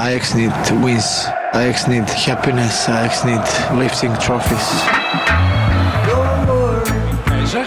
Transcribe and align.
Ajax 0.00 0.32
need 0.32 0.50
wins. 0.82 1.26
Ajax 1.52 1.86
need 1.86 2.08
happiness. 2.08 2.88
Ajax 2.88 3.22
need 3.24 3.44
lifting 3.78 4.16
trophies. 4.16 4.68
Keizer. 7.24 7.66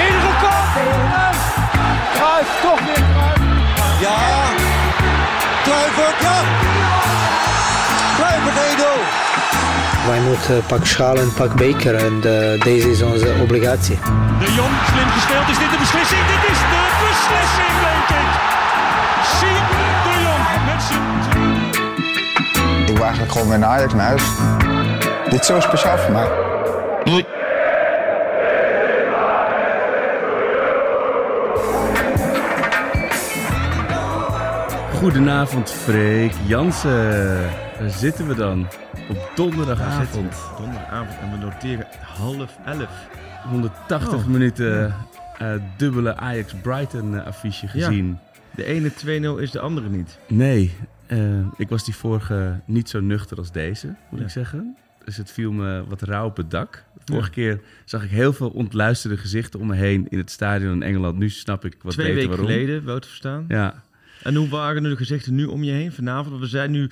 Enige 0.00 0.32
kop. 0.42 0.68
Kruif, 2.16 2.48
toch 2.62 2.80
weer 2.86 3.04
Kruif. 3.12 3.40
Ja. 4.00 4.18
Kluivert, 5.64 6.20
ja. 6.20 6.38
Kluivert 8.16 8.56
1-0. 8.56 10.06
Wij 10.06 10.20
moeten 10.20 10.62
pak 10.66 10.86
schaal 10.86 11.16
en 11.16 11.32
pak 11.32 11.54
beker 11.54 11.94
en 11.94 12.14
eh, 12.14 12.62
deze 12.62 12.90
is 12.90 13.02
onze 13.02 13.34
obligatie. 13.42 13.98
De 14.38 14.52
Jong, 14.52 14.74
slim 14.92 15.08
gespeeld. 15.08 15.48
Is 15.48 15.58
dit 15.58 15.70
de 15.70 15.76
Ik 23.30 23.36
gewoon 23.36 23.48
weer 23.50 23.58
naar 23.58 23.68
Ajax 23.68 23.94
naar 23.94 24.06
huis. 24.06 24.22
Dit 25.30 25.40
is 25.40 25.46
zo 25.46 25.60
speciaal 25.60 25.98
voor 25.98 26.12
mij. 26.12 26.28
Goedenavond, 34.94 35.70
Freek 35.72 36.32
Jansen. 36.46 37.40
Daar 37.78 37.90
zitten 37.90 38.26
we 38.26 38.34
dan. 38.34 38.66
Op 39.10 39.30
donderdagavond. 39.34 40.34
Donderdavond 40.58 41.18
en 41.20 41.30
we 41.30 41.36
noteren 41.36 41.86
half 42.16 42.58
elf. 42.64 42.88
180 43.48 44.12
Oh. 44.18 44.26
minuten 44.26 44.94
eh, 45.38 45.48
dubbele 45.76 46.16
Ajax-Brighton 46.16 47.18
eh, 47.18 47.26
affiche 47.26 47.68
gezien. 47.68 48.18
De 48.54 48.64
ene 48.64 48.90
2-0 49.38 49.40
is 49.42 49.50
de 49.50 49.60
andere 49.60 49.88
niet. 49.88 50.18
Nee, 50.26 50.74
eh, 51.18 51.46
ik 51.56 51.68
was 51.68 51.84
die 51.84 51.94
vorige 51.94 52.60
niet 52.66 52.88
zo 52.88 53.00
nuchter 53.00 53.36
als 53.36 53.52
deze, 53.52 53.94
moet 54.10 54.20
ik 54.20 54.28
zeggen. 54.30 54.76
Dus 55.04 55.16
het 55.16 55.30
viel 55.30 55.52
me 55.52 55.84
wat 55.88 56.02
rauw 56.02 56.26
op 56.26 56.36
het 56.36 56.50
dak. 56.50 56.84
Vorige 57.04 57.30
keer 57.30 57.60
zag 57.84 58.04
ik 58.04 58.10
heel 58.10 58.32
veel 58.32 58.50
ontluisterde 58.50 59.16
gezichten 59.16 59.60
om 59.60 59.66
me 59.66 59.74
heen 59.74 60.06
in 60.08 60.18
het 60.18 60.30
stadion 60.30 60.72
in 60.72 60.82
Engeland. 60.82 61.18
Nu 61.18 61.30
snap 61.30 61.64
ik 61.64 61.76
wat 61.82 61.92
Twee 61.92 62.06
beter 62.06 62.20
weken 62.20 62.30
waarom. 62.36 62.46
geleden, 62.58 62.84
wel 62.84 62.98
te 62.98 63.08
verstaan. 63.08 63.44
Ja, 63.48 63.82
En 64.22 64.34
hoe 64.34 64.48
waren 64.48 64.82
de 64.82 64.96
gezichten 64.96 65.34
nu 65.34 65.44
om 65.44 65.62
je 65.62 65.72
heen 65.72 65.92
vanavond? 65.92 66.28
Want 66.28 66.40
we 66.40 66.48
zijn 66.48 66.70
nu 66.70 66.90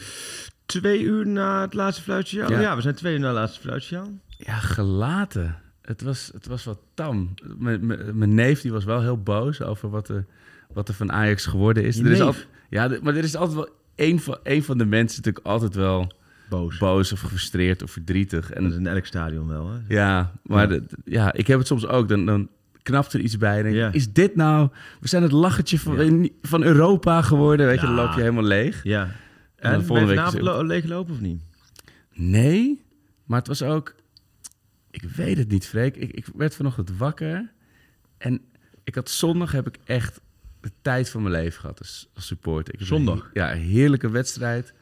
twee 0.66 1.02
uur 1.02 1.26
na 1.26 1.60
het 1.60 1.74
laatste 1.74 2.02
fluitje. 2.02 2.38
Ja, 2.48 2.60
Ja. 2.60 2.76
we 2.76 2.82
zijn 2.82 2.94
twee 2.94 3.12
uur 3.14 3.20
na 3.20 3.26
het 3.26 3.36
laatste 3.36 3.60
fluitje. 3.60 4.02
Ja, 4.38 4.54
gelaten. 4.58 5.56
Het 5.82 6.02
was, 6.02 6.30
het 6.34 6.46
was 6.46 6.64
wat 6.64 6.78
tam. 6.94 7.34
Mijn- 7.58 8.34
neef 8.34 8.60
die 8.60 8.72
was 8.72 8.84
wel 8.84 9.00
heel 9.02 9.22
boos 9.22 9.62
over 9.62 9.90
wat 9.90 10.08
er, 10.08 10.24
wat 10.72 10.88
er 10.88 10.94
van 10.94 11.12
Ajax 11.12 11.46
geworden 11.46 11.84
is. 11.84 11.96
Je 11.96 12.04
Er 12.04 12.10
is 12.10 12.20
al, 12.20 12.34
ja, 12.68 12.98
maar 13.02 13.14
er 13.16 13.24
is 13.24 13.36
altijd 13.36 13.56
wel 13.56 13.68
één 13.98 14.18
van, 14.20 14.38
één 14.42 14.62
van 14.62 14.78
de 14.78 14.84
mensen 14.84 15.16
natuurlijk 15.16 15.46
altijd 15.46 15.74
wel 15.74 16.12
Boos. 16.48 16.78
boos 16.78 17.12
of 17.12 17.20
gefrustreerd 17.20 17.82
of 17.82 17.90
verdrietig. 17.90 18.50
En 18.50 18.62
dat 18.62 18.70
is 18.72 18.78
En, 18.78 18.86
in 18.86 18.92
elk 18.92 19.04
stadion 19.06 19.48
wel, 19.48 19.70
hè? 19.72 19.78
ja, 19.88 20.32
maar 20.42 20.68
de- 20.68 20.84
ja, 21.04 21.32
ik 21.32 21.46
heb 21.46 21.58
het 21.58 21.66
soms 21.66 21.86
ook. 21.86 22.08
Dan, 22.08 22.26
dan 22.26 22.48
knapt 22.82 23.12
er 23.12 23.20
iets 23.20 23.36
bij. 23.38 23.56
En 23.56 23.62
denk, 23.62 23.74
Ja. 23.76 23.92
Is 23.92 24.12
dit 24.12 24.34
nou... 24.36 24.68
We 25.00 25.08
zijn 25.08 25.22
het 25.22 25.32
lachertje 25.32 25.78
van, 25.78 26.22
Ja. 26.22 26.28
van 26.42 26.62
Europa 26.62 27.22
geworden. 27.22 27.66
Weet 27.66 27.80
je, 27.80 27.86
dan 27.86 27.94
Ja. 27.94 28.02
loop 28.04 28.14
je 28.14 28.20
helemaal 28.20 28.44
leeg. 28.44 28.84
Ja. 28.84 29.04
dan 29.04 29.14
En, 29.56 29.70
ben 29.78 29.86
volgende 29.86 30.14
je 30.14 30.20
week 30.20 30.32
is 30.32 30.40
lo- 30.40 30.62
leeglopen 30.62 31.12
of 31.14 31.20
niet? 31.20 31.42
Nee, 32.14 32.82
maar 33.24 33.38
het 33.38 33.48
was 33.48 33.62
ook... 33.62 33.94
Ik 34.90 35.02
weet 35.02 35.36
het 35.38 35.48
niet, 35.50 35.66
Freek. 35.66 35.96
Ik, 35.96 36.10
ik 36.12 36.26
werd 36.36 36.54
vanochtend 36.54 36.96
wakker. 36.96 37.50
En 38.18 38.40
ik 38.84 38.94
had 38.94 39.10
zondag 39.10 39.52
heb 39.52 39.66
ik 39.66 39.78
echt 39.84 40.20
de 40.60 40.70
tijd 40.82 41.10
van 41.10 41.22
mijn 41.22 41.34
leven 41.34 41.60
gehad 41.60 41.78
als, 41.78 42.08
als 42.14 42.26
supporter. 42.26 42.74
Ik 42.74 42.80
Zondag? 42.86 43.18
Een, 43.24 43.30
ja, 43.32 43.52
een 43.52 43.60
heerlijke 43.60 44.10
wedstrijd. 44.10 44.74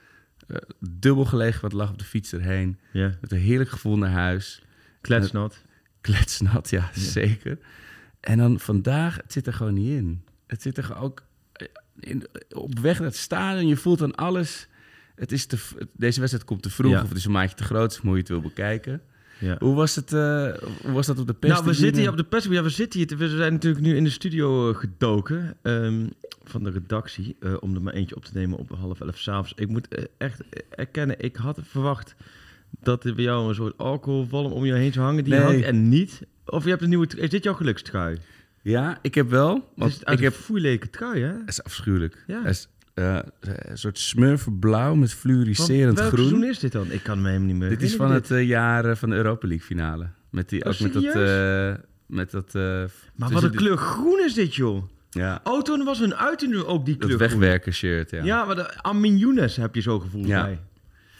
Eh, 0.46 0.56
dubbel 0.80 1.24
gelegen, 1.24 1.60
wat 1.60 1.72
lag 1.72 1.90
op 1.90 1.98
de 1.98 2.04
fiets 2.04 2.32
erheen. 2.32 2.78
Met 3.20 3.32
een 3.32 3.38
heerlijk 3.38 3.70
gevoel 3.70 3.98
naar 3.98 4.10
huis. 4.10 4.62
Kletsnat. 5.00 5.62
Kletsnat, 6.00 6.70
ja, 6.70 6.90
zeker. 6.94 7.58
En 8.20 8.38
dan 8.38 8.60
vandaag, 8.60 9.16
het 9.16 9.32
zit 9.32 9.46
er 9.46 9.52
gewoon 9.52 9.74
niet 9.74 9.90
in. 9.90 10.24
Het 10.46 10.62
zit 10.62 10.78
er 10.78 10.96
ook 10.98 11.22
eh, 11.52 11.66
in, 12.00 12.26
op 12.50 12.78
weg 12.78 12.98
naar 12.98 13.08
het 13.08 13.16
stadion. 13.16 13.66
Je 13.68 13.76
voelt 13.76 14.02
aan 14.02 14.14
alles. 14.14 14.68
Het 15.14 15.32
is 15.32 15.46
te, 15.46 15.58
deze 15.92 16.18
wedstrijd 16.20 16.46
komt 16.48 16.62
te 16.62 16.70
vroeg 16.70 16.92
Ja. 16.92 17.02
of 17.02 17.08
het 17.08 17.18
is 17.18 17.24
een 17.24 17.30
maatje 17.32 17.56
te 17.56 17.64
groot, 17.64 17.96
hoe 17.96 18.12
je 18.12 18.18
het 18.18 18.28
wil 18.28 18.40
bekijken. 18.40 19.02
Ja. 19.38 19.56
Hoe 19.58 19.74
was, 19.74 19.94
het, 19.96 20.12
eh, 20.12 20.52
hoe 20.82 20.92
was 20.92 21.06
dat 21.06 21.18
op 21.18 21.26
de 21.26 21.32
pers? 21.34 21.52
Nou, 21.52 21.64
we 21.64 21.72
zitten 21.74 22.00
hier 22.02 22.10
op 22.10 22.16
de 22.16 22.24
pers. 22.24 22.44
Ja, 22.44 22.62
we 22.62 22.68
zitten 22.68 23.00
hier. 23.00 23.18
We 23.18 23.28
zijn 23.28 23.52
natuurlijk 23.52 23.84
nu 23.84 23.96
in 23.96 24.04
de 24.04 24.10
studio 24.10 24.70
eh, 24.70 24.76
gedoken 24.76 25.56
ehm, 25.62 26.06
van 26.44 26.64
de 26.64 26.70
redactie. 26.70 27.36
eh, 27.40 27.54
om 27.60 27.74
er 27.74 27.82
maar 27.82 27.92
eentje 27.92 28.16
op 28.16 28.24
te 28.24 28.30
nemen 28.34 28.58
op 28.58 28.70
half 28.70 29.00
elf 29.00 29.18
s'avonds. 29.18 29.52
Ik 29.56 29.68
moet 29.68 29.88
eh, 29.88 30.04
echt 30.18 30.40
erkennen, 30.70 31.20
ik 31.20 31.36
had 31.36 31.58
verwacht 31.62 32.14
dat 32.80 33.04
er 33.04 33.14
bij 33.14 33.24
jou 33.24 33.48
een 33.48 33.54
soort 33.54 33.78
alcoholvalm 33.78 34.52
om 34.52 34.64
je 34.64 34.72
heen 34.74 34.92
zou 34.92 35.06
hangen. 35.06 35.24
Die 35.24 35.32
Nee. 35.32 35.42
hangt 35.42 35.62
en 35.64 35.88
niet. 35.88 36.20
Of 36.44 36.64
je 36.64 36.70
hebt 36.70 36.82
een 36.82 36.88
nieuwe... 36.88 37.06
Is 37.16 37.30
dit 37.30 37.44
jouw 37.44 37.54
gelukstrui? 37.54 38.18
Ja, 38.62 38.98
ik 39.02 39.14
heb 39.14 39.30
wel. 39.30 39.54
Het 39.54 39.62
Want 39.76 39.92
is 39.92 40.04
uit 40.04 40.18
ik 40.18 40.24
heb, 40.24 40.32
foeilelijke 40.32 40.90
trui, 40.90 41.22
hè? 41.22 41.28
het 41.32 41.48
is 41.48 41.62
afschuwelijk. 41.62 42.24
Ja. 42.26 42.38
Het 42.42 42.50
is 42.50 42.68
eh, 42.96 43.18
een 43.40 43.78
soort 43.78 43.98
smurfenblauw 43.98 44.94
met 44.94 45.12
fluoriserend 45.14 45.98
groen. 46.00 46.18
seizoen 46.18 46.44
is 46.44 46.58
dit 46.58 46.72
dan? 46.72 46.90
Ik 46.90 47.02
kan 47.02 47.20
me 47.22 47.26
helemaal 47.28 47.46
niet 47.48 47.56
meer 47.56 47.68
Dit 47.68 47.82
is 47.82 47.94
van 47.96 48.10
het 48.10 48.30
eh, 48.30 48.46
jaar 48.46 48.84
eh, 48.84 48.96
van 48.96 49.10
de 49.10 49.16
Europa 49.16 49.46
League 49.48 49.66
finale. 49.66 50.08
Met 50.30 50.48
die, 50.48 50.64
Oh, 50.64 50.70
ook 50.72 50.80
met 50.80 50.92
dat... 50.92 51.04
eh, 51.04 51.74
met 52.06 52.30
dat 52.30 52.54
eh, 52.54 52.62
Maar 53.14 53.30
wat 53.30 53.42
een 53.42 53.50
die- 53.50 53.58
kleur 53.58 53.76
groen 53.76 54.20
is 54.24 54.34
dit, 54.34 54.54
joh. 54.54 54.82
Ja, 55.10 55.40
Oh, 55.44 55.62
toen 55.62 55.84
was 55.84 55.98
hun 55.98 56.14
uit 56.14 56.46
nu 56.48 56.62
ook 56.64 56.84
die 56.84 56.96
dat 56.96 57.08
kleur 57.08 57.18
groen. 57.28 57.38
wegwerkershirt, 57.40 58.10
ja. 58.10 58.24
Ja, 58.24 58.44
maar 58.44 58.54
de 58.54 58.82
Amin 58.82 59.16
Younes 59.18 59.56
heb 59.56 59.74
je 59.74 59.80
zo 59.80 59.98
gevoeld 59.98 60.26
Ja. 60.26 60.42
bij. 60.44 60.60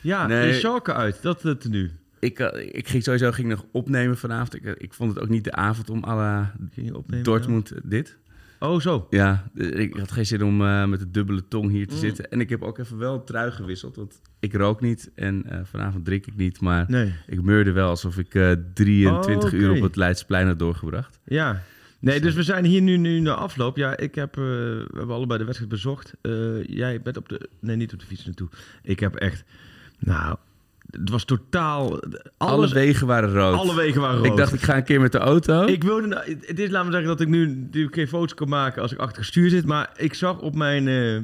Ja, 0.01 0.27
Nee. 0.27 0.53
Schalke 0.55 0.95
uit. 0.95 1.23
Dat 1.23 1.43
het 1.43 1.69
nu. 1.69 1.91
Ik, 2.21 2.39
eh, 2.39 2.69
ik 2.73 2.89
ging 2.89 3.03
sowieso 3.03 3.31
ging 3.33 3.49
nog 3.49 3.65
opnemen 3.73 4.17
vanavond. 4.19 4.55
Ik, 4.55 4.65
eh, 4.65 4.73
ik 4.77 4.95
vond 4.95 5.15
het 5.15 5.23
ook 5.23 5.29
niet 5.29 5.45
de 5.45 5.53
avond 5.53 5.91
om 5.91 6.05
à 6.05 6.15
la 6.17 6.55
Ging 6.73 6.87
je 6.87 6.97
opnemen? 6.97 7.25
Dortmund 7.25 7.71
eh, 7.71 7.79
dit. 7.85 8.17
Oh, 8.59 8.81
zo. 8.81 9.07
Ja, 9.11 9.51
eh, 9.55 9.79
ik 9.79 9.97
had 9.97 10.13
geen 10.13 10.27
zin 10.27 10.43
om 10.43 10.63
eh, 10.63 10.85
met 10.87 10.99
de 10.99 11.11
dubbele 11.11 11.49
tong 11.49 11.71
hier 11.71 11.87
te 11.87 11.95
Mm. 11.95 12.01
zitten. 12.01 12.31
En 12.31 12.41
ik 12.41 12.49
heb 12.49 12.63
ook 12.63 12.79
even 12.79 12.99
wel 12.99 13.15
een 13.15 13.25
trui 13.25 13.51
gewisseld. 13.51 13.97
Want 13.97 14.21
ik 14.41 14.55
rook 14.55 14.81
niet 14.81 15.11
en 15.15 15.43
eh, 15.51 15.61
vanavond 15.65 16.05
drink 16.05 16.27
ik 16.27 16.37
niet. 16.37 16.61
Maar 16.61 16.85
Nee. 16.89 17.15
ik 17.27 17.43
meurde 17.43 17.73
wel 17.73 17.89
alsof 17.89 18.19
ik 18.19 18.35
eh 18.35 18.53
23 18.75 19.53
Oh, 19.53 19.59
uur 19.59 19.71
op 19.77 19.83
het 19.83 19.97
Leidsplein 19.97 20.47
had 20.47 20.59
doorgebracht. 20.59 21.21
Ja. 21.25 21.63
Nee, 22.01 22.21
dus 22.21 22.35
we 22.35 22.43
zijn 22.43 22.65
hier 22.65 22.83
nu, 22.83 22.97
nu 22.97 23.21
na 23.21 23.35
afloop. 23.35 23.77
Ja, 23.77 23.97
ik 23.97 24.15
heb... 24.15 24.37
eh, 24.37 24.43
we 24.43 24.87
hebben 24.97 25.15
allebei 25.15 25.39
de 25.39 25.45
wedstrijd 25.45 25.73
bezocht. 25.73 26.13
Eh, 26.23 26.65
jij 26.65 27.03
bent 27.03 27.17
op 27.17 27.29
de... 27.29 27.49
Nee, 27.61 27.77
niet 27.77 27.93
op 27.93 27.99
de 28.01 28.07
fiets 28.07 28.25
naartoe. 28.27 28.49
Ik 28.83 29.01
heb 29.01 29.15
echt... 29.15 29.45
Nou, 29.99 30.37
het 31.01 31.11
was 31.11 31.25
totaal... 31.25 32.01
Alle 32.37 32.51
Alles, 32.53 32.73
wegen 32.73 33.07
waren 33.07 33.33
rood. 33.33 33.55
alle 33.59 33.75
wegen 33.75 34.01
waren 34.01 34.17
rood. 34.17 34.27
Ik 34.27 34.37
dacht, 34.37 34.53
ik 34.53 34.63
ga 34.63 34.77
een 34.77 34.85
keer 34.85 35.01
met 35.01 35.13
de 35.13 35.19
auto. 35.19 35.67
Ik 35.67 35.83
wilde, 35.85 36.07
nou, 36.07 36.37
het 36.41 36.59
is, 36.59 36.71
laat 36.71 36.85
me 36.85 36.91
zeggen 36.91 37.09
dat 37.09 37.21
ik 37.21 37.29
nu 37.29 37.47
natuurlijk 37.55 37.95
geen 37.95 38.09
foto's 38.09 38.35
kan 38.35 38.49
maken 38.49 38.83
als 38.83 38.93
ik 38.93 38.99
achter 38.99 39.17
het 39.19 39.27
stuur 39.27 39.51
zit. 39.51 39.67
Maar 39.67 39.91
ik 39.97 40.15
zag 40.15 40.41
op 40.41 40.55
mijn 40.55 40.89
eh, 40.89 41.19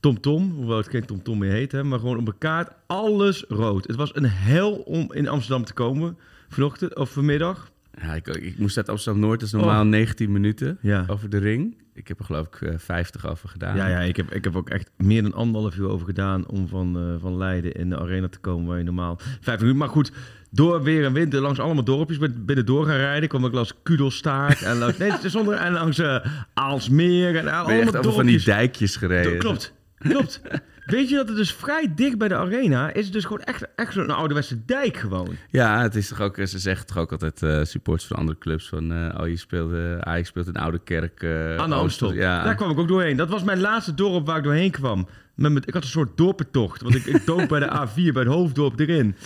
TomTom, 0.00 0.50
hoewel 0.50 0.76
het 0.76 0.88
geen 0.88 1.06
TomTom 1.06 1.38
meer 1.38 1.50
heet, 1.52 1.72
hè, 1.72 1.84
maar 1.84 1.98
gewoon 1.98 2.16
op 2.18 2.24
mijn 2.24 2.38
kaart, 2.38 2.70
alles 2.86 3.44
rood. 3.48 3.86
Het 3.86 3.96
was 3.96 4.14
een 4.14 4.24
hel 4.28 4.72
om 4.72 5.12
in 5.12 5.28
Amsterdam 5.28 5.64
te 5.64 5.72
komen 5.72 6.16
vanochtend 6.48 6.96
of 6.96 7.10
vanmiddag. 7.10 7.70
Ja, 8.00 8.14
ik, 8.14 8.26
ik 8.28 8.58
moest 8.58 8.76
uit 8.76 8.88
Amsterdam-Noord. 8.88 9.40
Dat 9.40 9.48
is 9.48 9.54
normaal 9.54 9.82
Oh. 9.82 9.88
19 9.88 10.32
minuten 10.32 10.78
Ja. 10.80 11.04
over 11.08 11.30
de 11.30 11.38
ring. 11.38 11.76
Ik 11.96 12.08
heb 12.08 12.18
er 12.18 12.24
geloof 12.24 12.46
ik 12.46 12.60
eh, 12.60 12.74
50 12.78 13.26
over 13.30 13.48
gedaan. 13.48 13.76
Ja, 13.76 13.86
ja 13.88 14.00
ik, 14.00 14.16
heb, 14.16 14.32
ik 14.32 14.44
heb 14.44 14.56
ook 14.56 14.68
echt 14.70 14.90
meer 14.96 15.22
dan 15.22 15.32
anderhalf 15.34 15.76
uur 15.76 15.88
over 15.88 16.06
gedaan 16.06 16.46
om 16.48 16.68
van, 16.68 16.96
eh, 16.96 17.20
van 17.22 17.36
Leiden 17.36 17.72
in 17.72 17.90
de 17.90 17.98
arena 17.98 18.28
te 18.28 18.38
komen 18.38 18.66
waar 18.66 18.78
je 18.78 18.84
normaal 18.84 19.18
vijf 19.40 19.58
minuten. 19.58 19.76
Maar 19.78 19.88
goed, 19.88 20.12
door 20.50 20.82
weer 20.82 21.04
en 21.04 21.12
wind 21.12 21.32
langs 21.32 21.58
allemaal 21.60 21.84
dorpjes 21.84 22.18
binnen 22.18 22.66
door 22.66 22.86
gaan 22.86 22.96
rijden. 22.96 23.28
kwam 23.28 23.44
ik 23.44 23.52
langs 23.52 23.72
Kudelstaart 23.82 24.62
en 24.62 24.78
langs, 24.78 24.96
nee, 24.98 25.12
zonder, 25.24 25.54
en 25.54 25.72
langs 25.72 25.98
eh, 25.98 26.26
Aalsmeer 26.54 27.36
en 27.36 27.48
allemaal 27.48 27.80
over 27.80 27.92
van 27.92 28.02
die 28.02 28.12
dorpjes. 28.12 28.44
dijkjes 28.44 28.96
gereden? 28.96 29.32
Do- 29.32 29.38
Klopt, 29.38 29.72
klopt. 29.98 30.40
Weet 30.86 31.08
je 31.08 31.14
dat 31.16 31.28
het 31.28 31.36
dus 31.36 31.52
vrij 31.52 31.92
dicht 31.94 32.18
bij 32.18 32.28
de 32.28 32.34
arena 32.36 32.92
is? 32.92 33.04
Het 33.04 33.12
dus 33.12 33.22
gewoon 33.24 33.40
echt, 33.42 33.66
echt 33.76 33.92
zo'n 33.92 34.10
ouderwetse 34.10 34.64
dijk 34.64 34.96
gewoon. 34.96 35.36
Ja, 35.50 35.82
het 35.82 35.94
is 35.94 36.08
toch 36.08 36.20
ook, 36.20 36.36
ze 36.36 36.58
zeggen 36.58 36.86
toch 36.86 36.96
ook 36.98 37.12
altijd 37.12 37.42
eh 37.42 37.62
supporters 37.64 38.06
van 38.08 38.16
andere 38.16 38.38
clubs 38.38 38.68
van, 38.68 38.92
eh, 38.92 39.20
oh 39.20 39.28
je 39.28 39.36
speelt, 39.36 39.72
Ajax 40.00 40.28
speelt 40.28 40.46
in 40.46 40.56
Oude 40.56 40.78
Kerk. 40.84 41.22
eh, 41.22 41.56
Aan 41.56 41.68
de. 41.68 41.74
Amstel. 41.74 42.12
Ja, 42.12 42.44
Daar 42.44 42.54
kwam 42.54 42.70
ik 42.70 42.78
ook 42.78 42.88
doorheen. 42.88 43.16
Dat 43.16 43.28
was 43.28 43.42
mijn 43.44 43.60
laatste 43.60 43.94
dorp 43.94 44.26
waar 44.26 44.36
ik 44.38 44.44
doorheen 44.44 44.70
kwam. 44.70 45.08
Met, 45.34 45.52
met, 45.52 45.66
ik 45.68 45.74
had 45.74 45.82
een 45.82 45.88
soort 45.88 46.16
dorpentocht. 46.16 46.82
Want 46.82 46.94
ik, 46.94 47.04
ik 47.04 47.26
dook 47.26 47.48
bij 47.48 47.60
de 47.60 47.66
A4, 47.88 48.12
bij 48.12 48.22
het 48.22 48.32
hoofddorp 48.32 48.80
erin. 48.80 49.16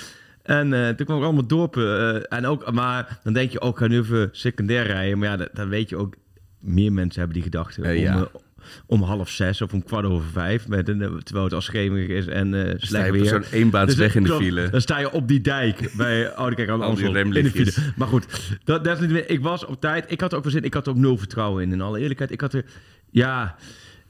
En 0.42 0.70
toen 0.96 1.06
kwam 1.06 1.18
ik 1.18 1.24
allemaal 1.24 1.46
dorpen. 1.46 2.28
en 2.28 2.46
ook, 2.46 2.70
maar 2.72 3.18
dan 3.22 3.32
denk 3.32 3.50
je 3.50 3.60
ook, 3.60 3.78
ga 3.78 3.86
nu 3.86 3.98
even 3.98 4.28
secundair 4.32 4.86
rijden. 4.86 5.18
Maar 5.18 5.28
ja, 5.28 5.36
dat- 5.36 5.50
dan 5.52 5.68
weet 5.68 5.88
je 5.88 5.96
ook, 5.96 6.14
meer 6.60 6.92
mensen 6.92 7.18
hebben 7.18 7.34
die 7.42 7.50
gedachten. 7.50 7.84
Om, 7.84 7.90
ja. 7.90 8.28
Eh, 8.60 8.66
om 8.86 9.02
half 9.02 9.30
zes 9.30 9.62
of 9.62 9.72
om 9.72 9.84
kwart 9.84 10.04
over 10.04 10.28
vijf. 10.32 10.68
Met 10.68 10.88
een, 10.88 11.02
eh, 11.02 11.14
terwijl 11.16 11.44
het 11.44 11.54
al 11.54 11.60
schemerig 11.60 12.08
is 12.08 12.26
en 12.26 12.54
eh 12.54 12.74
sta 12.76 12.86
slecht 12.86 13.10
weer. 13.10 13.26
zo'n 13.26 13.44
eenbaansweg 13.50 14.06
Dus, 14.06 14.16
in 14.16 14.22
de 14.22 14.36
file. 14.36 14.70
Dan 14.70 14.80
sta 14.80 14.98
je 14.98 15.10
op 15.10 15.28
die 15.28 15.40
dijk 15.40 15.90
bij 15.96 16.30
Oude 16.34 16.56
Kerk 16.56 16.68
aan 16.68 16.78
de 16.78 16.84
Al 16.84 16.94
die 16.94 17.06
Amstel. 17.06 17.36
In 17.36 17.44
de 17.44 17.50
file. 17.50 17.92
Maar 17.96 18.08
goed, 18.08 18.56
dat, 18.64 18.84
dat 18.84 18.94
is 18.94 19.00
niet 19.00 19.10
meer. 19.10 19.30
Ik 19.30 19.40
was 19.40 19.64
op 19.64 19.80
tijd. 19.80 20.04
Ik 20.10 20.20
had 20.20 20.30
er 20.30 20.36
ook 20.38 20.44
wel 20.44 20.52
zin. 20.52 20.64
Ik 20.64 20.74
had 20.74 20.86
er 20.86 20.92
ook 20.92 20.98
nul 20.98 21.16
vertrouwen 21.18 21.62
in. 21.62 21.72
In 21.72 21.80
alle 21.80 22.00
eerlijkheid, 22.00 22.30
ik 22.30 22.40
had 22.40 22.52
er. 22.52 22.64
Ja. 23.10 23.56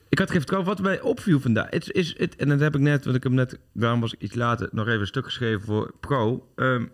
Ik 0.09 0.19
had 0.19 0.31
geen 0.31 0.39
vertrouwen. 0.39 0.71
Wat 0.71 0.81
mij 0.81 1.01
opviel 1.01 1.41
vandaag, 1.41 1.71
het 1.71 1.93
is 1.93 2.15
het, 2.19 2.37
en 2.37 2.49
dat 2.49 2.61
heb 2.61 2.75
ik 2.75 2.81
net, 2.81 3.05
want 3.05 3.17
ik 3.17 3.23
heb 3.23 3.33
net, 3.33 3.59
daarom 3.73 4.01
was 4.01 4.13
ik 4.13 4.21
iets 4.21 4.35
later, 4.35 4.69
nog 4.73 4.87
even 4.87 5.01
een 5.01 5.07
stuk 5.07 5.25
geschreven 5.25 5.61
voor 5.61 5.95
Pro. 6.01 6.49
Ehm, 6.57 6.85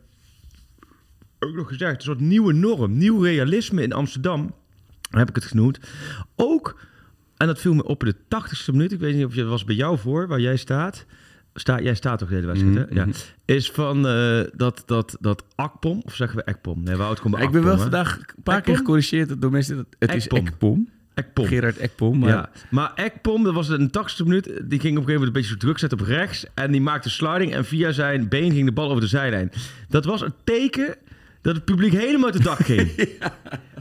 ook 1.38 1.54
nog 1.54 1.68
gezegd, 1.68 1.96
een 1.96 2.02
soort 2.02 2.20
nieuwe 2.20 2.52
norm, 2.52 2.98
nieuw 2.98 3.22
realisme 3.22 3.82
in 3.82 3.92
Amsterdam, 3.92 4.54
heb 5.10 5.28
ik 5.28 5.34
het 5.34 5.44
genoemd. 5.44 5.78
Ook, 6.34 6.80
en 7.36 7.46
dat 7.46 7.58
viel 7.60 7.74
me 7.74 7.84
op 7.84 8.04
in 8.04 8.14
de 8.28 8.36
80ste 8.40 8.70
minuut, 8.72 8.92
ik 8.92 9.00
weet 9.00 9.14
niet 9.14 9.24
of 9.24 9.34
je 9.34 9.44
was 9.44 9.64
bij 9.64 9.74
jou 9.74 9.98
voor, 9.98 10.26
waar 10.28 10.40
jij 10.40 10.56
staat. 10.56 11.04
Sta, 11.54 11.80
jij 11.80 11.94
staat 11.94 12.18
toch 12.18 12.28
de 12.28 12.34
hele 12.34 12.46
wedstrijd, 12.46 12.74
hè? 12.76 12.82
Mhm, 12.84 12.94
Ja. 12.94 13.04
mhm. 13.06 13.16
Is 13.44 13.70
van 13.70 14.06
eh, 14.08 14.40
dat, 14.54 14.82
dat, 14.86 15.16
dat 15.20 15.44
Akpom, 15.54 16.00
of 16.04 16.14
zeggen 16.14 16.36
we 16.38 16.44
Ekpom? 16.44 16.82
Nee, 16.82 16.96
het 16.96 17.16
gewoon 17.20 17.32
bij 17.38 17.42
Ik 17.46 17.50
ben 17.50 17.62
wel 17.62 17.74
hè? 17.74 17.80
vandaag 17.80 18.18
een 18.18 18.42
paar 18.42 18.56
Ekpom? 18.56 18.72
keer 18.72 18.76
gecorrigeerd 18.82 19.40
door 19.40 19.50
mensen. 19.50 19.76
dat- 19.76 19.86
Het 19.98 20.14
is 20.14 20.26
Ekpom. 20.28 20.88
Gerard 21.34 21.76
Ekpom. 21.78 22.18
Maar 22.18 22.28
Ja, 22.28 22.50
maar 22.70 22.92
Ekpom, 22.94 23.42
dat 23.44 23.54
was 23.54 23.66
de 23.68 23.90
80ste 23.90 24.22
minuut. 24.24 24.44
Die 24.44 24.52
ging 24.54 24.62
op 24.70 24.74
een 24.74 24.84
gegeven 24.86 25.04
moment 25.12 25.26
een 25.26 25.32
beetje 25.32 25.48
zo 25.50 25.56
druk 25.56 25.78
zetten 25.78 25.98
op 26.00 26.06
rechts. 26.06 26.46
En 26.54 26.70
die 26.72 26.80
maakte 26.80 27.10
sliding. 27.10 27.54
En 27.54 27.64
via 27.64 27.92
zijn 27.92 28.28
been 28.28 28.52
ging 28.52 28.66
de 28.66 28.72
bal 28.72 28.88
over 28.88 29.00
de 29.00 29.06
zijlijn. 29.06 29.50
Dat 29.88 30.04
was 30.04 30.20
een 30.20 30.34
teken 30.44 30.96
dat 31.42 31.54
het 31.54 31.64
publiek 31.64 31.92
helemaal 31.92 32.24
uit 32.24 32.34
het 32.34 32.42
dak 32.42 32.58
ging. 32.58 32.90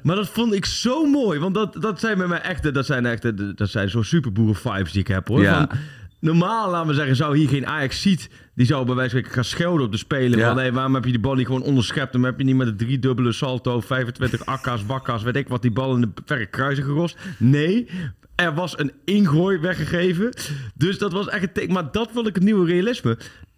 Maar 0.05 0.15
dat 0.15 0.29
vond 0.29 0.53
ik 0.53 0.65
zo 0.65 1.05
mooi. 1.05 1.39
Want 1.39 1.53
dat, 1.53 1.81
dat 1.81 1.99
zijn 1.99 2.17
met 2.17 2.27
mij 2.27 2.41
echt... 2.41 2.73
Dat 2.73 2.85
zijn 2.85 3.05
echt... 3.05 3.57
Dat 3.57 3.69
zijn 3.69 3.89
zo 3.89 4.01
superboeren 4.01 4.55
vibes 4.55 4.91
die 4.91 5.01
ik 5.01 5.07
heb, 5.07 5.27
hoor. 5.27 5.41
Ja. 5.41 5.67
Van, 5.67 5.77
normaal, 6.19 6.71
laten 6.71 6.87
we 6.87 6.93
zeggen, 6.93 7.15
zou 7.15 7.37
hier 7.37 7.49
geen 7.49 7.67
Ajax 7.67 8.01
ziet... 8.01 8.29
Die 8.55 8.65
zou 8.65 8.85
bij 8.85 8.95
wijze 8.95 9.21
van 9.21 9.31
gaan 9.31 9.43
schelden 9.43 9.85
op 9.85 9.91
de 9.91 9.97
speler. 9.97 10.39
Ja. 10.39 10.47
Van, 10.47 10.57
hey, 10.57 10.73
waarom 10.73 10.93
heb 10.93 11.05
je 11.05 11.11
die 11.11 11.19
bal 11.19 11.35
niet 11.35 11.45
gewoon 11.45 11.61
onderschept? 11.61 12.11
Dan 12.11 12.23
heb 12.23 12.37
je 12.37 12.45
niet 12.45 12.55
met 12.55 12.67
een 12.67 12.77
driedubbele 12.77 13.31
salto, 13.31 13.81
25 13.81 14.45
akka's, 14.45 14.85
bakka's, 14.85 15.23
weet 15.23 15.35
ik 15.35 15.47
wat, 15.47 15.61
die 15.61 15.71
bal 15.71 15.95
in 15.95 16.01
de 16.01 16.09
verre 16.25 16.45
kruisen 16.45 16.83
gerost. 16.83 17.17
Nee, 17.37 17.87
er 18.35 18.53
was 18.53 18.79
een 18.79 18.91
ingooi 19.05 19.57
weggegeven. 19.57 20.33
Dus 20.75 20.97
dat 20.97 21.11
was 21.11 21.27
echt 21.29 21.43
een 21.43 21.51
teken. 21.51 21.73
Maar 21.73 21.91
dat 21.91 22.13
wil 22.13 22.27
ik 22.27 22.35
het 22.35 22.43
nieuwe 22.43 22.65
realisme. 22.65 23.17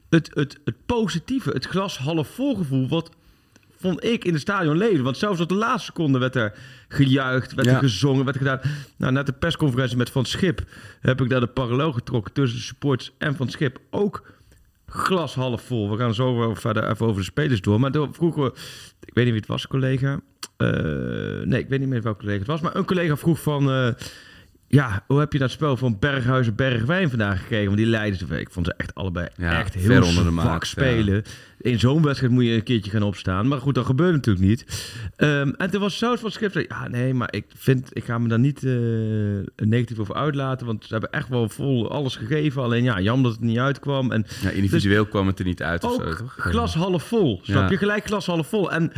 Het, 0.10 0.32
het, 0.34 0.60
het 0.66 0.76
positieve, 0.86 1.50
het 1.50 1.66
glas 1.66 1.98
half 1.98 2.28
vol 2.28 2.56
gevoel, 2.56 2.88
wat 2.88 3.10
vond 3.80 4.04
ik 4.04 4.26
in 4.26 4.32
het 4.34 4.42
stadion 4.42 4.78
leven. 4.78 5.04
Want 5.04 5.18
zelfs 5.18 5.40
op 5.42 5.50
de 5.50 5.56
laatste 5.56 5.86
seconde 5.86 6.20
werd 6.20 6.36
er 6.36 6.54
gejuicht, 6.88 7.54
werd 7.54 7.68
Ja. 7.68 7.74
er 7.74 7.80
gezongen, 7.80 8.24
werd 8.26 8.36
er 8.38 8.42
gedaan. 8.42 8.60
Nou, 8.98 9.14
na 9.14 9.24
de 9.24 9.32
persconferentie 9.32 9.98
met 9.98 10.10
Van 10.10 10.26
Schip 10.26 10.62
heb 11.02 11.22
ik 11.22 11.30
daar 11.30 11.40
de 11.40 11.48
parallel 11.48 11.92
getrokken 11.92 12.34
tussen 12.34 12.58
de 12.58 12.64
supporters 12.64 13.12
en 13.18 13.36
Van 13.36 13.50
Schip. 13.50 13.80
Ook 13.90 14.32
glas 14.88 15.36
half 15.36 15.62
vol. 15.62 15.90
We 15.92 15.98
gaan 15.98 16.14
zo 16.14 16.54
verder 16.56 16.90
even 16.90 17.06
over 17.06 17.20
de 17.20 17.26
spelers 17.28 17.62
door. 17.62 17.80
Maar 17.80 17.92
door, 17.92 18.14
vroeger, 18.14 18.46
ik 19.06 19.14
weet 19.14 19.24
niet 19.24 19.34
wie 19.34 19.36
het 19.42 19.46
was, 19.48 19.68
collega. 19.68 20.20
Eh, 20.58 20.70
nee, 21.44 21.60
ik 21.60 21.70
weet 21.70 21.80
niet 21.80 21.90
meer 21.90 22.02
welke 22.02 22.20
collega 22.20 22.38
het 22.40 22.48
was. 22.48 22.62
Maar 22.62 22.76
een 22.76 22.86
collega 22.86 23.16
vroeg 23.18 23.42
van... 23.42 23.72
eh, 23.72 23.88
ja, 24.70 25.04
hoe 25.08 25.20
heb 25.20 25.34
je 25.34 25.40
dat 25.40 25.52
spel 25.52 25.78
van 25.78 26.00
Berghuizen 26.00 26.56
Bergwijn 26.56 27.10
vandaag 27.10 27.40
gekregen? 27.40 27.66
Want 27.66 27.78
die 27.78 27.86
leiders, 27.86 28.22
ik 28.22 28.52
vond 28.52 28.66
ze 28.66 28.74
echt 28.78 28.96
allebei 28.96 29.28
Ja, 29.38 29.60
echt 29.60 29.74
heel 29.74 30.04
onder 30.04 30.24
de 30.24 30.32
ja. 30.32 30.60
spelen. 30.62 31.24
In 31.60 31.80
zo'n 31.80 32.04
wedstrijd 32.04 32.34
moet 32.34 32.44
je 32.44 32.52
een 32.52 32.64
keertje 32.64 32.92
gaan 32.92 33.04
opstaan. 33.04 33.48
Maar 33.48 33.60
goed, 33.60 33.76
dat 33.76 33.86
gebeurt 33.86 34.14
natuurlijk 34.14 34.46
niet. 34.46 34.92
Ehm, 35.16 35.50
en 35.58 35.70
toen 35.70 35.82
was 35.82 35.98
Zout 35.98 36.20
van 36.20 36.32
Schip, 36.32 36.54
ja 36.54 36.88
nee, 36.88 37.14
maar 37.14 37.34
ik 37.34 37.46
vind, 37.56 37.90
ik 37.94 38.04
ga 38.04 38.18
me 38.18 38.28
daar 38.28 38.40
niet 38.40 38.64
eh, 38.64 38.74
negatief 39.68 40.00
over 40.00 40.16
uitlaten. 40.16 40.66
Want 40.66 40.86
ze 40.86 40.92
hebben 40.92 41.12
echt 41.12 41.30
wel 41.30 41.50
vol 41.50 41.92
alles 41.92 42.16
gegeven. 42.16 42.62
Alleen 42.62 42.84
ja, 42.84 43.00
jammer 43.00 43.24
dat 43.24 43.34
het 43.34 43.50
niet 43.50 43.58
uitkwam. 43.58 44.12
En 44.12 44.26
ja, 44.42 44.50
individueel 44.50 45.06
kwam 45.06 45.28
het 45.28 45.40
er 45.40 45.46
niet 45.46 45.64
uit 45.64 45.84
of 45.84 45.94
zo, 45.94 46.14
toch? 46.14 46.36
glas 46.38 46.76
half 46.76 47.04
vol. 47.04 47.40
Snap 47.44 47.70
je? 47.70 47.78
Gelijk 47.78 48.06
glas 48.06 48.26
half 48.26 48.48
vol. 48.48 48.72
En 48.72 48.92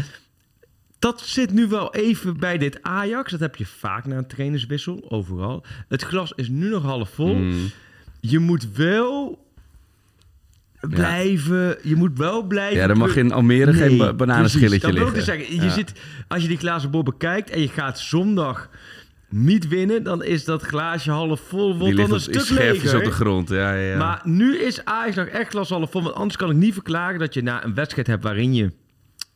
dat 0.99 1.21
zit 1.21 1.51
nu 1.53 1.67
wel 1.67 1.93
even 1.95 2.39
bij 2.39 2.57
dit 2.57 2.79
Ajax. 2.83 3.31
Dat 3.31 3.39
heb 3.39 3.55
je 3.55 3.65
vaak 3.65 4.05
na 4.05 4.17
een 4.17 4.27
trainerswissel, 4.27 5.05
overal. 5.09 5.63
Het 5.87 6.01
glas 6.01 6.31
is 6.35 6.49
nu 6.49 6.69
nog 6.69 6.83
half 6.83 7.09
vol. 7.09 7.35
Mm. 7.35 7.69
Je 8.19 8.39
moet 8.39 8.67
wel 8.75 9.47
blijven... 10.79 11.77
Je 11.83 11.95
moet 11.95 12.17
wel 12.17 12.43
blijven... 12.43 12.77
Ja, 12.77 12.87
er 12.89 12.97
mag 12.97 13.15
in 13.15 13.31
Almere 13.31 13.73
geen 13.73 13.97
ba- 13.97 14.13
bananenschilletje 14.13 14.93
liggen. 14.93 15.13
dus 15.13 15.25
zeggen. 15.25 15.55
Je 15.55 15.61
Ja. 15.61 15.69
zit, 15.69 15.93
als 16.27 16.41
je 16.41 16.47
die 16.47 16.57
glazen 16.57 16.91
bol 16.91 17.03
bekijkt 17.03 17.49
en 17.49 17.61
je 17.61 17.67
gaat 17.67 17.99
zondag 17.99 18.69
niet 19.29 19.67
winnen... 19.67 20.03
dan 20.03 20.23
is 20.23 20.45
dat 20.45 20.61
glaasje 20.61 21.11
half 21.11 21.39
vol 21.41 21.67
wordt 21.77 21.95
Die 21.95 21.95
dan 21.95 22.05
een 22.05 22.13
in 22.33 22.39
stuk 22.41 22.49
leger. 22.57 22.97
op 22.97 23.03
de 23.03 23.11
grond. 23.11 23.49
Ja, 23.49 23.73
ja. 23.73 23.97
Maar 23.97 24.21
nu 24.23 24.57
is 24.57 24.85
Ajax 24.85 25.15
nog 25.15 25.25
echt 25.27 25.49
glas 25.49 25.69
half 25.69 25.91
vol. 25.91 26.03
Want 26.03 26.15
anders 26.15 26.35
kan 26.37 26.49
ik 26.49 26.55
niet 26.57 26.73
verklaren 26.73 27.19
dat 27.19 27.33
je 27.33 27.41
na 27.43 27.63
een 27.65 27.73
wedstrijd 27.73 28.07
hebt 28.07 28.23
waarin 28.23 28.53
je 28.53 28.71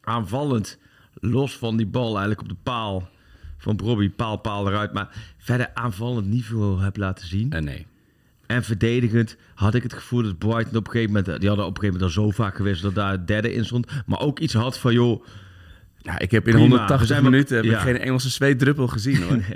aanvallend, 0.01 0.77
los 1.19 1.57
van 1.57 1.77
die 1.77 1.85
bal 1.85 2.07
eigenlijk 2.09 2.41
op 2.41 2.49
de 2.49 2.55
paal 2.63 3.09
van 3.57 3.79
Robbie, 3.83 4.09
paal, 4.09 4.37
paal 4.37 4.67
eruit. 4.67 4.93
Maar 4.93 5.09
verder 5.37 5.69
aanvallend 5.73 6.27
niet 6.27 6.45
veel 6.45 6.79
hebt 6.79 6.97
laten 6.97 7.27
zien. 7.27 7.51
Eh, 7.51 7.61
nee. 7.61 7.85
En 8.45 8.63
verdedigend 8.63 9.35
had 9.55 9.75
ik 9.75 9.83
het 9.83 9.93
gevoel 9.93 10.23
dat 10.23 10.37
Brighton 10.37 10.75
op 10.77 10.85
een 10.85 10.91
gegeven 10.91 11.13
moment... 11.13 11.39
Die 11.39 11.47
hadden 11.47 11.65
op 11.67 11.75
een 11.75 11.81
gegeven 11.83 11.99
moment 12.01 12.17
al 12.17 12.23
zo 12.23 12.31
vaak 12.31 12.55
geweest 12.55 12.81
dat 12.81 12.95
daar 12.95 13.25
derde 13.25 13.53
in 13.53 13.65
stond. 13.65 13.87
Maar 14.05 14.19
ook 14.19 14.39
iets 14.39 14.53
had 14.53 14.79
van, 14.79 14.93
joh... 14.93 15.25
Ik 16.17 16.31
heb 16.31 16.47
in 16.47 16.53
Prima, 16.53 16.57
we 16.69 16.69
180 16.69 17.07
zijn 17.07 17.21
wel- 17.21 17.31
minuten 17.31 17.55
heb 17.55 17.65
ja. 17.65 17.79
geen 17.79 17.97
Engelse 17.99 18.29
zweetdruppel 18.29 18.87
gezien 18.87 19.21
hoor. 19.23 19.39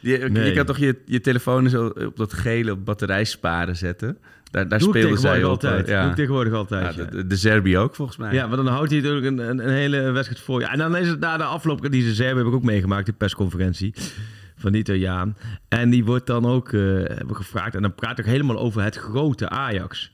Je, 0.00 0.18
je 0.18 0.28
Nee. 0.30 0.52
kan 0.52 0.66
toch 0.66 0.78
je, 0.78 0.98
je 1.06 1.20
telefoon 1.20 1.68
zo 1.68 1.86
op 1.86 2.16
dat 2.16 2.32
gele 2.32 2.72
op 2.72 2.84
batterijsparen 2.84 3.76
zetten. 3.76 4.18
Daar, 4.52 4.68
daar 4.68 4.78
Doe 4.78 4.88
speelden 4.88 5.18
zij 5.18 5.44
altijd. 5.44 5.88
Ja. 5.88 6.00
Doe 6.00 6.10
ik 6.10 6.16
tegenwoordig 6.16 6.52
altijd, 6.52 6.94
Ja, 6.94 7.02
ja. 7.02 7.10
de, 7.10 7.26
de 7.26 7.36
Serbi 7.36 7.78
ook 7.78 7.94
volgens 7.94 8.16
mij. 8.16 8.32
Ja, 8.32 8.46
maar 8.46 8.56
dan 8.56 8.66
houdt 8.66 8.90
hij 8.90 9.00
natuurlijk 9.00 9.26
een, 9.26 9.38
een, 9.38 9.58
een 9.68 9.74
hele 9.74 10.10
wedstrijd 10.10 10.42
voor 10.42 10.60
je. 10.60 10.66
En 10.66 10.78
dan 10.78 10.96
is 10.96 11.08
het 11.08 11.20
na 11.20 11.36
de 11.36 11.44
afloop, 11.44 11.90
die 11.90 12.14
ze 12.14 12.22
hebben 12.22 12.44
heb 12.44 12.52
ik 12.52 12.58
ook 12.58 12.64
meegemaakt, 12.64 13.04
die 13.04 13.14
persconferentie 13.14 13.94
van 14.56 14.72
die 14.72 14.80
Italiaan. 14.80 15.36
En 15.68 15.90
die 15.90 16.04
wordt 16.04 16.26
dan 16.26 16.46
ook 16.46 16.72
eh, 16.72 17.02
gevraagd. 17.30 17.74
En 17.74 17.82
dan 17.82 17.94
praat 17.94 18.18
ik 18.18 18.24
helemaal 18.24 18.58
over 18.58 18.82
het 18.82 18.96
grote 18.96 19.48
Ajax. 19.48 20.12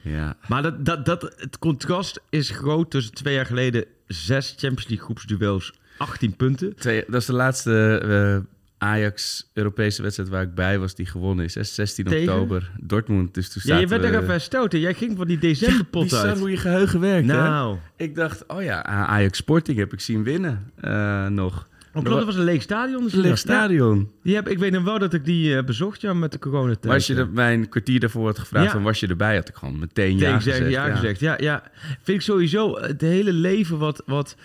Ja. 0.00 0.36
Maar 0.48 0.62
dat, 0.62 0.84
dat, 0.84 1.04
dat, 1.04 1.34
het 1.36 1.58
contrast 1.58 2.20
is 2.30 2.50
groot 2.50 2.90
tussen 2.90 3.14
twee 3.14 3.34
jaar 3.34 3.46
geleden 3.46 3.84
zes 4.06 4.48
Champions 4.50 4.88
League 4.88 5.04
groepsduels, 5.04 5.72
18 5.98 6.36
punten. 6.36 6.76
Twee, 6.76 7.04
dat 7.06 7.20
is 7.20 7.26
de 7.26 7.32
laatste 7.32 7.98
eh, 7.98 8.52
Ajax 8.82 9.50
Europese 9.54 10.02
wedstrijd 10.02 10.30
waar 10.30 10.42
ik 10.42 10.54
bij 10.54 10.78
was 10.78 10.94
die 10.94 11.06
gewonnen 11.06 11.44
is. 11.44 11.54
hè. 11.54 11.62
16 11.64 12.04
Tegen? 12.04 12.32
oktober. 12.32 12.70
Dortmund. 12.80 13.34
Dus 13.34 13.48
toen 13.52 13.62
Ja, 13.64 13.78
je 13.78 13.86
werd 13.86 14.00
we- 14.02 14.06
nog 14.10 14.16
even 14.22 14.34
hè? 14.72 14.78
Jij 14.78 14.94
ging 14.94 15.16
van 15.16 15.26
die 15.26 15.38
decemberpot 15.38 16.02
Bizar 16.02 16.26
uit. 16.26 16.38
hoe 16.38 16.50
je 16.50 16.56
geheugen 16.56 17.00
werkt, 17.00 17.28
hè? 17.28 17.36
Nou, 17.36 17.76
Ik 17.96 18.14
dacht, 18.14 18.44
oh 18.46 18.62
ja, 18.62 18.84
Ajax 18.84 19.38
Sporting 19.38 19.78
heb 19.78 19.92
ik 19.92 20.00
zien 20.00 20.22
winnen 20.22 20.70
eh, 20.80 21.26
nog. 21.26 21.68
oh, 21.94 22.02
klopt, 22.02 22.08
dat 22.08 22.24
was 22.24 22.34
een 22.36 22.44
leeg 22.44 22.62
stadion. 22.62 23.02
Dus 23.02 23.12
Een 23.12 23.20
leeg 23.20 23.38
stadion. 23.38 23.98
Ja, 23.98 24.04
die 24.22 24.34
heb, 24.34 24.48
ik 24.48 24.58
weet 24.58 24.72
nog 24.72 24.84
wel 24.84 24.98
dat 24.98 25.14
ik 25.14 25.24
die 25.24 25.56
eh, 25.56 25.64
bezocht, 25.64 26.00
ja, 26.00 26.14
met 26.14 26.32
de 26.32 26.38
coronatijd. 26.38 26.84
Maar 26.84 26.94
als 26.94 27.06
je 27.06 27.14
er, 27.14 27.28
mij 27.28 27.54
een 27.54 27.68
kwartier 27.68 28.00
daarvoor 28.00 28.26
had 28.26 28.38
gevraagd, 28.38 28.66
Ja. 28.66 28.72
van 28.72 28.82
was 28.82 29.00
je 29.00 29.06
erbij, 29.06 29.34
had 29.36 29.48
ik 29.48 29.54
gewoon 29.54 29.78
meteen 29.78 30.18
Ja 30.18 30.28
ja 30.28 30.34
gezegd, 30.36 30.56
gezegd. 30.56 30.72
ja, 30.74 30.86
ja. 30.86 30.94
gezegd. 30.94 31.20
Ja, 31.20 31.36
ja. 31.40 31.62
Vind 32.02 32.18
ik 32.18 32.20
sowieso 32.20 32.78
het 32.80 33.00
hele 33.00 33.32
leven 33.32 33.78
wat... 33.78 34.02
wat 34.06 34.36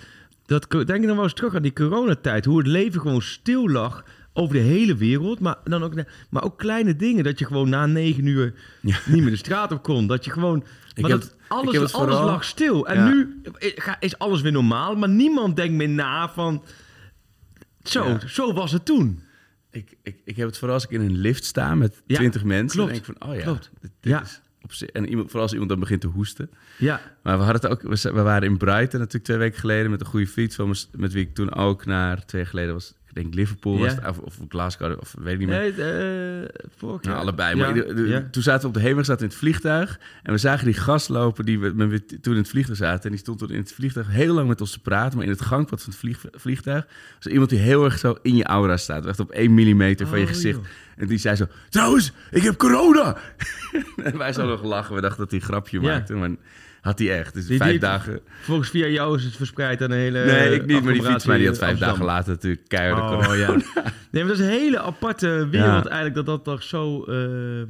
dat, 0.46 0.72
denk 0.72 0.90
ik 1.02 1.06
dan 1.08 1.16
wel 1.16 1.24
eens 1.24 1.34
terug 1.34 1.56
aan 1.56 1.62
die 1.62 1.74
coronatijd. 1.74 2.46
Hoe 2.46 2.58
het 2.58 2.68
leven 2.68 3.02
gewoon 3.02 3.22
stil 3.22 3.70
lag 3.70 4.04
over 4.38 4.54
de 4.56 4.62
hele 4.62 4.96
wereld. 4.96 5.40
Maar, 5.40 5.56
dan 5.64 5.84
ook, 5.84 5.94
maar 6.30 6.44
ook 6.44 6.58
kleine 6.58 6.96
dingen. 6.96 7.24
Dat 7.24 7.40
je 7.40 7.46
gewoon 7.46 7.70
na 7.70 7.86
negen 7.86 8.26
uur 8.26 8.54
Ja. 8.82 8.98
niet 9.06 9.22
meer 9.22 9.32
de 9.32 9.36
straat 9.38 9.72
op 9.72 9.84
kon. 9.84 10.08
Dat 10.08 10.26
je 10.26 10.32
gewoon... 10.32 10.64
Maar 11.02 11.10
heb 11.10 11.20
dat 11.22 11.36
alles, 11.48 11.74
ik 11.74 11.80
alles 11.80 11.92
vooral- 11.92 12.26
lag 12.26 12.44
stil. 12.44 12.88
En 12.88 12.96
Ja. 12.98 13.10
nu 13.10 13.42
is 14.00 14.18
alles 14.18 14.42
weer 14.42 14.52
normaal. 14.52 14.96
Maar 14.96 15.10
niemand 15.10 15.56
denkt 15.56 15.74
meer 15.74 15.90
na 15.90 16.30
van... 16.30 16.64
Zo, 17.84 18.04
Ja. 18.08 18.28
zo 18.28 18.54
was 18.54 18.72
het 18.72 18.86
toen. 18.86 19.22
Ik, 19.72 19.98
ik, 20.04 20.18
ik 20.26 20.36
heb 20.36 20.48
het 20.48 20.58
vooral 20.58 20.76
als 20.76 20.84
ik 20.86 20.92
in 20.92 21.02
een 21.02 21.18
lift 21.18 21.46
sta 21.46 21.76
met 21.76 22.02
20 22.08 22.44
mensen. 22.44 22.78
klopt. 22.80 22.94
Dan 22.94 23.02
denk 23.04 23.18
ik 23.18 23.18
van, 23.20 23.30
oh 23.30 23.36
ja. 23.36 23.44
Klopt. 23.44 23.70
Dit, 23.82 23.92
dit 24.00 24.12
Ja. 24.12 24.22
is 24.22 24.42
op 24.62 24.74
zich- 24.74 24.90
en 24.90 25.08
iemand, 25.08 25.26
vooral 25.26 25.42
als 25.44 25.52
iemand 25.52 25.70
dan 25.70 25.80
begint 25.80 26.02
te 26.02 26.08
hoesten. 26.08 26.50
Ja, 26.78 27.02
Maar 27.24 27.38
we 27.38 27.44
hadden 27.44 27.62
het 27.62 27.72
ook, 27.72 27.94
we, 28.14 28.22
waren 28.22 28.50
in 28.50 28.58
Brighton 28.58 29.00
natuurlijk 29.00 29.24
twee 29.26 29.38
weken 29.38 29.60
geleden 29.60 29.92
met 29.92 30.00
een 30.02 30.06
goede 30.08 30.28
vriend 30.28 30.56
van 30.56 30.68
me, 30.70 30.86
met 30.92 31.14
wie 31.14 31.24
ik 31.26 31.34
toen 31.36 31.54
ook 31.54 31.86
naar 31.86 32.26
twee 32.26 32.42
jaar 32.42 32.50
geleden 32.50 32.74
was. 32.74 32.94
Denk 33.18 33.34
Liverpool 33.34 33.78
was 33.80 33.92
het, 33.96 34.08
of, 34.08 34.18
of 34.18 34.38
Glasgow, 34.50 34.98
of 35.00 35.16
weet 35.20 35.34
ik 35.34 35.40
niet 35.40 35.48
meer. 35.48 35.60
nee, 35.78 36.42
eh, 36.44 36.50
vorig. 36.78 37.02
Nou, 37.02 37.18
allebei. 37.18 37.56
Maar 37.56 37.74
de- 37.74 38.06
ja. 38.08 38.28
toen 38.32 38.44
zaten 38.44 38.62
we 38.62 38.68
op 38.68 38.74
de 38.74 38.80
hemel, 38.80 39.04
zaten 39.04 39.22
in 39.24 39.30
het 39.30 39.38
vliegtuig. 39.38 40.00
En 40.24 40.32
we 40.32 40.38
zagen 40.38 40.66
die 40.66 40.74
gast 40.74 41.10
lopen 41.10 41.46
die 41.46 41.60
we, 41.60 42.06
toen 42.22 42.34
in 42.34 42.40
het 42.40 42.50
vliegtuig 42.50 42.78
zaten. 42.78 43.04
En 43.04 43.10
die 43.10 43.20
stond 43.20 43.40
toen 43.40 43.50
in 43.50 43.58
het 43.60 43.74
vliegtuig 43.74 44.08
heel 44.10 44.34
lang 44.34 44.48
met 44.48 44.62
ons 44.62 44.72
te 44.72 44.80
praten. 44.80 45.16
Maar 45.18 45.26
in 45.26 45.32
het 45.32 45.42
gangpad 45.42 45.82
van 45.82 45.90
het 45.90 46.00
vlieg, 46.00 46.26
vliegtuig 46.32 46.88
was 47.24 47.32
iemand 47.32 47.50
die 47.50 47.60
heel 47.60 47.84
erg 47.86 48.00
zo 48.00 48.18
in 48.22 48.36
je 48.36 48.44
aura 48.44 48.78
staat. 48.78 49.06
Echt 49.06 49.20
op 49.20 49.32
één 49.32 49.54
millimeter 49.54 50.08
van 50.08 50.18
je 50.20 50.24
Oh, 50.26 50.30
gezicht. 50.32 50.56
joh. 50.58 50.66
En 50.98 51.08
die 51.08 51.18
zei 51.18 51.36
zo, 51.36 51.46
trouwens, 51.70 52.12
ik 52.32 52.42
heb 52.44 52.58
corona! 52.58 53.18
en 54.04 54.18
wij 54.18 54.34
zouden 54.34 54.58
nog 54.58 54.66
lachen. 54.66 54.96
We 54.96 55.02
dachten 55.02 55.20
dat 55.20 55.32
hij 55.32 55.40
een 55.40 55.46
grapje 55.46 55.80
maakte. 55.80 56.14
Maar 56.14 56.30
had 56.82 57.00
hij 57.00 57.18
echt. 57.20 57.34
Dus 57.34 57.46
Die- 57.48 57.58
vijf 57.58 57.72
die- 57.72 57.80
dagen... 57.80 58.20
Volgens 58.42 58.70
via 58.70 58.88
jou 58.88 59.18
is 59.18 59.24
het 59.24 59.36
verspreid 59.36 59.82
aan 59.82 59.92
een 59.92 59.98
hele... 59.98 60.26
Nee, 60.26 60.54
ik 60.54 60.66
niet. 60.66 60.84
Maar 60.84 60.94
die 60.94 61.04
fiets 61.04 61.26
mij 61.26 61.38
die 61.38 61.48
had 61.48 61.58
vijf 61.58 61.70
Amsterdam. 61.72 62.00
dagen 62.00 62.16
later 62.16 62.32
natuurlijk 62.34 62.68
keihard 62.68 63.08
corona. 63.08 63.28
Oh 63.30 63.38
ja. 63.38 63.48
Nee, 64.12 64.24
maar 64.24 64.32
dat 64.36 64.42
is 64.42 64.46
een 64.46 64.52
hele 64.60 64.80
aparte 64.80 65.28
wereld 65.28 65.84
Ja. 65.84 65.90
eigenlijk, 65.90 66.16
dat 66.16 66.26
dat 66.26 66.44
toch 66.44 66.64
zo... 66.64 67.04
eh 67.04 67.64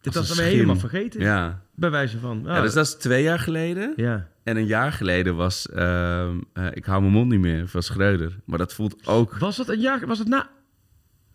dit 0.00 0.14
was 0.14 0.38
helemaal 0.40 0.76
vergeten, 0.76 1.20
Ja. 1.20 1.62
bij 1.74 1.90
wijze 1.90 2.18
van. 2.18 2.42
ja, 2.44 2.60
dus 2.60 2.72
dat 2.72 2.86
is 2.86 2.94
twee 2.94 3.22
jaar 3.22 3.38
geleden. 3.38 3.92
ja. 3.96 4.28
En 4.44 4.56
een 4.56 4.66
jaar 4.66 4.92
geleden 4.92 5.36
was 5.36 5.68
ehm, 5.70 6.36
eh, 6.52 6.66
Ik 6.72 6.84
hou 6.84 7.00
mijn 7.00 7.12
mond 7.12 7.30
niet 7.30 7.40
meer 7.40 7.68
van 7.68 7.82
Schreuder. 7.82 8.36
Maar 8.44 8.58
dat 8.58 8.74
voelt 8.74 9.06
ook... 9.06 9.38
Was 9.38 9.56
dat 9.56 9.68
een 9.68 9.80
jaar... 9.80 10.06
Was 10.06 10.18
het 10.18 10.28
na... 10.28 10.36
Dat 10.38 10.48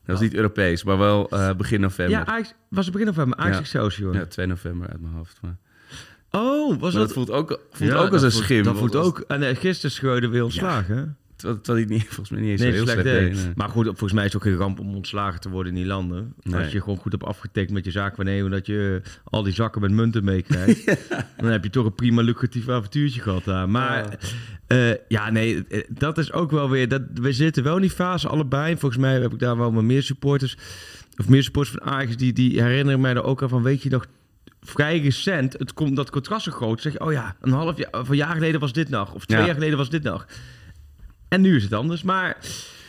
was 0.05 0.19
niet 0.19 0.33
Europees, 0.33 0.83
maar 0.83 0.97
wel 0.97 1.29
eh, 1.29 1.53
begin 1.55 1.81
november. 1.81 2.17
Ja, 2.27 2.43
was 2.69 2.83
het 2.85 2.91
begin 2.93 3.07
november. 3.07 3.37
Ajax 3.37 3.55
Ja. 3.55 3.61
Excelsior. 3.61 4.13
Ja, 4.13 4.25
2 4.25 4.45
november 4.45 4.89
uit 4.89 5.01
mijn 5.01 5.13
hoofd. 5.13 5.37
Maar, 5.41 5.57
Oh, 6.31 6.79
was 6.79 6.93
dat... 6.93 7.01
dat 7.01 7.13
voelt 7.13 7.31
ook, 7.31 7.59
voelt 7.71 7.91
Ja, 7.91 7.97
ook 7.97 8.11
als 8.11 8.11
dat 8.11 8.23
een 8.23 8.31
voelt- 8.31 8.43
schim. 8.43 8.63
Dat 8.63 8.77
voelt 8.77 8.95
ook... 8.95 9.23
En 9.27 9.43
eh, 9.43 9.55
gisteren 9.57 9.91
scheurde 9.91 10.27
weer 10.27 10.43
ontslagen, 10.43 11.17
terwijl 11.35 11.77
hij 11.77 11.85
niet, 11.85 12.03
volgens 12.15 12.29
mij 12.29 12.39
niet 12.41 12.49
eens 12.49 12.61
Nee, 12.61 12.71
heel 12.71 12.83
slecht 12.83 12.99
slecht 13.01 13.17
deed. 13.19 13.33
nee. 13.33 13.51
Maar 13.55 13.69
goed, 13.69 13.85
volgens 13.85 14.13
mij 14.13 14.25
is 14.25 14.33
het 14.33 14.41
ook 14.41 14.47
geen 14.49 14.57
ramp 14.59 14.79
om 14.79 14.95
ontslagen 14.95 15.39
te 15.39 15.49
worden 15.49 15.71
in 15.71 15.77
die 15.77 15.87
landen. 15.87 16.33
Nee. 16.43 16.63
Als 16.63 16.71
je 16.71 16.79
gewoon 16.79 16.97
goed 16.97 17.11
hebt 17.11 17.23
afgetikt 17.23 17.71
met 17.71 17.85
je 17.85 17.91
zaakwaarnemer... 17.91 18.49
dat 18.51 18.65
je 18.65 19.01
al 19.23 19.43
die 19.43 19.53
zakken 19.53 19.81
met 19.81 19.91
munten 19.91 20.23
meekrijgt... 20.23 20.85
dan 21.37 21.49
heb 21.49 21.63
je 21.63 21.69
toch 21.69 21.85
een 21.85 21.95
prima 21.95 22.21
lucratief 22.21 22.69
avontuurtje 22.69 23.21
gehad 23.21 23.43
daar. 23.43 23.69
Maar 23.69 24.17
ja, 24.67 24.97
ja 25.07 25.29
nee, 25.29 25.65
eh, 25.67 25.81
dat 25.89 26.17
is 26.17 26.31
ook 26.31 26.51
wel 26.51 26.69
weer... 26.69 26.87
Dat, 26.87 27.01
we 27.13 27.31
zitten 27.33 27.63
wel 27.63 27.75
in 27.75 27.81
die 27.81 27.89
fase 27.91 28.27
allebei. 28.27 28.77
Volgens 28.77 29.01
mij 29.01 29.19
heb 29.21 29.33
ik 29.33 29.39
daar 29.39 29.57
wel 29.57 29.71
maar 29.71 29.85
meer 29.85 30.03
supporters... 30.03 30.57
of 31.17 31.29
meer 31.29 31.43
supporters 31.43 31.77
van 31.77 31.91
Ajax... 31.91 32.17
die, 32.17 32.33
die 32.33 32.61
herinneren 32.61 33.01
mij 33.01 33.13
er 33.13 33.23
ook 33.23 33.41
aan 33.43 33.49
van... 33.49 33.63
weet 33.63 33.83
je 33.83 33.89
nog, 33.89 34.05
vrij 34.61 34.99
recent... 34.99 35.53
Het 35.53 35.73
komt, 35.73 35.95
dat 35.95 36.09
contrast 36.09 36.43
zo 36.43 36.51
groot. 36.51 36.81
zeg 36.81 36.93
je, 36.93 36.99
oh 36.99 37.11
ja, 37.11 37.35
een 37.41 37.51
half 37.51 37.77
jaar... 37.77 37.89
of 38.01 38.09
een 38.09 38.15
jaar 38.15 38.33
geleden 38.33 38.59
was 38.59 38.73
dit 38.73 38.89
nog. 38.89 39.13
Of 39.13 39.25
twee 39.25 39.39
Ja. 39.39 39.45
jaar 39.45 39.53
geleden 39.55 39.77
was 39.77 39.89
dit 39.89 40.03
nog. 40.03 40.25
En 41.27 41.41
nu 41.41 41.55
is 41.55 41.63
het 41.63 41.73
anders. 41.73 42.01
Maar 42.03 42.37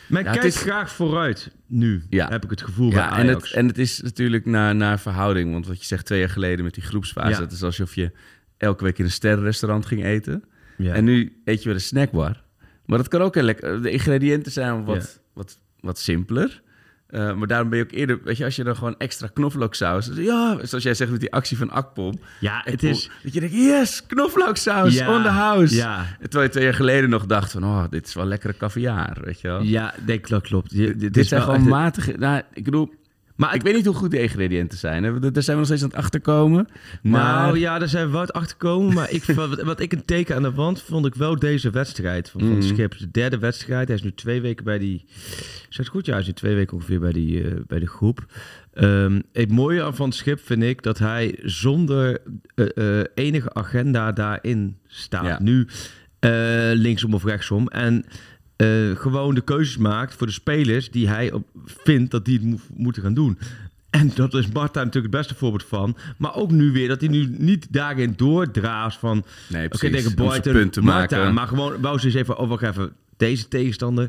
men 0.09 0.25
Ja, 0.25 0.31
kijkt 0.31 0.45
is- 0.47 0.57
graag 0.61 0.93
vooruit 0.93 1.50
nu, 1.67 2.02
Ja. 2.11 2.29
heb 2.29 2.45
ik 2.45 2.50
het 2.50 2.62
gevoel 2.62 2.88
bij 2.91 2.99
Ja, 2.99 3.19
en 3.19 3.26
het, 3.26 3.50
en 3.52 3.67
het 3.67 3.79
is 3.79 4.00
natuurlijk 4.00 4.45
naar, 4.47 4.75
naar 4.75 5.00
verhouding. 5.00 5.52
Want 5.52 5.67
wat 5.67 5.79
je 5.81 5.85
zegt 5.87 6.07
twee 6.07 6.19
jaar 6.19 6.29
geleden 6.31 6.64
met 6.64 6.75
die 6.75 6.83
groepsfase... 6.83 7.41
Dat 7.41 7.52
is 7.52 7.62
alsof 7.62 7.95
je 7.95 8.12
elke 8.57 8.85
week 8.85 8.99
in 8.99 9.05
een 9.05 9.11
sterrenrestaurant 9.11 9.87
ging 9.87 10.05
eten. 10.05 10.45
Ja. 10.79 10.95
En 10.95 11.05
nu 11.05 11.41
eet 11.45 11.59
je 11.59 11.64
weer 11.64 11.75
een 11.75 11.81
snackbar. 11.85 12.43
Maar 12.87 12.99
dat 12.99 13.09
kan 13.09 13.21
ook 13.21 13.35
heel 13.35 13.43
lekker. 13.45 13.83
De 13.83 13.91
ingrediënten 13.91 14.52
zijn 14.52 14.85
wat, 14.85 15.21
wat, 15.33 15.59
wat 15.81 15.99
simpeler. 15.99 16.62
Eh, 17.12 17.35
maar 17.35 17.47
daarom 17.47 17.69
ben 17.69 17.78
je 17.78 17.85
ook 17.85 17.90
eerder... 17.92 18.19
Weet 18.25 18.37
je, 18.37 18.45
als 18.45 18.57
je 18.57 18.64
dan 18.64 18.76
gewoon 18.76 18.95
extra 18.99 19.26
knoflooksaus... 19.33 20.11
Ja, 20.14 20.59
zoals 20.62 20.85
jij 20.85 20.95
zegt 20.95 21.11
met 21.11 21.21
die 21.21 21.33
actie 21.33 21.57
van 21.57 21.71
Akpom. 21.71 22.19
ja, 22.40 22.61
het 22.64 22.75
Akpom, 22.75 22.88
is... 22.88 23.11
Dat 23.23 23.33
je 23.35 23.40
denkt, 23.40 23.54
yes, 23.54 24.07
knoflooksaus 24.07 24.95
Ja, 24.95 25.16
on 25.16 25.23
the 25.23 25.28
house. 25.28 25.75
ja. 25.75 26.07
Terwijl 26.21 26.42
je 26.45 26.49
twee 26.50 26.64
jaar 26.64 26.75
geleden 26.75 27.11
nog 27.11 27.26
dacht 27.26 27.52
van... 27.52 27.64
Oh, 27.64 27.85
dit 27.90 28.07
is 28.07 28.14
wel 28.14 28.25
lekkere 28.26 28.57
caviar, 28.57 29.19
weet 29.25 29.40
je 29.40 29.49
wel. 29.49 29.62
Ja, 29.62 29.95
nee, 30.07 30.19
klopt, 30.19 30.47
klopt. 30.47 30.71
Je- 30.71 30.97
dit, 30.97 31.26
zijn 31.26 31.40
wel 31.40 31.54
gewoon 31.54 31.61
echt- 31.61 31.76
matige... 31.83 32.14
Nou, 32.19 32.42
ik 32.52 32.64
bedoel... 32.64 32.95
Maar 33.37 33.55
ik 33.55 33.62
weet 33.62 33.75
niet 33.75 33.87
hoe 33.87 33.95
goed 33.95 34.11
de 34.11 34.21
ingrediënten 34.23 34.79
zijn. 34.79 35.05
hè. 35.05 35.19
Daar 35.31 35.43
zijn 35.43 35.57
we 35.57 35.62
nog 35.62 35.67
steeds 35.67 35.83
aan 35.83 35.89
het 35.89 35.99
achterkomen. 35.99 36.67
Maar 37.03 37.43
Nou 37.43 37.59
ja, 37.59 37.79
daar 37.79 37.89
zijn 37.89 38.07
we 38.07 38.12
wat 38.12 38.33
achter 38.33 38.51
gekomen. 38.51 38.95
Maar 38.95 39.11
ik, 39.11 39.25
wat, 39.35 39.62
wat 39.62 39.81
ik 39.81 39.93
een 39.93 40.05
teken 40.05 40.37
aan 40.37 40.43
de 40.43 40.53
wand 40.53 40.83
vond 40.83 41.07
ik 41.07 41.15
wel 41.15 41.39
deze 41.39 41.71
wedstrijd 41.71 42.31
van, 42.31 42.41
van 42.41 42.51
Mhm. 42.51 42.62
Schip. 42.62 42.99
De 42.99 43.11
derde 43.11 43.39
wedstrijd. 43.39 43.87
Hij 43.89 43.97
is 43.97 44.03
nu 44.03 44.12
twee 44.15 44.41
weken 44.41 44.65
bij 44.65 44.79
die... 44.79 45.05
Zeg 45.69 45.77
het 45.85 45.89
goed? 45.89 46.07
Ja, 46.07 46.12
hij 46.12 46.21
is 46.21 46.27
nu 46.27 46.33
twee 46.33 46.55
weken 46.55 46.75
ongeveer 46.75 47.01
bij, 47.01 47.12
die, 47.12 47.45
eh, 47.45 47.53
bij 47.67 47.79
de 47.79 47.87
groep. 47.87 48.27
Ehm, 48.75 49.21
het 49.33 49.51
mooie 49.51 49.93
Van 49.93 50.12
Schip 50.12 50.41
vind 50.41 50.62
ik 50.62 50.83
dat 50.83 50.99
hij 50.99 51.39
zonder 51.43 52.21
eh, 52.55 52.99
eh, 53.01 53.07
enige 53.15 53.55
agenda 53.55 54.12
daarin 54.12 54.77
staat. 54.87 55.25
Ja. 55.25 55.39
Nu 55.43 55.67
linksom 56.75 57.15
of 57.15 57.25
rechtsom. 57.25 57.69
En 57.69 58.05
eh, 58.62 58.97
gewoon 59.00 59.35
de 59.35 59.40
keuzes 59.40 59.76
maakt 59.76 60.14
voor 60.14 60.26
de 60.26 60.33
spelers 60.33 60.90
die 60.90 61.09
hij 61.09 61.33
op, 61.33 61.47
vindt 61.66 62.11
dat 62.11 62.25
die 62.25 62.35
het 62.38 62.45
mo- 62.47 62.59
moeten 62.76 63.02
gaan 63.02 63.14
doen. 63.14 63.38
En 63.90 64.11
dat 64.14 64.35
is 64.35 64.47
Marta 64.49 64.85
natuurlijk 64.85 65.14
het 65.14 65.23
beste 65.23 65.35
voorbeeld 65.35 65.64
van. 65.64 65.97
Maar 66.19 66.35
ook 66.35 66.50
nu 66.50 66.73
weer 66.73 66.88
dat 66.88 67.00
hij 67.00 67.11
nu 67.11 67.35
niet 67.38 67.66
daarin 67.71 68.12
doordraast 68.16 68.99
van... 68.99 69.25
Nee, 69.49 69.66
Oké, 69.66 69.78
precies. 69.78 70.02
tegen 70.42 70.71
te 70.71 70.81
Marta. 70.83 71.16
maken. 71.16 71.35
Maar 71.35 71.47
gewoon, 71.47 71.81
wou 71.81 71.99
ze 71.99 72.07
eens 72.07 72.14
even, 72.14 72.38
oh 72.38 72.49
wacht 72.49 72.62
even, 72.62 72.92
deze 73.16 73.49
tegenstander... 73.49 74.09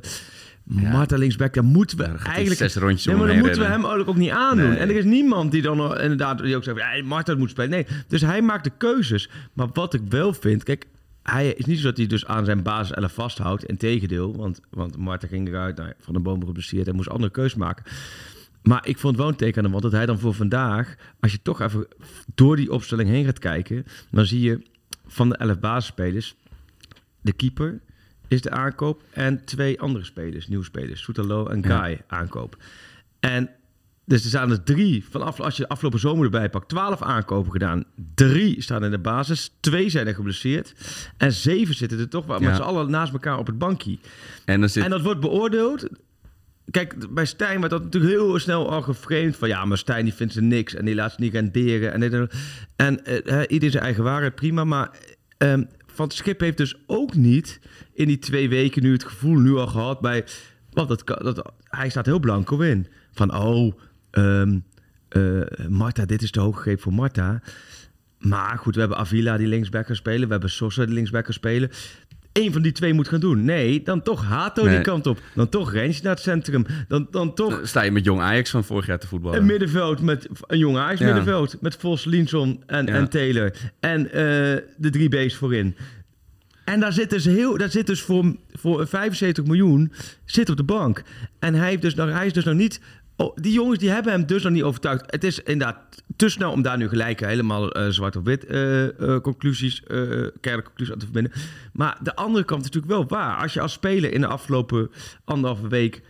Marta 0.64 1.18
linksback, 1.18 1.54
daar 1.54 1.64
moeten 1.64 1.98
we 1.98 2.04
eigenlijk... 2.04 2.56
zes 2.58 2.76
rondjes 2.76 3.06
nee, 3.06 3.16
maar 3.16 3.28
dan 3.28 3.38
moeten 3.40 3.60
we 3.60 3.66
hem 3.68 3.86
ook 3.86 4.16
niet 4.16 4.30
aandoen. 4.30 4.70
Nee. 4.70 4.78
En 4.78 4.90
er 4.90 4.96
is 4.96 5.04
niemand 5.04 5.52
die 5.52 5.62
dan 5.62 5.78
nog- 5.78 6.00
inderdaad 6.00 6.38
die 6.44 6.56
ook 6.56 6.64
zegt... 6.64 6.78
Ja, 6.78 7.04
Marta 7.04 7.36
moet 7.36 7.50
spelen. 7.50 7.70
Nee, 7.70 7.86
dus 8.08 8.22
hij 8.22 8.42
maakt 8.42 8.64
de 8.64 8.72
keuzes. 8.78 9.30
Maar 9.54 9.68
wat 9.74 9.94
ik 9.94 10.02
wel 10.10 10.34
vind... 10.34 10.64
Kijk, 10.64 10.86
hij 11.24 11.54
is 11.54 11.66
niet 11.66 11.78
zo 11.78 11.84
dat 11.84 11.98
hij 11.98 12.08
dus 12.08 12.26
aan 12.26 12.46
zijn 12.46 12.64
basis 12.64 12.96
11 12.96 13.14
vasthoudt. 13.14 13.66
Integendeel, 13.66 14.36
want, 14.36 14.60
want 14.70 14.98
Marta 14.98 15.28
ging 15.28 15.48
eruit 15.48 15.78
nou, 15.78 15.92
van 16.00 16.14
de 16.14 16.20
boom 16.20 16.46
geblesseerd 16.46 16.88
en 16.88 16.96
moest 16.96 17.10
andere 17.10 17.32
keuzes 17.32 17.58
maken. 17.58 17.86
Maar 18.64 18.88
ik 18.88 18.98
vond 18.98 19.18
wel 19.18 19.34
een 19.38 19.58
aan 19.58 19.72
wand 19.72 19.84
dat 19.84 19.92
hij 19.92 20.06
dan 20.06 20.20
voor 20.20 20.34
vandaag, 20.34 20.96
als 21.20 21.32
je 21.32 21.42
toch 21.42 21.62
even 21.62 21.88
door 22.36 22.56
die 22.56 22.72
opstelling 22.72 23.10
heen 23.10 23.26
gaat 23.26 23.40
kijken, 23.40 23.86
dan 24.12 24.26
zie 24.26 24.42
je 24.42 24.62
van 25.06 25.30
de 25.30 25.36
11 25.36 25.60
basisspelers, 25.60 26.36
de 27.22 27.34
keeper 27.34 27.80
is 28.28 28.42
de 28.42 28.50
aankoop 28.50 29.04
en 29.12 29.46
twee 29.46 29.82
andere 29.82 30.06
spelers, 30.06 30.48
nieuwe 30.48 30.64
spelers, 30.64 31.02
Soetalo 31.02 31.48
en 31.48 31.66
Guy 31.66 32.02
aankoop. 32.08 32.58
En 33.20 33.50
dus 34.06 34.24
er 34.24 34.30
staan 34.30 34.52
er 34.52 34.64
drie, 34.64 35.06
vanaf, 35.10 35.40
als 35.40 35.56
je 35.56 35.62
de 35.62 35.70
afgelopen 35.70 36.00
zomer 36.00 36.24
erbij 36.26 36.50
pakt, 36.50 36.70
twaalf 36.70 37.02
aankopen 37.02 37.52
gedaan. 37.52 37.84
Drie 38.16 38.62
staan 38.62 38.84
in 38.84 38.92
de 38.92 39.00
basis, 39.00 39.52
twee 39.60 39.90
zijn 39.90 40.08
er 40.08 40.16
geblesseerd. 40.16 40.74
En 41.18 41.32
zeven 41.32 41.76
zitten 41.76 42.00
er 42.00 42.10
toch 42.10 42.26
wel 42.26 42.40
met 42.40 42.50
Ja. 42.50 42.56
z'n 42.56 42.62
allen 42.62 42.90
naast 42.90 43.14
elkaar 43.14 43.38
op 43.38 43.48
het 43.48 43.58
bankje. 43.58 43.98
En 44.46 44.70
zit... 44.70 44.84
En 44.84 44.90
dat 44.90 45.02
wordt 45.02 45.20
beoordeeld. 45.20 45.88
Kijk, 46.72 47.14
bij 47.14 47.26
Stijn 47.26 47.60
werd 47.60 47.72
dat 47.72 47.84
natuurlijk 47.84 48.14
heel 48.14 48.40
snel 48.40 48.72
al 48.72 48.82
geframed 48.82 49.36
van 49.36 49.48
ja, 49.48 49.66
maar 49.66 49.78
Stijn 49.78 50.04
die 50.06 50.14
vindt 50.14 50.34
ze 50.34 50.42
niks 50.42 50.76
en 50.76 50.86
die 50.86 50.96
laat 50.96 51.12
ze 51.12 51.22
niet 51.22 51.34
renderen. 51.34 51.94
En, 51.94 52.00
dit 52.00 52.30
en, 52.76 53.06
eh, 53.06 53.42
ieder 53.48 53.72
zijn 53.72 53.84
eigen 53.84 54.04
waarheid, 54.04 54.36
prima. 54.36 54.64
Maar 54.64 54.92
ehm, 55.38 55.64
Van 55.94 56.06
het 56.06 56.14
Schip 56.14 56.40
heeft 56.40 56.58
dus 56.58 56.76
ook 56.86 57.16
niet 57.16 57.60
in 57.94 58.08
die 58.08 58.20
twee 58.20 58.50
weken 58.50 58.84
nu 58.84 58.92
het 58.92 59.04
gevoel 59.04 59.38
nu 59.38 59.56
al 59.56 59.68
gehad 59.68 60.00
bij. 60.00 60.26
Want 60.72 60.88
dat, 60.88 61.08
dat, 61.08 61.52
hij 61.64 61.90
staat 61.90 62.06
heel 62.06 62.20
blanco 62.20 62.60
in. 62.60 62.88
Van 63.12 63.36
oh, 63.36 63.74
ehm 64.14 64.58
eh, 65.10 65.22
Marta, 65.70 66.06
dit 66.06 66.22
is 66.22 66.32
te 66.32 66.40
hoog 66.40 66.66
voor 66.76 66.94
Marta. 66.94 67.42
Maar 68.20 68.58
goed, 68.58 68.74
we 68.74 68.80
hebben 68.80 68.98
Avila 68.98 69.38
die 69.38 69.48
linksback 69.48 69.86
kan 69.86 69.96
spelen. 69.96 70.26
We 70.26 70.32
hebben 70.32 70.50
Sosa 70.50 70.86
die 70.86 70.94
linksback 70.94 71.24
kan 71.24 71.34
spelen. 71.34 71.70
Eén 72.32 72.52
van 72.54 72.62
die 72.62 72.72
twee 72.72 72.94
moet 72.94 73.08
gaan 73.08 73.20
doen. 73.20 73.44
Nee, 73.46 73.84
dan 73.84 74.02
toch 74.02 74.26
Hato 74.26 74.64
Nee. 74.64 74.76
die 74.76 74.84
kant 74.84 75.08
op. 75.08 75.20
Dan 75.36 75.50
toch 75.50 75.72
Rens 75.72 76.02
naar 76.02 76.14
het 76.14 76.22
centrum. 76.22 76.66
Dan, 76.88 77.08
dan 77.12 77.34
toch 77.34 77.50
Dan 77.58 77.68
sta 77.68 77.82
je 77.82 77.92
met 77.92 78.06
jong 78.06 78.22
Ajax 78.22 78.50
van 78.50 78.64
vorig 78.64 78.86
jaar 78.86 79.00
te 79.00 79.08
voetballen. 79.08 79.40
een 79.40 79.46
middenveld 79.46 80.02
met 80.02 80.28
een 80.48 80.58
jonge 80.58 80.80
Ajax 80.80 81.00
Ja. 81.00 81.06
middenveld. 81.06 81.62
Met 81.62 81.76
Vos, 81.76 82.06
Linson 82.06 82.64
en, 82.66 82.86
Ja. 82.86 82.94
en 82.94 83.10
Taylor. 83.10 83.54
En 83.80 84.06
eh, 84.12 84.12
de 84.78 84.90
drie 84.90 85.10
B's 85.10 85.36
voorin. 85.36 85.76
En 86.66 86.80
daar 86.80 86.94
zit 86.94 87.10
dus, 87.10 87.26
heel, 87.26 87.58
daar 87.58 87.70
zit 87.72 87.88
dus 87.88 88.02
voor, 88.02 88.36
voor 88.54 88.88
75 88.88 89.46
miljoen 89.46 89.92
zit 90.26 90.50
op 90.50 90.58
de 90.58 90.64
bank. 90.64 91.04
En 91.40 91.54
hij, 91.54 91.70
heeft 91.70 91.82
dus 91.82 91.96
nog, 91.96 92.10
hij 92.12 92.26
is 92.26 92.34
dus 92.34 92.44
nog 92.44 92.56
niet... 92.56 92.80
Oh, 93.16 93.36
die 93.36 93.54
jongens 93.54 93.80
die 93.80 93.90
hebben 93.90 94.12
hem 94.12 94.26
dus 94.26 94.44
nog 94.44 94.52
niet 94.52 94.64
overtuigd. 94.64 95.04
Het 95.12 95.24
is 95.24 95.40
inderdaad 95.40 95.78
te 96.16 96.30
snel 96.30 96.52
om 96.52 96.62
daar 96.62 96.78
nu 96.78 96.88
gelijk 96.88 97.20
helemaal 97.20 97.72
eh, 97.72 97.90
zwart 97.90 98.16
op 98.16 98.26
wit 98.26 98.46
eh, 98.46 98.84
eh, 99.16 99.22
conclusies, 99.22 99.84
eh 99.84 99.98
keiharde 100.42 100.64
conclusies 100.68 100.92
aan 100.94 101.00
te 101.00 101.06
verbinden. 101.06 101.32
Maar 101.74 101.98
de 102.02 102.16
andere 102.16 102.46
kant 102.46 102.62
is 102.66 102.70
natuurlijk 102.72 102.94
wel 102.94 103.20
waar. 103.20 103.38
Als 103.42 103.54
je 103.54 103.62
als 103.62 103.72
speler 103.74 104.14
in 104.14 104.22
de 104.22 104.28
afgelopen 104.28 104.90
anderhalve 105.26 105.68
week 105.68 106.02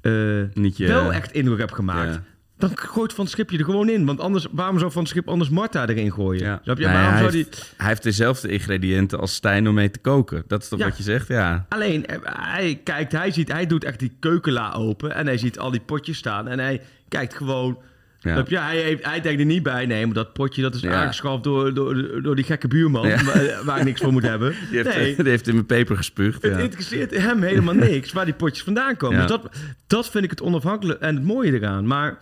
eh, 0.00 0.12
Niet 0.52 0.76
je- 0.76 0.86
wel 0.86 1.12
echt 1.12 1.32
indruk 1.32 1.58
hebt 1.58 1.74
gemaakt. 1.74 2.14
Ja. 2.14 2.22
Dan 2.58 2.70
gooit 2.74 3.12
Van 3.12 3.24
het 3.24 3.32
Schip 3.32 3.50
je 3.50 3.58
er 3.58 3.64
gewoon 3.64 3.88
in. 3.88 4.06
Want 4.06 4.20
anders, 4.20 4.46
waarom 4.50 4.78
zou 4.78 4.92
Van 4.92 5.02
het 5.02 5.10
Schip 5.10 5.28
anders 5.28 5.50
Marta 5.50 5.86
erin 5.88 6.12
gooien? 6.12 6.44
Ja. 6.44 6.60
Snap 6.62 6.78
je? 6.78 6.82
Nou 6.84 6.94
waarom 6.94 7.12
hij, 7.12 7.20
zou 7.20 7.32
die... 7.32 7.44
heeft, 7.44 7.74
hij 7.76 7.86
heeft 7.86 8.02
dezelfde 8.02 8.48
ingrediënten 8.48 9.18
als 9.20 9.34
Stijn 9.34 9.68
om 9.68 9.74
mee 9.74 9.90
te 9.90 9.98
koken. 9.98 10.44
Dat 10.46 10.62
is 10.62 10.68
toch 10.68 10.78
Ja. 10.78 10.84
wat 10.84 10.96
je 10.96 11.02
zegt? 11.02 11.28
Ja. 11.28 11.66
Alleen, 11.68 12.06
eh, 12.06 12.18
hij 12.22 12.80
kijkt, 12.84 13.12
hij 13.12 13.30
ziet, 13.30 13.52
hij 13.52 13.66
doet 13.66 13.84
echt 13.84 13.98
die 13.98 14.16
keukenla 14.20 14.72
open 14.72 15.14
en 15.14 15.26
hij 15.26 15.38
ziet 15.38 15.58
al 15.58 15.70
die 15.70 15.80
potjes 15.80 16.18
staan 16.18 16.48
en 16.48 16.58
hij 16.58 16.80
kijkt 17.08 17.34
gewoon. 17.34 17.78
Ja. 18.26 18.62
Hij, 18.66 18.76
heeft, 18.80 19.04
hij 19.06 19.20
denkt 19.20 19.40
er 19.40 19.46
niet 19.46 19.62
bij, 19.62 19.86
nee, 19.86 20.04
maar 20.04 20.14
dat 20.14 20.32
potje 20.32 20.62
dat 20.62 20.74
is 20.74 20.80
Ja. 20.80 21.02
aangeschaft 21.02 21.44
door, 21.44 21.74
door, 21.74 22.22
door 22.22 22.34
die 22.36 22.44
gekke 22.44 22.68
buurman 22.68 23.08
Ja. 23.08 23.24
waar, 23.24 23.64
waar 23.64 23.78
ik 23.78 23.84
niks 23.84 24.00
voor 24.00 24.12
moet 24.12 24.22
hebben. 24.22 24.54
Die 24.70 24.82
heeft, 24.82 24.96
nee, 24.96 25.14
die 25.16 25.28
heeft 25.28 25.48
in 25.48 25.54
mijn 25.54 25.66
peper 25.66 25.96
gespuugd. 25.96 26.42
het 26.42 26.58
interesseert 26.58 27.16
hem 27.16 27.42
helemaal 27.42 27.74
niks 27.90 28.12
waar 28.12 28.24
die 28.24 28.34
potjes 28.34 28.64
vandaan 28.64 28.96
komen. 28.96 29.18
Dus 29.18 29.26
dat, 29.28 29.48
dat 29.86 30.10
vind 30.10 30.24
ik 30.24 30.30
het 30.30 30.42
onafhankelijk 30.42 31.00
en 31.00 31.14
het 31.14 31.24
mooie 31.24 31.52
eraan. 31.52 31.86
Maar 31.86 32.18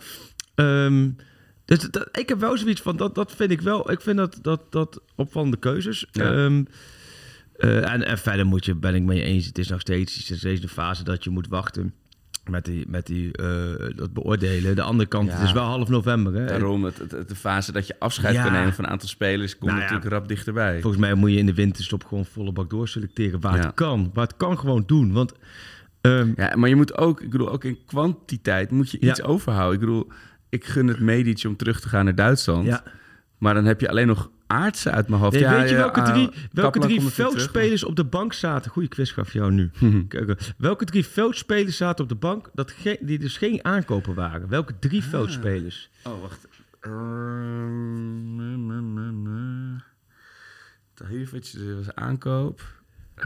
ehm, 0.55 1.09
dus 1.65 1.79
dat, 1.79 2.09
ik 2.11 2.29
heb 2.29 2.39
wel 2.39 2.57
zoiets 2.57 2.81
van, 2.81 2.97
dat, 2.97 3.15
dat 3.15 3.31
vind 3.35 3.51
ik 3.51 3.61
wel, 3.61 3.91
ik 3.91 4.01
vind 4.01 4.17
dat, 4.17 4.39
dat, 4.41 4.61
dat 4.71 5.01
opvallende 5.15 5.57
keuzes. 5.57 6.05
Ehm, 6.11 6.63
eh, 7.57 7.93
en, 7.93 8.05
en 8.05 8.17
verder 8.17 8.45
moet 8.45 8.65
je, 8.65 8.75
ben 8.75 8.95
ik 8.95 9.03
mee 9.03 9.21
eens, 9.21 9.45
het 9.45 9.57
is 9.57 9.67
nog 9.67 9.79
steeds, 9.81 10.15
het 10.15 10.29
is 10.29 10.37
steeds 10.37 10.61
de 10.61 10.67
fase 10.67 11.03
dat 11.03 11.23
je 11.23 11.29
moet 11.29 11.47
wachten 11.47 11.93
met, 12.49 12.65
die, 12.65 12.85
met 12.87 13.05
die, 13.05 13.31
eh, 13.37 13.95
dat 13.95 14.13
beoordelen. 14.13 14.75
De 14.75 14.81
andere 14.81 15.09
kant, 15.09 15.27
Ja. 15.29 15.33
het 15.35 15.43
is 15.43 15.51
wel 15.51 15.63
half 15.63 15.89
november. 15.89 16.33
Hè? 16.33 16.45
Daarom, 16.45 16.83
het, 16.83 16.97
het- 16.97 17.11
het- 17.11 17.29
de 17.29 17.35
fase 17.35 17.71
dat 17.71 17.87
je 17.87 17.95
afscheid 17.99 18.35
Ja. 18.35 18.43
kan 18.43 18.51
nemen 18.51 18.73
van 18.73 18.83
een 18.85 18.89
aantal 18.91 19.07
spelers... 19.09 19.51
komt 19.57 19.71
Nou 19.71 19.75
ja. 19.83 19.85
natuurlijk 19.85 20.11
rap 20.13 20.27
dichterbij. 20.27 20.81
Volgens 20.81 21.01
mij 21.01 21.13
moet 21.13 21.31
je 21.31 21.37
in 21.37 21.45
de 21.45 21.53
winterstop 21.53 22.03
gewoon 22.05 22.25
volle 22.25 22.51
bak 22.51 22.69
doorselecteren 22.69 23.39
waar 23.41 23.57
het 23.63 23.73
kan. 23.73 24.11
Waar 24.13 24.27
het 24.27 24.37
kan 24.37 24.59
gewoon 24.59 24.83
doen. 24.85 25.11
Want 25.13 25.33
ehm, 26.01 26.31
Ja, 26.35 26.55
maar 26.55 26.69
je 26.69 26.75
moet 26.75 26.97
ook, 26.97 27.21
ik 27.21 27.29
bedoel, 27.29 27.51
ook 27.51 27.63
in 27.63 27.77
kwantiteit 27.85 28.71
moet 28.71 28.91
je 28.91 28.99
iets 28.99 29.21
overhouden. 29.21 29.73
Ik 29.73 29.85
bedoel, 29.85 30.07
ik 30.49 30.65
gun 30.65 30.87
het 30.87 30.99
Medici 30.99 31.47
om 31.47 31.55
terug 31.55 31.79
te 31.81 31.89
gaan 31.89 32.05
naar 32.05 32.15
Duitsland. 32.15 32.81
Maar 33.37 33.53
dan 33.53 33.65
heb 33.65 33.81
je 33.81 33.89
alleen 33.89 34.07
nog 34.07 34.29
Aartsen 34.47 34.91
uit 34.91 35.07
mijn 35.07 35.21
hoofd. 35.21 35.33
Nee, 35.33 35.43
Ja, 35.43 35.59
weet 35.59 35.69
je 35.69 35.75
welke 35.75 36.01
ah, 36.01 36.07
drie, 36.13 36.29
welke 36.51 36.79
Kaplan 36.79 36.97
drie 36.97 37.01
veldspelers 37.11 37.83
op 37.83 37.95
de 37.95 38.03
bank 38.05 38.33
zaten? 38.33 38.71
Goeie 38.71 38.89
quiz 38.89 39.13
gaf 39.13 39.33
jou 39.33 39.51
nu. 39.51 39.71
Kijk, 40.07 40.29
eh, 40.29 40.35
welke 40.57 40.85
drie 40.85 41.05
veldspelers 41.05 41.77
zaten 41.77 42.03
op 42.03 42.09
de 42.09 42.15
bank 42.15 42.49
dat 42.53 42.73
die 43.01 43.19
dus 43.19 43.37
geen 43.37 43.65
aankopen 43.65 44.13
waren? 44.13 44.49
Welke 44.49 44.79
drie 44.79 45.01
Ah. 45.01 45.07
veldspelers? 45.09 45.89
Oh, 46.03 46.21
wacht. 46.21 46.47
Ehm, 46.79 48.35
na, 48.35 48.55
na, 48.55 48.79
na, 48.79 49.11
na. 49.11 49.83
Tahirovic 50.93 51.51
dat 51.53 51.75
was 51.85 51.95
aankoop. 51.95 52.61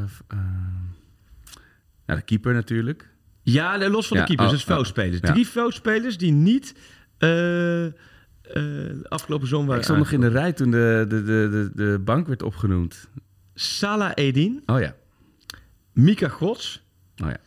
Of, 0.01 0.23
ehm, 0.27 0.39
nou, 2.05 2.19
de 2.19 2.21
keeper 2.21 2.53
natuurlijk. 2.53 3.09
Ja, 3.41 3.89
los 3.89 4.07
van 4.07 4.17
Ja, 4.17 4.23
de 4.23 4.27
keepers, 4.29 4.49
oh, 4.49 4.53
dus 4.55 4.63
veldspelers. 4.63 5.19
ja. 5.21 5.31
Drie 5.31 5.47
veldspelers 5.47 6.17
die 6.17 6.31
niet 6.31 6.75
eh, 8.53 8.63
afgelopen 9.09 9.47
zomer 9.47 9.77
Ik 9.77 9.83
stond 9.83 9.97
nog 9.99 10.11
in 10.11 10.21
de 10.21 10.27
rij 10.27 10.53
toen 10.53 10.71
de, 10.71 11.05
de, 11.07 11.23
de, 11.23 11.49
de, 11.51 11.71
de 11.73 11.99
bank 11.99 12.27
werd 12.27 12.43
opgenoemd. 12.43 13.07
Salah 13.53 14.11
Edin, 14.15 14.63
Oh 14.65 14.79
ja. 14.79 14.95
Mika 15.93 16.27
Gods 16.27 16.87
Oh 17.23 17.29
ja. 17.29 17.37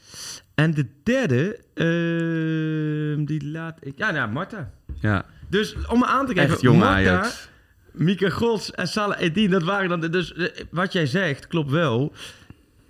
en 0.55 0.75
de 0.75 0.87
derde, 1.03 1.57
eh, 1.75 3.27
die 3.27 3.51
laat 3.51 3.79
ik... 3.81 3.99
Ja, 3.99 4.11
nou, 4.11 4.31
Marta. 4.31 4.71
Ja, 5.01 5.25
Dus 5.49 5.77
om 5.87 5.99
me 5.99 6.07
aan 6.07 6.27
te 6.27 6.35
geven, 6.35 6.51
echt 6.51 6.61
jong 6.61 6.79
Marta, 6.79 6.95
Ajax. 6.95 7.49
Mika 7.93 8.29
Gods 8.31 8.71
en 8.71 8.89
Salah 8.89 9.21
Eddin, 9.21 9.51
dat 9.51 9.63
waren 9.63 9.89
dan... 9.89 10.01
Dus 10.11 10.35
eh, 10.35 10.65
wat 10.71 10.93
jij 10.93 11.07
zegt, 11.07 11.47
klopt 11.47 11.71
wel. 11.71 12.13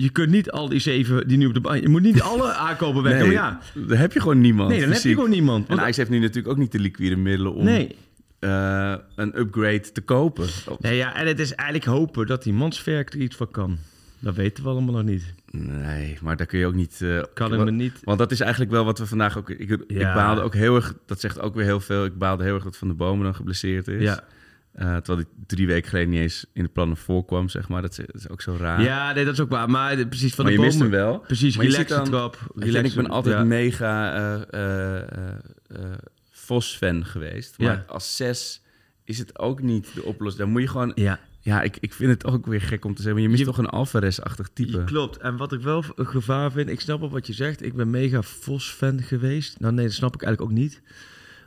Je 0.02 0.11
kunt 0.11 0.30
niet 0.30 0.50
al 0.50 0.68
die 0.68 0.78
zeven 0.80 1.28
die 1.28 1.37
nu 1.38 1.47
op 1.47 1.54
de 1.54 1.61
bank... 1.61 1.82
Je 1.82 1.88
moet 1.88 2.02
niet 2.02 2.23
alle 2.32 2.52
aankopen 2.52 3.02
weg. 3.02 3.12
Nee, 3.12 3.23
Maar 3.23 3.32
ja, 3.32 3.61
daar 3.75 3.99
heb 3.99 4.12
je 4.12 4.21
gewoon 4.21 4.40
niemand. 4.40 4.68
nee, 4.68 4.80
dan 4.80 4.90
heb 4.90 5.02
je 5.02 5.14
gewoon 5.14 5.30
niemand. 5.30 5.68
En 5.68 5.80
Ajax 5.80 5.97
heeft 5.97 6.11
nu 6.11 6.18
natuurlijk 6.18 6.49
ook 6.49 6.56
niet 6.56 6.73
de 6.73 6.78
liquide 6.78 7.16
middelen 7.16 7.54
om 7.54 7.64
nee. 7.64 7.97
eh, 8.38 8.94
een 9.16 9.38
upgrade 9.38 9.92
te 9.92 10.00
kopen. 10.00 10.47
nee, 10.78 10.97
ja, 10.97 11.14
en 11.16 11.26
het 11.26 11.38
is 11.38 11.54
eigenlijk 11.54 11.90
hopen 11.90 12.26
dat 12.26 12.42
die 12.42 12.52
Mansverk 12.52 13.12
er 13.12 13.21
iets 13.21 13.37
van 13.37 13.50
kan. 13.50 13.78
Dat 14.18 14.35
weten 14.35 14.64
we 14.64 14.71
allemaal 14.71 14.94
nog 14.94 15.02
niet. 15.04 15.35
Nee, 15.50 16.18
maar 16.23 16.37
daar 16.37 16.47
kun 16.47 16.59
je 16.59 16.66
ook 16.66 16.75
niet... 16.75 17.00
eh, 17.02 17.23
Kan 17.35 17.54
ik 17.54 17.61
me 17.64 17.71
niet... 17.71 17.99
Want 18.04 18.18
dat 18.18 18.30
is 18.30 18.40
eigenlijk 18.40 18.71
wel 18.71 18.85
wat 18.85 18.99
we 18.99 19.06
vandaag 19.06 19.38
ook... 19.38 19.50
Ik, 19.50 19.71
ik 19.87 19.99
baalde 19.99 20.40
ook 20.40 20.54
heel 20.54 20.75
erg... 20.76 20.94
Dat 21.06 21.21
zegt 21.21 21.40
ook 21.40 21.54
weer 21.54 21.64
heel 21.64 21.80
veel. 21.80 22.04
Ik 22.04 22.18
baalde 22.18 22.44
heel 22.44 22.54
erg 22.54 22.64
dat 22.64 22.76
Van 22.76 22.88
de 22.88 22.94
Bomen 22.94 23.25
dan 23.25 23.35
geblesseerd 23.35 23.88
is. 23.88 24.02
Ja. 24.02 24.25
Eh, 24.72 24.96
terwijl 24.96 25.18
hij 25.18 25.44
drie 25.46 25.66
weken 25.66 25.88
geleden 25.88 26.10
niet 26.10 26.20
eens 26.20 26.46
in 26.52 26.62
de 26.62 26.68
plannen 26.68 26.96
voorkwam, 26.96 27.48
zeg 27.48 27.68
maar. 27.68 27.82
Dat 27.82 27.90
is, 27.90 27.96
dat 28.06 28.14
is 28.14 28.28
ook 28.28 28.42
zo 28.42 28.56
raar. 28.58 28.82
ja, 28.82 29.12
nee, 29.12 29.24
dat 29.24 29.34
is 29.34 29.40
ook 29.40 29.50
waar. 29.50 29.70
Maar 29.70 29.96
de- 29.96 30.06
precies 30.06 30.34
van 30.34 30.44
maar 30.44 30.52
de 30.54 30.60
je 30.60 30.64
mist 30.66 30.78
hem 30.78 30.90
wel. 30.90 31.18
Precies, 31.18 31.56
Maar 31.56 31.64
je 31.64 31.70
relaxe 31.70 31.94
ziet 31.94 32.04
dan- 32.04 32.12
trap. 32.12 32.38
Ik 32.86 32.94
ben 32.94 33.08
altijd 33.10 33.36
ja. 33.36 33.44
mega 33.44 34.14
eh, 34.14 34.42
eh, 34.50 34.98
eh, 34.98 35.92
Vos-fan 36.30 37.04
geweest. 37.04 37.58
Maar 37.58 37.68
Ja. 37.72 37.84
als 37.86 38.16
zes 38.16 38.62
is 39.04 39.18
het 39.18 39.38
ook 39.38 39.62
niet 39.62 39.94
de 39.94 40.02
oplossing. 40.02 40.42
Dan 40.42 40.52
moet 40.52 40.62
je 40.62 40.68
gewoon... 40.68 40.92
Ja, 40.94 41.20
Ja, 41.44 41.62
ik, 41.62 41.76
ik 41.80 41.92
vind 41.92 42.10
het 42.10 42.24
ook 42.26 42.46
weer 42.46 42.60
gek 42.60 42.84
om 42.84 42.94
te 42.94 43.02
zeggen. 43.02 43.12
Maar 43.12 43.22
je 43.22 43.28
mist 43.28 43.40
Je- 43.40 43.46
toch 43.46 43.58
een 43.58 43.66
Alvarez-achtig 43.70 44.48
type. 44.52 44.84
Klopt. 44.84 45.16
En 45.16 45.36
wat 45.36 45.52
ik 45.52 45.60
wel 45.60 45.84
een 45.94 46.06
gevaar 46.06 46.52
vind, 46.52 46.68
ik 46.68 46.80
snap 46.80 47.00
wel 47.00 47.10
wat 47.10 47.26
je 47.26 47.32
zegt. 47.32 47.62
Ik 47.62 47.74
ben 47.74 47.90
mega 47.90 48.22
Vos-fan 48.22 49.02
geweest. 49.02 49.60
Nou 49.60 49.74
nee, 49.74 49.84
dat 49.84 49.94
snap 49.94 50.14
ik 50.14 50.22
eigenlijk 50.22 50.52
ook 50.52 50.58
niet. 50.58 50.82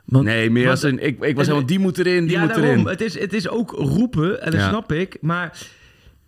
Want, 0.06 0.24
Nee, 0.24 0.50
meer 0.50 0.66
want- 0.66 0.82
als 0.82 0.92
een... 0.92 1.06
Ik, 1.06 1.24
ik 1.24 1.36
was 1.36 1.46
helemaal... 1.46 1.66
Die 1.66 1.78
moet 1.78 1.98
erin, 1.98 2.26
die 2.26 2.36
ja, 2.36 2.40
moet 2.40 2.48
daarom. 2.48 2.66
erin. 2.70 2.86
Het 2.86 3.00
is, 3.00 3.18
het 3.18 3.32
is 3.32 3.48
ook 3.48 3.70
roepen, 3.70 4.42
en 4.42 4.50
dat 4.50 4.60
Ja. 4.60 4.68
snap 4.68 4.92
ik. 4.92 5.16
Maar 5.20 5.58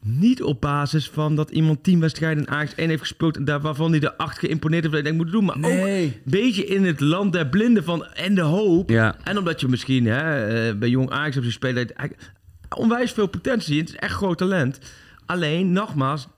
niet 0.02 0.42
op 0.42 0.60
basis 0.60 1.08
van 1.10 1.36
dat 1.36 1.50
iemand 1.50 1.82
tien 1.82 2.00
wedstrijden 2.00 2.44
in 2.44 2.50
Ajax 2.50 2.74
1 2.74 2.88
heeft 2.88 3.00
gespeeld... 3.00 3.36
en 3.36 3.44
daar, 3.44 3.60
waarvan 3.60 3.90
hij 3.90 4.00
de 4.00 4.16
acht 4.16 4.38
geïmponeerd 4.38 4.82
heeft 4.82 4.94
dat 4.94 5.04
denkt 5.04 5.18
moet 5.18 5.32
doen. 5.32 5.44
Maar 5.44 5.56
ook 5.56 5.64
een 5.64 6.14
beetje 6.24 6.64
in 6.66 6.84
het 6.84 7.00
land 7.00 7.32
der 7.32 7.46
blinden 7.48 7.84
van 7.84 8.06
en 8.06 8.34
de 8.34 8.40
hoop. 8.40 8.90
Ja. 8.90 9.16
En 9.24 9.38
omdat 9.38 9.60
je 9.60 9.68
misschien 9.68 10.06
hè, 10.06 10.46
eh, 10.68 10.74
bij 10.78 10.88
jong 10.88 11.10
Ajax 11.10 11.34
hebt 11.34 11.46
gespeeld... 11.46 11.92
onwijs 12.76 13.12
veel 13.12 13.26
potentie. 13.26 13.78
Het 13.80 13.88
is 13.88 13.96
echt 13.96 14.14
groot 14.14 14.38
talent. 14.38 14.78
Alleen, 15.26 15.72
nogmaals... 15.72 16.28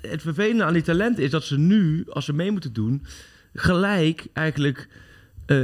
Het 0.00 0.22
vervelende 0.22 0.64
aan 0.64 0.72
die 0.72 0.82
talent 0.82 1.18
is 1.18 1.30
dat 1.30 1.44
ze 1.44 1.58
nu, 1.58 2.04
als 2.08 2.24
ze 2.24 2.32
mee 2.32 2.50
moeten 2.50 2.72
doen... 2.72 3.06
gelijk 3.54 4.26
eigenlijk 4.32 4.88
eh, 5.46 5.56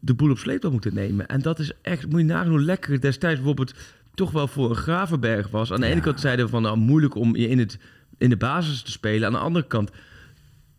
de 0.00 0.14
boel 0.16 0.30
op 0.30 0.38
sleeptouw 0.38 0.70
moeten 0.70 0.94
nemen. 0.94 1.26
En 1.26 1.40
dat 1.42 1.58
is 1.58 1.72
echt, 1.82 2.08
moet 2.10 2.20
je 2.20 2.26
nagaan 2.26 2.48
hoe 2.48 2.60
lekker 2.62 2.92
het 2.92 3.02
destijds 3.02 3.36
bijvoorbeeld 3.36 3.74
toch 4.14 4.30
wel 4.30 4.48
voor 4.48 4.70
een 4.70 4.76
Gravenberg 4.76 5.48
was. 5.48 5.72
Aan 5.72 5.80
de 5.80 5.86
ene 5.86 6.00
kant 6.00 6.20
zeiden 6.20 6.44
we 6.44 6.50
van 6.50 6.62
nou, 6.62 6.76
moeilijk 6.76 7.14
om 7.14 7.36
je 7.36 7.48
in, 7.48 7.58
het, 7.58 7.78
in 8.18 8.28
de 8.30 8.36
basis 8.36 8.82
te 8.82 8.90
spelen. 8.90 9.26
Aan 9.26 9.32
de 9.32 9.38
andere 9.38 9.66
kant, 9.66 9.90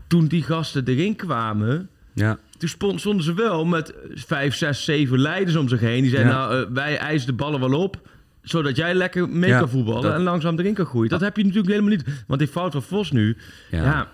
toen 0.07 0.25
die 0.27 0.43
gasten 0.43 0.85
erin 0.87 1.15
kwamen, 1.15 1.89
Ja. 2.13 2.37
toen 2.57 2.99
stonden 2.99 3.23
ze 3.23 3.33
wel 3.33 3.65
met 3.65 3.93
vijf, 4.13 4.55
zes, 4.55 4.83
zeven 4.83 5.19
leiders 5.19 5.55
om 5.55 5.67
zich 5.69 5.79
heen. 5.79 6.01
Die 6.01 6.11
zeiden 6.11 6.31
Ja. 6.33 6.37
nou, 6.47 6.61
eh, 6.65 6.71
wij 6.73 6.97
eisen 6.97 7.27
de 7.27 7.33
ballen 7.33 7.59
wel 7.59 7.79
op 7.81 8.07
zodat 8.41 8.75
jij 8.75 8.93
lekker 8.95 9.29
mee 9.29 9.49
Ja, 9.49 9.59
kan 9.59 9.69
voetballen 9.69 10.01
dat- 10.01 10.13
en 10.13 10.21
langzaam 10.21 10.59
erin 10.59 10.73
kan 10.73 10.85
groeien. 10.85 11.09
Dat 11.09 11.21
heb 11.21 11.37
je 11.37 11.43
natuurlijk 11.43 11.69
helemaal 11.69 11.91
niet. 11.95 12.23
Want 12.27 12.39
die 12.39 12.49
fout 12.49 12.71
van 12.71 12.83
Vos 12.83 13.11
nu, 13.11 13.37
Ja. 13.71 13.83
ja, 13.83 14.07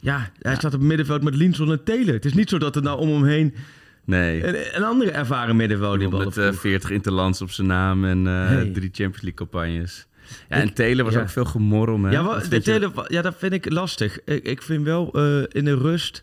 ja, 0.00 0.30
hij 0.38 0.54
staat 0.54 0.74
op 0.74 0.78
het 0.80 0.88
middenveld 0.88 1.22
met 1.22 1.34
Linson 1.34 1.70
en 1.70 1.84
Taylor. 1.84 2.14
Het 2.14 2.24
is 2.24 2.34
niet 2.34 2.48
zo 2.48 2.58
dat 2.58 2.76
er 2.76 2.82
nou 2.82 2.98
om 3.00 3.08
hem 3.10 3.24
heen 3.24 3.54
Nee. 4.04 4.46
een, 4.46 4.56
een 4.76 4.84
andere 4.84 5.10
ervaren 5.10 5.56
middenvelder 5.56 6.08
met 6.18 6.36
eh, 6.36 6.52
40 6.52 6.90
interlands 6.90 7.42
op 7.42 7.50
zijn 7.50 7.66
naam 7.66 8.04
en 8.04 8.26
eh, 8.26 8.32
Hey. 8.48 8.64
drie 8.72 8.90
Champions 8.92 9.20
League 9.22 9.34
campagnes. 9.34 10.06
Ja, 10.48 10.56
Ik- 10.56 10.62
en 10.62 10.74
Taylor 10.74 11.04
was 11.04 11.14
ja. 11.14 11.20
ook 11.20 11.28
veel 11.28 11.44
gemorrel, 11.44 12.00
hè? 12.02 12.10
Ja, 12.10 12.22
Dat 12.22 12.92
wat, 12.94 13.04
ja, 13.12 13.22
dat 13.22 13.34
vind 13.38 13.52
ik 13.52 13.70
lastig. 13.72 14.18
Ik, 14.24 14.44
ik 14.46 14.62
vind 14.62 14.84
wel 14.84 15.12
eh, 15.12 15.42
in 15.48 15.64
de 15.64 15.74
rust, 15.76 16.22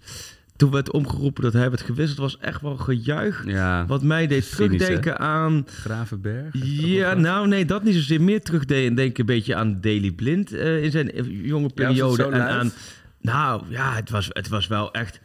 toen 0.55 0.71
werd 0.71 0.91
omgeroepen 0.91 1.43
dat 1.43 1.53
hij 1.53 1.69
werd 1.69 1.81
gewisseld, 1.81 2.17
was 2.19 2.37
echt 2.37 2.61
wel 2.61 2.77
gejuich. 2.77 3.43
Ja, 3.45 3.85
Wat 3.85 4.03
mij 4.03 4.27
deed 4.27 4.43
Cynisch, 4.45 4.77
terugdenken 4.77 5.19
aan... 5.19 5.65
Gravenberg. 5.69 6.49
Ja, 6.73 7.13
nou 7.13 7.47
nee, 7.47 7.65
dat 7.65 7.83
niet 7.83 7.93
zozeer. 7.95 8.21
Meer 8.21 8.41
terugdenken 8.41 8.95
denk 8.95 9.17
een 9.17 9.25
beetje 9.25 9.55
aan 9.55 9.77
Daily 9.81 10.11
Blind 10.11 10.53
in 10.53 10.91
zijn 10.91 11.11
jonge 11.43 11.69
periode. 11.73 12.23
en 12.23 12.47
aan, 12.47 12.71
nou 13.27 13.63
ja, 13.69 13.93
het 13.93 14.09
was, 14.09 14.27
het 14.29 14.47
was 14.47 14.67
wel 14.67 14.91
echt... 14.93 15.19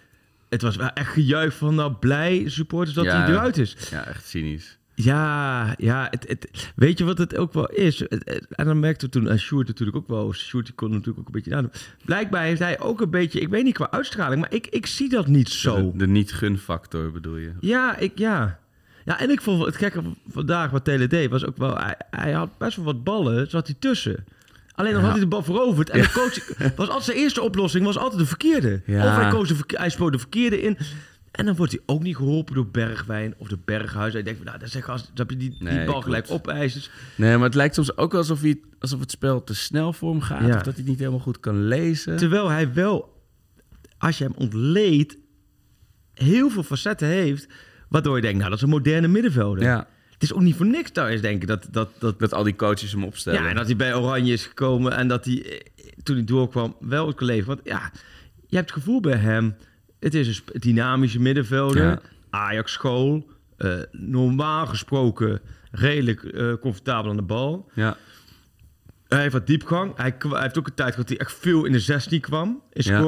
Het 0.49 0.63
was 0.63 0.77
wel 0.77 0.89
echt 0.91 1.13
gejuich 1.13 1.55
van 1.57 1.75
nou 1.75 1.93
blij 1.93 2.43
supporters 2.49 2.95
dat 2.95 3.05
Ja. 3.05 3.21
hij 3.23 3.29
eruit 3.31 3.57
is. 3.59 3.77
Ja, 3.91 4.05
echt 4.07 4.27
cynisch. 4.27 4.79
Ja, 4.95 5.75
ja 5.79 6.07
het, 6.11 6.29
het, 6.29 6.73
weet 6.77 6.99
je 6.99 7.05
wat 7.05 7.19
het 7.19 7.37
ook 7.37 7.53
wel 7.53 7.67
is? 7.71 7.99
Het- 7.99 8.47
en 8.51 8.67
dan 8.67 8.81
merkte 8.81 9.05
we 9.07 9.13
toen 9.13 9.31
aan 9.31 9.39
Sjoerd 9.39 9.67
natuurlijk 9.67 9.97
ook 9.97 10.09
wel. 10.09 10.33
Sjoerd 10.33 10.67
die 10.67 10.75
kon 10.75 10.91
natuurlijk 10.91 11.19
ook 11.19 11.27
een 11.27 11.33
beetje 11.33 11.51
nadoen. 11.51 11.73
Blijkbaar 12.05 12.43
heeft 12.43 12.61
hij 12.61 12.81
ook 12.81 13.01
een 13.01 13.11
beetje, 13.11 13.41
ik 13.41 13.49
weet 13.49 13.65
niet 13.65 13.75
qua 13.75 13.91
uitstraling, 13.91 14.41
maar 14.41 14.53
ik, 14.53 14.67
ik 14.67 14.87
zie 14.87 15.09
dat 15.09 15.27
niet 15.27 15.49
zo. 15.49 15.91
De, 15.93 15.97
de 15.99 16.07
niet-gun-factor 16.07 17.13
bedoel 17.13 17.37
je? 17.37 17.53
Ja, 17.61 17.97
ik, 17.97 18.19
ja. 18.19 18.59
Ja, 19.05 19.21
en 19.21 19.31
ik 19.31 19.41
vond 19.41 19.65
het 19.65 19.77
gekke 19.77 20.03
van 20.03 20.17
vandaag 20.29 20.71
wat 20.71 20.85
deed, 20.85 21.31
was 21.31 21.45
ook 21.45 21.57
wel... 21.57 21.77
Hij, 21.79 21.95
hij 22.11 22.33
had 22.33 22.59
best 22.59 22.77
wel 22.77 22.85
wat 22.85 23.05
ballen, 23.05 23.51
zat 23.51 23.67
hij 23.67 23.77
tussen. 23.79 24.25
Alleen 24.75 24.93
dan 24.93 25.03
had 25.03 25.11
hij 25.11 25.21
de 25.21 25.27
bal 25.27 25.43
veroverd. 25.43 25.91
En 25.91 26.01
de 26.01 26.11
coach 26.13 26.57
was 26.77 26.89
altijd 26.89 27.05
zijn 27.05 27.17
eerste 27.17 27.43
oplossing, 27.43 27.85
was 27.85 27.99
altijd 27.99 28.21
de 28.21 28.27
verkeerde. 28.27 28.83
Of 28.87 28.95
hij, 28.95 29.31
koos 29.31 29.49
de 29.49 29.57
hij 29.67 29.91
spoot 29.91 30.13
de 30.13 30.19
verkeerde 30.19 30.63
in. 30.63 30.79
En 31.31 31.45
dan 31.45 31.57
wordt 31.57 31.73
hij 31.73 31.81
ook 31.87 32.03
niet 32.03 32.17
geholpen 32.17 32.55
door 32.55 32.67
Bergwijn 32.67 33.35
of 33.39 33.49
de 33.49 33.59
Berghuis. 33.65 34.13
Hij 34.13 34.23
denkt, 34.23 34.45
nou, 34.45 34.59
dat 34.59 34.71
zeg 34.71 34.89
als 34.89 35.11
dat 35.15 35.31
je 35.31 35.37
die, 35.37 35.51
die 35.51 35.63
Nee, 35.63 35.87
bal 35.87 36.01
gelijk 36.01 36.27
opeist. 36.31 36.91
Nee, 37.17 37.37
maar 37.37 37.47
het 37.47 37.55
lijkt 37.55 37.75
soms 37.75 37.97
ook 37.97 38.15
alsof, 38.15 38.41
hij, 38.41 38.61
alsof 38.79 39.01
het 39.01 39.11
spel 39.11 39.45
te 39.45 39.55
snel 39.55 39.93
voor 39.93 40.11
hem 40.11 40.21
gaat. 40.21 40.41
Ja. 40.41 40.47
Of 40.47 40.55
dat 40.55 40.65
hij 40.65 40.75
het 40.77 40.87
niet 40.87 40.99
helemaal 40.99 41.21
goed 41.21 41.41
kan 41.41 41.65
lezen. 41.65 42.17
Terwijl 42.17 42.49
hij 42.49 42.73
wel, 42.73 43.23
als 43.99 44.19
je 44.19 44.25
hem 44.25 44.35
ontleedt, 44.37 45.17
heel 46.15 46.51
veel 46.51 46.63
facetten 46.63 47.09
heeft. 47.09 47.49
Waardoor 47.89 48.17
je 48.17 48.23
denkt, 48.23 48.39
nou, 48.39 48.49
dat 48.49 48.59
is 48.59 48.65
een 48.65 48.71
moderne 48.71 49.09
middenvelder. 49.09 49.63
Ja, 49.63 49.89
Het 50.23 50.31
is 50.31 50.37
ook 50.37 50.43
niet 50.43 50.57
voor 50.57 50.67
niks 50.67 50.91
thuis 50.91 51.21
denken 51.21 51.49
dat, 51.49 51.67
dat, 51.71 51.91
dat, 51.99 52.19
dat 52.19 52.35
al 52.35 52.43
die 52.43 52.57
coaches 52.57 52.93
hem 52.93 53.05
opstellen. 53.05 53.43
Ja, 53.43 53.49
en 53.49 53.55
dat 53.55 53.67
hij 53.67 53.77
bij 53.77 53.95
Oranje 53.95 54.33
is 54.33 54.47
gekomen 54.47 54.93
en 54.93 55.09
dat 55.09 55.25
hij, 55.25 55.45
eh, 55.45 55.85
toen 56.03 56.17
hij 56.17 56.25
doorkwam, 56.25 56.77
wel 56.81 57.07
het 57.07 57.21
leven. 57.21 57.47
Want 57.47 57.61
ja, 57.65 57.91
je 58.47 58.57
hebt 58.57 58.71
het 58.71 58.79
gevoel 58.79 59.01
bij 59.01 59.17
hem, 59.17 59.57
het 60.01 60.15
is 60.15 60.43
een 60.47 60.61
dynamische 60.61 61.21
middenvelder, 61.21 61.83
Ja. 61.83 62.01
Ajax-school, 62.31 63.31
eh, 63.57 63.75
normaal 63.91 64.67
gesproken 64.67 65.41
redelijk 65.71 66.23
eh, 66.23 66.53
comfortabel 66.61 67.11
aan 67.11 67.17
de 67.17 67.23
bal. 67.23 67.71
Ja, 67.75 67.97
Hij 69.09 69.21
heeft 69.21 69.33
wat 69.33 69.47
diepgang. 69.47 69.97
Hij, 69.97 70.15
heeft 70.19 70.59
ook 70.59 70.67
een 70.67 70.75
tijd 70.75 70.91
gehad 70.91 71.09
dat 71.09 71.09
hij 71.09 71.19
echt 71.19 71.39
veel 71.39 71.65
in 71.65 71.73
de 71.73 71.81
16 71.81 72.21
kwam, 72.21 72.63
in 72.73 72.83
Ja. 72.83 73.01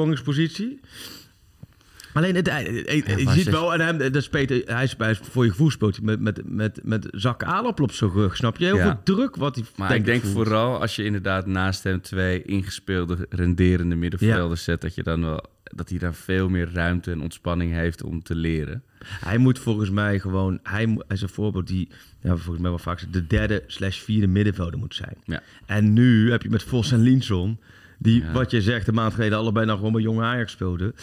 Alleen, 2.15 2.35
het, 2.35 2.49
hij- 2.49 2.63
hij- 2.85 3.03
hij- 3.05 3.17
je 3.21 3.29
ziet 3.29 3.49
wel, 3.49 3.73
en 3.73 3.79
hem, 3.81 4.11
dat 4.11 4.23
speelt, 4.23 4.49
hij 4.65 4.83
is 4.83 4.95
bij, 4.95 5.15
voor 5.15 5.43
je 5.45 5.49
gevoel 5.51 5.69
speelt 5.71 6.01
met, 6.01 6.19
met, 6.19 6.41
met, 6.45 6.79
met 6.83 7.07
zakken 7.11 7.47
aardappel 7.47 7.83
op 7.83 7.91
zijn 7.91 8.11
rug, 8.11 8.35
snap 8.35 8.57
je? 8.57 8.65
Heel 8.65 8.75
Ja. 8.77 8.83
veel 8.83 9.15
druk 9.15 9.35
wat 9.35 9.55
hij 9.55 9.65
maar 9.75 9.87
denk 9.87 9.99
ik 9.99 10.05
denk 10.05 10.21
voelt. 10.21 10.33
vooral 10.35 10.81
als 10.81 10.95
je 10.95 11.03
inderdaad 11.03 11.45
naast 11.45 11.83
hem 11.83 12.01
twee 12.01 12.43
ingespeelde, 12.43 13.25
renderende 13.29 13.95
middenvelders 13.95 14.63
zet, 14.63 14.81
dat 14.81 14.95
je 14.95 15.03
dan 15.03 15.21
wel 15.21 15.43
dat 15.63 15.89
hij 15.89 15.97
daar 15.99 16.13
veel 16.13 16.49
meer 16.49 16.69
ruimte 16.73 17.11
en 17.11 17.21
ontspanning 17.21 17.73
heeft 17.73 18.03
om 18.03 18.23
te 18.23 18.35
leren. 18.35 18.83
Hij 19.05 19.37
moet 19.37 19.59
volgens 19.59 19.89
mij 19.89 20.19
gewoon, 20.19 20.59
hij, 20.63 20.97
is 21.07 21.21
een 21.21 21.29
voorbeeld 21.29 21.67
die, 21.67 21.87
ja, 22.21 22.29
volgens 22.35 22.59
mij 22.59 22.69
wel 22.69 22.79
vaak 22.79 23.03
de 23.11 23.27
derde 23.27 23.63
slash 23.67 23.99
vierde 23.99 24.27
middenvelder 24.27 24.79
moet 24.79 24.95
zijn. 24.95 25.15
Ja. 25.23 25.41
En 25.65 25.93
nu 25.93 26.31
heb 26.31 26.41
je 26.41 26.49
met 26.49 26.63
Vos 26.63 26.91
en 26.91 26.99
Linson, 27.01 27.59
die, 27.99 28.21
Ja. 28.23 28.31
wat 28.31 28.51
je 28.51 28.61
zegt, 28.61 28.87
een 28.87 28.93
maand 28.93 29.13
geleden 29.13 29.37
allebei 29.37 29.65
nog 29.65 29.77
gewoon 29.77 29.91
bij 29.93 30.01
jonge 30.01 30.23
Ajax 30.23 30.51
speelden. 30.51 30.93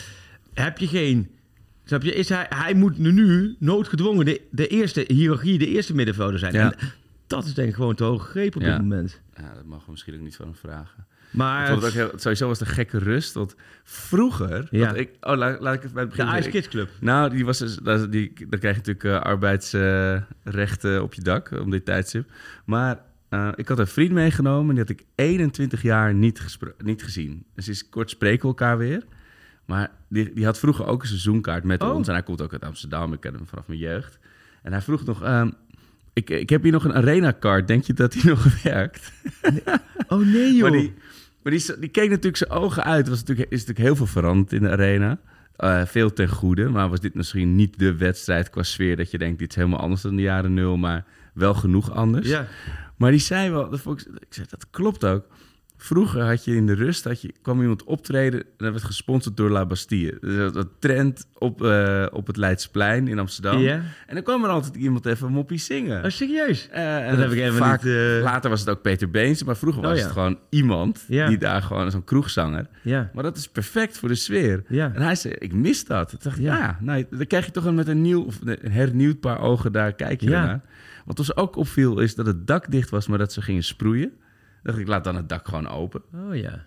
Heb 0.55 0.79
je 0.79 0.87
geen, 0.87 1.31
snap 1.85 2.03
je, 2.03 2.15
is 2.15 2.29
hij, 2.29 2.47
hij 2.49 2.75
moet 2.75 2.99
nu 2.99 3.57
noodgedwongen 3.59 4.25
de, 4.25 4.41
de 4.51 4.67
eerste 4.67 5.05
hiërarchie, 5.07 5.59
de 5.59 5.67
eerste 5.69 5.95
middenvelder 5.95 6.39
zijn. 6.39 6.53
Ja. 6.53 6.73
En 6.73 6.89
dat 7.27 7.45
is 7.45 7.55
denk 7.55 7.69
ik 7.69 7.75
gewoon 7.75 7.95
te 7.95 8.05
hoog 8.05 8.23
gegrepen 8.25 8.61
op 8.61 8.67
Ja. 8.67 8.73
dit 8.73 8.81
moment. 8.81 9.21
Ja, 9.37 9.55
dat 9.55 9.65
mogen 9.65 9.85
we 9.85 9.91
misschien 9.91 10.15
ook 10.15 10.21
niet 10.21 10.37
van 10.37 10.47
hem 10.47 10.55
vragen. 10.55 11.07
Maar 11.31 11.63
Ik 11.63 11.69
vond 11.69 11.83
het 11.83 11.91
ook 11.91 11.97
heel, 11.97 12.19
sowieso 12.19 12.47
was 12.49 12.59
het 12.59 12.69
een 12.69 12.75
gekke 12.75 12.99
rust. 12.99 13.33
Want 13.35 13.55
vroeger... 13.85 14.69
Ja. 14.71 14.85
want 14.87 14.97
ik, 14.97 15.11
oh, 15.21 15.37
laat, 15.37 15.61
laat 15.61 15.75
ik 15.75 15.83
het 15.83 15.93
bij 15.93 16.03
het 16.03 16.11
de 16.13 16.17
begin 16.17 16.33
Ice 16.33 16.43
zeggen. 16.43 16.61
Kids 16.61 16.69
Club. 16.75 16.89
Nou, 17.01 17.31
die 17.31 17.45
was 17.45 17.59
dus, 17.59 17.77
dat- 17.77 18.13
die, 18.13 18.33
dan 18.49 18.59
krijg 18.59 18.75
je 18.77 18.83
natuurlijk 18.93 19.05
eh, 19.05 19.31
arbeidsrechten 19.31 21.03
op 21.03 21.15
je 21.15 21.23
dak 21.23 21.51
om 21.61 21.71
dit 21.71 21.85
tijdstip. 21.85 22.31
Maar 22.65 23.01
eh, 23.29 23.49
ik 23.55 23.69
had 23.69 23.79
een 23.79 23.87
vriend 23.87 24.13
meegenomen 24.13 24.69
en 24.69 24.75
die 24.75 24.85
had 24.85 24.91
ik 24.91 25.07
21 25.15 25.83
jaar 25.83 26.15
niet, 26.15 26.41
gespro- 26.41 26.75
niet 26.85 27.03
gezien. 27.03 27.45
Dus 27.55 27.69
is 27.69 27.89
kort 27.89 28.11
spreken 28.11 28.41
we 28.43 28.49
elkaar 28.49 28.79
weer. 28.79 29.03
Maar 29.73 29.91
die, 30.09 30.33
die 30.35 30.45
had 30.45 30.59
vroeger 30.59 30.87
ook 30.87 31.03
een 31.03 31.09
seizoenkaart 31.09 31.65
met 31.65 31.83
Oh. 31.83 31.95
ons. 31.95 32.09
En 32.09 32.15
hij 32.15 32.23
komt 32.23 32.43
ook 32.43 32.53
uit 32.53 32.65
Amsterdam. 32.65 33.13
Ik 33.13 33.21
ken 33.21 33.35
hem 33.35 33.47
vanaf 33.47 33.67
mijn 33.67 33.79
jeugd. 33.79 34.19
En 34.63 34.73
hij 34.73 34.81
vroeg 34.81 35.05
nog... 35.05 35.23
ehm, 35.23 35.51
ik, 36.13 36.31
ik 36.31 36.49
heb 36.51 36.63
hier 36.63 36.73
nog 36.73 36.85
een 36.85 36.95
arena-kaart. 36.95 37.67
Denk 37.69 37.85
je 37.85 37.93
dat 37.93 38.13
die 38.13 38.25
nog 38.35 38.63
werkt? 38.63 39.13
Oh 40.09 40.27
nee 40.27 40.53
joh. 40.57 40.61
Maar 40.71 40.79
die, 40.81 40.95
maar 41.43 41.53
die, 41.53 41.79
die 41.79 41.89
keek 41.89 42.09
natuurlijk 42.09 42.37
zijn 42.37 42.51
ogen 42.51 42.85
uit. 42.85 43.05
Er 43.05 43.11
was 43.11 43.19
natuurlijk, 43.21 43.51
is 43.51 43.59
natuurlijk 43.61 43.87
heel 43.87 43.97
veel 43.97 44.07
veranderd 44.07 44.53
in 44.53 44.63
de 44.63 44.71
arena. 44.71 45.19
Eh, 45.57 45.85
veel 45.87 46.13
ten 46.13 46.29
goede. 46.29 46.69
Maar 46.69 46.89
was 46.89 47.01
dit 47.01 47.15
misschien 47.15 47.55
niet 47.55 47.79
de 47.79 47.97
wedstrijd 47.97 48.51
qua 48.51 48.63
sfeer... 48.63 48.97
dat 48.97 49.11
je 49.11 49.19
denkt, 49.19 49.39
dit 49.39 49.51
is 49.51 49.57
helemaal 49.57 49.81
anders 49.81 50.03
dan 50.03 50.17
de 50.17 50.23
jaren 50.23 50.55
nul... 50.55 50.77
maar 50.77 51.05
wel 51.35 51.55
genoeg 51.55 51.91
anders. 51.91 52.29
Ja. 52.29 52.47
Maar 52.97 53.11
die 53.11 53.21
zei 53.21 53.51
wel... 53.51 53.71
Dat 53.71 53.81
ik, 53.87 54.01
ik 54.01 54.27
zei, 54.35 54.47
dat 54.51 54.67
klopt 54.71 55.05
ook. 55.05 55.27
Vroeger 55.83 56.23
had 56.23 56.45
je 56.45 56.55
in 56.55 56.67
de 56.67 56.75
rust... 56.75 57.05
Had 57.05 57.23
je, 57.23 57.33
kwam 57.43 57.61
iemand 57.61 57.85
optreden... 57.85 58.41
en 58.41 58.47
dat 58.57 58.71
werd 58.71 58.85
gesponsord 58.85 59.37
door 59.37 59.51
La 59.51 59.67
Bastille. 59.67 60.17
Dus 60.21 60.53
dat, 60.53 60.69
trend 60.79 61.27
op, 61.39 61.65
eh, 61.65 62.07
op 62.13 62.27
het 62.27 62.37
Leidsplein 62.37 63.09
in 63.09 63.19
Amsterdam. 63.19 63.59
Ja. 63.61 63.83
En 64.07 64.15
dan 64.15 64.23
kwam 64.23 64.45
er 64.45 64.51
altijd 64.51 64.77
iemand 64.77 65.07
even 65.07 65.27
een 65.27 65.33
moppie 65.33 65.59
zingen. 65.59 66.05
Oh, 66.05 66.11
serieus? 66.11 66.69
Eh, 66.71 67.09
en 67.09 67.17
Dat 67.17 67.31
heb 67.31 67.33
ik 67.33 67.53
vaak, 67.53 67.83
niet, 67.83 67.93
eh, 67.93 68.23
Later 68.23 68.51
was 68.51 68.61
het 68.61 68.69
ook 68.69 68.83
Peter 68.83 69.11
Beens, 69.11 69.45
maar 69.45 69.57
vroeger 69.57 69.83
Oh, 69.83 69.89
was 69.89 69.99
ja. 69.99 70.05
het 70.05 70.13
gewoon 70.13 70.39
iemand 70.51 71.05
Ja. 71.09 71.29
die 71.29 71.39
daar 71.39 71.63
gewoon 71.63 71.91
zo'n 71.91 72.05
kroegzanger. 72.05 72.67
Ja. 72.83 73.11
Maar 73.15 73.23
dat 73.23 73.37
is 73.37 73.49
perfect 73.49 73.99
voor 73.99 74.09
de 74.09 74.15
sfeer. 74.15 74.63
Ja. 74.69 74.93
En 74.95 75.03
hij 75.03 75.15
zei, 75.15 75.35
ik 75.39 75.53
mis 75.53 75.85
dat. 75.85 76.17
Dacht 76.19 76.39
Ja. 76.39 76.57
ja, 76.57 76.79
nou, 76.81 77.07
dan 77.11 77.27
krijg 77.27 77.45
je 77.45 77.51
toch 77.53 77.65
een, 77.65 77.75
met 77.75 77.89
een 77.89 78.03
nieuw, 78.03 78.23
of 78.23 78.39
een 78.45 78.59
hernieuwd 78.71 79.21
paar 79.21 79.41
ogen 79.41 79.73
daar 79.73 79.93
kijk 79.93 80.21
je 80.21 80.31
naar. 80.31 80.61
Wat 81.05 81.19
ons 81.19 81.37
ook 81.37 81.57
opviel 81.57 81.99
is 82.01 82.15
dat 82.15 82.27
het 82.27 82.47
dak 82.47 82.71
dicht 82.71 82.91
was, 82.91 83.07
maar 83.07 83.19
dat 83.19 83.33
ze 83.33 83.43
gingen 83.43 83.65
sproeien. 83.65 84.13
Dacht 84.63 84.79
ik, 84.79 84.87
laat 84.89 85.05
dan 85.05 85.17
het 85.17 85.29
dak 85.29 85.49
gewoon 85.49 85.69
open. 85.69 86.03
Oh 86.15 86.37
ja. 86.37 86.67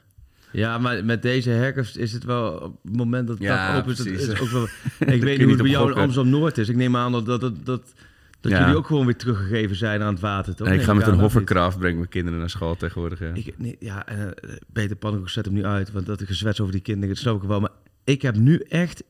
Ja, 0.51 0.77
maar 0.77 1.05
met 1.05 1.21
deze 1.21 1.49
herfst 1.49 1.95
is 1.97 2.11
het 2.13 2.23
wel 2.23 2.51
op 2.57 2.77
het 2.83 2.95
moment 2.95 3.27
dat 3.27 3.37
het 3.37 3.45
Ja, 3.47 3.67
dak 3.73 3.81
open 3.81 3.91
is, 4.13 4.27
is 4.27 4.39
ook 4.39 4.49
wel. 4.49 4.63
ik 5.15 5.21
weet 5.23 5.37
niet 5.37 5.41
hoe 5.41 5.49
het 5.53 5.61
bij 5.61 5.71
jou 5.71 5.91
in. 5.91 5.97
Amsterdam 5.97 6.31
Noord 6.31 6.57
is. 6.57 6.69
Ik 6.69 6.75
neem 6.75 6.95
aan 6.95 7.11
dat 7.11 7.25
dat, 7.25 7.41
dat, 7.41 7.65
dat, 7.65 7.93
dat 8.41 8.51
Ja. 8.51 8.59
jullie 8.59 8.75
ook 8.75 8.87
gewoon 8.87 9.05
weer 9.05 9.15
teruggegeven 9.15 9.75
zijn 9.75 10.01
aan 10.01 10.13
het 10.13 10.21
water, 10.21 10.55
toch? 10.55 10.67
en 10.67 10.73
ik 10.73 10.81
ga 10.81 10.93
met 10.93 11.07
een 11.07 11.19
hovercraft 11.19 11.77
brengen 11.77 11.97
mijn 11.97 12.09
kinderen 12.09 12.39
naar 12.39 12.49
school 12.49 12.75
tegenwoordig. 12.75 13.19
Ja. 13.19 13.31
Ik, 13.33 13.53
nee, 13.57 13.75
ja, 13.79 14.05
en, 14.07 14.33
eh, 14.39 14.49
Peter 14.73 14.95
Pannenkoek 14.95 15.29
zet 15.29 15.45
hem 15.45 15.53
nu 15.53 15.65
uit, 15.65 15.91
want 15.91 16.05
dat 16.05 16.23
gezwets 16.23 16.59
over 16.59 16.73
die 16.73 16.81
kinderen, 16.81 17.09
dat 17.09 17.17
snap 17.17 17.41
ik 17.41 17.47
wel. 17.47 17.59
Maar 17.59 17.71
ik 18.03 18.21
heb 18.21 18.35
nu 18.35 18.57
echt, 18.69 19.03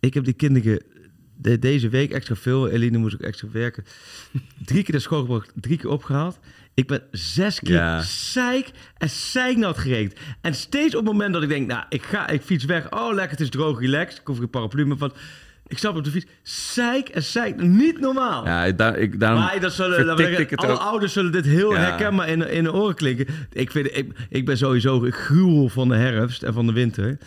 ik 0.00 0.14
heb 0.14 0.24
die 0.24 0.34
kinderen 0.34 0.82
de- 1.36 1.58
deze 1.58 1.88
week 1.88 2.10
extra 2.10 2.34
veel, 2.34 2.68
Eline 2.68 2.98
moest 2.98 3.14
ook 3.14 3.20
extra 3.20 3.48
werken, 3.52 3.84
drie 4.64 4.82
keer 4.82 4.92
naar 4.92 5.00
school 5.02 5.20
gebracht, 5.20 5.52
drie 5.54 5.76
keer 5.78 5.90
opgehaald. 5.90 6.38
Ik 6.80 6.86
ben 6.86 7.02
zes 7.10 7.60
keer 7.60 7.74
Ja. 7.74 8.00
zeik 8.02 8.70
en 8.98 9.10
zeiknat 9.10 9.78
geregend. 9.78 10.14
En 10.40 10.54
steeds 10.54 10.94
op 10.94 11.04
het 11.04 11.12
moment 11.12 11.32
dat 11.32 11.42
ik 11.42 11.48
denk, 11.48 11.66
nou, 11.66 11.82
ik 11.88 12.02
ga, 12.02 12.28
ik 12.28 12.42
fiets 12.42 12.64
weg. 12.64 12.90
Oh, 12.92 13.08
lekker, 13.14 13.30
het 13.30 13.40
is 13.40 13.48
droog, 13.50 13.80
relaxed. 13.80 14.20
Ik 14.20 14.26
hoef 14.26 14.38
geen 14.38 14.50
paraplu 14.50 14.86
meer 14.86 14.98
van. 14.98 15.12
Ik 15.66 15.78
stap 15.78 15.96
op 15.96 16.04
de 16.04 16.10
fiets. 16.10 16.26
Zeik 16.42 17.08
en 17.08 17.22
zeik. 17.22 17.62
Niet 17.62 18.00
normaal. 18.00 18.44
Ja, 18.46 18.70
daar, 18.70 18.98
ik, 18.98 19.20
daarom 19.20 19.40
Maar 19.40 19.60
dat 19.60 19.72
zullen, 19.72 20.16
zeggen, 20.18 20.40
ik 20.40 20.54
alle 20.54 20.72
ook. 20.72 20.78
ouders 20.78 21.12
zullen 21.12 21.32
dit 21.32 21.44
heel 21.44 21.72
Ja. 21.72 21.78
herkenbaar 21.78 22.28
in, 22.28 22.50
in 22.50 22.64
de 22.64 22.72
oren 22.72 22.94
klinken. 22.94 23.26
Ik, 23.52 23.70
vind, 23.70 23.96
ik, 23.96 24.12
ik 24.28 24.44
ben 24.44 24.56
sowieso 24.56 25.04
een 25.04 25.12
gruwel 25.12 25.68
van 25.68 25.88
de 25.88 25.94
herfst 25.96 26.42
en 26.42 26.52
van 26.52 26.66
de 26.66 26.72
winter. 26.72 27.18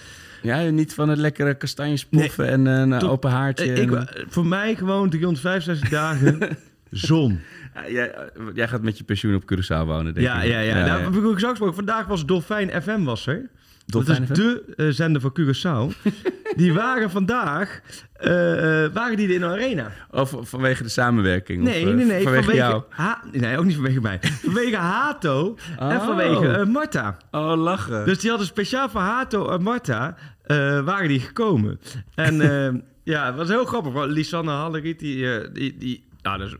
Ja, 0.41 0.59
niet 0.69 0.93
van 0.93 1.09
het 1.09 1.17
lekkere 1.17 1.53
kastanjes 1.57 2.05
poffen 2.05 2.47
en 2.47 2.65
een 2.65 2.99
Tot- 2.99 3.09
open 3.09 3.31
haartje. 3.31 3.73
Ik, 3.73 3.91
en- 3.91 4.07
voor 4.29 4.45
mij 4.45 4.75
gewoon 4.75 5.09
365 5.09 5.89
dagen 5.89 6.37
zon. 6.93 7.39
Ja, 7.73 7.89
jij, 7.89 8.13
jij 8.53 8.67
gaat 8.67 8.82
met 8.82 8.97
je 8.97 9.03
pensioen 9.03 9.36
op 9.36 9.43
Curaçao 9.53 9.86
wonen, 9.86 10.13
denk 10.13 10.25
Ja, 10.27 10.41
ik. 10.41 10.51
ja, 10.51 10.60
ja. 10.60 10.86
Nou, 10.86 11.01
heb 11.01 11.13
ik 11.15 11.23
ook 11.25 11.39
zo 11.39 11.49
gesproken. 11.49 11.75
Vandaag 11.75 12.06
was 12.06 12.25
Dolfijn 12.25 12.82
FM 12.82 13.03
was 13.03 13.27
er. 13.27 13.49
Dolfijn 13.86 14.25
dat 14.27 14.38
is 14.38 14.43
de 14.43 14.73
eh, 14.75 14.88
zender 14.89 15.21
van 15.21 15.34
Curaçao. 15.39 16.12
die 16.56 16.73
waren 16.73 17.10
vandaag 17.12 17.79
eh, 18.13 18.84
eh, 18.86 18.93
waren 18.93 19.17
die 19.17 19.34
in 19.34 19.39
de 19.39 19.45
arena. 19.45 19.91
Of 20.12 20.36
vanwege 20.41 20.84
de 20.84 20.89
samenwerking? 20.89 21.63
Nee, 21.63 21.84
of, 21.84 21.89
eh, 21.89 21.95
nee, 21.95 22.06
nee. 22.06 22.23
Vanwege, 22.23 22.56
jou? 22.56 22.84
Ha- 22.89 23.23
nee, 23.32 23.58
ook 23.58 23.65
niet 23.65 23.75
vanwege 23.75 24.01
mij. 24.01 24.19
vanwege 24.45 24.75
Hato 24.75 25.58
en 25.79 25.97
Oh. 25.97 26.06
vanwege 26.06 26.47
eh, 26.47 26.65
Marta. 26.65 27.17
Oh, 27.32 27.58
lachen. 27.62 28.06
Dus 28.06 28.19
die 28.19 28.29
hadden 28.29 28.47
speciaal 28.47 28.89
voor 28.89 29.01
Hato 29.01 29.49
en 29.49 29.62
Marta 29.63 30.15
eh, 30.43 30.58
waren 30.84 31.08
die 31.08 31.19
gekomen. 31.19 31.79
En 32.15 32.41
eh, 32.41 32.82
ja, 33.03 33.25
het 33.25 33.36
was 33.36 33.47
heel 33.49 33.65
grappig. 33.65 34.06
Lisanne 34.06 34.51
Halleriet, 34.51 34.99
die, 34.99 35.34
eh, 35.39 35.47
die, 35.53 35.77
die, 35.77 36.03
nou, 36.23 36.38
dus, 36.38 36.55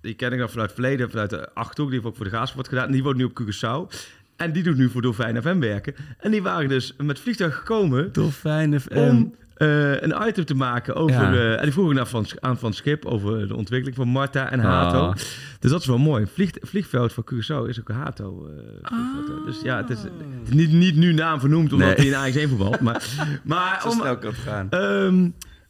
die 0.00 0.14
ken 0.14 0.32
ik 0.32 0.38
dan 0.38 0.48
vanuit 0.50 0.70
het 0.70 0.78
verleden, 0.80 1.10
vanuit 1.10 1.30
de 1.30 1.54
Achterhoek. 1.54 1.90
Die 1.90 1.98
heeft 2.00 2.10
ook 2.10 2.16
voor 2.16 2.24
de 2.24 2.30
Graafsport 2.30 2.68
gedaan. 2.68 2.86
En 2.86 2.92
die 2.92 3.02
woont 3.02 3.16
nu 3.16 3.24
op 3.24 3.40
Curaçao. 3.42 3.96
En 4.36 4.52
die 4.52 4.62
doet 4.62 4.76
nu 4.76 4.88
voor 4.90 5.02
Dolfijn 5.02 5.42
FM 5.42 5.58
werken. 5.58 5.94
En 6.18 6.30
die 6.30 6.42
waren 6.42 6.68
dus 6.68 6.94
met 6.96 7.18
vliegtuig 7.20 7.54
gekomen 7.56 8.12
Dolfijn 8.12 8.80
FM. 8.80 8.96
om 8.96 9.34
eh, 9.54 10.00
een 10.02 10.14
item 10.28 10.44
te 10.44 10.54
maken 10.54 10.94
over... 10.94 11.34
Ja. 11.34 11.56
en 11.56 11.62
die 11.62 11.72
vroegen 11.72 11.94
naar 11.94 12.06
van, 12.06 12.26
aan 12.40 12.58
Van 12.58 12.72
Schip 12.72 13.04
over 13.04 13.48
de 13.48 13.56
ontwikkeling 13.56 13.96
van 13.96 14.08
Marta 14.08 14.50
en 14.50 14.60
Hato. 14.60 14.98
Oh. 15.06 15.14
Dus 15.60 15.70
dat 15.70 15.80
is 15.80 15.86
wel 15.86 15.98
mooi. 15.98 16.26
Vlieg, 16.26 16.50
vliegveld 16.60 17.12
van 17.12 17.24
Curaçao 17.34 17.68
is 17.68 17.80
ook 17.80 17.88
een 17.88 17.94
Hato. 17.94 18.48
eh. 18.82 19.46
Dus 19.46 19.60
ja, 19.62 19.76
het 19.76 19.90
is, 19.90 20.02
het 20.02 20.12
is 20.48 20.54
niet, 20.54 20.72
niet 20.72 20.96
nu 20.96 21.12
naam 21.12 21.40
vernoemd 21.40 21.72
omdat 21.72 21.88
Nee. 21.88 21.96
hij 21.96 22.06
in 22.06 22.14
Ajax 22.14 22.36
1 22.36 22.48
voetbalt. 22.48 22.80
Maar, 22.80 23.04
maar 23.44 23.78
Zo 23.82 23.88
om, 23.88 23.94
snel 23.94 24.18
kan 24.18 24.30
het 24.30 24.38
gaan. 24.40 24.70
Ehm, 24.70 25.28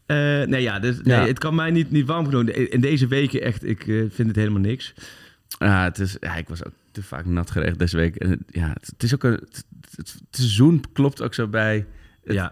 eh, 0.08 0.16
nee, 0.48 0.62
ja, 0.62 0.78
dus, 0.78 1.00
nee, 1.02 1.16
het 1.26 1.38
kan 1.38 1.54
mij 1.54 1.70
niet, 1.70 1.90
niet 1.90 2.06
warm 2.06 2.24
genoeg. 2.24 2.44
In 2.48 2.80
deze 2.80 3.06
weken 3.06 3.42
echt, 3.42 3.64
ik 3.64 3.80
eh, 3.86 4.04
vind 4.08 4.28
het 4.28 4.36
helemaal 4.36 4.60
niks. 4.60 4.94
Ja, 5.58 5.84
het 5.84 5.98
is, 5.98 6.16
ja, 6.20 6.34
ik 6.36 6.48
was 6.48 6.64
ook 6.64 6.72
te 6.92 7.02
vaak 7.02 7.24
nat 7.24 7.50
geregend 7.50 7.78
deze 7.78 7.96
week. 7.96 8.16
En 8.16 8.38
ja, 8.46 8.68
het, 8.68 8.86
het 8.86 9.02
is 9.02 9.14
ook 9.14 9.22
een, 9.24 9.32
het, 9.32 9.64
het- 9.96 9.96
het 9.96 10.14
seizoen 10.30 10.84
klopt 10.92 11.22
ook 11.22 11.34
zo 11.34 11.46
bij 11.48 11.86
het, 12.24 12.34
Ja. 12.34 12.48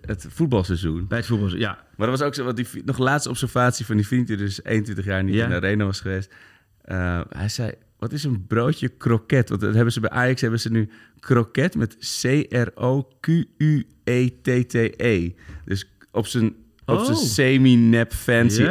het, 0.00 0.26
voetbalseizoen. 0.28 1.06
Bij 1.06 1.18
het 1.18 1.26
voetbal, 1.26 1.56
ja. 1.56 1.84
Maar 1.96 2.06
dat 2.08 2.18
was 2.18 2.26
ook 2.28 2.34
zo, 2.34 2.44
wat 2.44 2.56
die, 2.56 2.66
nog 2.84 2.98
laatste 2.98 3.28
observatie 3.30 3.86
van 3.86 3.96
die 3.96 4.06
vriend 4.06 4.26
die 4.26 4.36
dus 4.36 4.64
21 4.64 5.04
jaar 5.04 5.24
niet 5.24 5.34
Ja. 5.34 5.44
in 5.44 5.50
de 5.50 5.56
arena 5.56 5.84
was 5.84 6.00
geweest. 6.00 6.34
Eh, 6.82 7.20
hij 7.28 7.48
zei, 7.48 7.72
wat 7.98 8.12
is 8.12 8.24
een 8.24 8.46
broodje 8.46 8.88
kroket? 8.88 9.48
Want 9.48 9.60
dat 9.60 9.74
hebben 9.74 9.92
ze 9.92 10.00
bij 10.00 10.10
Ajax 10.10 10.40
hebben 10.40 10.60
ze 10.60 10.70
nu 10.70 10.88
kroket 11.20 11.74
met 11.76 11.96
C-R-O-Q-U-E-T-T-E. 14.08 15.30
Dus 15.64 15.88
op 16.10 16.26
zijn, 16.26 16.54
op 16.96 17.04
zijn 17.04 17.16
Oh. 17.16 17.22
semi-nep 17.22 18.12
fancy. 18.12 18.68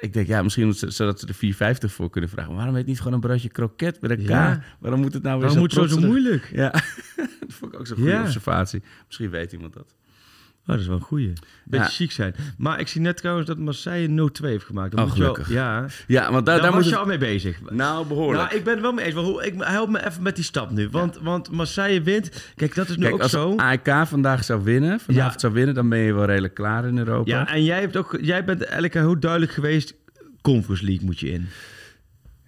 Ik 0.00 0.12
denk, 0.12 0.26
ja, 0.26 0.42
misschien 0.42 0.74
ze- 0.74 0.90
zodat 0.90 1.20
ze 1.20 1.26
er 1.26 1.34
4,50 1.34 1.92
voor 1.92 2.10
kunnen 2.10 2.30
vragen. 2.30 2.54
Waarom 2.54 2.74
heet 2.74 2.86
niet 2.86 2.98
gewoon 2.98 3.12
een 3.12 3.20
broodje 3.20 3.48
kroket 3.48 4.00
met 4.00 4.10
een 4.10 4.24
K? 4.24 4.28
Ja. 4.28 4.62
Waarom 4.78 5.00
moet 5.00 5.12
het 5.14 5.22
nou 5.22 5.34
weer 5.38 5.44
Waarom 5.46 5.62
moet 5.62 5.74
het 5.74 5.90
zo, 5.90 6.00
moeilijk? 6.00 6.50
Ja, 6.54 6.70
dat 7.40 7.52
vond 7.52 7.72
ik 7.72 7.80
ook 7.80 7.86
zo'n 7.86 7.96
goede 7.96 8.20
observatie. 8.20 8.82
Misschien 9.06 9.30
weet 9.30 9.52
iemand 9.52 9.72
dat. 9.74 9.94
Oh, 10.68 10.72
dat 10.72 10.78
is 10.80 10.86
wel 10.86 10.96
een 10.96 11.02
goeie. 11.02 11.32
Beetje 11.64 11.84
Ja. 11.84 11.90
chic 11.90 12.12
zijn. 12.12 12.34
Maar 12.58 12.80
ik 12.80 12.88
zie 12.88 13.00
net 13.00 13.16
trouwens 13.16 13.46
dat 13.46 13.58
Marseille 13.58 14.08
Note 14.08 14.32
2 14.32 14.50
heeft 14.50 14.64
gemaakt. 14.64 14.90
Dan 14.90 15.00
Oh, 15.00 15.06
moet 15.06 15.16
je 15.16 15.22
wel- 15.22 15.32
gelukkig. 15.32 15.54
ja, 15.56 15.86
Ja, 16.06 16.32
want 16.32 16.46
daar, 16.46 16.72
was 16.72 16.84
je 16.84 16.90
het... 16.90 16.98
al 16.98 17.06
mee 17.06 17.18
bezig. 17.18 17.60
Nou, 17.70 18.06
behoorlijk. 18.06 18.44
Nou, 18.44 18.56
ik 18.58 18.64
ben 18.64 18.72
het 18.72 18.82
wel 18.82 18.92
mee 18.92 19.04
eens. 19.04 19.14
Maar 19.14 19.24
hoe, 19.24 19.44
ik, 19.46 19.54
help 19.58 19.88
me 19.88 20.06
even 20.06 20.22
met 20.22 20.34
die 20.34 20.44
stap 20.44 20.70
nu. 20.70 20.88
Want, 20.88 21.18
want 21.22 21.50
Marseille 21.50 22.02
wint. 22.02 22.52
Kijk, 22.54 22.74
dat 22.74 22.88
is 22.88 22.96
nu 22.96 23.02
Kijk, 23.02 23.14
ook 23.14 23.20
als 23.22 23.30
zo. 23.30 23.54
AEK 23.56 24.06
vandaag 24.06 24.44
zou 24.44 24.62
winnen, 24.64 25.00
vanavond 25.00 25.32
Ja. 25.32 25.38
zou 25.38 25.52
winnen, 25.52 25.74
dan 25.74 25.88
ben 25.88 25.98
je 25.98 26.12
wel 26.14 26.24
redelijk 26.24 26.54
klaar 26.54 26.86
in 26.86 26.98
Europa. 26.98 27.30
Ja, 27.30 27.48
en 27.48 27.64
jij, 27.64 27.80
hebt 27.80 27.96
ook, 27.96 28.18
jij 28.20 28.44
bent 28.44 28.62
eigenlijk 28.62 28.94
heel 28.94 29.20
duidelijk 29.20 29.52
geweest. 29.52 29.94
Conference 30.42 30.84
League 30.84 31.04
moet 31.04 31.20
je 31.20 31.30
in. 31.30 31.46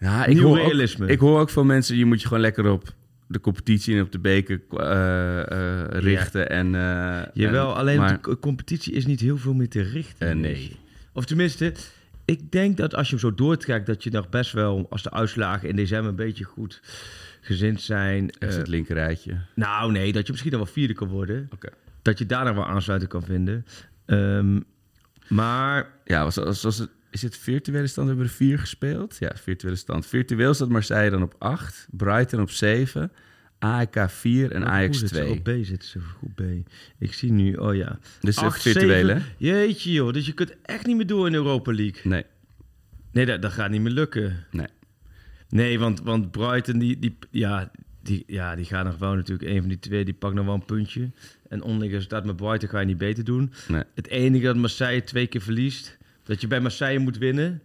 Ja, 0.01 0.25
ik 0.25 0.35
Nieuw 0.35 0.43
hoor, 0.47 0.57
realisme. 0.59 1.05
Ook, 1.05 1.11
ik 1.11 1.19
hoor 1.19 1.41
ook 1.41 1.51
van 1.51 1.67
mensen, 1.67 1.97
je 1.97 2.05
moet 2.05 2.21
je 2.21 2.27
gewoon 2.27 2.43
lekker 2.43 2.71
op 2.71 2.93
de 3.29 3.41
competitie 3.41 3.97
en 3.97 4.03
op 4.03 4.13
de 4.13 4.19
beker 4.19 4.61
eh, 4.71 5.51
eh, 5.83 5.87
richten. 5.91 6.51
En, 6.51 6.75
eh, 6.75 7.23
Jawel, 7.35 7.71
en- 7.71 7.77
alleen 7.77 7.99
maar, 7.99 8.13
de 8.13 8.21
co- 8.21 8.37
competitie 8.37 8.93
is 8.93 9.07
niet 9.07 9.21
heel 9.21 9.37
veel 9.39 9.55
meer 9.55 9.69
te 9.69 9.83
richten. 9.83 10.41
nee. 10.41 10.77
Of 11.13 11.25
tenminste, 11.25 11.73
ik 12.25 12.53
denk 12.53 12.77
dat 12.77 12.95
als 12.95 13.07
je 13.11 13.17
hem 13.17 13.21
zo 13.31 13.35
doortrekt, 13.35 13.87
dat 13.87 14.05
je 14.05 14.11
nog 14.11 14.29
best 14.29 14.53
wel, 14.53 14.87
als 14.91 15.03
de 15.03 15.11
uitslagen 15.11 15.69
in 15.69 15.77
december 15.77 16.09
een 16.11 16.17
beetje 16.17 16.45
goed 16.45 16.81
gezind 17.41 17.81
zijn. 17.81 18.31
Eh, 18.31 18.49
het 18.49 18.69
linkerrijtje. 18.69 19.37
nou, 19.55 19.93
nee, 19.93 20.13
dat 20.13 20.25
je 20.27 20.31
misschien 20.33 20.53
nog 20.53 20.63
wel 20.63 20.73
vierde 20.73 20.95
kan 20.95 21.09
worden. 21.09 21.49
Dat 22.03 22.19
je 22.19 22.27
daar 22.27 22.45
nog 22.45 22.55
wel 22.55 22.67
aansluiting 22.67 23.11
kan 23.11 23.23
vinden. 23.23 23.67
Ehm, 24.07 24.61
maar 25.29 25.91
Ja, 26.05 26.25
was, 26.25 26.37
was, 26.37 26.63
was 26.63 26.79
het, 26.79 26.91
is 27.19 27.25
het 27.25 27.37
virtuele 27.37 27.87
stand? 27.87 28.09
We 28.09 28.13
hebben 28.15 28.31
er 28.31 28.37
vier 28.37 28.59
gespeeld. 28.59 29.17
Ja, 29.19 29.33
virtuele 29.35 29.77
stand. 29.77 30.07
Virtueel 30.07 30.55
staat 30.55 30.69
Marseille 30.69 31.11
dan 31.11 31.23
op 31.23 31.35
8, 31.39 31.87
Brighton 31.91 32.41
op 32.41 32.51
7, 32.51 33.13
AEK 33.59 34.05
4 34.09 34.53
en 34.53 34.67
Ajax 34.67 34.99
zit 34.99 35.09
ze 35.09 35.15
2. 35.15 35.31
Op 35.31 35.43
B 35.43 35.51
zitten 35.63 35.89
ze 35.89 36.01
goed 36.01 36.35
B. 36.35 36.41
Ik 36.99 37.13
zie 37.13 37.33
nu, 37.33 37.55
oh 37.55 37.75
ja. 37.75 37.99
Dus 38.21 38.37
het 38.37 38.45
Acht, 38.45 38.63
virtuele, 38.63 39.13
zeven. 39.13 39.27
Jeetje 39.37 39.93
joh, 39.93 40.13
dus 40.13 40.27
je 40.27 40.33
kunt 40.33 40.55
echt 40.63 40.87
niet 40.87 40.97
meer 40.97 41.07
door 41.07 41.27
in 41.27 41.35
Europa 41.35 41.73
League. 41.73 42.01
Nee, 42.05 42.25
Nee, 43.13 43.27
dat, 43.27 43.43
dat 43.43 43.53
gaat 43.53 43.71
niet 43.71 43.81
meer 43.81 43.93
lukken. 43.93 44.45
nee. 44.51 44.67
Nee, 45.49 45.79
want, 45.79 46.01
want 46.01 46.31
Brighton, 46.31 46.79
die, 46.79 46.99
die, 46.99 47.19
ja, 47.31 47.71
die, 48.03 48.25
ja, 48.27 48.55
die 48.55 48.65
gaan 48.65 48.85
nog 48.85 48.99
wel 48.99 49.15
natuurlijk, 49.15 49.51
een 49.51 49.59
van 49.61 49.69
die 49.69 49.79
twee, 49.79 50.05
die 50.05 50.15
pakt 50.15 50.35
nog 50.35 50.45
wel 50.45 50.55
een 50.55 50.65
puntje. 50.65 51.11
En 51.49 51.63
onderliggend 51.63 52.03
staat 52.03 52.25
met 52.25 52.37
Brighton 52.37 52.69
ga 52.69 52.81
je 52.81 52.87
niet 52.87 52.99
beter 52.99 53.25
doen. 53.25 53.53
Nee. 53.69 53.83
Het 53.95 54.07
enige 54.09 54.45
dat 54.45 54.57
Marseille 54.57 55.05
twee 55.05 55.27
keer 55.27 55.41
verliest, 55.41 55.98
dat 56.29 56.41
je 56.41 56.47
bij 56.47 56.61
Marseille 56.61 56.99
moet 56.99 57.19
winnen. 57.19 57.63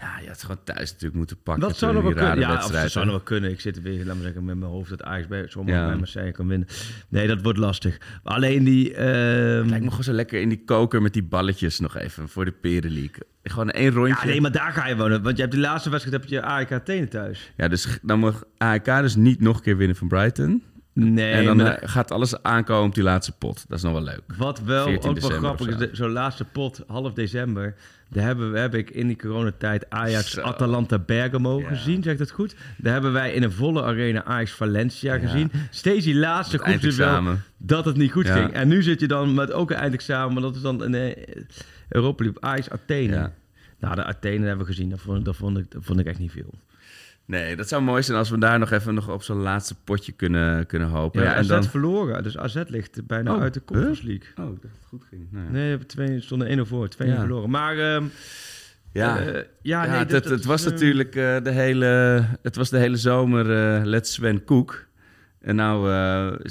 Ja, 0.00 0.18
je 0.22 0.28
had 0.28 0.40
gewoon 0.42 0.64
thuis 0.64 0.90
natuurlijk 0.90 1.14
moeten 1.14 1.42
pakken. 1.42 1.68
Dat 1.68 1.78
zou 1.78 1.92
nog 1.94 2.02
wel 2.02 2.12
kunnen. 2.12 2.38
Ja, 2.38 2.54
of 2.54 2.70
dat 2.70 2.90
zou 2.90 3.04
nog 3.04 3.14
wel 3.14 3.24
kunnen. 3.24 3.50
Ik 3.50 3.60
zit 3.60 3.82
weer, 3.82 4.04
laat 4.04 4.14
maar 4.14 4.24
zeggen, 4.24 4.44
met 4.44 4.56
mijn 4.56 4.70
hoofd 4.70 4.90
dat 4.90 5.02
Ajax 5.02 5.26
bij, 5.26 5.44
zomaar 5.48 5.74
Ja. 5.74 5.86
bij 5.86 5.96
Marseille 5.96 6.32
kan 6.32 6.48
winnen. 6.48 6.68
Nee, 7.08 7.26
dat 7.26 7.42
wordt 7.42 7.58
lastig. 7.58 7.98
Alleen 8.22 8.64
die... 8.64 8.94
ehm, 8.94 9.66
Lijkt 9.68 9.84
me 9.84 9.88
gewoon 9.90 10.04
zo 10.04 10.12
lekker 10.12 10.40
in 10.40 10.48
die 10.48 10.64
koker 10.64 11.02
met 11.02 11.12
die 11.12 11.22
balletjes 11.22 11.80
nog 11.80 11.96
even 11.96 12.28
voor 12.28 12.44
de 12.44 12.52
Perenleague. 12.52 13.22
Gewoon 13.42 13.70
één 13.70 13.90
rondje. 13.90 14.14
ja, 14.20 14.24
nee, 14.24 14.40
maar 14.40 14.52
daar 14.52 14.72
ga 14.72 14.86
je 14.86 14.96
wonen. 14.96 15.22
Want 15.22 15.36
je 15.36 15.42
hebt 15.42 15.54
de 15.54 15.60
laatste 15.60 15.90
wedstrijd 15.90 16.22
heb 16.22 16.30
je 16.30 16.42
AEK 16.42 16.72
Athene 16.72 17.08
thuis. 17.08 17.52
Ja, 17.56 17.68
dus 17.68 17.98
dan 18.02 18.18
mag 18.18 18.44
AEK 18.58 18.84
dus 18.84 19.16
niet 19.16 19.40
nog 19.40 19.56
een 19.56 19.62
keer 19.62 19.76
winnen 19.76 19.96
van 19.96 20.08
Brighton. 20.08 20.62
Nee, 21.00 21.32
en 21.32 21.44
dan 21.44 21.60
eh, 21.60 21.88
gaat 21.88 22.10
alles 22.10 22.42
aankomen 22.42 22.88
op 22.88 22.94
die 22.94 23.02
laatste 23.02 23.32
pot. 23.32 23.64
Dat 23.68 23.76
is 23.78 23.84
nog 23.84 23.92
wel 23.92 24.02
leuk. 24.02 24.20
Wat 24.36 24.60
wel 24.60 24.84
14 24.86 25.10
ook 25.10 25.18
wel 25.18 25.30
grappig 25.30 25.66
is, 25.68 25.78
zo. 25.78 25.88
zo'n 25.92 26.10
laatste 26.12 26.44
pot, 26.44 26.82
half 26.86 27.12
december, 27.12 27.74
daar 28.08 28.24
hebben, 28.24 28.52
we- 28.52 28.58
heb 28.58 28.74
ik 28.74 28.90
in 28.90 29.06
die 29.06 29.16
coronatijd 29.16 29.90
Ajax 29.90 30.30
Zo. 30.30 30.40
Atalanta 30.40 30.98
Bergamo 30.98 31.60
Ja. 31.60 31.68
gezien, 31.68 32.02
zeg 32.02 32.12
ik 32.12 32.18
dat 32.18 32.30
goed? 32.30 32.54
Daar 32.76 32.92
hebben 32.92 33.12
wij 33.12 33.32
in 33.32 33.42
een 33.42 33.52
volle 33.52 33.82
arena 33.82 34.24
Ajax 34.24 34.50
Valencia 34.52 35.18
gezien. 35.18 35.50
Steeds 35.70 36.04
die 36.04 36.14
laatste 36.16 36.56
Het 36.56 36.64
groep 36.64 36.80
wel 36.80 37.06
eindexamen. 37.06 37.42
dat 37.56 37.84
het 37.84 37.96
niet 37.96 38.12
goed 38.12 38.26
Ja. 38.26 38.34
ging. 38.36 38.52
En 38.52 38.68
nu 38.68 38.82
zit 38.82 39.00
je 39.00 39.06
dan 39.08 39.34
met 39.34 39.52
ook 39.52 39.70
een 39.70 39.76
eindexamen, 39.76 40.32
maar 40.32 40.42
dat 40.42 40.56
is 40.56 40.62
dan 40.62 40.82
een 40.82 40.94
eh, 40.94 41.24
Europa 41.88 42.24
League 42.24 42.42
Ajax 42.42 42.70
Athene. 42.70 43.30
Nou, 43.80 43.94
de 43.94 44.04
Athene 44.04 44.46
hebben 44.46 44.66
we 44.66 44.72
gezien, 44.72 44.90
dat 44.90 45.00
vond, 45.00 45.24
dat, 45.24 45.36
vond 45.36 45.58
ik, 45.58 45.70
dat 45.70 45.84
vond 45.84 46.00
ik 46.00 46.06
echt 46.06 46.18
niet 46.18 46.32
veel. 46.32 46.54
Nee, 47.28 47.56
dat 47.56 47.68
zou 47.68 47.82
mooi 47.82 48.02
zijn 48.02 48.18
als 48.18 48.30
we 48.30 48.38
daar 48.38 48.58
nog 48.58 48.70
even 48.70 48.94
nog 48.94 49.08
op 49.10 49.22
zo'n 49.22 49.36
laatste 49.40 49.74
potje 49.84 50.12
kunnen, 50.12 50.66
kunnen 50.66 50.88
hopen. 50.88 51.22
Ja, 51.22 51.32
en 51.32 51.38
AZ 51.38 51.48
dan... 51.48 51.64
verloren, 51.64 52.22
dus 52.22 52.38
AZ 52.38 52.62
ligt 52.66 53.06
bijna 53.06 53.34
Oh, 53.34 53.40
uit 53.40 53.54
de 53.54 53.64
Conference 53.64 54.06
League. 54.06 54.28
Oh, 54.36 54.44
ik 54.52 54.62
dacht 54.62 54.62
dat 54.62 54.70
het 54.80 54.88
goed 54.88 55.04
ging. 55.08 55.26
Nou 55.30 55.44
ja. 55.44 55.50
Nee, 55.50 55.86
twee, 55.86 56.20
stonden 56.20 56.58
1-0 56.58 56.60
voor, 56.68 56.88
2 56.88 57.08
Ja. 57.08 57.18
verloren. 57.18 57.50
Maar 57.50 57.78
ehm, 57.78 58.04
Ja. 58.92 59.18
eh, 59.18 59.34
ja, 59.62 59.84
Ja, 59.84 59.90
nee, 59.90 59.98
het, 59.98 60.10
dat- 60.10 60.24
het, 60.24 60.44
was 60.44 60.60
is, 60.60 60.66
eh, 60.66 60.72
natuurlijk 60.72 61.14
eh, 61.16 61.36
de 61.42 61.50
hele, 61.50 61.86
het 62.42 62.56
was 62.56 62.70
de 62.70 62.78
hele 62.78 62.96
zomer 62.96 63.50
eh 63.76 63.84
Let's 63.84 64.12
Sven 64.12 64.44
Koek. 64.44 64.86
En 65.40 65.56
nou 65.56 65.90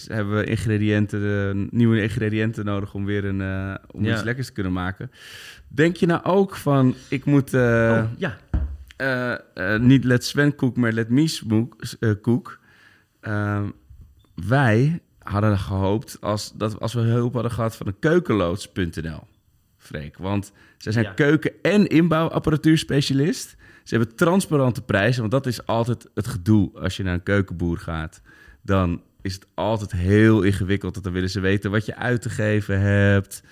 hebben 0.07 0.35
we 0.37 0.43
ingrediënten, 0.43 1.67
nieuwe 1.71 2.01
ingrediënten 2.01 2.65
nodig 2.65 2.93
om 2.93 3.05
weer 3.05 3.25
een, 3.25 3.41
om 3.91 4.05
Ja. 4.05 4.13
iets 4.13 4.23
lekkers 4.23 4.47
te 4.47 4.53
kunnen 4.53 4.73
maken. 4.73 5.11
Denk 5.67 5.95
je 5.95 6.05
nou 6.05 6.23
ook 6.23 6.55
van, 6.55 6.95
ik 7.09 7.25
moet 7.25 7.53
oh, 7.53 8.03
ja, 8.17 8.37
eh, 8.97 9.33
eh, 9.73 9.81
niet 9.81 10.03
Let 10.03 10.25
Sven 10.25 10.55
Koek, 10.55 10.77
maar 10.77 10.91
Let 10.91 11.09
Mies 11.09 11.43
eh, 11.99 12.11
Koek. 12.21 12.59
Ehm, 13.19 13.69
wij 14.47 15.01
hadden 15.19 15.57
gehoopt 15.57 16.17
als, 16.21 16.51
dat 16.55 16.79
als 16.79 16.93
we 16.93 16.99
hulp 17.01 17.33
hadden 17.33 17.51
gehad 17.51 17.75
van 17.75 17.87
een 17.87 17.99
keukenloods.nl. 17.99 19.27
Freek, 19.77 20.17
want 20.17 20.51
zij 20.77 20.91
zijn 20.91 21.05
Ja. 21.05 21.11
keuken- 21.11 21.53
en 21.61 21.87
inbouwapparatuurspecialist. 21.87 23.55
Ze 23.83 23.95
hebben 23.95 24.15
transparante 24.15 24.81
prijzen, 24.81 25.19
want 25.19 25.31
dat 25.31 25.45
is 25.45 25.65
altijd 25.65 26.09
het 26.13 26.27
gedoe 26.27 26.71
als 26.79 26.97
je 26.97 27.03
naar 27.03 27.13
een 27.13 27.23
keukenboer 27.23 27.77
gaat. 27.77 28.21
Dan 28.61 29.01
is 29.21 29.33
het 29.33 29.45
altijd 29.53 29.91
heel 29.91 30.41
ingewikkeld, 30.41 30.91
want 30.91 31.05
dan 31.05 31.13
willen 31.13 31.29
ze 31.29 31.39
weten 31.39 31.71
wat 31.71 31.85
je 31.85 31.95
uit 31.95 32.21
te 32.21 32.29
geven 32.29 32.79
hebt. 32.81 33.43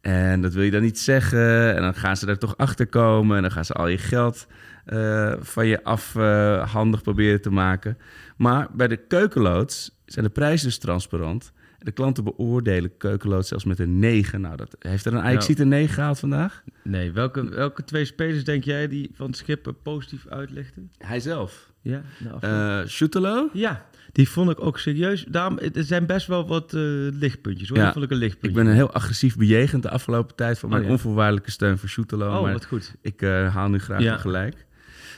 En 0.00 0.40
dat 0.40 0.52
wil 0.54 0.62
je 0.62 0.70
dan 0.70 0.82
niet 0.82 0.98
zeggen. 0.98 1.74
En 1.76 1.82
dan 1.82 1.94
gaan 1.94 2.16
ze 2.16 2.26
daar 2.26 2.38
toch 2.38 2.56
achter 2.56 2.86
komen. 2.86 3.36
En 3.36 3.42
dan 3.42 3.50
gaan 3.50 3.64
ze 3.64 3.72
al 3.72 3.86
je 3.88 3.98
geld 3.98 4.46
eh, 4.84 5.32
van 5.40 5.66
je 5.66 5.84
afhandig 5.84 7.02
proberen 7.02 7.40
te 7.40 7.50
maken. 7.50 7.98
Maar 8.36 8.68
bij 8.72 8.88
de 8.88 8.96
keukenloods 8.96 10.00
zijn 10.06 10.24
de 10.24 10.30
prijzen 10.30 10.66
dus 10.66 10.78
transparant. 10.78 11.52
De 11.78 11.92
klanten 11.92 12.24
beoordelen 12.24 12.96
keukenloods 12.96 13.48
zelfs 13.48 13.64
met 13.64 13.78
een 13.78 13.98
9. 13.98 14.40
Nou, 14.40 14.56
dat 14.56 14.76
heeft 14.78 15.04
er 15.04 15.12
een 15.14 15.20
Ajax 15.22 15.48
Nou. 15.48 15.60
een 15.60 15.68
9 15.68 15.94
gehaald 15.94 16.18
vandaag? 16.18 16.62
nee. 16.84 17.12
Welke, 17.12 17.48
welke 17.48 17.84
twee 17.84 18.04
spelers 18.04 18.44
denk 18.44 18.64
jij 18.64 18.88
die 18.88 19.10
van 19.14 19.26
het 19.26 19.36
schip 19.36 19.66
eh, 19.66 19.72
positief 19.82 20.26
uitlichten? 20.28 20.90
Hij 20.98 21.20
zelf. 21.20 21.70
Ja, 21.80 22.02
nou, 22.18 22.36
Eh 22.40 22.80
Schutelo? 22.88 23.48
ja, 23.52 23.86
die 24.12 24.28
vond 24.28 24.50
ik 24.50 24.60
ook 24.64 24.78
serieus. 24.78 25.24
Daarom, 25.28 25.58
er 25.58 25.84
zijn 25.84 26.06
best 26.06 26.26
wel 26.26 26.46
wat 26.46 26.74
eh, 26.74 26.80
lichtpuntjes 27.12 27.68
hoor. 27.68 27.78
Ja, 27.78 27.92
vond 27.92 28.04
ik 28.04 28.10
een 28.10 28.16
lichtpuntje. 28.16 28.48
Ik 28.48 28.54
ben 28.64 28.66
een 28.66 28.78
heel 28.78 28.92
agressief 28.92 29.36
bejegend 29.36 29.82
de 29.82 29.90
afgelopen 29.90 30.36
tijd 30.36 30.58
mijn 30.70 30.82
Oh, 30.82 30.86
ja. 30.88 30.92
onvoorwaardelijke 30.94 31.50
steun 31.50 31.78
voor 31.78 31.88
Schutelo. 31.88 32.36
Oh, 32.36 32.42
maar 32.42 32.52
wat 32.52 32.64
goed. 32.66 32.94
ik 33.00 33.22
eh, 33.22 33.54
haal 33.54 33.68
nu 33.68 33.78
graag 33.78 34.00
Ja. 34.00 34.16
gelijk. 34.16 34.66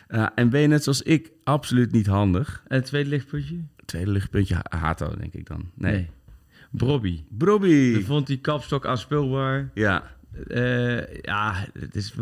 Eh, 0.07 0.27
en 0.35 0.49
ben 0.51 0.61
je 0.61 0.67
net 0.67 0.83
zoals 0.83 1.03
ik 1.03 1.31
absoluut 1.45 1.93
niet 1.93 2.07
handig? 2.07 2.62
En 2.69 2.77
het 2.77 2.87
tweede 2.87 3.09
lichtpuntje? 3.09 3.57
Tweede 3.85 4.11
lichtpuntje, 4.11 4.55
Ha- 4.55 4.79
Hato 4.79 5.14
denk 5.17 5.35
ik 5.35 5.47
dan. 5.47 5.71
Nee. 5.75 6.11
Brobby. 6.71 7.23
Brobby. 7.29 7.69
Ik 7.99 8.05
vond 8.05 8.27
die 8.27 8.38
kapstok 8.40 8.87
aanspeelbaar. 8.87 9.71
Ja. 9.75 10.17
Eh, 10.49 11.14
ja, 11.23 11.67
het 11.79 11.95
is... 11.97 12.14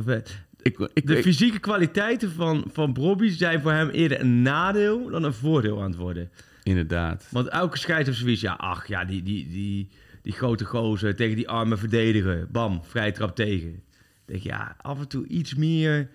Ik, 0.63 0.79
ik, 0.95 1.07
De 1.07 1.17
ik- 1.17 1.23
fysieke 1.23 1.59
kwaliteiten 1.59 2.33
van, 2.33 2.65
van 2.73 2.93
Brobby 2.93 3.29
zijn 3.29 3.61
voor 3.61 3.73
hem 3.73 3.89
eerder 3.89 4.21
een 4.21 4.43
nadeel 4.43 5.11
dan 5.11 5.23
een 5.25 5.33
voordeel 5.35 5.83
aan 5.83 5.91
het 5.91 5.99
worden. 5.99 6.31
inderdaad. 6.63 7.27
Want 7.31 7.49
elke 7.49 7.79
scheid 7.79 8.09
of 8.09 8.15
zoiets, 8.15 8.41
ja, 8.41 8.53
ach 8.53 8.87
ja, 8.87 9.05
die, 9.05 9.23
die, 9.23 9.49
die, 9.49 9.89
die 10.23 10.33
grote 10.33 10.65
gozer 10.65 11.17
tegen 11.17 11.37
die 11.37 11.49
arme 11.49 11.77
verdediger. 11.77 12.47
Bam, 12.51 12.81
vrije 12.85 13.13
trap 13.13 13.35
tegen. 13.37 13.69
Ik 13.69 13.83
denk, 14.25 14.43
ja, 14.43 14.77
af 14.81 14.99
en 15.01 15.09
toe 15.09 15.27
iets 15.27 15.55
meer 15.55 16.09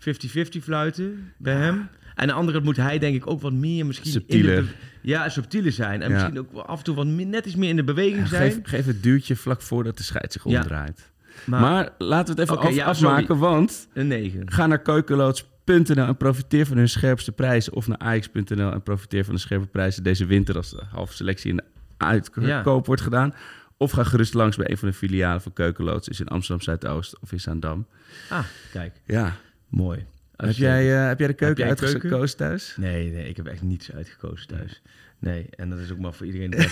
50-50 0.00 0.62
fluiten 0.62 1.32
bij 1.36 1.54
hem. 1.54 1.88
En 2.14 2.26
de 2.26 2.32
andere 2.32 2.60
moet 2.60 2.76
hij 2.76 2.98
denk 2.98 3.14
ik 3.16 3.26
ook 3.30 3.40
wat 3.40 3.52
meer 3.52 3.86
misschien... 3.86 4.10
Subtieler. 4.10 4.74
ja, 5.02 5.28
subtieler 5.28 5.72
zijn. 5.72 6.02
En 6.02 6.10
Ja. 6.10 6.14
misschien 6.14 6.38
ook 6.38 6.64
af 6.66 6.78
en 6.78 6.84
toe 6.84 6.94
wat 6.94 7.06
meer, 7.06 7.26
net 7.26 7.46
iets 7.46 7.56
meer 7.56 7.68
in 7.68 7.76
de 7.76 7.84
beweging 7.84 8.18
Ja, 8.22 8.26
zijn. 8.26 8.52
geef, 8.52 8.58
geef 8.62 8.86
het 8.86 9.02
duwtje 9.02 9.36
vlak 9.36 9.62
voordat 9.62 9.96
de 9.96 10.02
scheid 10.02 10.32
zich 10.32 10.44
omdraait. 10.44 11.10
maar, 11.44 11.60
Maar, 11.60 11.88
laten 11.98 12.34
we 12.34 12.40
het 12.40 12.50
even 12.50 12.62
af- 12.82 12.86
afmaken, 12.88 13.38
want 13.38 13.88
een 13.92 14.06
9. 14.06 14.52
ga 14.52 14.66
naar 14.66 14.82
keukenloods.nl 14.82 16.06
en 16.06 16.16
profiteer 16.16 16.66
van 16.66 16.76
hun 16.76 16.88
scherpste 16.88 17.32
prijzen. 17.32 17.72
Of 17.72 17.86
naar 17.86 17.98
ajax.nl 17.98 18.72
en 18.72 18.82
profiteer 18.82 19.24
van 19.24 19.34
de 19.34 19.40
scherpe 19.40 19.66
prijzen 19.66 20.02
deze 20.02 20.26
winter 20.26 20.56
als 20.56 20.70
de 20.70 20.82
halve 20.90 21.12
selectie 21.14 21.50
in 21.50 21.56
de 21.56 21.64
uitkoop 21.96 22.86
wordt 22.86 23.02
gedaan. 23.02 23.34
Of 23.76 23.90
ga 23.90 24.04
gerust 24.04 24.34
langs 24.34 24.56
bij 24.56 24.70
een 24.70 24.78
van 24.78 24.88
de 24.88 24.94
filialen 24.94 25.40
van 25.42 25.52
Keukenloods. 25.52 26.08
Is 26.08 26.20
in 26.20 26.28
Amsterdam 26.28 26.64
Zuidoost 26.64 27.18
of 27.20 27.32
in 27.32 27.40
Zaandam. 27.40 27.86
Ah, 28.28 28.44
kijk, 28.72 28.92
Ja. 29.06 29.36
Mooi. 29.68 30.06
Heb 30.36 30.52
jij, 30.52 31.00
eh, 31.00 31.06
heb 31.06 31.18
jij 31.18 31.28
de 31.28 31.34
keuken 31.34 31.62
jij 31.62 31.70
een 31.70 31.76
keuken? 31.76 31.94
uitgekozen 31.94 32.36
thuis? 32.36 32.74
Nee, 32.76 33.10
nee, 33.10 33.28
ik 33.28 33.36
heb 33.36 33.46
echt 33.46 33.62
niets 33.62 33.92
uitgekozen 33.92 34.46
thuis. 34.46 34.82
Nee, 35.18 35.46
en 35.50 35.70
dat 35.70 35.78
is 35.78 35.92
ook 35.92 35.98
maar 35.98 36.14
voor 36.14 36.26
iedereen. 36.26 36.54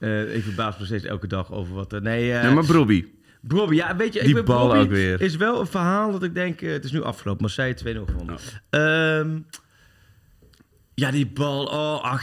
Eh, 0.00 0.34
ik 0.34 0.42
verbaas 0.42 0.78
me 0.78 0.84
steeds 0.84 1.04
elke 1.04 1.26
dag 1.26 1.52
over 1.52 1.74
wat 1.74 1.92
er... 1.92 2.02
Nee, 2.02 2.32
eh 2.32 2.42
Nee, 2.42 2.54
maar 2.54 2.64
Brobby. 2.64 3.06
Brobby, 3.40 3.74
ja, 3.74 3.96
weet 3.96 4.12
je... 4.12 4.22
Die 4.22 4.38
ik 4.38 4.44
bal 4.44 4.68
Brobby 4.68 4.84
ook 4.84 4.90
weer. 4.90 5.20
is 5.20 5.36
wel 5.36 5.60
een 5.60 5.66
verhaal 5.66 6.12
dat 6.12 6.22
ik 6.22 6.34
denk... 6.34 6.60
het 6.60 6.84
is 6.84 6.92
nu 6.92 7.02
afgelopen, 7.02 7.42
maar 7.42 7.50
zij 7.50 7.76
2-0 7.76 7.80
gewonnen. 7.82 8.34
Oh. 8.34 8.80
Ehm, 8.80 9.38
ja, 10.94 11.10
die 11.10 11.26
bal... 11.26 11.64
Oh, 11.64 12.02
ach, 12.02 12.22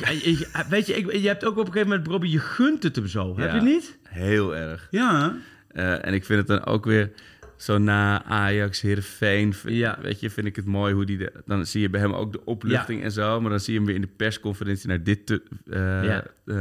weet 0.69 0.88
je, 0.88 0.95
ik, 0.95 1.12
je 1.12 1.27
hebt 1.27 1.45
ook 1.45 1.51
op 1.51 1.58
een 1.58 1.65
gegeven 1.65 1.88
moment... 1.88 2.08
Brobby, 2.08 2.27
je 2.27 2.39
gunt 2.39 2.84
het 2.84 2.95
hem 2.95 3.08
zo. 3.08 3.38
Heb 3.39 3.53
je 3.53 3.62
niet? 3.62 3.97
Heel 4.03 4.56
erg. 4.56 4.88
Ja. 4.91 5.36
Eh, 5.67 6.06
en 6.06 6.13
ik 6.13 6.25
vind 6.25 6.39
het 6.39 6.47
dan 6.47 6.65
ook 6.65 6.86
weer 6.86 7.12
zo 7.58 7.78
na 7.78 8.24
Ajax, 8.24 8.82
Heerenveen. 8.82 9.54
Ja. 9.65 9.98
Weet 10.02 10.20
je, 10.20 10.30
vind 10.30 10.48
ik 10.48 10.56
het 10.56 10.65
mooi 10.65 10.93
hoe 10.93 11.06
die... 11.06 11.17
De, 11.17 11.32
dan 11.46 11.65
zie 11.65 11.82
je 11.82 11.89
bij 11.89 12.00
hem 12.00 12.13
ook 12.13 12.32
de 12.32 12.46
opluchting 12.46 13.04
en 13.04 13.12
zo. 13.12 13.41
Maar 13.41 13.50
dan 13.50 13.60
zie 13.60 13.72
je 13.74 13.78
hem 13.80 13.88
weer 13.88 13.96
in 13.96 14.02
de 14.02 14.10
persconferentie 14.17 14.88
naar 14.88 15.04
dit... 15.04 15.26
te- 15.26 15.41
eh, 15.70 16.04
Ja. 16.04 16.24
eh, 16.46 16.56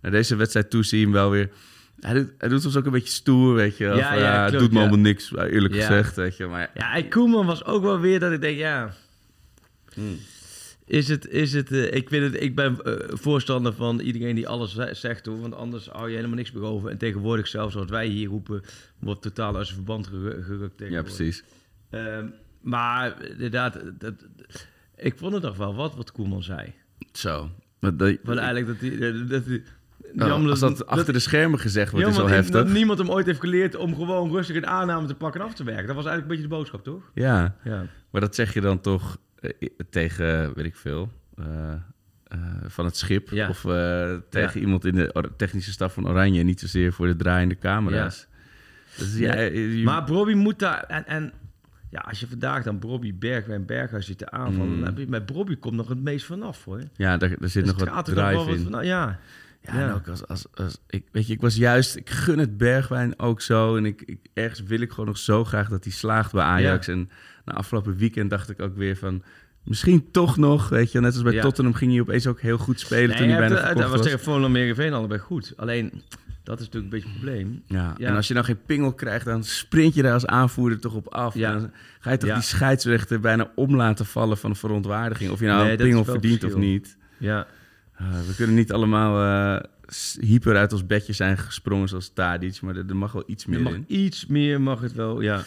naar 0.00 0.10
deze 0.10 0.36
wedstrijd 0.36 0.70
toe 0.70 0.82
zie 0.84 0.98
je 0.98 1.04
hem 1.04 1.12
wel 1.14 1.30
weer... 1.30 1.50
Hij 2.00 2.14
doet, 2.14 2.32
hij 2.38 2.48
doet 2.48 2.62
soms 2.62 2.76
ook 2.76 2.86
een 2.86 2.92
beetje 2.92 3.12
stoer, 3.12 3.54
weet 3.54 3.76
je. 3.76 3.84
wel. 3.84 3.96
Ja, 3.96 4.46
klopt, 4.48 4.62
doet 4.62 4.72
me 4.72 4.78
allemaal 4.78 4.98
niks, 4.98 5.34
eh, 5.34 5.52
eerlijk 5.52 5.74
gezegd, 5.74 6.16
weet 6.16 6.36
je. 6.36 6.46
Maar 6.46 6.70
Ja, 6.74 6.94
en 6.94 7.08
Koeman 7.08 7.46
was 7.46 7.64
ook 7.64 7.82
wel 7.82 8.00
weer 8.00 8.20
dat 8.20 8.32
ik 8.32 8.40
denk, 8.40 8.58
ja... 8.58 8.94
Hmm. 9.94 10.18
Is 10.86 11.08
het, 11.08 11.28
is 11.28 11.52
het, 11.52 11.72
eh, 11.72 11.92
ik, 11.92 12.08
vind 12.08 12.32
het, 12.32 12.42
ik 12.42 12.54
ben 12.54 12.80
eh, 12.84 12.92
voorstander 13.16 13.72
van 13.72 14.00
iedereen 14.00 14.34
die 14.34 14.48
alles 14.48 14.74
ze- 14.74 14.90
zegt, 14.92 15.26
hoor, 15.26 15.40
want 15.40 15.54
anders 15.54 15.86
hou 15.88 16.08
je 16.08 16.14
helemaal 16.16 16.36
niks 16.36 16.52
meer 16.52 16.62
over. 16.62 16.90
En 16.90 16.98
tegenwoordig 16.98 17.48
zelfs, 17.48 17.74
wat 17.74 17.90
wij 17.90 18.06
hier 18.06 18.28
roepen, 18.28 18.62
wordt 18.98 19.22
totaal 19.22 19.56
uit 19.56 19.64
zijn 19.66 19.76
verband 19.76 20.06
geru- 20.06 20.42
gerukt 20.42 20.82
ja, 20.88 21.02
precies. 21.02 21.44
Ehm, 21.90 22.26
maar 22.60 23.24
inderdaad, 23.30 23.78
dat, 23.98 24.14
ik 24.96 25.18
vond 25.18 25.32
het 25.32 25.42
toch 25.42 25.56
wel 25.56 25.74
wat 25.74 25.94
wat 25.96 26.12
Koeman 26.12 26.42
zei. 26.42 26.72
Zo. 27.12 27.50
Maar 27.80 27.96
dat, 27.96 28.16
Want 28.22 28.38
eigenlijk 28.38 28.66
dat 28.80 28.90
hij... 28.90 28.98
Dat, 29.12 29.28
dat, 29.28 29.44
hij- 29.44 29.62
oh, 30.18 30.26
jammer 30.26 30.50
als 30.50 30.60
dat 30.60 30.86
achter 30.86 31.12
de 31.12 31.18
schermen 31.18 31.58
gezegd 31.58 31.92
wordt, 31.92 32.06
is 32.08 32.16
wel 32.16 32.28
heftig. 32.28 32.54
dat 32.54 32.68
niemand 32.68 32.98
hem 32.98 33.10
ooit 33.10 33.26
heeft 33.26 33.40
geleerd 33.40 33.74
om 33.76 33.94
gewoon 33.94 34.30
rustig 34.30 34.56
een 34.56 34.66
aanname 34.66 35.06
te 35.06 35.14
pakken 35.14 35.40
en 35.40 35.46
af 35.46 35.54
te 35.54 35.64
werken. 35.64 35.86
Dat 35.86 35.96
was 35.96 36.04
eigenlijk 36.04 36.32
een 36.32 36.36
beetje 36.40 36.50
de 36.50 36.56
boodschap, 36.62 36.84
toch? 36.84 37.10
Ja. 37.14 37.56
Ja. 37.64 37.86
Maar 38.10 38.20
dat 38.20 38.34
zeg 38.34 38.54
je 38.54 38.60
dan 38.60 38.80
toch 38.80 39.18
tegen, 39.90 40.54
weet 40.54 40.64
ik 40.64 40.76
veel, 40.76 41.12
eh, 41.36 41.72
eh, 42.24 42.38
van 42.66 42.84
het 42.84 42.96
schip. 42.96 43.28
Ja. 43.30 43.48
Of 43.48 43.64
eh, 43.64 44.14
tegen 44.30 44.60
iemand 44.60 44.84
in 44.84 44.94
de 44.94 45.30
technische 45.36 45.72
staf 45.72 45.92
van 45.94 46.08
Oranje. 46.08 46.42
Niet 46.42 46.60
zozeer 46.60 46.92
voor 46.92 47.06
de 47.06 47.16
draaiende 47.16 47.58
camera's. 47.58 48.26
Dus 48.98 49.16
je- 49.18 49.82
Maar 49.84 50.04
Bobby 50.04 50.32
moet 50.34 50.58
daar... 50.58 50.82
En, 50.82 51.06
en 51.06 51.32
Ja, 51.90 51.98
als 52.08 52.20
je 52.20 52.26
vandaag 52.26 52.62
dan 52.62 52.78
Bobby 52.78 53.14
Bergwijn 53.18 53.66
Berghuis 53.66 54.06
ziet 54.06 54.18
te 54.18 54.30
aanvallen... 54.30 54.72
Mm. 54.72 54.78
dan 54.78 54.88
heb 54.88 54.98
je, 54.98 55.06
met 55.08 55.26
Bobby 55.26 55.56
komt 55.56 55.74
nog 55.74 55.88
het 55.88 56.02
meest 56.02 56.26
vanaf, 56.26 56.64
hoor. 56.64 56.80
Ja, 56.96 57.16
daar, 57.16 57.28
daar 57.38 57.48
zit 57.48 57.64
Dus 57.64 57.74
nog 57.76 57.88
wat 57.94 58.04
drive 58.04 58.34
wat 58.34 58.48
in. 58.48 58.62
van- 58.62 58.70
nou, 58.70 58.84
ja. 58.84 59.18
Ja, 59.60 59.74
Ja. 59.78 59.88
en 59.88 59.94
ook 59.94 60.08
als, 60.08 60.26
als, 60.26 60.46
als 60.54 60.78
ik, 60.86 61.04
weet 61.12 61.26
je, 61.26 61.32
ik 61.32 61.40
was 61.40 61.56
juist, 61.56 61.96
ik 61.96 62.10
gun 62.10 62.38
het 62.38 62.56
Bergwijn 62.56 63.18
ook 63.18 63.40
zo. 63.40 63.76
En 63.76 63.84
ik, 63.84 64.02
ik, 64.02 64.18
ergens 64.34 64.62
wil 64.62 64.80
ik 64.80 64.90
gewoon 64.90 65.06
nog 65.06 65.18
zo 65.18 65.44
graag 65.44 65.68
dat 65.68 65.84
hij 65.84 65.92
slaagt 65.92 66.32
bij 66.32 66.42
Ajax. 66.44 66.88
En 66.88 67.10
na 67.46 67.52
afgelopen 67.54 67.96
weekend 67.96 68.30
dacht 68.30 68.50
ik 68.50 68.60
ook 68.60 68.76
weer 68.76 68.96
van, 68.96 69.22
misschien 69.62 70.10
toch 70.10 70.36
nog, 70.36 70.68
weet 70.68 70.92
je. 70.92 71.00
Net 71.00 71.14
als 71.14 71.22
bij 71.22 71.32
Ja. 71.32 71.42
Tottenham 71.42 71.74
ging 71.74 71.90
hij 71.92 72.00
opeens 72.00 72.26
ook 72.26 72.40
heel 72.40 72.58
goed 72.58 72.80
spelen 72.80 73.08
Nee, 73.08 73.16
toen 73.18 73.28
hij 73.28 73.38
bijna 73.38 73.54
heeft- 73.54 73.66
verkocht 73.66 73.80
dat 73.82 73.88
was 73.90 73.98
was. 73.98 74.06
tegen 74.06 74.24
Volendam 74.24 74.54
Heerenveen 74.54 74.92
allebei 74.92 75.20
goed. 75.20 75.52
Alleen, 75.56 76.02
dat 76.42 76.60
is 76.60 76.64
natuurlijk 76.64 76.92
een 76.94 77.00
beetje 77.00 77.08
het 77.08 77.18
probleem. 77.24 77.62
Ja. 77.66 77.94
Ja. 77.98 78.08
en 78.08 78.16
als 78.16 78.28
je 78.28 78.34
dan 78.34 78.44
geen 78.44 78.62
pingel 78.66 78.92
krijgt, 78.94 79.24
dan 79.24 79.44
sprint 79.44 79.94
je 79.94 80.02
daar 80.02 80.12
als 80.12 80.26
aanvoerder 80.26 80.80
toch 80.80 80.94
op 80.94 81.08
af. 81.08 81.34
Ja. 81.34 81.52
Dan 81.52 81.70
ga 82.00 82.10
je 82.10 82.16
toch 82.16 82.32
die 82.32 82.42
scheidsrechter 82.42 83.20
bijna 83.20 83.50
om 83.54 83.76
laten 83.76 84.06
vallen 84.06 84.36
van 84.38 84.50
de 84.50 84.56
verontwaardiging. 84.56 85.30
Of 85.30 85.40
je 85.40 85.46
nou 85.46 85.62
Nee, 85.62 85.70
een 85.70 85.76
pingel 85.76 86.04
verdient 86.04 86.44
of 86.44 86.54
niet. 86.56 86.96
Ja, 87.18 87.46
Uh, 88.00 88.08
we 88.26 88.34
kunnen 88.34 88.54
niet 88.56 88.72
allemaal 88.72 89.22
eh, 89.56 89.64
s- 89.86 90.16
hyper 90.20 90.56
uit 90.56 90.72
ons 90.72 90.86
bedje 90.86 91.12
zijn 91.12 91.38
gesprongen 91.38 91.88
zoals 91.88 92.10
Tadic, 92.14 92.60
maar 92.60 92.76
er, 92.76 92.84
er 92.88 92.96
mag 92.96 93.12
wel 93.12 93.22
iets 93.26 93.46
meer 93.46 93.58
er 93.58 93.64
mag 93.64 93.72
in. 93.74 93.84
iets 93.86 94.26
meer, 94.26 94.60
mag 94.60 94.80
het 94.80 94.92
wel, 94.92 95.20
ja. 95.20 95.44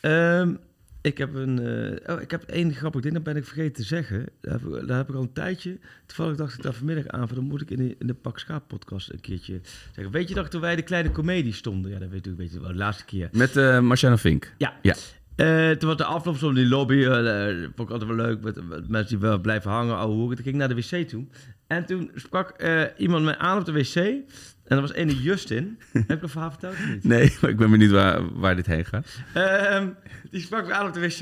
Ehm, 0.00 0.54
ik 1.02 1.18
heb 1.18 1.34
een... 1.34 1.58
eh, 1.58 2.14
oh, 2.14 2.20
ik 2.20 2.30
heb 2.30 2.42
één 2.42 2.74
grappig 2.74 3.00
ding, 3.00 3.14
dat 3.14 3.22
ben 3.22 3.36
ik 3.36 3.44
vergeten 3.44 3.72
te 3.72 3.82
zeggen. 3.82 4.26
Daar 4.40 4.52
heb, 4.60 4.62
ik- 4.74 4.86
daar 4.86 4.96
heb 4.96 5.08
ik 5.08 5.14
al 5.14 5.22
een 5.22 5.32
tijdje... 5.32 5.78
Toevallig 6.06 6.36
dacht 6.36 6.54
ik 6.54 6.62
daar 6.62 6.72
vanmiddag 6.72 7.06
aan, 7.08 7.26
van 7.28 7.36
dan 7.36 7.46
moet 7.46 7.60
ik 7.60 7.70
in 7.70 7.76
de, 7.76 7.96
in 7.98 8.06
de 8.06 8.14
Pak 8.14 8.38
Schaap 8.38 8.68
podcast 8.68 9.12
een 9.12 9.20
keertje 9.20 9.60
zeggen. 9.94 10.12
Weet 10.12 10.28
je 10.28 10.34
nog 10.34 10.48
toen 10.48 10.60
wij 10.60 10.76
de 10.76 10.82
kleine 10.82 11.10
comedie 11.10 11.52
stonden? 11.52 11.90
Ja, 11.90 11.98
dat 11.98 12.08
weet 12.08 12.26
ik, 12.26 12.36
weet 12.36 12.52
je 12.52 12.60
wel, 12.60 12.68
de 12.68 12.74
laatste 12.74 13.04
keer. 13.04 13.28
Met 13.32 13.54
Marciano 13.80 14.16
Vink. 14.16 14.54
Ja. 14.58 14.78
Ja. 14.82 14.94
Eh, 15.36 15.70
toen 15.70 15.88
was 15.88 15.98
de 15.98 16.04
afloop 16.04 16.36
in 16.36 16.54
die 16.54 16.66
lobby. 16.66 17.04
vond 17.04 17.88
ik 17.88 17.90
altijd 17.90 18.04
wel 18.04 18.26
leuk. 18.26 18.40
Met, 18.42 18.68
met 18.68 18.88
mensen 18.88 19.08
die 19.18 19.28
wel 19.28 19.38
blijven 19.38 19.70
hangen, 19.70 19.96
ouwe 19.96 20.14
hoeren. 20.14 20.34
Toen 20.36 20.44
ging 20.44 20.54
ik 20.56 20.60
naar 20.68 20.76
de 20.76 20.82
wc 20.98 21.08
toe. 21.08 21.24
En 21.66 21.84
toen 21.86 22.10
sprak 22.14 22.62
iemand 22.96 23.24
mij 23.24 23.36
aan 23.36 23.58
op 23.58 23.64
de 23.64 23.72
wc. 23.72 24.14
En 24.64 24.76
dat 24.76 24.88
was 24.88 24.96
ene 24.96 25.22
Justin. 25.22 25.78
Heb 25.92 26.10
ik 26.10 26.22
een 26.22 26.28
verhaal 26.28 26.50
verteld 26.50 26.72
of 26.72 26.88
niet? 26.88 27.04
Nee, 27.04 27.36
maar 27.40 27.50
ik 27.50 27.56
ben 27.56 27.70
benieuwd 27.70 27.90
waar, 27.90 28.38
waar 28.38 28.56
dit 28.56 28.66
heen 28.66 28.84
gaat. 28.84 29.06
Ehm, 29.34 29.88
die 30.30 30.40
sprak 30.40 30.66
me 30.66 30.72
aan 30.72 30.86
op 30.86 30.94
de 30.94 31.00
wc 31.00 31.20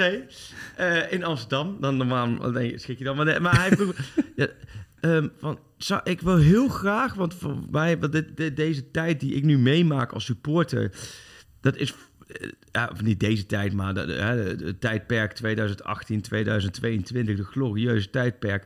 eh, 0.76 1.12
in 1.12 1.24
Amsterdam. 1.24 1.76
Dan 1.80 1.96
normaal 1.96 2.26
nee, 2.28 2.78
schik 2.78 2.98
je 2.98 3.04
dan. 3.04 3.16
Maar, 3.16 3.24
nee, 3.24 3.40
maar 3.40 3.58
hij 3.60 3.70
vroeg... 3.70 3.94
ja, 4.36 4.46
ehm, 5.00 5.28
van, 5.38 5.58
zou, 5.76 6.00
ik 6.04 6.20
wil 6.20 6.36
heel 6.36 6.68
graag, 6.68 7.14
want 7.14 7.34
voor 7.34 7.56
mij, 7.70 7.98
want 7.98 8.12
dit, 8.12 8.36
dit- 8.36 8.56
deze 8.56 8.90
tijd 8.90 9.20
die 9.20 9.34
ik 9.34 9.44
nu 9.44 9.58
meemaak 9.58 10.12
als 10.12 10.24
supporter... 10.24 10.92
Dat 11.60 11.76
is, 11.76 11.94
eh, 12.26 12.48
ja, 12.72 12.88
of 12.92 13.02
niet 13.02 13.20
deze 13.20 13.46
tijd, 13.46 13.72
maar 13.72 13.94
het 13.94 14.80
tijdperk 14.80 15.32
2018, 15.32 16.20
2022, 16.20 17.36
de 17.36 17.44
glorieuze 17.44 18.10
tijdperk. 18.10 18.64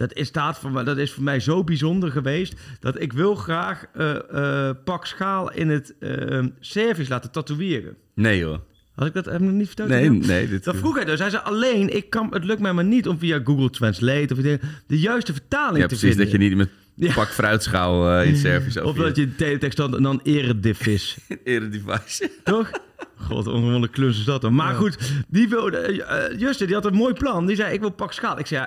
Dat 0.00 0.14
is, 0.14 0.26
staat 0.26 0.58
voor 0.58 0.70
mij, 0.70 0.84
dat 0.84 0.98
is 0.98 1.12
voor 1.12 1.22
mij 1.22 1.40
zo 1.40 1.64
bijzonder 1.64 2.10
geweest 2.10 2.54
dat 2.78 3.00
ik 3.00 3.12
wil 3.12 3.34
graag 3.34 3.84
eh, 3.94 4.68
eh, 4.68 4.76
pak 4.84 5.06
schaal 5.06 5.52
in 5.52 5.68
het 5.68 5.94
eh 5.98 6.44
service 6.60 7.10
laten 7.10 7.30
tatoeëren. 7.30 7.96
Nee 8.14 8.38
joh. 8.38 8.58
Had 8.94 9.06
ik 9.06 9.14
dat 9.14 9.24
heb 9.24 9.34
ik 9.34 9.40
nog 9.40 9.52
niet 9.52 9.66
verteld? 9.66 9.88
Nee, 9.88 10.10
nee. 10.10 10.48
Dit, 10.48 10.64
Dat 10.64 10.76
vroeg 10.76 10.94
hij 10.94 11.04
dus. 11.04 11.18
Hij 11.18 11.30
zei 11.30 11.42
alleen, 11.42 11.96
ik 11.96 12.10
kan, 12.10 12.28
het 12.30 12.44
lukt 12.44 12.60
mij 12.60 12.72
maar 12.72 12.84
niet 12.84 13.08
om 13.08 13.18
via 13.18 13.40
Google 13.44 13.70
Translate 13.70 14.34
of 14.34 14.40
de, 14.40 14.58
juiste 14.98 15.32
vertaling 15.32 15.76
ja, 15.76 15.86
te 15.86 15.86
precies. 15.86 16.08
vinden. 16.08 16.24
Dat 16.24 16.32
je 16.32 16.38
niet 16.48 16.56
met 16.56 16.70
Ja. 17.08 17.12
pak 17.14 17.28
fruitschaal 17.28 18.10
eh, 18.10 18.26
in 18.28 18.36
service 18.36 18.84
Of 18.84 18.96
dat 18.96 19.16
je 19.16 19.34
teletext 19.34 19.76
dan, 19.76 20.02
dan 20.02 20.20
eredivis. 20.22 21.16
Eredivisie. 21.44 22.30
Toch? 22.44 22.70
God, 23.16 23.46
ongewone 23.46 23.88
klus 23.88 24.18
is 24.18 24.24
dat 24.24 24.40
dan. 24.40 24.54
Maar 24.54 24.74
goed, 24.74 24.98
die 25.28 25.48
wilde, 25.48 26.04
Justin, 26.38 26.66
die 26.66 26.74
had 26.76 26.84
een 26.84 26.94
mooi 26.94 27.14
plan. 27.14 27.46
Die 27.46 27.56
zei, 27.56 27.72
ik 27.72 27.80
wil 27.80 27.90
pak 27.90 28.12
schaal. 28.12 28.38
Ik 28.38 28.46
zei, 28.46 28.66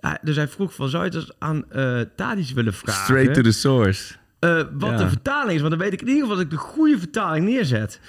ja, 0.00 0.18
dus 0.22 0.36
hij 0.36 0.48
vroeg 0.48 0.74
van, 0.74 0.88
zou 0.88 1.04
je 1.04 1.16
het 1.18 1.34
aan 1.38 1.64
Tadis 2.16 2.52
willen 2.52 2.72
vragen? 2.74 3.02
Straight 3.02 3.34
to 3.34 3.40
the 3.40 3.52
source. 3.52 4.14
Wat 4.38 4.90
Ja. 4.90 4.96
de 4.96 5.08
vertaling 5.08 5.52
is. 5.52 5.60
Want 5.60 5.70
dan 5.70 5.80
weet 5.80 5.92
ik 5.92 6.00
in 6.00 6.06
ieder 6.06 6.22
geval 6.22 6.36
dat 6.36 6.44
ik 6.44 6.50
de 6.50 6.56
goede 6.56 6.98
vertaling 6.98 7.46
neerzet. 7.46 8.00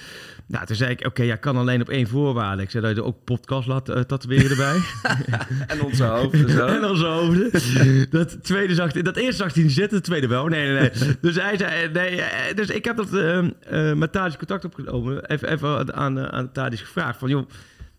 Nou, 0.49 0.65
toen 0.65 0.75
zei 0.75 0.91
ik, 0.91 1.05
oké, 1.05 1.23
jij 1.23 1.37
kan 1.37 1.57
alleen 1.57 1.81
op 1.81 1.89
één 1.89 2.07
voorwaarde. 2.07 2.61
Ik 2.61 2.69
zei 2.69 2.83
dat 2.83 2.95
je 2.95 3.01
er 3.01 3.07
ook 3.07 3.23
podcast 3.23 3.67
laat 3.67 3.89
eh, 3.89 4.01
tatoeëren 4.01 4.49
erbij. 4.49 4.79
En 5.67 5.81
onze 5.81 6.03
hoofden 6.03 6.49
zo. 6.49 6.65
En 6.75 6.97
zo 6.97 7.11
hoofden. 7.11 8.09
Dat 8.09 8.43
tweede 8.43 8.75
zag 8.75 8.91
dat 8.91 9.15
eerste 9.15 9.43
zag 9.43 9.53
hij 9.53 9.63
niet 9.63 9.71
zitten, 9.71 9.97
het 9.97 10.05
tweede 10.05 10.27
wel. 10.27 10.47
Nee, 10.47 10.71
nee, 10.71 10.79
nee. 10.79 11.15
Dus 11.21 11.35
hij 11.35 11.57
zei, 11.57 11.83
eh, 11.83 11.91
nee, 11.93 12.21
eh, 12.21 12.55
dus 12.55 12.69
ik 12.69 12.85
heb 12.85 12.97
dat 12.97 13.13
eh, 13.13 13.93
met 13.93 14.11
Thadis 14.11 14.37
contact 14.37 14.65
opgenomen. 14.65 15.25
Even, 15.25 15.51
even 15.51 15.95
aan, 15.95 16.31
aan 16.31 16.51
Thadis 16.51 16.81
gevraagd 16.81 17.19
van, 17.19 17.29
joh, 17.29 17.49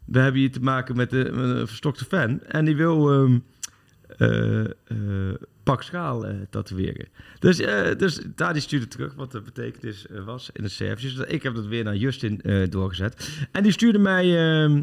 we 0.05 0.19
hebben 0.19 0.41
hier 0.41 0.53
te 0.53 0.61
maken 0.61 0.97
met, 0.97 1.13
een 1.13 1.67
verstokte 1.67 2.05
fan. 2.05 2.41
En 2.43 2.65
die 2.65 2.77
wil 2.77 3.29
eh, 4.17 5.35
pak 5.71 5.83
schaal 5.83 6.27
eh, 6.27 6.35
tatoeëren. 6.51 7.09
Dus, 7.39 7.59
eh 7.61 7.97
dus 7.99 8.21
Thadis 8.35 8.63
stuurde 8.63 8.89
terug 8.89 9.15
wat 9.15 9.33
de 9.33 9.41
betekenis 9.41 10.07
eh, 10.07 10.25
was 10.25 10.51
in 10.53 10.63
de 10.63 10.69
service. 10.69 11.17
Dus 11.17 11.27
ik 11.27 11.43
heb 11.43 11.55
dat 11.55 11.67
weer 11.67 11.85
naar 11.85 11.97
Justin 11.97 12.41
doorgezet. 12.71 13.31
En 13.53 13.63
die 13.63 13.73
stuurde 13.73 13.99
mij... 13.99 14.25
ehm, 14.25 14.83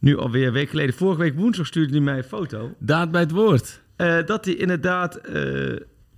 nu 0.00 0.16
alweer 0.16 0.46
een 0.46 0.52
week 0.52 0.70
geleden, 0.70 0.94
vorige 0.94 1.20
week 1.20 1.34
woensdag 1.34 1.66
stuurde 1.66 1.92
hij 1.92 2.00
mij 2.00 2.16
een 2.16 2.24
foto. 2.24 2.74
Daad 2.78 3.10
bij 3.10 3.20
het 3.20 3.30
woord. 3.30 3.80
Dat 4.26 4.44
hij 4.44 4.54
inderdaad. 4.54 5.20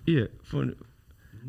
hier. 0.05 0.31
Voor, 0.43 0.63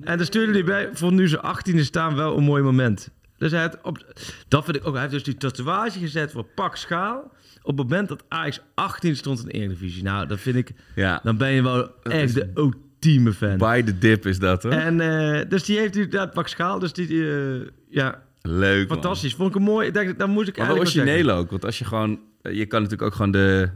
en 0.02 0.18
dan 0.18 0.26
stuurde 0.26 0.52
hij 0.52 0.64
bij. 0.64 0.90
Voor 0.94 1.14
nu 1.14 1.28
zijn 1.28 1.42
18e 1.42 1.80
staan 1.80 2.16
wel 2.16 2.38
een 2.38 2.44
mooi 2.44 2.64
moment. 2.64 3.10
Dus 3.38 3.52
hij 3.52 3.62
had 3.62 3.78
op, 3.82 4.14
dat 4.48 4.64
vind 4.66 4.78
ik 4.78 4.88
ook. 4.88 4.94
Hij 4.94 5.02
heeft 5.02 5.14
dus 5.14 5.24
die 5.24 5.38
tatoeage 5.38 6.00
gezet 6.00 6.32
voor 6.32 6.44
pak 6.44 6.76
schaal. 6.76 7.32
Op 7.64 7.78
het 7.78 7.90
moment 7.90 8.08
dat 8.10 8.24
Ajax 8.28 8.62
18 8.74 9.16
stond 9.16 9.40
in 9.40 9.46
de 9.46 9.52
Eredivisie. 9.52 10.04
Nou, 10.04 10.28
dat 10.28 10.40
vind 10.40 10.56
ik. 10.56 10.72
Ja. 10.96 11.20
Dan 11.24 11.38
ben 11.38 11.52
je 11.52 11.64
wel 11.64 11.84
is- 12.04 12.12
echt 12.12 12.34
de 12.34 12.50
ultieme 12.56 13.34
fan. 13.34 13.58
By 13.58 13.82
the 13.82 13.98
dip 13.98 14.26
is 14.26 14.40
dat 14.40 14.64
hoor. 14.64 14.72
En 14.72 15.00
eh, 15.02 15.50
dus 15.50 15.64
die 15.64 15.78
heeft 15.78 15.96
inderdaad 15.96 16.34
pak 16.34 16.48
schaal. 16.48 16.80
Dus 16.80 16.94
die. 16.94 17.32
eh, 17.32 17.68
ja, 17.90 18.24
Leuk 18.42 18.88
man. 18.88 18.98
fantastisch. 18.98 19.34
Vond 19.36 19.50
ik 19.50 19.56
hem 19.56 19.64
mooi. 19.64 19.92
Denk, 19.92 20.20
dan 20.20 20.30
moest 20.30 20.48
ik 20.48 20.58
Maar 20.58 20.66
eigenlijk 20.68 20.98
origineel 20.98 21.30
ook. 21.36 21.50
Want 21.50 21.66
als 21.66 21.80
je 21.80 21.86
gewoon... 21.86 22.20
eh, 22.42 22.54
Je 22.54 22.66
kan 22.66 22.82
natuurlijk 22.82 23.10
ook 23.12 23.16
gewoon 23.16 23.32
de... 23.32 23.70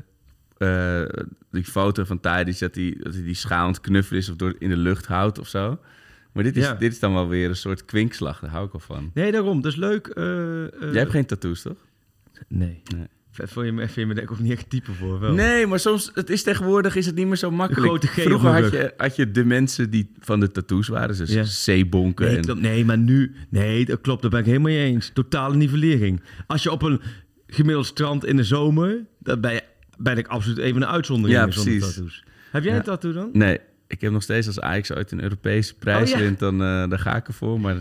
die 1.51 1.63
foto 1.63 2.03
van 2.03 2.19
Tadic, 2.19 2.59
dat 2.59 2.75
hij, 2.75 2.95
dat 2.99 3.13
die 3.13 3.33
schaal 3.33 3.59
aan 3.65 3.67
het 3.71 3.81
knuffelen 3.81 4.21
is 4.21 4.29
of 4.29 4.35
door 4.35 4.55
in 4.59 4.69
de 4.69 4.77
lucht 4.77 5.05
houdt 5.05 5.39
of 5.39 5.47
zo. 5.47 5.79
Maar 6.31 6.43
dit 6.43 6.57
is, 6.57 6.63
Ja. 6.63 6.73
dit 6.73 6.91
is 6.91 6.99
dan 6.99 7.13
wel 7.13 7.27
weer 7.27 7.49
een 7.49 7.55
soort 7.55 7.85
kwinkslag. 7.85 8.39
Daar 8.39 8.49
hou 8.49 8.65
ik 8.67 8.73
al 8.73 8.79
van. 8.79 9.11
Nee, 9.13 9.31
daarom. 9.31 9.61
Dus 9.61 9.75
leuk. 9.75 10.07
eh, 10.07 10.63
eh, 10.63 10.69
Jij 10.79 10.91
hebt 10.99 11.11
geen 11.11 11.25
tattoos, 11.25 11.61
toch? 11.61 11.77
Nee. 12.47 12.81
Nee. 12.95 13.07
Vond 13.43 13.65
je 13.65 13.71
me, 13.71 13.81
vind 13.81 13.95
je 13.95 14.05
me 14.05 14.13
denk 14.13 14.27
ik 14.29 14.33
ook 14.33 14.39
niet 14.39 14.51
echt 14.51 14.69
type 14.69 14.91
voor? 14.91 15.19
Wel. 15.19 15.33
Nee, 15.33 15.67
maar 15.67 15.79
soms, 15.79 16.11
het 16.13 16.29
is 16.29 16.43
tegenwoordig 16.43 16.95
is 16.95 17.05
het 17.05 17.15
niet 17.15 17.27
meer 17.27 17.35
zo 17.35 17.51
makkelijk. 17.51 17.85
grote 17.87 18.07
Vroeger 18.07 18.49
had 18.61 18.71
je, 18.71 18.93
had 18.97 19.15
je 19.15 19.31
de 19.31 19.45
mensen 19.45 19.89
die 19.89 20.11
van 20.19 20.39
de 20.39 20.51
tattoos 20.51 20.87
waren, 20.87 21.17
dus 21.17 21.33
Ja. 21.65 21.75
C-bonken. 21.83 22.25
Nee, 22.25 22.35
en- 22.35 22.41
klopt, 22.43 22.61
nee, 22.61 22.85
maar 22.85 22.97
nu... 22.97 23.35
Nee, 23.49 23.85
dat 23.85 24.01
klopt. 24.01 24.21
Daar 24.21 24.31
ben 24.31 24.39
ik 24.39 24.45
helemaal 24.45 24.71
mee 24.71 24.83
eens. 24.85 25.11
Totale 25.13 25.55
nivellering. 25.55 26.21
Als 26.47 26.63
je 26.63 26.71
op 26.71 26.81
een 26.81 27.01
gemiddeld 27.47 27.85
strand 27.85 28.25
in 28.25 28.35
de 28.35 28.43
zomer... 28.43 29.05
Dan 29.19 29.41
ben, 29.41 29.53
je, 29.53 29.61
ben 29.97 30.17
ik 30.17 30.27
absoluut 30.27 30.57
even 30.57 30.81
een 30.81 30.87
uitzondering 30.87 31.39
Ja, 31.39 31.45
precies. 31.45 31.93
tattoos. 31.95 32.23
Heb 32.51 32.63
jij 32.63 32.71
Ja. 32.71 32.77
een 32.77 32.83
tattoo 32.85 33.11
dan? 33.13 33.29
Nee, 33.33 33.59
ik 33.87 34.01
heb 34.01 34.11
nog 34.11 34.23
steeds 34.23 34.47
als 34.47 34.59
Ajax 34.59 34.91
ooit 34.93 35.11
een 35.11 35.23
Europese 35.23 35.75
prijs 35.75 36.11
Oh, 36.13 36.17
ja. 36.17 36.23
wint, 36.23 36.39
dan, 36.39 36.61
eh, 36.63 36.89
dan 36.89 36.99
ga 36.99 37.15
ik 37.15 37.27
ervoor. 37.27 37.59
Maar 37.59 37.75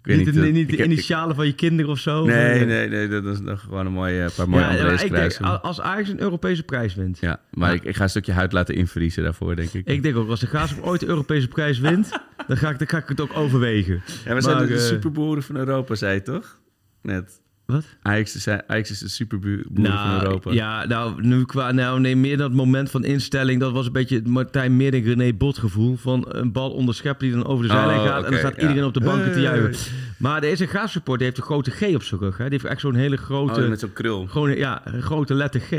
ik 0.00 0.06
weet 0.06 0.16
Niet, 0.16 0.26
niet... 0.26 0.34
de, 0.34 0.40
eh, 0.46 0.52
niet 0.52 0.66
de 0.66 0.72
ik 0.72 0.78
heb- 0.78 0.86
initialen 0.86 1.36
van 1.36 1.46
je 1.46 1.54
kinderen 1.54 1.90
of 1.90 1.98
zo? 1.98 2.24
Nee, 2.24 2.54
Of, 2.54 2.60
eh, 2.60 2.66
nee, 2.66 2.88
nee, 2.88 3.08
dat 3.08 3.24
is 3.24 3.40
nog 3.40 3.60
gewoon 3.60 3.86
een 3.86 3.92
mooie, 3.92 4.20
een 4.20 4.30
paar 4.36 4.48
mooie 4.48 4.62
Ja, 4.64 4.70
ja, 4.72 4.78
Andrés 4.78 4.92
ik 5.02 5.10
denk, 5.10 5.12
kruisen. 5.32 5.62
als 5.62 5.80
Ajax 5.80 6.08
een 6.08 6.20
Europese 6.20 6.62
prijs 6.62 6.94
wint... 6.94 7.18
Ja, 7.18 7.40
maar 7.50 7.68
Ja. 7.70 7.74
Ik, 7.76 7.84
ik 7.84 7.96
ga 7.96 8.02
een 8.02 8.08
stukje 8.10 8.32
huid 8.32 8.52
laten 8.52 8.74
invriezen 8.74 9.22
daarvoor, 9.22 9.56
denk 9.56 9.72
ik. 9.72 9.86
Ik 9.86 10.02
denk 10.02 10.16
ook, 10.16 10.28
als 10.28 10.40
de 10.40 10.46
Graafschap 10.46 10.84
ooit 10.88 11.00
de 11.00 11.06
Europese 11.06 11.48
prijs 11.48 11.78
wint... 11.78 12.08
dan, 12.46 12.56
ga 12.56 12.70
ik, 12.70 12.78
dan 12.78 12.88
ga 12.88 12.98
ik 12.98 13.08
het 13.08 13.20
ook 13.20 13.36
overwegen. 13.36 14.02
ja, 14.24 14.34
we 14.34 14.40
zijn 14.40 14.56
maar, 14.56 14.66
de, 14.66 14.72
de 14.72 14.78
eh, 14.78 14.84
superboeren 14.86 15.42
van 15.42 15.56
Europa, 15.56 15.94
zei 15.94 16.14
je 16.14 16.22
toch? 16.22 16.58
Net. 17.02 17.40
Wat? 17.72 17.84
Ajax 18.02 18.34
is, 18.34 18.48
Ajax 18.48 18.90
is 18.90 18.98
de 18.98 19.08
superboeren 19.08 19.64
van 19.98 20.20
Europa. 20.22 20.52
Ja, 20.52 20.86
nou, 20.86 21.22
nu 21.22 21.44
qua, 21.44 21.72
nou, 21.72 22.00
nee, 22.00 22.16
meer 22.16 22.36
dat 22.36 22.52
moment 22.52 22.90
van 22.90 23.04
instelling, 23.04 23.60
dat 23.60 23.72
was 23.72 23.86
een 23.86 23.92
beetje 23.92 24.14
het 24.16 24.26
Martijn 24.26 24.76
Meerdink 24.76 25.04
René 25.04 25.32
Bot 25.32 25.58
gevoel 25.58 25.96
van 25.96 26.24
een 26.28 26.52
bal 26.52 26.70
onderschept 26.70 27.20
die 27.20 27.32
dan 27.32 27.44
over 27.46 27.66
de 27.68 27.72
Oh, 27.72 27.78
zijlijn 27.78 28.00
gaat 28.08 28.24
en 28.24 28.30
dan 28.30 28.38
staat 28.38 28.54
ja. 28.56 28.60
iedereen 28.60 28.84
op 28.84 28.94
de 28.94 29.00
banken 29.00 29.32
te 29.32 29.40
juichen. 29.40 29.92
Maar 30.18 30.40
deze 30.40 30.66
graafsupport 30.66 31.18
die 31.18 31.26
heeft 31.26 31.40
een 31.40 31.46
grote 31.46 31.70
G 31.70 31.94
op 31.94 32.02
zijn 32.02 32.20
rug. 32.20 32.36
Hè? 32.36 32.44
Die 32.44 32.52
heeft 32.52 32.64
echt 32.72 32.80
zo'n 32.80 32.94
hele 32.94 33.16
grote, 33.16 33.62
Oh, 33.62 33.68
met 33.68 33.80
zo'n 33.80 33.92
krul. 33.92 34.26
gewoon, 34.26 34.56
ja, 34.56 34.80
een 34.84 35.02
grote 35.02 35.34
letter 35.34 35.60
G. 35.60 35.70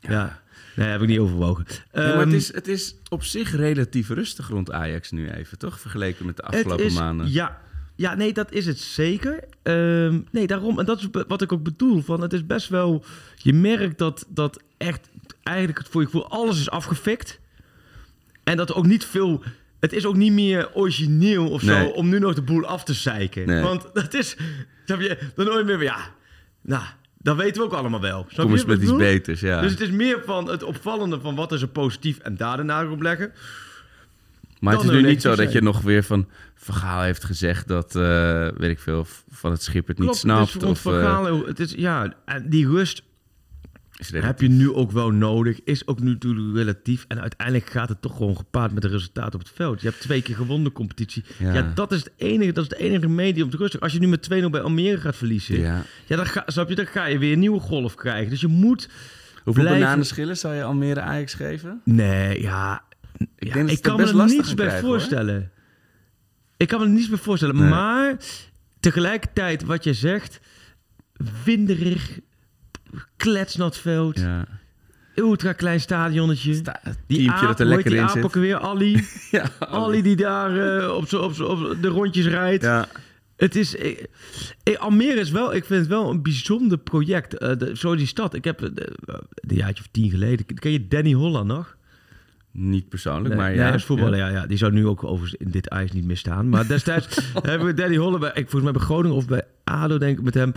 Ja. 0.00 0.40
Nee, 0.76 0.88
heb 0.88 1.02
ik 1.02 1.08
niet 1.08 1.18
overwogen. 1.18 1.64
Ja, 1.68 1.76
maar 1.92 2.04
het 2.16 2.18
Ehm, 2.26 2.34
is, 2.34 2.54
het 2.54 2.68
is 2.68 2.94
op 3.08 3.24
zich 3.24 3.56
relatief 3.56 4.08
rustig 4.08 4.48
rond 4.48 4.72
Ajax 4.72 5.10
nu 5.10 5.30
even, 5.30 5.58
toch? 5.58 5.80
Vergeleken 5.80 6.26
met 6.26 6.36
de 6.36 6.42
Het 6.46 6.54
afgelopen 6.54 6.84
is- 6.84 6.94
maanden. 6.98 7.30
Ja, 7.32 7.60
ja, 8.02 8.14
nee, 8.14 8.32
dat 8.32 8.52
is 8.52 8.66
het 8.66 8.78
zeker. 8.78 9.44
Ehm, 9.62 10.20
nee, 10.30 10.46
daarom. 10.46 10.78
En 10.78 10.84
dat 10.84 10.98
is 10.98 11.08
wat 11.28 11.42
ik 11.42 11.52
ook 11.52 11.62
bedoel. 11.62 12.02
Van, 12.02 12.20
het 12.20 12.32
is 12.32 12.46
best 12.46 12.68
wel... 12.68 13.04
Je 13.36 13.52
merkt 13.52 13.98
dat, 13.98 14.26
dat 14.28 14.62
echt 14.76 15.08
eigenlijk 15.42 15.78
het 15.78 15.88
voor 15.88 16.00
je 16.00 16.06
gevoel 16.06 16.28
alles 16.28 16.60
is 16.60 16.70
afgefikt. 16.70 17.40
En 18.44 18.56
dat 18.56 18.68
er 18.68 18.76
ook 18.76 18.86
niet 18.86 19.04
veel... 19.04 19.42
Het 19.80 19.92
is 19.92 20.06
ook 20.06 20.16
niet 20.16 20.32
meer 20.32 20.74
origineel 20.74 21.50
of 21.50 21.60
zo 21.60 21.78
Nee. 21.78 21.92
om 21.92 22.08
nu 22.08 22.18
nog 22.18 22.34
de 22.34 22.42
boel 22.42 22.64
af 22.66 22.84
te 22.84 22.92
zeiken. 22.94 23.46
Nee. 23.46 23.62
Want 23.62 23.86
dat 23.92 24.14
is... 24.14 24.36
Snap 24.84 25.00
je? 25.00 25.18
Dan 25.34 25.46
nooit 25.46 25.66
meer 25.66 25.82
ja... 25.82 25.98
Nou, 26.60 26.82
Dat 27.18 27.36
weten 27.36 27.60
we 27.62 27.68
ook 27.68 27.72
allemaal 27.72 28.00
wel. 28.00 28.26
Snap 28.28 28.44
Kom 28.44 28.54
eens 28.54 28.64
met 28.64 28.82
iets 28.82 28.96
beters, 28.96 29.40
ja. 29.40 29.60
Dus 29.60 29.70
het 29.70 29.80
is 29.80 29.90
meer 29.90 30.22
van 30.24 30.48
het 30.50 30.62
opvallende 30.62 31.20
van 31.20 31.34
wat 31.34 31.52
is 31.52 31.62
er 31.62 31.68
positief 31.68 32.18
en 32.18 32.36
daar 32.36 32.56
de 32.56 32.62
nadruk 32.62 32.92
op 32.92 33.02
leggen. 33.02 33.32
Maar 34.62 34.74
het 34.74 34.82
is 34.82 34.90
nu 34.90 35.02
niet 35.02 35.22
zo 35.22 35.36
dat 35.36 35.52
je 35.52 35.62
nog 35.62 35.80
weer 35.80 36.02
van... 36.04 36.28
Vergaal 36.54 37.02
heeft 37.02 37.24
gezegd 37.24 37.68
dat, 37.68 37.96
eh, 37.96 38.48
weet 38.56 38.70
ik 38.70 38.78
veel, 38.78 39.06
van 39.30 39.50
het 39.50 39.62
schip 39.62 39.86
het 39.86 39.96
niet 39.96 40.06
Klopt, 40.06 40.20
snapt. 40.22 40.52
het 40.52 40.62
is 40.62 40.68
of, 40.68 40.86
eh, 40.86 40.92
verhaal, 40.92 41.46
het 41.46 41.60
is, 41.60 41.72
ja, 41.76 42.14
en 42.24 42.48
die 42.48 42.66
rust 42.68 43.02
heb 44.12 44.40
je 44.40 44.48
nu 44.48 44.72
ook 44.72 44.90
wel 44.90 45.10
nodig. 45.10 45.60
Is 45.64 45.86
ook 45.86 46.00
nu 46.00 46.10
natuurlijk 46.10 46.56
relatief. 46.56 47.04
En 47.08 47.20
uiteindelijk 47.20 47.70
gaat 47.70 47.88
het 47.88 48.02
toch 48.02 48.16
gewoon 48.16 48.36
gepaard 48.36 48.72
met 48.72 48.82
de 48.82 48.88
resultaten 48.88 49.34
op 49.34 49.40
het 49.40 49.52
veld. 49.54 49.80
Je 49.80 49.88
hebt 49.88 50.00
twee 50.00 50.22
keer 50.22 50.34
gewonnen 50.36 50.64
de 50.64 50.72
competitie. 50.72 51.24
Ja. 51.38 51.54
Ja. 51.54 51.72
dat 51.74 51.92
is 51.92 51.98
het 51.98 52.12
enige, 52.16 52.52
dat 52.52 52.62
is 52.64 52.68
de 52.70 52.76
enige 52.84 53.08
medium 53.08 53.50
te 53.50 53.56
rustig. 53.56 53.80
Als 53.80 53.92
je 53.92 53.98
nu 53.98 54.06
met 54.08 54.22
2-0 54.22 54.50
bij 54.50 54.60
Almere 54.60 55.00
gaat 55.00 55.16
verliezen, 55.16 55.60
ja. 55.60 55.82
Ja. 56.06 56.16
dan, 56.16 56.26
ga, 56.26 56.42
snap 56.46 56.68
je, 56.68 56.74
dan 56.74 56.86
ga 56.86 57.06
je 57.06 57.18
weer 57.18 57.32
een 57.32 57.38
nieuwe 57.38 57.60
golf 57.60 57.94
krijgen. 57.94 58.30
Dus 58.30 58.40
je 58.40 58.46
moet 58.46 58.88
Hoeveel 59.44 59.62
blijven- 59.62 59.82
bananenschillen 59.82 60.36
zou 60.36 60.54
je 60.54 60.62
Almere 60.62 61.00
Ajax 61.00 61.34
geven? 61.34 61.80
Nee, 61.84 62.40
ja. 62.42 62.82
Ik 63.38 63.46
ja, 63.48 63.52
denk 63.52 63.66
dat 63.68 63.76
ik 63.76 63.84
ze 63.84 63.90
kan 63.90 63.92
het 63.92 64.02
best 64.02 64.14
me 64.14 64.22
er 64.22 64.28
niets 64.28 64.54
bij 64.54 64.66
krijgen, 64.66 64.86
hoor. 64.88 64.98
voorstellen. 64.98 65.50
Ik 66.56 66.68
kan 66.68 66.80
me 66.80 66.84
er 66.86 66.90
niets 66.92 67.08
bij 67.08 67.18
voorstellen. 67.18 67.56
Nee. 67.56 67.68
Maar 67.68 68.16
tegelijkertijd, 68.80 69.62
wat 69.64 69.84
je 69.84 69.94
zegt, 69.94 70.40
winderig, 71.44 72.18
kletsnat 73.16 73.78
veld, 73.78 74.18
Ja. 74.18 74.46
ultra 75.14 75.52
klein 75.52 75.80
stadionnetje. 75.80 76.54
Sta- 76.54 76.80
die 77.06 77.18
teampje 77.24 77.46
dat 77.46 77.60
er 77.60 77.66
lekker 77.66 77.90
die 77.90 77.98
in 77.98 78.04
aap 78.06 78.10
zit. 78.22 78.32
weer, 78.34 78.58
Ali. 78.58 79.04
Ja, 79.30 79.50
Ali 79.58 80.02
die 80.02 80.16
daar 80.16 80.78
eh, 80.80 80.94
op, 80.96 81.08
zo, 81.08 81.18
op, 81.22 81.34
zo, 81.34 81.44
op 81.44 81.76
de 81.82 81.88
rondjes 81.88 82.26
rijdt. 82.26 82.62
Ja. 82.62 82.88
Het 83.36 83.56
is, 83.56 83.76
eh, 83.76 83.96
Almere 84.78 85.20
is 85.20 85.30
wel, 85.30 85.54
ik 85.54 85.64
vind 85.64 85.80
het 85.80 85.88
wel 85.88 86.10
een 86.10 86.22
bijzonder 86.22 86.78
project. 86.78 87.30
De, 87.30 87.70
zo 87.74 87.96
die 87.96 88.06
stad. 88.06 88.34
Ik 88.34 88.44
heb 88.44 88.58
de- 88.58 88.92
een 89.34 89.56
jaartje 89.56 89.82
of 89.84 89.88
tien 89.90 90.10
geleden. 90.10 90.46
Ken 90.54 90.70
je 90.72 90.88
Danny 90.88 91.12
Holland 91.12 91.46
nog? 91.46 91.76
Niet 92.52 92.88
persoonlijk, 92.88 93.28
Nee, 93.28 93.36
maar 93.36 93.48
nee, 93.48 93.58
ja. 93.58 93.72
is 93.74 93.84
voetballer, 93.84 94.16
ja. 94.18 94.28
Ja, 94.28 94.46
Die 94.46 94.56
zou 94.56 94.72
nu 94.72 94.86
ook 94.86 95.04
overigens 95.04 95.34
in 95.34 95.50
dit 95.50 95.66
ijs 95.68 95.92
niet 95.92 96.04
meer 96.04 96.16
staan. 96.16 96.48
Maar 96.48 96.66
destijds 96.66 97.06
hebben 97.42 97.66
we 97.66 97.74
Danny 97.74 97.96
Holland 97.96 98.20
bij, 98.20 98.28
ik, 98.28 98.50
volgens 98.50 98.62
mij 98.62 98.72
bij 98.72 98.82
Groningen 98.82 99.16
of 99.16 99.26
bij 99.26 99.42
ADO, 99.64 99.98
denk 99.98 100.18
ik, 100.18 100.24
met 100.24 100.34
hem. 100.34 100.52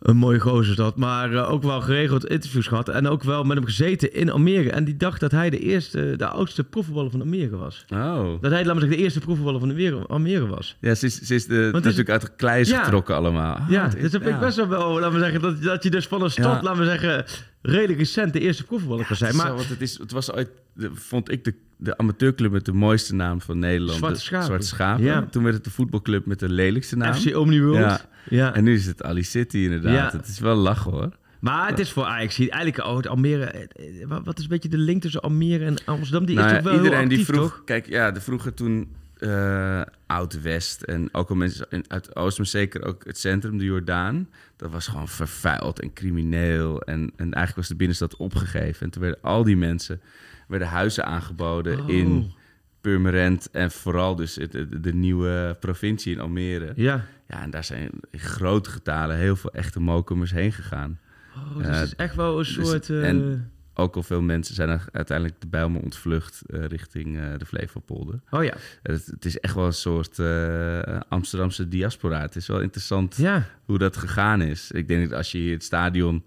Een 0.00 0.16
mooie 0.16 0.40
gozer 0.40 0.70
is 0.70 0.76
dat. 0.76 0.96
Maar 0.96 1.32
eh, 1.34 1.50
ook 1.52 1.62
wel 1.62 1.80
geregeld 1.80 2.26
interviews 2.26 2.66
gehad. 2.66 2.88
En 2.88 3.06
ook 3.08 3.22
wel 3.22 3.44
met 3.44 3.56
hem 3.56 3.64
gezeten 3.66 4.14
in 4.14 4.30
Almere. 4.30 4.70
En 4.70 4.84
die 4.84 4.96
dacht 4.96 5.20
dat 5.20 5.30
hij 5.30 5.50
de 5.50 5.58
eerste, 5.58 6.14
de 6.16 6.26
oudste 6.26 6.64
profvoetballer 6.64 7.10
van 7.10 7.20
Almere 7.20 7.56
was. 7.56 7.84
Oh. 7.92 8.40
Dat 8.40 8.50
hij, 8.50 8.64
laat 8.64 8.72
maar 8.72 8.80
zeggen, 8.80 8.88
de 8.90 8.96
eerste 8.96 9.20
profvoetballer 9.20 9.60
van 9.60 9.68
de 9.68 9.74
wereld, 9.74 10.08
Almere 10.08 10.46
was. 10.46 10.76
Ja, 10.80 10.94
ze 10.94 11.06
is, 11.06 11.20
ze 11.20 11.34
is 11.34 11.46
de, 11.46 11.54
het 11.54 11.66
is- 11.76 11.82
natuurlijk 11.82 12.10
uit 12.10 12.20
de 12.20 12.30
klei 12.36 12.60
is 12.60 12.68
Ja. 12.68 12.82
getrokken 12.84 13.14
allemaal. 13.16 13.54
Ah, 13.54 13.70
ja, 13.70 13.82
wat 13.82 13.92
dus 13.92 14.10
dat 14.10 14.22
vind 14.22 14.34
ik 14.34 14.40
best 14.40 14.56
wel 14.56 14.68
wel, 14.68 15.00
laten 15.00 15.12
we 15.12 15.18
zeggen, 15.18 15.40
dat, 15.40 15.62
dat 15.62 15.82
je 15.82 15.90
dus 15.90 16.06
van 16.06 16.22
een 16.22 16.30
stad, 16.30 16.44
Ja. 16.56 16.62
laten 16.62 16.78
we 16.80 16.84
zeggen, 16.88 17.24
redelijk 17.62 17.98
recent 17.98 18.32
de 18.32 18.40
eerste 18.40 18.64
profvoetballer 18.64 19.06
kan 19.06 19.16
zijn. 19.16 19.36
Maar 19.36 19.56
het, 19.56 19.80
is, 19.80 19.98
het 19.98 20.12
was 20.12 20.32
ooit, 20.32 20.48
vond 20.92 21.30
ik, 21.30 21.44
de, 21.44 21.54
de 21.76 21.98
amateurclub 21.98 22.52
met 22.52 22.64
de 22.64 22.72
mooiste 22.72 23.14
naam 23.14 23.40
van 23.40 23.58
Nederland. 23.58 23.98
Zwarte 23.98 24.20
Schapen. 24.20 24.46
Zwarte 24.46 24.66
Schapen. 24.66 25.04
Ja. 25.04 25.26
Toen 25.30 25.42
werd 25.42 25.54
het 25.54 25.64
de 25.64 25.70
voetbalclub 25.70 26.26
met 26.26 26.38
de 26.38 26.48
lelijkste 26.48 26.96
naam. 26.96 27.14
FC 27.14 27.36
Omniworld. 27.36 27.78
Ja. 27.78 28.00
ja. 28.28 28.54
En 28.54 28.64
nu 28.64 28.74
is 28.74 28.86
het 28.86 29.02
Ali 29.02 29.22
City 29.22 29.58
inderdaad. 29.58 30.12
Ja. 30.12 30.18
Het 30.18 30.26
is 30.28 30.38
wel 30.38 30.56
lachen 30.56 30.90
hoor. 30.90 31.18
Maar 31.40 31.68
het 31.68 31.78
is 31.78 31.92
voor 31.92 32.04
Ajax 32.04 32.38
eigenlijk 32.38 32.84
oh, 32.86 32.96
het 32.96 33.06
Almere. 33.06 33.44
eh, 33.44 34.02
eh, 34.02 34.08
Wat 34.24 34.36
is 34.38 34.42
een 34.44 34.50
beetje 34.50 34.68
de 34.68 34.78
link 34.78 35.02
tussen 35.02 35.20
Almere 35.20 35.64
en 35.64 35.84
Amsterdam? 35.84 36.26
Die 36.26 36.34
Nou 36.36 36.46
is 36.48 36.52
ja, 36.54 36.60
toch 36.60 36.66
wel 36.70 36.74
heel 36.74 36.84
iedereen 36.84 37.04
actief, 37.04 37.26
die 37.26 37.34
vroeg, 37.34 37.50
toch? 37.50 37.64
kijk, 37.64 37.86
ja, 37.88 38.10
de 38.10 38.20
vroeger 38.20 38.54
toen 38.54 38.88
eh, 39.20 39.82
Oud-West 40.06 40.82
en 40.82 41.08
ook 41.14 41.28
al 41.30 41.36
mensen 41.36 41.66
uit 41.88 42.16
Oost, 42.16 42.38
maar 42.38 42.46
zeker 42.46 42.84
ook 42.84 43.04
het 43.04 43.18
centrum, 43.18 43.58
de 43.58 43.64
Jordaan, 43.64 44.28
dat 44.56 44.70
was 44.70 44.86
gewoon 44.86 45.08
vervuild 45.08 45.80
en 45.80 45.92
crimineel. 45.92 46.80
En, 46.82 47.00
en 47.16 47.24
eigenlijk 47.32 47.56
was 47.56 47.68
de 47.68 47.74
binnenstad 47.74 48.16
opgegeven. 48.16 48.82
En 48.86 48.90
toen 48.90 49.02
werden 49.02 49.22
al 49.22 49.44
die 49.44 49.56
mensen, 49.56 50.00
werden 50.48 50.68
huizen 50.68 51.04
aangeboden 51.04 51.80
Oh. 51.80 51.88
in 51.88 52.32
Purmerend 52.80 53.50
en 53.50 53.70
vooral 53.70 54.14
dus 54.16 54.34
de, 54.34 54.80
de 54.80 54.94
nieuwe 54.94 55.56
provincie 55.60 56.12
in 56.14 56.20
Almere. 56.20 56.72
Ja. 56.76 57.04
Ja, 57.28 57.42
en 57.42 57.50
daar 57.50 57.64
zijn 57.64 57.90
in 58.10 58.18
grote 58.18 58.70
getalen 58.70 59.16
heel 59.16 59.36
veel 59.36 59.52
echte 59.52 59.80
mokumers 59.80 60.30
heen 60.30 60.52
gegaan. 60.52 60.98
Oh, 61.36 61.56
dus 61.56 61.66
Ja, 61.66 61.72
het 61.72 61.86
is 61.86 61.94
echt 61.96 62.14
wel 62.14 62.30
een 62.38 62.44
dus- 62.54 62.68
soort... 62.68 62.90
eh, 62.90 63.08
en- 63.08 63.50
Ook 63.80 63.96
al 63.96 64.02
veel 64.02 64.22
mensen 64.22 64.54
zijn 64.54 64.68
er 64.68 64.84
uiteindelijk 64.92 65.40
de 65.40 65.46
Bijlmer 65.46 65.82
ontvlucht 65.82 66.42
eh, 66.46 66.64
richting 66.64 67.18
eh, 67.18 67.24
de 67.38 67.46
Flevopolder. 67.46 68.20
Oh 68.30 68.44
ja. 68.44 68.54
Het, 68.82 69.06
het 69.06 69.24
is 69.24 69.40
echt 69.40 69.54
wel 69.54 69.66
een 69.66 69.72
soort 69.72 70.18
eh, 70.18 71.00
Amsterdamse 71.08 71.68
diaspora. 71.68 72.20
Het 72.20 72.36
is 72.36 72.46
wel 72.46 72.60
interessant 72.60 73.16
Ja. 73.16 73.46
hoe 73.64 73.78
dat 73.78 73.96
gegaan 73.96 74.42
is. 74.42 74.70
Ik 74.70 74.88
denk 74.88 75.08
dat 75.08 75.18
als 75.18 75.32
je 75.32 75.38
hier 75.38 75.52
het 75.52 75.64
stadion... 75.64 76.24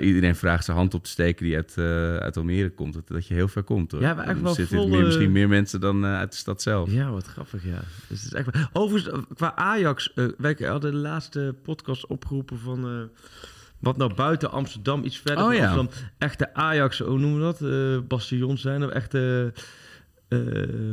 iedereen 0.00 0.36
vraagt 0.36 0.64
zijn 0.64 0.76
hand 0.76 0.94
op 0.94 1.04
te 1.04 1.10
steken 1.10 1.44
die 1.44 1.56
uit, 1.56 1.78
uit 2.22 2.36
Almere 2.36 2.70
komt. 2.70 2.94
Dat, 2.94 3.08
dat 3.08 3.26
je 3.26 3.34
heel 3.34 3.48
ver 3.48 3.62
komt 3.62 3.92
hoor. 3.92 4.00
Ja, 4.00 4.14
maar 4.14 4.28
echt 4.28 4.40
wel 4.40 4.54
zitten 4.54 4.76
vol, 4.76 4.88
meer, 4.88 5.04
misschien 5.04 5.32
meer 5.32 5.48
mensen 5.48 5.80
dan 5.80 6.04
uit 6.04 6.30
de 6.30 6.36
stad 6.36 6.62
zelf. 6.62 6.90
Ja, 6.90 7.10
wat 7.10 7.26
grappig, 7.26 7.64
ja. 7.64 7.80
Dus 8.08 8.22
het 8.22 8.32
is 8.32 8.38
echt. 8.38 8.68
Overigens, 8.72 9.24
qua 9.34 9.54
Ajax... 9.56 10.12
wij 10.38 10.56
hadden 10.58 10.92
de 10.92 10.96
laatste 10.96 11.54
podcast 11.62 12.06
opgeroepen 12.06 12.58
van... 12.58 13.10
eh, 13.82 13.88
wat 13.88 13.96
nou 13.96 14.14
buiten 14.14 14.50
Amsterdam, 14.50 15.04
iets 15.04 15.18
verder 15.18 15.44
Oh, 15.44 15.54
ja. 15.54 15.60
Amsterdam. 15.72 15.88
Echte 16.18 16.54
Ajax, 16.54 16.98
hoe 16.98 17.18
noemen 17.18 17.38
we 17.38 17.44
dat? 17.44 17.60
eh 17.70 18.08
bastions 18.08 18.60
zijn 18.60 18.84
of 18.84 18.90
echte... 18.90 19.52
eh 20.28 20.38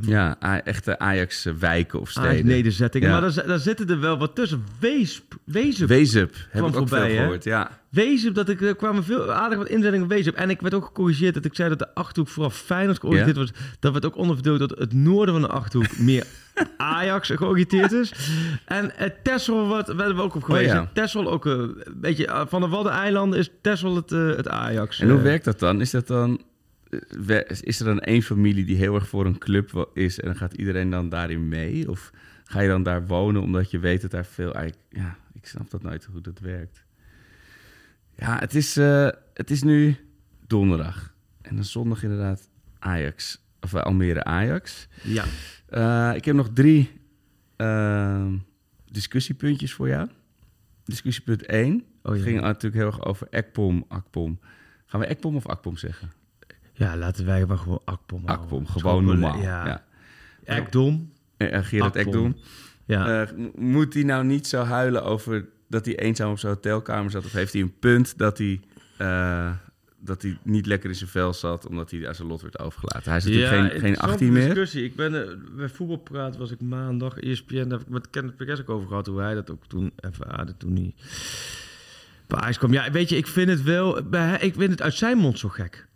Ja, 0.02 0.38
echte 0.64 1.00
Ajax-wijken 1.00 2.00
of 2.00 2.10
steden. 2.10 2.46
nederzettingen. 2.46 3.10
Ja. 3.10 3.20
Maar 3.20 3.34
daar, 3.34 3.48
daar 3.48 3.60
zitten 3.60 3.90
er 3.90 4.00
wel 4.00 4.18
wat 4.18 4.36
tussen. 4.36 4.64
Weesp, 4.80 5.36
Wezen, 5.44 5.88
Weezup, 5.88 6.36
heb 6.50 6.62
ik 6.66 6.68
ook 6.68 6.76
voorbij, 6.76 7.00
veel 7.08 7.16
hè? 7.18 7.22
gehoord. 7.24 7.44
Ja. 7.44 7.80
Wezen, 7.90 8.34
dat 8.34 8.50
ik, 8.50 8.62
er 8.62 8.76
kwamen 8.76 9.04
veel 9.04 9.32
aardig 9.32 9.58
wat 9.58 9.68
inzendingen 9.68 10.08
Wezen. 10.08 10.36
En 10.36 10.50
ik 10.50 10.62
werd 10.62 10.74
ook 10.74 10.86
gecorrigeerd 10.86 11.34
dat 11.34 11.46
ik 11.46 11.56
zei 11.56 11.70
dat 11.70 11.80
de 11.80 11.94
Achterhoek 11.96 12.30
vooral 12.32 12.52
Feyenoord 12.52 13.00
georiënteerd 13.00 13.38
was. 13.38 13.52
Dat 13.80 13.92
werd 13.92 14.06
ook 14.06 14.16
onderverdeeld 14.18 14.60
dat 14.60 14.70
het 14.80 14.94
noorden 14.94 15.34
van 15.34 15.42
de 15.44 15.50
Achterhoek 15.50 15.98
meer 16.10 16.26
Ajax 16.78 17.28
georiënteerd 17.30 17.92
is. 17.92 18.14
En 18.66 18.86
uh, 18.86 19.08
Texel 19.24 19.68
wat, 19.68 19.88
werden 19.88 20.16
we 20.16 20.22
ook 20.22 20.36
op 20.36 20.44
geweest. 20.44 20.70
Oh, 20.70 20.76
ja. 20.76 20.90
Texel 20.94 21.32
ook 21.32 21.46
eh, 21.46 21.52
een 21.54 21.84
beetje, 21.96 22.28
eh, 22.28 22.42
van 22.48 22.62
de 22.62 22.68
Waddeneilanden 22.68 23.40
is 23.40 23.50
Texel 23.62 23.96
het, 23.96 24.12
eh, 24.12 24.28
het 24.36 24.48
Ajax. 24.48 25.00
En 25.00 25.10
hoe 25.10 25.18
eh. 25.18 25.24
werkt 25.24 25.46
dat 25.46 25.60
dan? 25.60 25.82
Is 25.82 25.92
dat 25.92 26.08
dan... 26.08 26.42
eh, 27.28 27.40
Is 27.62 27.80
er 27.80 27.86
dan 27.86 28.00
één 28.00 28.22
familie 28.22 28.66
die 28.66 28.76
heel 28.78 28.96
erg 28.96 29.08
voor 29.08 29.26
een 29.26 29.38
club 29.38 29.90
is 29.94 30.20
en 30.20 30.26
dan 30.26 30.36
gaat 30.36 30.54
iedereen 30.54 30.90
dan 30.90 31.10
daarin 31.10 31.48
mee? 31.48 31.90
Of 31.90 32.12
ga 32.44 32.60
je 32.60 32.68
dan 32.70 32.84
daar 32.84 33.08
wonen 33.08 33.42
omdat 33.42 33.72
je 33.72 33.80
weet 33.80 34.02
dat 34.02 34.12
daar 34.12 34.26
veel... 34.26 34.54
eigenlijk- 34.54 34.84
Ja, 34.90 35.16
ik 35.34 35.48
snap 35.48 35.70
dat 35.70 35.84
nooit 35.84 36.08
hoe 36.12 36.22
dat 36.22 36.40
werkt. 36.40 36.84
Ja, 38.16 38.38
het 38.40 38.56
is, 38.56 38.78
eh, 38.78 39.08
het 39.34 39.52
is 39.52 39.64
nu 39.64 39.96
donderdag. 40.48 41.14
En 41.42 41.56
dan 41.56 41.64
zondag 41.66 42.04
inderdaad 42.04 42.50
Ajax. 42.80 43.42
Of 43.62 43.74
eh, 43.74 43.82
Almere 43.82 44.24
Ajax. 44.24 44.88
Ja. 45.04 45.24
Eh, 45.68 46.12
ik 46.16 46.26
heb 46.26 46.36
nog 46.36 46.50
drie 46.54 46.92
eh, 47.56 48.28
discussiepuntjes 48.92 49.74
voor 49.74 49.88
jou. 49.88 50.08
Discussiepunt 50.84 51.46
1 51.46 51.84
Oh, 52.04 52.16
ja. 52.18 52.24
ging 52.24 52.42
natuurlijk 52.42 52.76
heel 52.76 52.86
erg 52.86 53.06
over 53.06 53.28
Ekpom, 53.30 53.86
Akpom. 53.88 54.40
Gaan 54.86 55.00
we 55.00 55.06
Ekpom 55.06 55.36
of 55.36 55.48
Akpom 55.48 55.78
zeggen? 55.78 56.12
ja, 56.74 56.98
laten 56.98 57.26
wij 57.26 57.46
maar 57.46 57.58
gewoon 57.58 57.82
Akpom. 57.86 58.22
Akpom, 58.26 58.68
gewoon 58.68 59.06
normaal. 59.06 59.42
Ja. 59.42 59.66
Ja. 59.66 59.84
Ekdom. 60.44 61.12
Eh, 61.38 61.64
Gerard 61.64 61.96
Akpom. 61.96 62.14
Ekdom. 62.14 62.36
Ja. 62.86 63.22
Eh, 63.22 63.30
moet 63.56 63.94
hij 63.94 64.04
nou 64.04 64.24
niet 64.26 64.48
zo 64.48 64.64
huilen 64.64 65.04
over 65.04 65.46
dat 65.68 65.86
hij 65.86 65.96
eenzaam 66.00 66.32
op 66.32 66.40
zijn 66.40 66.54
hotelkamer 66.54 67.12
zat? 67.12 67.26
Of 67.26 67.32
heeft 67.32 67.54
hij 67.54 67.62
een 67.62 67.80
punt 67.80 68.18
dat 68.18 68.38
hij, 68.38 68.60
dat 70.00 70.22
hij 70.22 70.38
niet 70.44 70.66
lekker 70.66 70.90
in 70.90 70.96
zijn 70.96 71.10
vel 71.10 71.34
zat... 71.34 71.68
omdat 71.68 71.92
hij 71.92 72.08
aan 72.08 72.16
zijn 72.16 72.28
lot 72.28 72.42
werd 72.42 72.60
overgelaten? 72.60 73.10
Hij 73.10 73.18
is 73.18 73.24
natuurlijk 73.24 73.52
geen, 73.52 73.64
geen 73.64 73.74
interessante 73.74 74.12
18 74.12 74.32
meer. 74.32 74.46
discussie. 74.46 74.84
Ik 74.84 74.96
ben 74.96 75.30
eh, 75.30 75.36
bij 75.56 75.70
voetbalpraat 75.70 76.38
was 76.38 76.52
ik 76.52 76.62
maandag 76.62 77.18
ESPN, 77.18 77.56
daar 77.56 77.78
heb 77.78 77.82
ik 77.82 77.90
met 77.90 78.10
Kenneth 78.10 78.36
Perez 78.36 78.60
ook 78.60 78.70
over 78.70 78.88
gehad 78.88 79.08
hoe 79.08 79.20
hij 79.20 79.34
dat 79.34 79.52
ook 79.52 79.66
toen 79.68 79.92
ervaarde 79.96 80.58
toen 80.58 80.74
hij 80.74 80.94
bij 82.28 82.54
kwam. 82.54 82.74
Ja, 82.74 82.92
weet 82.92 83.10
je, 83.10 83.16
ik 83.18 83.28
vind 83.28 83.50
het 83.50 83.64
wel, 83.64 83.98
ik 84.40 84.54
vind 84.56 84.72
het 84.72 84.82
uit 84.82 84.94
zijn 84.94 85.18
mond 85.18 85.40
zo 85.40 85.50
gek. 85.50 85.88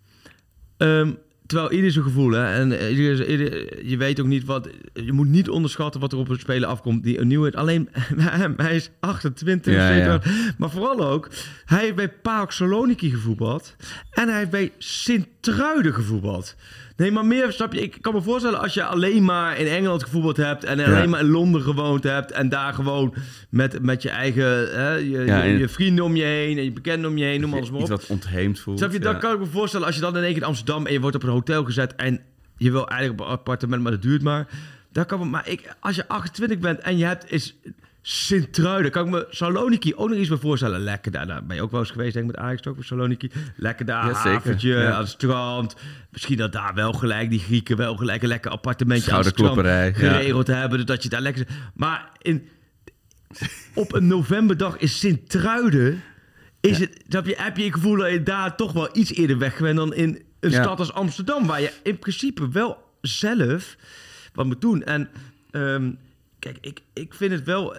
Ehm, 0.78 1.12
terwijl 1.46 1.72
ieder 1.72 1.92
zijn 1.92 2.04
gevoel, 2.06 2.32
hè, 2.32 2.54
en 2.54 2.80
eh, 2.80 2.98
ieder, 2.98 3.28
ieder- 3.30 3.86
je 3.86 3.98
weet 3.98 4.20
ook 4.20 4.26
niet 4.28 4.46
wat, 4.46 4.70
je 4.94 5.14
moet 5.14 5.28
niet 5.28 5.50
onderschatten 5.50 6.02
wat 6.02 6.12
er 6.12 6.18
op 6.18 6.30
een 6.30 6.40
speler 6.40 6.68
afkomt. 6.70 7.04
Die 7.04 7.20
een 7.20 7.28
nieuwe, 7.28 7.54
alleen 7.54 7.90
hem, 8.16 8.54
hij 8.66 8.76
is 8.76 8.90
28, 9.00 9.74
Ja, 9.74 10.22
maar 10.58 10.70
vooral 10.70 11.08
ook, 11.08 11.30
hij 11.66 11.80
heeft 11.80 11.96
bij 11.96 12.10
PAOK 12.10 12.52
Saloniki 12.52 13.10
gevoetbald 13.10 13.76
en 14.12 14.28
hij 14.28 14.38
heeft 14.38 14.50
bij 14.52 14.72
Sint-Truiden 14.78 15.94
gevoetbald. 15.94 16.56
Nee, 16.98 17.12
maar 17.12 17.26
meer, 17.26 17.52
snap 17.52 17.74
je, 17.74 17.82
ik 17.82 17.98
kan 18.02 18.14
me 18.14 18.22
voorstellen 18.22 18.60
als 18.60 18.74
je 18.74 18.84
alleen 18.84 19.24
maar 19.26 19.58
in 19.58 19.68
Engeland 19.68 20.04
gevoetbald 20.04 20.38
hebt 20.38 20.64
en 20.64 20.80
alleen 20.80 21.10
maar 21.10 21.20
in 21.20 21.30
Londen 21.30 21.62
gewoond 21.62 22.04
hebt 22.04 22.32
en 22.32 22.50
daar 22.50 22.74
gewoon 22.74 23.14
met, 23.50 23.82
met 23.82 24.02
je 24.02 24.10
eigen, 24.10 24.46
hè, 24.80 24.94
je, 24.94 25.10
Ja, 25.10 25.22
je, 25.44 25.52
en- 25.52 25.58
je 25.58 25.70
vrienden 25.70 26.04
om 26.06 26.16
je 26.16 26.24
heen 26.24 26.58
en 26.58 26.64
je 26.64 26.72
bekenden 26.72 27.10
om 27.10 27.18
je 27.18 27.24
heen, 27.26 27.42
noem 27.42 27.54
alles 27.54 27.72
maar 27.72 27.82
op. 27.82 27.88
wat 27.90 28.08
ontheemd 28.08 28.60
voelt. 28.60 28.78
Snap 28.78 28.92
je, 28.92 28.98
ja. 28.98 29.04
dan 29.04 29.20
kan 29.20 29.34
ik 29.34 29.40
me 29.40 29.46
voorstellen 29.46 29.86
als 29.86 29.96
je 29.96 30.02
dan 30.02 30.18
in 30.18 30.24
één 30.24 30.34
keer 30.34 30.42
in 30.42 30.48
Amsterdam 30.48 30.86
en 30.86 30.94
je 30.94 31.00
wordt 31.00 31.16
op 31.16 31.24
een 31.24 31.30
hotel 31.30 31.64
gezet 31.64 31.96
en 31.96 32.20
je 32.58 32.72
wil 32.72 32.88
eigenlijk 32.88 33.22
op 33.22 33.28
een 33.28 33.32
appartement, 33.34 33.82
maar 33.82 33.92
dat 33.92 34.02
duurt 34.02 34.22
maar. 34.22 34.48
Dan 34.92 35.06
kan 35.06 35.20
me, 35.20 35.26
maar 35.26 35.50
ik, 35.50 35.76
als 35.80 35.96
je 35.96 36.08
28 36.08 36.60
bent 36.60 36.80
en 36.80 36.98
je 36.98 37.06
hebt 37.06 37.32
is 37.32 37.56
Sint-Truiden. 38.06 38.92
Kan 38.92 39.06
ik 39.06 39.12
me 39.12 39.28
Saloniki 39.30 39.96
ook 39.96 40.10
nog 40.10 40.18
iets 40.18 40.30
bij 40.30 40.38
voorstellen. 40.38 40.80
Lekker 40.80 41.12
daar. 41.12 41.28
Daar 41.28 41.46
ben 41.46 41.56
je 41.56 41.62
ook 41.62 41.72
wel 41.72 41.80
eens 41.80 41.92
geweest, 41.92 42.14
denk 42.14 42.30
ik, 42.30 42.36
met 42.36 42.46
Ajax 42.46 42.68
ook 42.68 42.76
bij 42.76 42.84
Saloniki. 42.84 43.32
Lekker 43.56 43.86
daar, 43.86 44.06
Ja, 44.08 44.14
zeker. 44.14 44.32
haventje, 44.32 44.70
Ja. 44.70 44.92
aan 44.92 45.00
het 45.00 45.10
strand. 45.10 45.76
Misschien 46.10 46.38
dat 46.38 46.52
daar 46.52 46.74
wel 46.74 46.94
gelijk 46.94 47.30
die 47.30 47.40
Grieken 47.40 47.78
wel 47.78 47.96
gelijk 47.96 48.22
een 48.22 48.28
lekker 48.28 48.52
appartementje 48.52 49.12
aan 49.12 49.18
het 49.18 49.28
strand 49.28 49.54
Schouderklopperij, 49.54 50.10
ja. 50.10 50.18
geregeld 50.18 50.48
hebben. 50.48 50.86
Dat 50.86 51.04
je 51.04 51.10
daar 51.10 51.22
lekker... 51.22 51.48
Maar 51.74 52.10
in, 52.22 52.48
op 53.74 53.94
een 53.94 54.08
novemberdag 54.08 54.78
is 54.78 55.00
Sint-Truiden... 55.00 56.04
Is 56.62 56.80
het, 56.80 57.04
heb, 57.10 57.26
je, 57.26 57.36
heb 57.38 57.58
je 57.58 57.64
het 57.64 57.74
gevoel 57.74 57.98
dat 57.98 58.12
je 58.12 58.24
daar 58.24 58.56
toch 58.56 58.72
wel 58.72 58.90
iets 58.94 59.14
eerder 59.14 59.38
weg 59.38 59.60
bent 59.60 59.76
dan 59.76 59.94
in 59.94 60.22
een 60.40 60.52
stad 60.52 60.80
als 60.80 60.94
Amsterdam, 60.94 61.46
waar 61.48 61.62
je 61.62 61.72
in 61.84 62.00
principe 62.00 62.50
wel 62.50 62.78
zelf 63.02 63.76
wat 64.34 64.46
moet 64.46 64.62
doen. 64.62 64.84
En 64.84 65.10
ehm, 65.52 65.92
kijk, 66.40 66.58
ik, 66.62 66.80
ik 66.94 67.14
vind 67.14 67.32
het 67.32 67.44
wel 67.44 67.76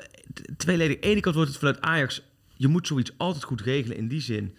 tweeledig. 0.56 0.94
Aan 0.94 1.00
de 1.00 1.08
ene 1.08 1.20
kant 1.20 1.34
wordt 1.34 1.50
het 1.50 1.58
vanuit 1.58 1.80
Ajax, 1.80 2.22
je 2.56 2.68
moet 2.68 2.86
zoiets 2.86 3.12
altijd 3.16 3.44
goed 3.44 3.60
regelen 3.60 3.96
in 3.96 4.08
die 4.08 4.20
zin. 4.20 4.54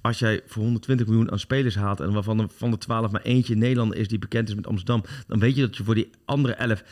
Als 0.00 0.18
jij 0.18 0.40
voor 0.46 0.62
120 0.62 1.06
miljoen 1.06 1.30
aan 1.30 1.38
spelers 1.38 1.74
haalt 1.74 2.00
en 2.00 2.12
waarvan 2.12 2.50
van 2.56 2.70
de 2.70 2.78
12 2.78 3.10
maar 3.10 3.22
eentje 3.22 3.54
Nederlander 3.54 3.96
is 3.98 4.08
die 4.08 4.18
bekend 4.18 4.48
is 4.48 4.54
met 4.54 4.66
Amsterdam, 4.66 5.04
dan 5.26 5.38
weet 5.38 5.54
je 5.54 5.60
dat 5.60 5.76
je 5.76 5.84
voor 5.84 5.94
die 5.94 6.10
andere 6.24 6.52
11 6.54 6.82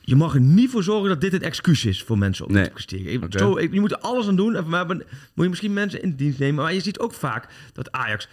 je 0.00 0.16
mag 0.16 0.34
er 0.34 0.40
niet 0.40 0.70
voor 0.70 0.82
zorgen 0.82 1.08
dat 1.08 1.20
dit 1.20 1.32
een 1.32 1.42
excuus 1.42 1.84
is 1.84 2.02
voor 2.02 2.18
mensen 2.18 2.46
om 2.46 2.52
Nee. 2.52 2.64
te 2.64 2.70
presteren. 2.70 3.12
Ik- 3.12 3.24
Oké. 3.24 3.38
Zo, 3.38 3.60
je 3.60 3.80
moet 3.80 3.90
er 3.92 3.98
alles 3.98 4.26
aan 4.28 4.36
doen. 4.36 4.54
En 4.56 4.70
we 4.70 4.76
hebben, 4.76 4.96
moet 5.34 5.44
je 5.44 5.48
misschien 5.48 5.72
mensen 5.72 6.02
in 6.02 6.14
dienst 6.16 6.38
nemen. 6.38 6.64
Maar 6.64 6.74
je 6.74 6.80
ziet 6.80 6.98
ook 6.98 7.14
vaak 7.14 7.48
dat 7.72 7.92
Ajax 7.92 8.28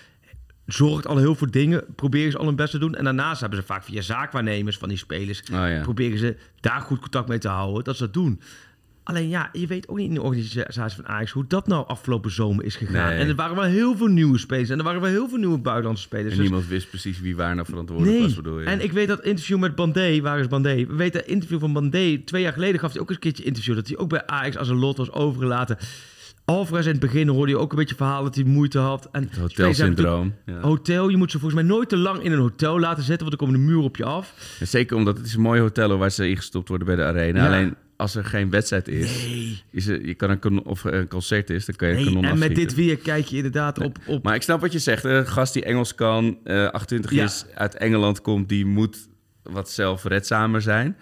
zorgt 0.66 1.08
al 1.08 1.18
heel 1.18 1.36
veel 1.36 1.52
dingen. 1.52 1.84
Proberen 1.96 2.32
ze 2.32 2.38
al 2.38 2.46
hun 2.46 2.56
best 2.56 2.72
te 2.72 2.78
doen. 2.78 2.96
En 2.96 3.04
daarnaast 3.04 3.42
hebben 3.42 3.60
ze 3.60 3.66
vaak 3.66 3.84
via 3.84 4.02
zaakwaarnemers 4.02 4.78
van 4.78 4.90
die 4.90 4.98
spelers... 4.98 5.40
Oh 5.42 5.48
ja. 5.50 5.82
proberen 5.82 6.18
ze 6.18 6.38
daar 6.60 6.82
goed 6.82 7.00
contact 7.00 7.28
mee 7.28 7.38
te 7.40 7.48
houden. 7.48 7.84
Dat 7.84 7.96
ze 7.98 8.04
dat 8.04 8.14
doen. 8.14 8.42
Alleen 9.04 9.30
ja, 9.30 9.50
je 9.52 9.68
weet 9.68 9.88
ook 9.88 9.98
niet 9.98 10.08
in 10.08 10.14
de 10.14 10.22
organisatie 10.22 10.96
van 10.96 11.08
Ajax... 11.08 11.32
hoe 11.32 11.46
dat 11.48 11.68
nou 11.68 11.88
afgelopen 11.88 12.32
zomer 12.32 12.66
is 12.66 12.76
gegaan. 12.76 13.10
Nee. 13.10 13.20
En 13.20 13.28
er 13.28 13.36
waren 13.36 13.56
wel 13.56 13.64
heel 13.66 13.98
veel 13.98 14.08
nieuwe 14.08 14.38
spelers. 14.38 14.70
En 14.70 14.78
er 14.78 14.84
waren 14.84 15.02
wel 15.02 15.10
heel 15.10 15.30
veel 15.30 15.38
nieuwe 15.38 15.58
buitenlandse 15.58 16.04
spelers. 16.04 16.32
En 16.32 16.38
Dus- 16.38 16.48
niemand 16.48 16.68
wist 16.68 16.90
precies 16.90 17.20
wie 17.20 17.36
waar 17.36 17.56
nou 17.56 17.68
verantwoordelijk 17.68 18.16
Nee. 18.18 18.24
was. 18.26 18.36
Bedoel 18.36 18.60
je? 18.60 18.66
En 18.66 18.84
ik 18.84 18.92
weet 18.92 19.08
dat 19.08 19.24
interview 19.24 19.60
met 19.60 19.76
Bandé, 19.76 20.22
waar 20.22 20.40
is 20.40 20.48
Bandé? 20.48 20.76
We 20.86 20.96
weten 20.96 21.20
dat 21.20 21.30
interview 21.30 21.60
van 21.60 21.74
Bandé, 21.74 22.18
twee 22.26 22.42
jaar 22.42 22.54
geleden 22.54 22.80
gaf 22.80 22.92
hij 22.92 23.02
ook 23.02 23.08
eens 23.08 23.16
een 23.18 23.24
keertje 23.24 23.44
interview. 23.44 23.76
Dat 23.76 23.88
hij 23.88 23.98
ook 23.98 24.10
bij 24.10 24.26
Ajax 24.28 24.58
als 24.58 24.70
een 24.70 24.78
lot 24.80 24.98
was 24.98 25.12
overgelaten. 25.12 25.78
Alvarez 26.46 26.86
in 26.86 26.92
het 26.92 27.00
begin 27.00 27.28
hoorde 27.28 27.52
je 27.52 27.58
ook 27.58 27.72
een 27.72 27.78
beetje 27.78 27.96
verhalen 27.96 28.24
dat 28.24 28.36
hij 28.36 28.44
moeite 28.44 28.80
had. 28.80 29.10
En 29.12 29.24
Het 29.30 29.38
hotelsyndroom. 29.38 30.34
Ja. 30.46 30.60
Hotel, 30.62 31.10
je 31.10 31.18
moet 31.18 31.32
ze 31.32 31.40
volgens 31.40 31.62
mij 31.62 31.70
nooit 31.72 31.90
te 31.90 31.98
lang 31.98 32.24
in 32.24 32.32
een 32.32 32.40
hotel 32.40 32.80
laten 32.80 33.04
zitten, 33.04 33.28
want 33.28 33.40
dan 33.40 33.48
komen 33.48 33.66
de 33.66 33.72
muur 33.72 33.84
op 33.84 33.98
je 33.98 34.04
af. 34.06 34.58
En 34.60 34.68
Zeker 34.68 34.98
omdat 34.98 35.18
het 35.18 35.26
is 35.26 35.34
een 35.34 35.42
mooi 35.42 35.62
hotel 35.62 35.98
waar 35.98 36.12
ze 36.12 36.30
ingestopt 36.30 36.68
worden 36.68 36.88
bij 36.88 36.96
de 36.96 37.04
arena. 37.04 37.40
Ja. 37.40 37.48
Alleen 37.48 37.76
als 37.98 38.16
er 38.16 38.26
geen 38.26 38.50
wedstrijd 38.50 38.88
is, 38.88 39.28
is 39.72 39.88
er, 39.88 40.06
je 40.06 40.14
kan 40.14 40.30
een, 40.30 40.40
kon- 40.40 40.64
of 40.64 40.86
er 40.86 40.94
een 40.94 41.08
concert 41.08 41.50
is, 41.50 41.66
dan 41.66 41.76
kan 41.76 41.88
je 41.88 41.94
een 41.94 42.00
Nee, 42.04 42.14
kanon 42.14 42.26
en 42.26 42.38
met 42.40 42.56
dit 42.56 42.76
weer 42.76 42.98
kijk 42.98 43.26
je 43.26 43.36
inderdaad 43.36 43.80
op... 43.80 43.98
op 44.08 44.24
Maar 44.24 44.36
ik 44.36 44.42
snap 44.42 44.62
wat 44.62 44.72
je 44.72 44.80
zegt. 44.80 45.04
Een 45.04 45.28
gast 45.28 45.54
die 45.54 45.64
Engels 45.64 45.96
kan, 45.96 46.38
eh 46.44 46.68
28 46.68 47.12
Ja. 47.12 47.24
is, 47.24 47.46
uit 47.56 47.76
Engeland 47.76 48.22
komt, 48.22 48.50
die 48.50 48.66
moet 48.66 49.08
wat 49.44 49.70
zelfredzamer 49.72 50.62
zijn. 50.62 50.98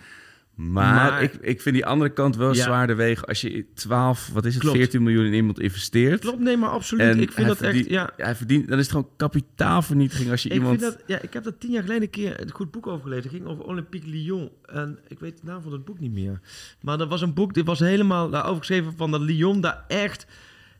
Maar, 0.56 0.96
Maar- 1.12 1.24
ik, 1.24 1.34
ik 1.42 1.62
vind 1.62 1.76
die 1.76 1.86
andere 1.86 2.14
kant 2.14 2.36
wel 2.36 2.54
Ja. 2.54 2.64
zwaarder 2.64 2.96
wegen. 2.96 3.28
Als 3.28 3.42
je 3.42 3.66
12, 3.74 4.30
wat 4.34 4.46
is 4.46 4.54
het, 4.54 4.64
Klopt. 4.64 4.78
14 4.78 5.04
miljoen 5.04 5.26
in 5.26 5.34
iemand 5.34 5.60
investeert. 5.60 6.20
Klopt, 6.22 6.40
nee, 6.40 6.58
maar 6.58 6.70
absoluut. 6.70 7.08
En 7.08 7.20
ik 7.22 7.32
vind 7.32 7.48
dat 7.48 7.58
verdient, 7.58 7.86
echt... 7.88 7.94
Ja, 7.96 8.10
hij 8.18 8.36
verdient, 8.36 8.68
dan 8.68 8.78
is 8.78 8.84
het 8.84 8.92
gewoon 8.96 9.10
kapitaalvernietiging 9.18 10.32
als 10.32 10.44
je 10.44 10.50
Ik, 10.50 10.56
iemand... 10.56 10.80
vind 10.82 10.92
dat, 10.94 11.04
ja, 11.08 11.20
ik 11.22 11.34
heb 11.34 11.44
dat 11.44 11.60
tien 11.60 11.72
jaar 11.72 11.82
geleden 11.82 12.04
een 12.04 12.10
keer 12.10 12.42
een 12.42 12.52
goed 12.52 12.72
boek 12.72 12.88
over 12.88 13.02
gelezen. 13.04 13.24
Het 13.24 13.34
ging 13.34 13.46
over 13.46 13.64
Olympique 13.64 14.10
Lyon. 14.10 14.50
En 14.66 15.00
ik 15.08 15.20
weet 15.20 15.38
de 15.38 15.46
naam 15.46 15.62
van 15.62 15.72
het 15.72 15.86
boek 15.86 16.00
niet 16.00 16.12
meer. 16.14 16.40
Maar 16.82 16.98
dat 16.98 17.10
was 17.10 17.22
een 17.22 17.34
boek, 17.34 17.54
dit 17.54 17.66
was 17.66 17.80
helemaal 17.80 18.30
daarover 18.30 18.58
geschreven 18.60 18.94
van 18.98 19.12
dat 19.12 19.22
Lyon 19.22 19.62
daar 19.62 19.84
echt 19.88 20.26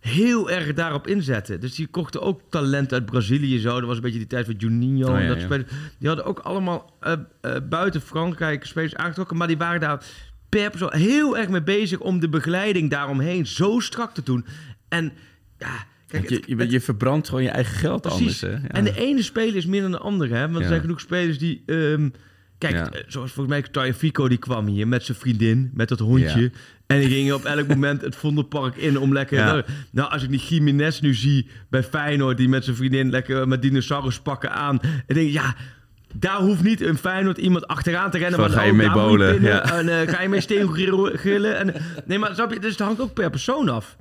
heel 0.02 0.50
erg 0.50 0.74
daarop 0.74 1.08
inzette. 1.08 1.58
Dus 1.58 1.76
die 1.76 1.88
kochten 1.88 2.22
ook 2.22 2.42
talent 2.50 2.94
uit 2.94 3.06
Brazilië 3.06 3.60
zo. 3.60 3.80
Dat 3.80 3.88
was 3.88 3.96
een 3.96 4.02
beetje 4.02 4.18
die 4.18 4.28
tijd 4.28 4.46
van 4.46 4.56
Juninho. 4.58 5.08
Oh, 5.08 5.14
ja, 5.14 5.22
en 5.22 5.28
dat 5.28 5.38
ja. 5.38 5.44
spelers. 5.44 5.72
Die 6.00 6.08
hadden 6.08 6.26
ook 6.26 6.40
allemaal 6.40 6.94
eh, 7.00 7.14
eh, 7.42 7.56
buiten 7.70 8.02
Frankrijk 8.02 8.66
spelers 8.66 8.96
aangetrokken. 8.96 9.38
Maar 9.38 9.48
die 9.48 9.58
waren 9.58 9.80
daar 9.80 10.06
per 10.50 10.70
persoon 10.70 10.94
heel 10.94 11.38
erg 11.38 11.50
mee 11.50 11.64
bezig 11.64 12.00
om 12.00 12.20
de 12.20 12.30
begeleiding 12.30 12.90
daaromheen 12.90 13.48
zo 13.48 13.80
strak 13.80 14.14
te 14.14 14.24
doen. 14.24 14.46
En 14.90 15.12
ja... 15.58 15.90
Kijk, 16.08 16.30
je, 16.30 16.44
je, 16.46 16.70
je 16.70 16.82
verbrandt 16.82 17.28
gewoon 17.30 17.44
je 17.44 17.50
eigen 17.50 17.76
geld 17.76 18.02
Precies. 18.02 18.20
anders. 18.20 18.42
Hè? 18.42 18.68
Ja. 18.68 18.68
En 18.68 18.84
de 18.84 19.00
ene 19.00 19.22
speler 19.22 19.56
is 19.56 19.66
meer 19.66 19.82
dan 19.82 19.92
de 19.92 19.98
andere. 19.98 20.36
Hè? 20.36 20.50
Want 20.50 20.60
er 20.60 20.68
zijn 20.68 20.82
genoeg 20.82 21.00
spelers 21.00 21.38
die... 21.38 21.64
ehm, 21.66 22.10
kijk, 22.62 22.74
Ja. 22.74 22.92
eh, 22.92 23.04
zoals 23.08 23.32
volgens 23.32 23.56
mij 23.56 23.72
Taja 23.72 23.94
Fico, 23.94 24.28
die 24.28 24.38
kwam 24.38 24.68
hier 24.68 24.88
met 24.88 25.04
zijn 25.04 25.18
vriendin, 25.18 25.72
met 25.74 25.90
dat 25.90 26.00
hondje. 26.00 26.42
Ja. 26.42 26.50
En 26.88 27.00
die 27.00 27.10
gingen 27.10 27.36
op 27.36 27.46
elk 27.46 27.68
moment 27.68 28.02
het 28.02 28.16
Vondelpark 28.16 28.76
in 28.76 29.00
om 29.00 29.14
lekker... 29.14 29.38
Ja. 29.38 29.64
Nou, 29.92 30.12
als 30.12 30.24
ik 30.24 30.30
die 30.30 30.40
Jiménez 30.40 31.00
nu 31.00 31.14
zie 31.14 31.48
bij 31.70 31.84
Feyenoord... 31.84 32.38
die 32.38 32.50
met 32.50 32.64
zijn 32.64 32.76
vriendin 32.76 33.10
lekker 33.10 33.48
met 33.48 33.62
dinosaurus 33.62 34.20
pakken 34.20 34.52
aan... 34.52 34.80
en 34.82 35.16
denk 35.16 35.28
ik, 35.28 35.34
ja... 35.34 35.56
Daar 36.14 36.40
hoeft 36.40 36.64
niet 36.64 36.82
een 36.82 36.98
Feyenoord 36.98 37.38
iemand 37.38 37.68
achteraan 37.68 38.12
te 38.12 38.18
rennen. 38.18 38.40
Van, 38.40 38.50
maar 38.50 38.58
ga 38.58 38.64
je 38.64 38.72
oh, 38.72 38.78
mee 38.78 38.92
bowlen? 38.92 39.42
Ja. 39.42 39.78
En 39.78 40.02
eh, 40.02 40.14
ga 40.14 40.22
je 40.22 40.30
mee 40.30 40.42
steen 40.42 40.68
grillen-? 40.68 41.58
En, 41.58 41.74
nee, 42.06 42.20
maar 42.20 42.34
snap 42.34 42.54
je, 42.54 42.60
dus 42.60 42.72
het 42.72 42.80
hangt 42.80 43.02
ook 43.02 43.14
per 43.14 43.30
persoon 43.30 43.70
af. 43.70 43.98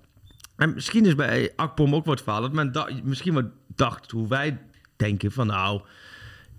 En 0.57 0.75
misschien 0.75 1.07
is 1.07 1.15
bij 1.15 1.53
Akpom 1.57 1.95
ook 1.95 2.05
wat 2.05 2.23
verhaal. 2.23 2.41
Dat 2.41 2.53
men 2.53 2.73
misschien 3.05 3.35
wat 3.35 3.45
dacht 3.75 4.11
hoe 4.11 4.29
wij 4.29 4.59
denken 4.97 5.33
van 5.33 5.47
nou, 5.47 5.81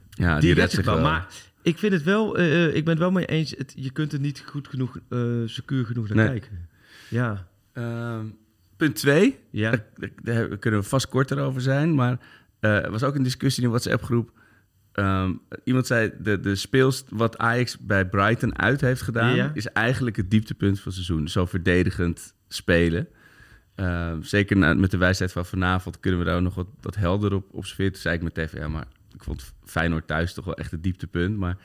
ja, 0.10 0.34
die, 0.34 0.42
die 0.42 0.54
redt 0.54 0.72
zich 0.72 0.86
wel. 0.86 0.94
wel. 0.96 1.04
Maar 1.04 1.28
ik 1.62 1.78
vind 1.78 1.94
het 1.94 2.04
wel, 2.04 2.38
eh, 2.38 2.66
eh, 2.66 2.76
ik 2.76 2.84
ben 2.84 2.94
het 2.94 3.00
wel 3.04 3.12
mee 3.12 3.26
eens. 3.26 3.54
Het, 3.58 3.74
je 3.76 3.92
kunt 3.92 4.14
er 4.14 4.20
niet 4.20 4.44
goed 4.46 4.68
genoeg, 4.68 4.98
eh 5.10 5.20
secuur 5.46 5.86
genoeg 5.86 6.08
naar 6.08 6.18
Nee. 6.18 6.40
kijken. 6.40 6.70
Ja. 7.10 7.48
Ehm, 7.74 8.26
punt 8.78 8.96
2. 8.96 9.40
Ja. 9.52 9.70
Daar, 9.72 9.86
daar- 10.24 10.50
daar 10.50 10.58
kunnen 10.58 10.80
we 10.80 10.86
vast 10.86 11.08
korter 11.10 11.40
over 11.40 11.62
zijn. 11.62 11.96
Maar 11.96 12.20
eh, 12.60 12.84
er 12.84 12.92
was 12.92 13.04
ook 13.04 13.16
een 13.16 13.24
discussie 13.24 13.64
in 13.64 13.70
de 13.70 13.76
WhatsApp-groep. 13.76 14.32
Ehm, 14.92 15.34
iemand 15.64 15.88
zei, 15.88 16.12
de, 16.20 16.40
de 16.40 16.56
speels 16.56 17.04
wat 17.10 17.38
Ajax 17.38 17.78
bij 17.80 18.10
Brighton 18.10 18.58
uit 18.60 18.82
heeft 18.82 19.02
gedaan... 19.02 19.36
Ja. 19.36 19.52
is 19.54 19.66
eigenlijk 19.68 20.16
het 20.16 20.32
dieptepunt 20.32 20.76
van 20.80 20.92
het 20.92 21.04
seizoen. 21.04 21.28
Zo 21.28 21.46
verdedigend 21.46 22.34
spelen. 22.48 23.08
Ehm, 23.76 24.22
zeker 24.22 24.58
na- 24.58 24.74
met 24.74 24.92
de 24.92 24.98
wijsheid 24.98 25.32
van 25.32 25.46
vanavond 25.46 26.00
kunnen 26.00 26.20
we 26.20 26.26
daar 26.26 26.42
nog 26.42 26.56
wat, 26.56 26.68
wat 26.82 26.96
helder 26.96 27.34
op 27.34 27.46
observeren. 27.54 27.92
Toen 27.92 28.02
zei 28.02 28.16
ik 28.16 28.22
meteen 28.22 28.50
van, 28.50 28.60
ja, 28.60 28.68
maar 28.68 28.88
ik 29.22 29.28
vond 29.28 29.54
Feyenoord 29.64 30.08
thuis 30.08 30.34
toch 30.34 30.46
wel 30.46 30.56
echt 30.58 30.72
het 30.72 30.84
dieptepunt. 30.84 31.38
Maar 31.38 31.58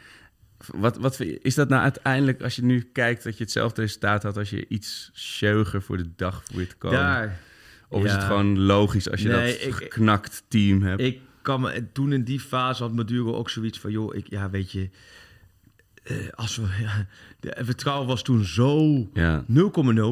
wat, 0.75 0.97
wat 0.97 1.21
is 1.21 1.55
dat 1.55 1.69
nou 1.69 1.83
uiteindelijk, 1.83 2.43
als 2.43 2.57
je 2.57 2.65
nu 2.65 2.81
kijkt... 2.93 3.25
dat 3.25 3.37
je 3.39 3.43
hetzelfde 3.45 3.81
resultaat 3.81 4.23
had 4.23 4.37
als 4.37 4.51
je 4.51 4.69
iets 4.69 5.11
sjeuger 5.15 5.83
voor 5.83 5.97
de 5.97 6.11
dag 6.17 6.43
probeert 6.43 6.69
te 6.71 6.77
komen? 6.77 6.99
Daar. 6.99 7.41
Of 7.89 8.05
is 8.05 8.13
het 8.13 8.23
gewoon 8.25 8.59
logisch 8.59 9.11
als 9.11 9.23
je 9.23 9.29
Nee, 9.29 9.53
dat 9.53 9.67
ik- 9.67 9.75
geknakt 9.75 10.43
team 10.49 10.83
hebt? 10.83 11.01
Ik 11.01 11.21
kan 11.43 11.61
me, 11.61 11.71
en 11.71 11.93
toen 11.93 12.13
in 12.13 12.25
die 12.25 12.41
fase 12.41 12.83
had 12.83 12.93
Maduro 12.93 13.35
ook 13.35 13.51
zoiets 13.51 13.79
van, 13.81 13.91
joh, 13.91 14.15
ik, 14.15 14.31
ja, 14.31 14.51
weet 14.51 14.73
je, 14.73 14.91
eh, 16.03 16.17
als 16.35 16.57
we, 16.57 16.63
ja, 16.87 17.07
de, 17.41 17.49
het 17.49 17.67
vertrouwen 17.67 18.07
was 18.07 18.23
toen 18.23 18.45
zo 18.45 19.09
ja. 19.13 19.45
0,0. 19.49 19.49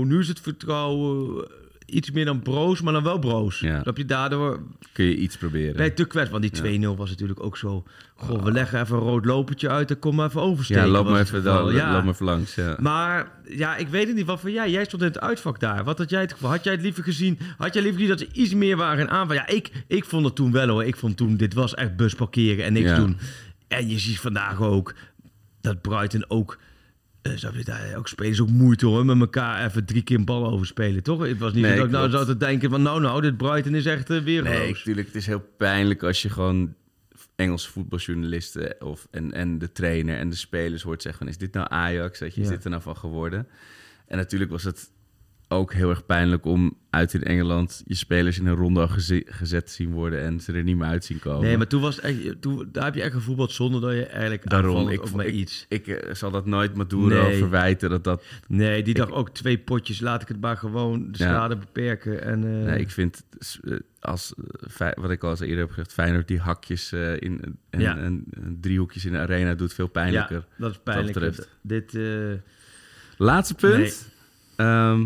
Nu 0.04 0.18
is 0.18 0.28
het 0.28 0.40
vertrouwen 0.40 1.48
iets 1.94 2.10
meer 2.10 2.24
dan 2.24 2.42
broos, 2.42 2.80
maar 2.80 2.92
dan 2.92 3.02
wel 3.02 3.18
broos. 3.18 3.60
Ja. 3.60 3.82
Dat 3.82 3.96
je 3.96 4.04
daardoor 4.04 4.62
kun 4.92 5.04
je 5.04 5.16
iets 5.16 5.36
proberen. 5.36 5.76
bij 5.76 5.90
te 5.90 6.04
kwets, 6.04 6.30
want 6.30 6.42
die 6.62 6.80
2-0 6.80 6.96
was 6.96 7.10
natuurlijk 7.10 7.42
ook 7.42 7.56
zo. 7.56 7.84
Goh, 8.16 8.42
we 8.42 8.52
leggen 8.52 8.80
even 8.80 8.96
een 8.96 9.02
rood 9.02 9.24
lopertje 9.24 9.68
uit 9.68 9.90
en 9.90 9.98
kom 9.98 10.14
maar 10.14 10.28
even 10.28 10.40
oversteken. 10.40 10.82
ja, 10.84 10.88
loop 10.88 11.08
maar 11.08 11.20
even, 11.20 11.42
dan, 11.42 11.72
Ja. 11.74 11.92
loop 11.92 12.04
maar 12.04 12.12
even 12.12 12.24
langs. 12.26 12.54
Ja. 12.54 12.76
Maar 12.80 13.30
ja, 13.48 13.76
ik 13.76 13.88
weet 13.88 14.06
het 14.06 14.16
niet. 14.16 14.26
Wat 14.26 14.40
van 14.40 14.52
jij? 14.52 14.70
Jij 14.70 14.84
stond 14.84 15.02
in 15.02 15.08
het 15.08 15.20
uitvak 15.20 15.60
daar. 15.60 15.84
Wat 15.84 15.98
had 15.98 16.10
jij 16.10 16.20
het? 16.20 16.34
Had 16.40 16.64
jij 16.64 16.72
het 16.72 16.82
liever 16.82 17.02
gezien? 17.04 17.38
Had 17.58 17.74
jij 17.74 17.82
liever 17.82 18.00
gezien 18.00 18.16
dat 18.16 18.26
ze 18.28 18.40
iets 18.40 18.54
meer 18.54 18.76
waren 18.76 19.04
in 19.04 19.10
aanval? 19.10 19.36
Ja, 19.36 19.46
ik, 19.46 19.70
ik 19.86 20.04
vond 20.04 20.24
het 20.24 20.34
toen 20.34 20.52
wel 20.52 20.68
hoor. 20.68 20.84
Ik 20.84 20.96
vond 20.96 21.16
toen, 21.16 21.36
dit 21.36 21.54
was 21.54 21.74
echt 21.74 21.96
bus 21.96 22.14
parkeren 22.14 22.64
en 22.64 22.72
niks 22.72 22.94
doen. 22.94 23.18
En 23.68 23.88
je 23.88 23.98
ziet 23.98 24.20
vandaag 24.20 24.60
ook 24.62 24.94
dat 25.60 25.80
Brighton 25.82 26.24
ook... 26.28 26.58
eh 27.24 27.36
je 27.36 27.64
daar 27.64 27.96
ook 27.96 28.08
spelers 28.08 28.40
ook 28.40 28.48
moeite 28.48 28.86
hoor, 28.86 29.04
met 29.04 29.20
elkaar 29.20 29.66
even 29.66 29.84
drie 29.84 30.02
keer 30.02 30.16
een 30.18 30.24
bal 30.24 30.50
overspelen, 30.50 31.02
toch? 31.02 31.26
Het 31.26 31.38
was 31.38 31.52
niet 31.52 31.62
Nee, 31.62 31.76
dat 31.76 31.84
ik 31.84 31.90
nou 31.90 32.10
zou 32.10 32.26
te 32.26 32.36
denken 32.36 32.70
van, 32.70 32.82
nou 32.82 33.00
nou, 33.00 33.20
dit 33.20 33.36
Brighton 33.36 33.74
is 33.74 33.86
echt 33.86 34.10
uh, 34.10 34.22
weer 34.22 34.42
Nee, 34.42 34.72
natuurlijk. 34.72 35.06
Het 35.06 35.16
is 35.16 35.26
heel 35.26 35.46
pijnlijk 35.56 36.02
als 36.02 36.22
je 36.22 36.28
gewoon 36.28 36.74
Engelse 37.36 37.70
voetbaljournalisten 37.70 38.80
of, 38.80 39.08
en, 39.10 39.32
en 39.32 39.58
de 39.58 39.72
trainer 39.72 40.18
en 40.18 40.28
de 40.30 40.36
spelers 40.36 40.82
hoort 40.82 41.02
zeggen 41.02 41.20
van... 41.20 41.28
is 41.30 41.38
dit 41.38 41.52
nou 41.52 41.66
Ajax? 41.70 42.18
Weet 42.18 42.34
je, 42.34 42.40
is 42.40 42.46
Ja. 42.48 42.52
dit 42.54 42.64
er 42.64 42.70
nou 42.70 42.82
van 42.82 42.96
geworden? 42.96 43.46
En 44.06 44.16
natuurlijk 44.16 44.50
was 44.50 44.62
het 44.62 44.90
ook 45.48 45.72
heel 45.72 45.90
erg 45.90 46.06
pijnlijk 46.06 46.44
om 46.44 46.76
uit 46.90 47.14
in 47.14 47.22
Engeland... 47.22 47.82
je 47.86 47.94
spelers 47.94 48.38
in 48.38 48.46
een 48.46 48.54
ronde 48.54 48.88
geze- 48.88 49.22
gezet 49.26 49.66
te 49.66 49.72
zien 49.72 49.90
worden 49.92 50.20
en 50.20 50.40
ze 50.40 50.52
er 50.52 50.62
niet 50.62 50.76
meer 50.76 50.86
uit 50.86 51.04
zien 51.04 51.18
komen. 51.18 51.42
Nee, 51.42 51.56
maar 51.56 51.66
toen 51.66 51.80
was 51.80 52.00
echt, 52.00 52.40
toen, 52.40 52.68
daar 52.72 52.84
heb 52.84 52.94
je 52.94 53.02
echt 53.02 53.12
gevoetbald 53.12 53.52
zonder 53.52 53.80
dat 53.80 53.92
je 53.92 54.06
eigenlijk 54.06 54.50
Daarom, 54.50 54.88
ik 54.88 55.12
maar 55.12 55.26
iets... 55.26 55.66
Ik 55.68 55.86
eh, 55.86 56.14
zal 56.14 56.30
dat 56.30 56.46
nooit 56.46 56.74
Maduro 56.74 57.22
Nee. 57.22 57.38
verwijten 57.38 57.90
dat 57.90 58.04
dat 58.04 58.24
Nee, 58.48 58.82
die 58.82 58.94
dacht 58.94 59.12
ook 59.12 59.30
twee 59.30 59.58
potjes. 59.58 60.00
Laat 60.00 60.22
ik 60.22 60.28
het 60.28 60.40
maar 60.40 60.56
gewoon 60.56 61.12
de 61.12 61.18
Ja. 61.18 61.28
schade 61.28 61.56
beperken. 61.56 62.22
En, 62.22 62.44
eh, 62.44 62.64
Nee, 62.70 62.78
ik 62.80 62.90
vind, 62.90 63.24
eh, 63.62 63.76
als, 64.00 64.34
wat 64.94 65.10
ik 65.10 65.24
al 65.24 65.30
eens 65.30 65.40
eerder 65.40 65.58
heb 65.58 65.68
gezegd, 65.70 65.92
Feyenoord 65.92 66.28
die 66.28 66.38
hakjes 66.38 66.92
in, 66.92 67.58
en, 67.70 67.80
Ja. 67.80 67.96
en, 67.96 68.24
en 68.30 68.58
driehoekjes 68.60 69.04
in 69.04 69.12
de 69.12 69.18
arena 69.18 69.54
doet 69.54 69.74
veel 69.74 69.88
pijnlijker. 69.88 70.36
Ja, 70.50 70.54
dat 70.58 70.70
is 70.70 70.78
pijnlijk. 70.84 71.12
betreft. 71.18 71.48
Dit, 71.62 71.98
Laatste 73.16 73.54
punt. 73.54 73.76
Nee. 73.76 73.92
Ehm 74.56 75.04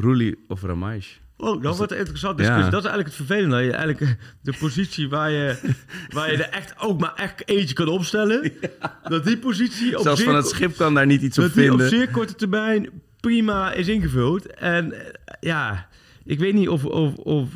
Roelie 0.00 0.44
of 0.48 0.62
Ramaish? 0.62 1.08
Oh, 1.36 1.62
dat 1.62 1.76
wordt 1.76 1.92
een 1.92 1.98
interessante 1.98 2.36
discussie. 2.36 2.64
Ja. 2.64 2.70
Dat 2.70 2.84
is 2.84 2.90
eigenlijk 2.90 3.16
het 3.16 3.26
vervelende. 3.26 3.56
Dat 3.56 3.64
je 3.64 3.72
eigenlijk 3.72 4.16
de 4.42 4.54
positie 4.58 5.08
waar 5.08 5.30
je, 5.30 5.74
waar 6.08 6.30
je 6.30 6.36
er 6.36 6.50
echt 6.50 6.74
ook 6.78 7.00
maar 7.00 7.14
echt 7.14 7.48
eentje 7.48 7.74
kan 7.74 7.88
opstellen. 7.88 8.52
Dat 9.08 9.24
die 9.24 9.38
positie 9.38 9.96
op 9.96 10.02
Zelfs 10.02 10.22
van 10.22 10.34
het 10.34 10.48
schip 10.48 10.76
kan 10.76 10.94
daar 10.94 11.06
niet 11.06 11.22
iets 11.22 11.38
op 11.38 11.44
dat 11.44 11.54
die 11.54 11.72
op 11.72 11.80
vinden. 11.80 11.98
zeer 11.98 12.10
korte 12.10 12.34
termijn 12.34 12.88
prima 13.20 13.72
is 13.72 13.88
ingevuld. 13.88 14.46
En 14.46 14.92
eh, 14.92 15.14
ja, 15.40 15.88
ik 16.24 16.38
weet 16.38 16.54
niet 16.54 16.68
of, 16.68 16.84
of, 16.84 17.14
of 17.14 17.48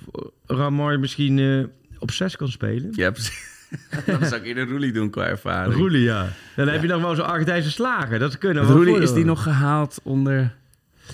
Ramar 0.46 1.00
misschien 1.00 1.38
eh, 1.38 1.64
op 1.98 2.10
zes 2.10 2.36
kan 2.36 2.48
spelen. 2.48 2.92
Ja, 2.92 3.10
precies. 3.10 3.52
Dan 4.06 4.24
zou 4.24 4.40
ik 4.40 4.46
in 4.46 4.58
een 4.58 4.68
Roelie 4.68 4.92
doen 4.92 5.10
qua 5.10 5.26
ervaring. 5.26 5.74
Roelie, 5.74 6.02
ja. 6.02 6.28
Dan 6.56 6.68
heb 6.68 6.82
je 6.82 6.88
nog 6.88 7.00
wel 7.00 7.14
zo'n 7.14 7.26
Argentijnse 7.26 7.70
slager. 7.70 8.18
Dat 8.18 8.38
kunnen 8.38 8.66
we 8.66 8.72
Roelie, 8.72 9.00
is 9.00 9.12
die 9.12 9.24
nog 9.24 9.42
gehaald 9.42 10.00
onder... 10.02 10.54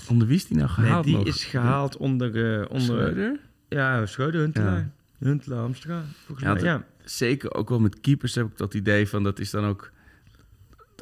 Onder 0.08 0.26
wie 0.26 0.36
is 0.36 0.46
die 0.46 0.56
nou 0.56 0.68
Nee, 0.76 0.86
gehaald 0.86 1.04
die 1.04 1.16
nog? 1.16 1.26
is 1.26 1.44
gehaald 1.44 1.96
onder... 1.96 2.60
eh 2.60 2.64
onder 2.70 2.80
Schreuder? 2.82 3.38
Ja, 3.68 4.06
Schreuder, 4.06 4.40
Huntelaar. 4.40 4.78
Ja. 4.78 4.90
Huntelaar, 5.26 5.62
Amstra, 5.64 6.02
volgens 6.26 6.46
Ja, 6.46 6.52
mij. 6.54 6.62
Ja. 6.62 6.84
Zeker 7.04 7.54
ook 7.54 7.68
wel 7.68 7.80
met 7.80 8.00
keepers 8.00 8.34
heb 8.34 8.46
ik 8.46 8.56
dat 8.56 8.74
idee 8.74 9.08
van... 9.08 9.22
Dat 9.22 9.38
is 9.38 9.50
dan 9.50 9.64
ook... 9.64 9.90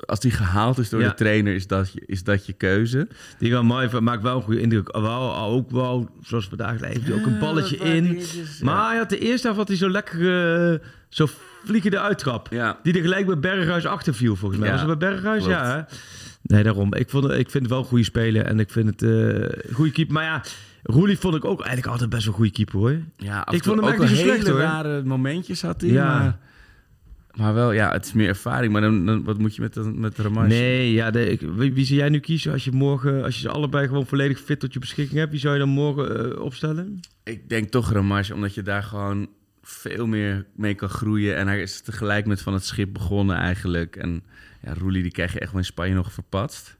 Als 0.06 0.20
die 0.20 0.30
gehaald 0.30 0.78
is 0.78 0.88
door 0.88 1.00
Ja. 1.00 1.08
de 1.08 1.14
trainer, 1.14 1.54
is 1.54 1.66
dat, 1.66 1.92
je, 1.92 2.02
is 2.06 2.24
dat 2.24 2.46
je 2.46 2.52
keuze. 2.52 3.08
Die 3.38 3.52
gaan 3.52 3.66
mooi, 3.66 4.00
maakt 4.00 4.22
wel 4.22 4.36
een 4.36 4.42
goede 4.42 4.60
indruk. 4.60 4.92
Wel, 4.96 5.36
ook 5.36 5.70
wel, 5.70 6.10
zoals 6.22 6.48
vandaag 6.48 6.80
heeft 6.80 7.06
hij 7.06 7.14
ook 7.14 7.26
een 7.26 7.38
balletje 7.38 7.76
in. 7.76 8.22
Maar 8.62 8.88
hij 8.88 8.98
had 8.98 9.08
de 9.10 9.18
eerste 9.18 9.42
helft 9.42 9.58
had 9.58 9.68
hij 9.68 9.76
zo 9.76 9.90
lekker, 9.90 10.72
eh, 10.72 10.78
zo 11.08 11.26
vliegende 11.64 12.00
uittrap. 12.00 12.48
Ja. 12.50 12.78
Die 12.82 12.94
er 12.94 13.00
gelijk 13.02 13.26
bij 13.26 13.38
Berghuis 13.38 13.86
achter 13.86 14.14
viel, 14.14 14.36
volgens 14.36 14.60
mij. 14.60 14.70
Was 14.70 14.80
het 14.82 14.98
bij 14.98 15.10
Berghuis? 15.10 15.42
klopt. 15.44 15.58
Ja. 15.58 15.74
hè? 15.76 15.82
Nee, 16.48 16.62
daarom. 16.62 16.94
Ik, 16.94 17.10
vond, 17.10 17.24
ik 17.24 17.50
vind 17.50 17.62
het 17.62 17.68
wel 17.72 17.78
een 17.78 17.84
goede 17.84 18.04
speler 18.04 18.44
en 18.44 18.60
ik 18.60 18.70
vind 18.70 18.88
het 18.88 19.02
eh, 19.02 19.10
een 19.40 19.74
goede 19.74 19.92
keeper. 19.92 20.14
Maar 20.14 20.24
ja, 20.24 20.42
Roelie 20.82 21.18
vond 21.18 21.34
ik 21.34 21.44
ook 21.44 21.58
eigenlijk 21.58 21.90
altijd 21.90 22.10
best 22.10 22.22
wel 22.24 22.32
een 22.32 22.38
goede 22.38 22.52
keeper, 22.52 22.78
hoor. 22.78 22.98
Ja, 23.16 23.48
Ik 23.50 23.64
vond 23.64 23.80
hem 23.80 23.88
ook 23.88 23.98
niet 23.98 24.08
zo 24.08 24.14
slecht, 24.14 24.38
hele 24.38 24.50
hoor. 24.50 24.60
rare 24.60 25.02
momentjes 25.02 25.62
had 25.62 25.80
hij. 25.80 25.90
Ja. 25.90 26.18
Maar, 26.18 26.38
maar 27.34 27.54
wel, 27.54 27.72
ja, 27.72 27.92
het 27.92 28.04
is 28.04 28.12
meer 28.12 28.28
ervaring. 28.28 28.72
Maar 28.72 28.80
dan, 28.82 29.06
dan, 29.06 29.24
wat 29.24 29.38
moet 29.38 29.54
je 29.54 29.60
met, 29.60 29.96
met 29.98 30.18
Ramais? 30.18 30.48
Nee, 30.48 30.92
ja, 30.92 31.10
de, 31.10 31.30
ik- 31.30 31.40
wie, 31.56 31.72
wie 31.72 31.84
zou 31.84 31.98
jij 31.98 32.08
nu 32.08 32.18
kiezen 32.20 32.52
als 32.52 32.64
je 32.64 32.72
morgen, 32.72 33.24
als 33.24 33.34
je 33.34 33.40
ze 33.40 33.48
allebei 33.48 33.86
gewoon 33.86 34.06
volledig 34.06 34.40
fit 34.40 34.60
tot 34.60 34.72
je 34.72 34.78
beschikking 34.78 35.18
hebt? 35.18 35.30
Wie 35.30 35.40
zou 35.40 35.52
je 35.54 35.60
dan 35.60 35.68
morgen 35.68 36.32
eh, 36.34 36.40
opstellen? 36.40 37.00
Ik 37.24 37.48
denk 37.48 37.68
toch 37.70 37.92
Ramage, 37.92 38.34
omdat 38.34 38.54
je 38.54 38.62
daar 38.62 38.82
gewoon 38.82 39.28
veel 39.62 40.06
meer 40.06 40.46
mee 40.56 40.74
kan 40.74 40.88
groeien. 40.88 41.36
En 41.36 41.46
hij 41.46 41.60
is 41.62 41.80
tegelijk 41.80 42.26
met 42.26 42.42
van 42.42 42.52
het 42.52 42.64
schip 42.64 42.92
begonnen 42.92 43.36
eigenlijk. 43.36 43.96
En 43.96 44.22
ja, 44.62 44.74
Roelie, 44.78 45.02
die 45.02 45.10
krijg 45.12 45.32
je 45.32 45.38
echt 45.38 45.50
wel 45.50 45.60
in 45.60 45.66
Spanje 45.66 45.94
nog 45.94 46.12
verpatst. 46.12 46.76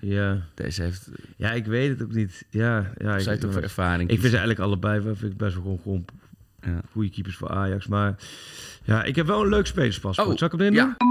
Ja. 0.00 0.40
Deze 0.54 0.82
heeft, 0.82 1.08
Ja, 1.36 1.52
ik 1.52 1.66
weet 1.66 1.88
het 1.88 2.02
ook 2.02 2.12
niet. 2.14 2.44
Ja, 2.50 2.92
ja 2.98 3.14
ik, 3.16 3.20
zij 3.20 3.36
toch 3.36 3.52
voor 3.52 3.62
ervaring 3.62 4.02
ik 4.10 4.20
vind 4.20 4.30
ze 4.32 4.38
eigenlijk 4.38 4.60
allebei 4.60 5.00
wel- 5.00 5.16
vind 5.16 5.32
ik 5.32 5.38
best 5.38 5.54
wel 5.54 5.62
gewoon, 5.62 5.78
gewoon 5.82 6.04
Ja. 6.60 6.80
goede 6.92 7.10
keepers 7.10 7.36
voor 7.36 7.48
Ajax. 7.50 7.86
Maar 7.86 8.14
ja, 8.84 9.04
ik 9.04 9.16
heb 9.16 9.26
wel 9.26 9.42
een 9.42 9.48
leuk 9.48 9.66
spelerspaspoort. 9.66 10.28
Oh, 10.28 10.36
Zal 10.38 10.46
ik 10.46 10.52
hem 10.52 10.60
erin 10.60 10.72
ja. 10.74 10.84
doen? 10.98 11.06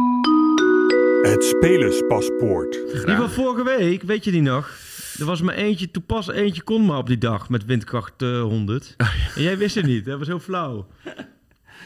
Het 1.32 1.43
spelerspaspoort. 1.43 2.72
Die 3.05 3.15
van 3.15 3.30
vorige 3.30 3.63
week, 3.63 4.01
weet 4.03 4.24
je 4.24 4.32
die 4.32 4.41
nog? 4.41 4.76
Er 5.20 5.26
was 5.26 5.41
maar 5.41 5.55
eentje, 5.55 5.91
toepas 5.91 6.28
eentje 6.30 6.61
kon 6.61 6.86
maar 6.86 6.97
op 6.97 7.07
die 7.07 7.18
dag 7.18 7.49
met 7.49 7.65
windkracht 7.65 8.22
eh, 8.22 8.41
100. 8.41 8.93
Oh, 8.97 9.13
En 9.36 9.41
jij 9.41 9.57
wist 9.57 9.76
het 9.76 9.86
niet, 9.86 10.05
dat 10.05 10.18
was 10.20 10.28
heel 10.28 10.39
flauw. 10.39 10.88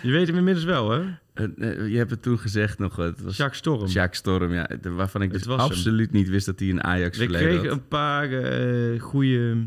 Je 0.01 0.11
weet 0.11 0.27
hem 0.27 0.37
inmiddels 0.37 0.65
wel, 0.65 0.89
hè? 0.91 1.01
Eh, 1.33 1.47
je 1.89 1.97
hebt 1.97 2.09
het 2.11 2.21
toen 2.21 2.39
gezegd 2.39 2.79
nog. 2.79 2.95
Het 2.95 3.21
was 3.21 3.37
Jacques 3.37 3.57
Storm. 3.59 3.85
Jacques 3.87 4.17
Storm, 4.17 4.53
ja, 4.53 4.69
waarvan 4.81 5.21
ik 5.21 5.31
dus 5.31 5.45
hem. 5.45 5.59
absoluut 5.59 6.11
niet 6.11 6.29
wist 6.29 6.45
dat 6.45 6.59
hij 6.59 6.69
een 6.69 6.83
Ajax 6.83 7.17
We 7.17 7.23
verleden 7.23 7.47
kregen 7.49 7.67
had. 7.69 7.77
een 7.77 7.87
paar 7.87 8.31
eh 8.31 9.01
goede 9.01 9.57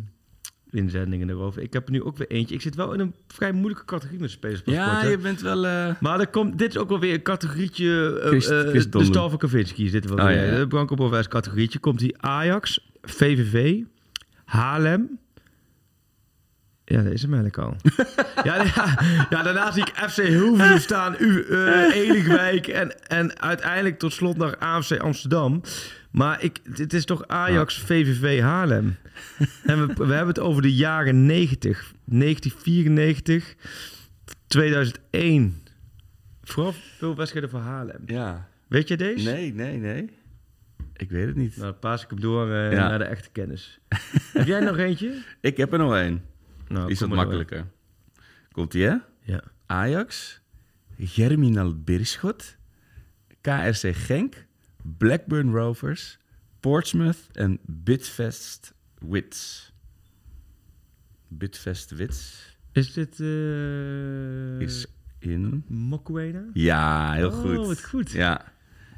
inzendingen 0.70 1.30
erover. 1.30 1.62
Ik 1.62 1.72
heb 1.72 1.86
er 1.86 1.92
nu 1.92 2.02
ook 2.02 2.16
weer 2.16 2.28
eentje. 2.30 2.54
Ik 2.54 2.60
zit 2.60 2.74
wel 2.74 2.92
in 2.92 3.00
een 3.00 3.14
vrij 3.28 3.52
moeilijke 3.52 3.84
categorie 3.84 4.20
met 4.20 4.30
spelerspaspoort. 4.30 4.86
Ja, 4.86 5.00
hè. 5.00 5.08
je 5.08 5.18
bent 5.18 5.40
wel... 5.40 5.66
eh, 5.66 5.94
Maar 6.00 6.20
er 6.20 6.26
komt, 6.26 6.58
dit 6.58 6.68
is 6.68 6.78
ook 6.78 6.88
wel 6.88 7.00
weer 7.00 7.14
een 7.14 7.22
categorietje. 7.22 8.20
eh, 8.22 8.28
Christ- 8.28 8.50
eh, 8.50 8.60
Chris 8.60 8.90
de. 8.90 9.04
Stal 9.04 9.36
Kavinski 9.36 9.84
is 9.84 9.90
dit 9.90 10.04
wel 10.08 10.18
Oh, 10.18 10.24
weer. 10.26 10.36
ja, 10.36 10.52
ja. 10.52 10.58
De 10.58 10.66
Branko 10.66 10.94
Boves 10.94 11.28
categorietje. 11.28 11.78
Komt 11.78 11.98
die 11.98 12.22
Ajax, 12.22 12.90
VVV, 13.02 13.80
Haarlem. 14.44 15.18
Ja, 16.84 17.02
dat 17.02 17.12
is 17.12 17.22
hem 17.22 17.34
eigenlijk 17.34 17.62
al. 17.68 17.76
ja, 18.48 18.62
ja, 18.62 18.98
ja, 19.30 19.42
daarna 19.42 19.72
zie 19.72 19.82
ik 19.86 20.10
FC 20.10 20.16
Hilversum 20.22 20.78
staan, 20.78 21.14
U, 21.18 21.44
Eligwijk 21.92 22.66
en, 22.66 23.06
en 23.08 23.40
uiteindelijk 23.40 23.98
tot 23.98 24.12
slot 24.12 24.36
nog 24.36 24.58
AFC 24.58 24.96
Amsterdam. 24.98 25.62
Maar 26.10 26.42
ik, 26.42 26.58
het 26.72 26.92
is 26.92 27.04
toch 27.04 27.26
Ajax, 27.28 27.78
VVV, 27.78 28.40
Haarlem. 28.40 28.96
en 29.64 29.86
we, 29.86 29.94
we 30.06 30.14
hebben 30.14 30.26
het 30.34 30.38
over 30.38 30.62
de 30.62 30.74
jaren 30.74 31.26
90, 31.26 31.92
1994, 32.04 33.54
2001. 34.46 35.62
Vooral 36.42 36.74
veel 36.98 37.16
wedstrijden 37.16 37.50
voor 37.50 37.60
Haarlem. 37.60 38.02
ja. 38.06 38.48
Weet 38.68 38.88
je 38.88 38.96
deze? 38.96 39.30
Nee, 39.30 39.54
nee, 39.54 39.78
nee. 39.78 40.10
Ik 40.96 41.10
weet 41.10 41.26
het 41.26 41.36
niet. 41.36 41.56
Nou, 41.56 41.70
dan 41.70 41.78
paas 41.78 42.02
ik 42.02 42.10
hem 42.10 42.20
door 42.20 42.50
eh, 42.52 42.72
Ja. 42.72 42.88
naar 42.88 42.98
de 42.98 43.04
echte 43.04 43.28
kennis. 43.32 43.78
Heb 44.32 44.46
jij 44.46 44.60
nog 44.60 44.76
eentje? 44.78 45.14
Ik 45.40 45.56
heb 45.56 45.72
er 45.72 45.78
nog 45.78 45.94
één. 45.94 46.22
Nou, 46.74 46.90
is 46.90 46.98
door. 46.98 47.08
makkelijker. 47.08 47.66
Komt-ie, 48.52 48.84
hè? 48.84 48.96
Ja. 49.20 49.42
Ajax, 49.66 50.40
Germinal 50.98 51.74
Beerschot, 51.82 52.56
KRC 53.40 53.94
Genk, 53.96 54.46
Blackburn 54.98 55.52
Rovers, 55.52 56.18
Portsmouth 56.60 57.28
en 57.32 57.58
Bidvest 57.66 58.74
Wits. 58.98 59.72
Bidvest 61.28 61.90
Wits 61.90 62.52
Is 62.72 62.92
dit... 62.92 63.20
eh 63.20 64.60
is 64.60 64.86
in... 65.18 65.64
Mokwena? 65.68 66.44
Ja, 66.52 67.12
heel 67.12 67.30
Oh, 67.30 67.40
goed. 67.40 67.66
wat 67.66 67.84
goed. 67.84 68.10
Ja. 68.10 68.52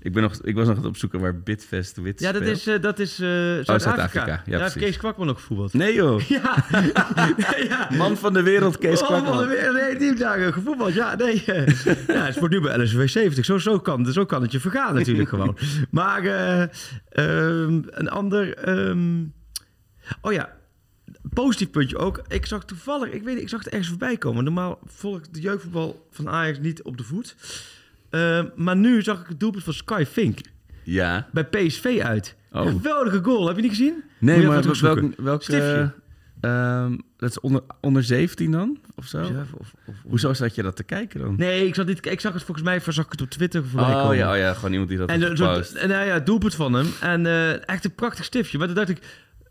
Ik, 0.07 0.13
ben 0.13 0.23
nog, 0.23 0.35
ik 0.43 0.55
was 0.55 0.67
nog 0.67 0.77
aan 0.77 0.83
het 0.83 0.91
opzoeken 0.91 1.21
waar 1.21 1.41
Bidvest 1.41 1.97
Wits 1.97 2.23
Ja, 2.23 2.33
dat 2.33 2.43
speelt. 2.43 2.57
is, 2.57 2.67
eh, 2.67 2.81
dat 2.83 2.99
is 2.99 3.11
eh, 3.21 3.29
Zuid-Afrika. 3.63 4.27
Ja, 4.27 4.43
Daar 4.47 4.61
heeft. 4.61 4.77
Kees 4.77 4.97
Kwakman 4.97 5.29
ook 5.29 5.37
gevoetbald. 5.39 5.73
Nee 5.73 5.95
joh, 5.95 6.21
Ja. 6.29 6.65
ja. 7.69 7.89
man 7.97 8.17
van 8.17 8.33
de 8.33 8.43
wereld 8.43 8.79
Kees 8.79 9.03
Oh, 9.03 9.11
man, 9.11 9.23
Kwakman. 9.23 9.49
weer- 9.49 9.73
Nee, 9.73 9.97
teamdagen 9.97 10.53
gevoetbald. 10.53 10.95
Ja, 10.95 11.15
nee. 11.17 11.45
eh. 11.45 11.67
ja, 12.17 12.25
het 12.25 12.39
wordt 12.39 12.55
nu 12.55 12.61
bij 12.61 12.83
LSV 12.83 13.09
70. 13.09 13.45
Zo, 13.45 13.59
zo, 13.59 13.79
kan, 13.79 14.13
zo 14.13 14.25
kan 14.27 14.43
het 14.43 14.53
je 14.53 14.61
vergaan 14.61 14.95
natuurlijk 14.95 15.29
gewoon. 15.29 15.57
Maar 15.91 16.25
eh, 16.25 16.63
ehm, 17.09 17.81
een 17.91 18.09
ander... 18.09 18.55
ehm, 18.57 19.25
oh 20.21 20.33
ja, 20.33 20.53
positief 21.33 21.71
puntje 21.71 21.97
ook. 21.99 22.23
Ik 22.29 22.47
zag 22.47 22.65
toevallig, 22.65 23.11
ik 23.11 23.23
weet 23.23 23.35
niet, 23.35 23.43
ik 23.43 23.49
zag 23.49 23.59
het 23.65 23.69
ergens 23.69 23.89
voorbij 23.89 24.17
komen. 24.17 24.45
Normaal 24.45 24.79
volg 24.85 25.19
ik 25.19 25.35
de 25.35 25.41
jeugdvoetbal 25.41 26.07
van 26.11 26.29
Ajax 26.29 26.59
niet 26.59 26.83
op 26.83 26.97
de 26.97 27.05
voet. 27.05 27.37
Ehm, 28.17 28.47
maar 28.55 28.77
nu 28.77 29.03
zag 29.03 29.21
ik 29.21 29.27
het 29.29 29.41
doelpunt 29.41 29.65
van 29.65 29.73
Sky 29.73 30.05
Fink 30.11 30.39
Ja. 30.83 31.29
bij 31.33 31.45
PSV 31.45 32.01
uit. 32.05 32.37
Oh. 32.53 32.67
Geweldige 32.67 33.21
goal. 33.23 33.47
Heb 33.47 33.57
je 33.57 33.63
niet 33.63 33.71
gezien? 33.71 34.03
Nee, 34.19 34.41
je 34.41 34.47
maar 34.47 34.59
even 34.59 34.71
welk, 34.71 34.77
terugzoeken. 34.79 35.25
welk, 35.25 35.43
Stiftje. 35.43 35.93
eh, 36.41 36.51
ehm, 36.51 36.97
dat 37.17 37.31
is 37.31 37.41
onder, 37.41 37.63
onder 37.81 38.03
17 38.05 38.51
dan? 38.51 38.79
Of 38.95 39.07
zo? 39.07 39.21
Ja, 39.21 39.47
of- 39.59 39.73
of- 39.87 39.95
Hoezo 40.05 40.35
zat 40.35 40.55
je 40.55 40.63
dat 40.63 40.77
te 40.77 40.83
kijken 40.85 41.21
dan? 41.21 41.35
Nee, 41.37 41.67
ik 41.67 41.75
zag, 41.75 41.85
dit, 41.87 42.07
ik 42.07 42.21
zag 42.21 42.33
het 42.33 42.43
volgens 42.43 42.67
mij 42.67 42.81
zag 42.81 43.05
ik 43.05 43.11
het 43.11 43.21
op 43.23 43.31
Twitter 43.31 43.65
voorbij 43.65 43.95
oh, 43.95 44.01
komen. 44.03 44.17
ja, 44.17 44.31
oh 44.33 44.37
ja, 44.39 44.53
gewoon 44.55 44.71
iemand 44.73 44.89
die 44.89 44.99
dat 44.99 45.09
En, 45.09 45.23
eh, 45.23 45.37
zo, 45.37 45.47
gepost. 45.53 45.75
en 45.75 45.89
nou 45.89 46.07
ja, 46.07 46.13
het 46.15 46.27
doelpunt 46.27 46.55
van 46.55 46.73
hem. 46.73 46.87
En 47.01 47.27
eh, 47.27 47.69
echt 47.69 47.85
een 47.85 47.95
prachtig 47.95 48.25
stiftje. 48.25 48.59
Maar 48.59 48.67
toen 48.67 48.77
dacht 48.77 48.89
ik, 48.89 48.99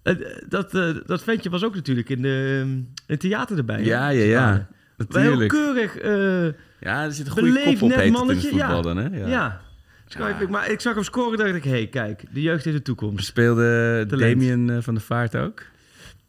eh, 0.03 0.15
dat, 0.49 0.73
eh, 0.75 0.89
dat 1.05 1.23
ventje 1.23 1.49
was 1.49 1.63
ook 1.63 1.75
natuurlijk 1.75 2.09
in, 2.09 2.21
de, 2.21 2.61
in 2.65 2.87
het 3.07 3.19
theater 3.19 3.57
erbij. 3.57 3.83
Ja, 3.83 4.09
ja, 4.09 4.23
ja. 4.23 4.67
Maar 4.97 5.21
heel 5.21 5.21
Natuurlijk. 5.23 5.49
keurig. 5.49 5.97
eh 5.97 6.61
Ja, 6.79 7.03
er 7.03 7.11
zit 7.11 7.25
een 7.25 7.31
goede 7.31 7.47
beleefd 7.47 7.67
kop 7.71 7.81
op 7.81 7.87
net 7.87 7.97
het 7.97 8.05
in 8.05 8.11
mannetje, 8.11 8.49
voetbal 8.49 8.75
ja. 8.75 8.81
dan, 8.81 8.97
hè? 8.97 9.27
ja. 9.27 9.61
Fink. 10.07 10.49
Maar 10.49 10.69
ik 10.71 10.79
zag 10.79 10.93
hem 10.93 11.03
scoren 11.03 11.37
dacht 11.37 11.53
ik, 11.55 11.63
hé, 11.63 11.69
hey, 11.69 11.87
kijk, 11.87 12.23
de 12.31 12.41
jeugd 12.41 12.63
heeft 12.65 12.77
de 12.77 12.83
toekomst. 12.83 13.25
Speelde 13.25 14.05
Talent. 14.07 14.39
Damien 14.39 14.69
eh, 14.69 14.77
van 14.81 14.93
der 14.93 15.03
Vaart 15.03 15.35
ook? 15.35 15.61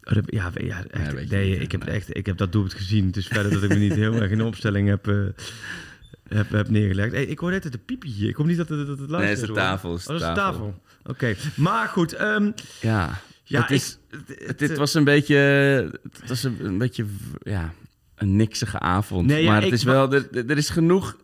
Oh, 0.03 0.13
dat- 0.13 0.23
ja, 0.25 0.51
ja, 0.53 0.83
echt, 0.89 1.29
nee, 1.29 1.49
niet, 1.51 1.61
ik 1.61 1.71
heb 1.71 1.85
nee. 1.85 1.95
echt, 1.95 2.17
ik 2.17 2.25
heb 2.25 2.37
dat 2.37 2.51
doelpunt 2.51 2.73
gezien. 2.73 3.11
Is 3.15 3.27
verder 3.27 3.51
dat 3.51 3.63
ik 3.63 3.69
me 3.69 3.75
niet 3.75 3.93
heel 3.93 4.13
erg 4.13 4.31
in 4.31 4.37
de 4.37 4.43
opstelling 4.43 4.87
heb, 4.87 5.07
eh, 5.07 5.15
heb, 6.27 6.49
heb 6.49 6.69
neergelegd. 6.69 7.11
Hey, 7.11 7.25
ik 7.25 7.39
hoor 7.39 7.51
net 7.51 7.63
het 7.63 7.85
piepje 7.85 8.09
hier. 8.09 8.29
Ik 8.29 8.35
hoop 8.35 8.45
niet 8.45 8.57
dat 8.57 8.69
het, 8.69 8.87
dat 8.87 8.99
het 8.99 9.09
Nee, 9.09 9.21
het 9.21 9.41
is 9.41 9.47
de 9.47 9.53
tafel. 9.53 9.95
is 9.95 10.07
Oh, 10.07 10.13
de 10.13 10.19
dat 10.19 10.21
is 10.21 10.27
de 10.27 10.33
tafel. 10.41 10.59
tafel. 10.59 10.81
Oké, 11.11 11.35
maar 11.55 11.87
goed. 11.87 12.13
ehm, 12.13 12.51
Ja. 12.81 13.09
ja, 13.43 13.61
het 13.61 13.71
is, 13.71 13.99
ik, 14.27 14.43
het, 14.47 14.59
het 14.59 14.77
was 14.77 14.93
een 14.93 15.03
beetje, 15.03 15.35
het 16.19 16.29
was 16.29 16.43
een, 16.43 16.57
een 16.65 16.77
beetje, 16.77 17.05
ja, 17.43 17.73
een 18.17 18.35
niksige 18.35 18.79
avond. 18.79 19.27
Nee, 19.27 19.43
ja, 19.43 19.51
maar 19.51 19.61
het 19.61 19.71
is 19.71 19.83
wel, 19.83 20.13
er, 20.13 20.27
er 20.49 20.57
is 20.57 20.69
genoeg 20.69 21.17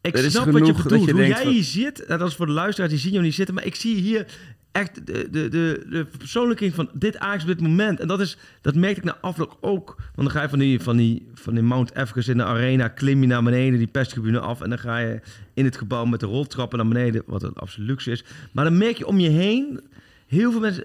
Ik 0.00 0.16
Er 0.16 0.24
is 0.24 0.32
snap 0.32 0.44
wat 0.50 0.66
je 0.66 0.72
bedoelt. 0.72 1.04
je 1.04 1.10
Hoe 1.12 1.20
denkt 1.20 1.34
jij 1.36 1.44
van- 1.44 1.52
hier 1.52 1.62
zit, 1.64 2.04
dat 2.08 2.28
is 2.28 2.34
voor 2.34 2.46
de 2.46 2.52
luisteraars, 2.52 2.92
die 2.92 3.00
zien 3.00 3.12
jou 3.12 3.24
niet 3.24 3.34
zitten, 3.34 3.54
maar 3.54 3.64
ik 3.66 3.74
zie 3.74 3.96
hier 3.96 4.26
echt 4.72 5.06
de, 5.06 5.28
de, 5.30 5.48
de, 5.48 5.86
de 5.90 6.06
persoonlijking 6.18 6.74
van 6.74 6.90
dit 6.92 7.18
Ajax 7.18 7.42
op 7.42 7.48
dit 7.48 7.60
moment. 7.60 8.00
En 8.00 8.08
dat, 8.08 8.20
is, 8.20 8.36
dat 8.60 8.74
merkte 8.74 8.98
ik 9.00 9.04
na 9.06 9.16
afloop 9.20 9.56
ook. 9.60 9.94
Want 9.96 10.28
dan 10.28 10.30
ga 10.30 10.42
je 10.42 10.48
van 10.48 10.58
die, 10.58 10.80
van 10.80 10.96
die, 10.96 11.28
van 11.34 11.54
die 11.54 11.62
Mount 11.62 11.94
Everest 11.96 12.28
in 12.28 12.36
de 12.36 12.44
arena, 12.44 12.88
klim 12.88 13.20
je 13.20 13.26
naar 13.26 13.42
beneden, 13.42 13.78
die 13.78 13.86
perstribune 13.86 14.38
af. 14.40 14.60
En 14.60 14.68
dan 14.68 14.78
ga 14.78 14.98
je 14.98 15.20
in 15.54 15.64
het 15.64 15.76
gebouw 15.76 16.04
met 16.04 16.20
de 16.20 16.26
roltrappen 16.26 16.78
naar 16.78 16.88
beneden, 16.88 17.22
wat 17.26 17.42
een 17.42 17.54
absoluut 17.54 17.88
luxe 17.88 18.10
is. 18.10 18.24
Maar 18.52 18.64
dan 18.64 18.78
merk 18.78 18.96
je 18.98 19.06
om 19.06 19.18
je 19.18 19.28
heen, 19.30 19.80
heel 20.26 20.50
veel 20.50 20.60
mensen 20.60 20.84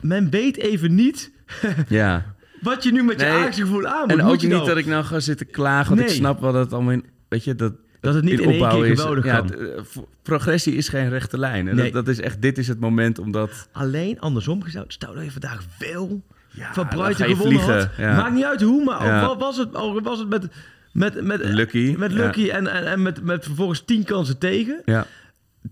men 0.00 0.30
weet 0.30 0.56
even 0.56 0.94
niet 0.94 1.30
Ja. 1.88 2.33
wat 2.64 2.82
je 2.82 2.92
nu 2.92 3.02
met 3.04 3.20
je 3.20 3.26
Nee. 3.26 3.34
Ajax 3.34 3.56
gevoel 3.58 3.86
aan 3.86 4.00
moet. 4.08 4.18
En 4.18 4.22
ook 4.24 4.40
niet 4.42 4.50
nou- 4.50 4.66
dat 4.66 4.76
ik 4.76 4.86
nou 4.86 5.04
ga 5.04 5.20
zitten 5.20 5.50
klagen, 5.50 5.96
want 5.96 6.08
ik 6.08 6.14
snap 6.14 6.40
wel 6.40 6.52
dat 6.52 6.64
het 6.64 6.72
allemaal 6.72 6.92
in, 6.92 7.04
weet 7.28 7.44
je, 7.44 7.54
dat, 7.54 7.72
Dat 8.00 8.14
het 8.14 8.24
niet 8.24 8.40
in 8.40 8.50
één 8.50 8.68
keer 8.68 8.86
is. 8.86 9.00
geweldig 9.00 9.24
kan. 9.24 9.44
het, 9.46 9.56
eh, 9.58 10.02
progressie 10.22 10.74
is 10.74 10.88
geen 10.88 11.08
rechte 11.08 11.38
lijn. 11.38 11.68
En 11.68 11.74
Nee. 11.76 11.84
dat, 11.92 12.04
dat 12.04 12.14
is 12.14 12.20
echt, 12.20 12.42
dit 12.42 12.58
is 12.58 12.68
het 12.68 12.80
moment 12.80 13.18
omdat... 13.18 13.68
Alleen 13.72 14.20
andersom 14.20 14.62
gezegd, 14.62 14.92
stel 14.92 15.14
dat 15.14 15.24
je 15.24 15.30
vandaag 15.30 15.64
Ja, 16.50 16.72
van 16.74 16.86
je 17.08 17.14
gewonnen 17.14 17.36
vliegen, 17.36 17.78
had. 17.78 17.88
ja. 17.98 18.16
Maakt 18.16 18.34
niet 18.34 18.44
uit 18.44 18.62
hoe, 18.62 18.84
maar 18.84 19.06
Ja. 19.06 19.20
wa- 19.26 19.36
was 19.36 19.56
het, 19.56 19.68
was 20.02 20.18
het 20.18 20.28
met, 20.28 20.48
met, 20.92 21.22
met, 21.24 21.44
Lucky, 21.44 21.94
met. 21.98 22.12
Lucky 22.12 22.48
en, 22.48 22.66
en, 22.66 22.86
en 22.86 23.02
met, 23.02 23.22
met 23.22 23.44
vervolgens 23.44 23.82
tien 23.84 24.04
kansen 24.04 24.38
tegen. 24.38 24.82
Ja, 24.84 25.06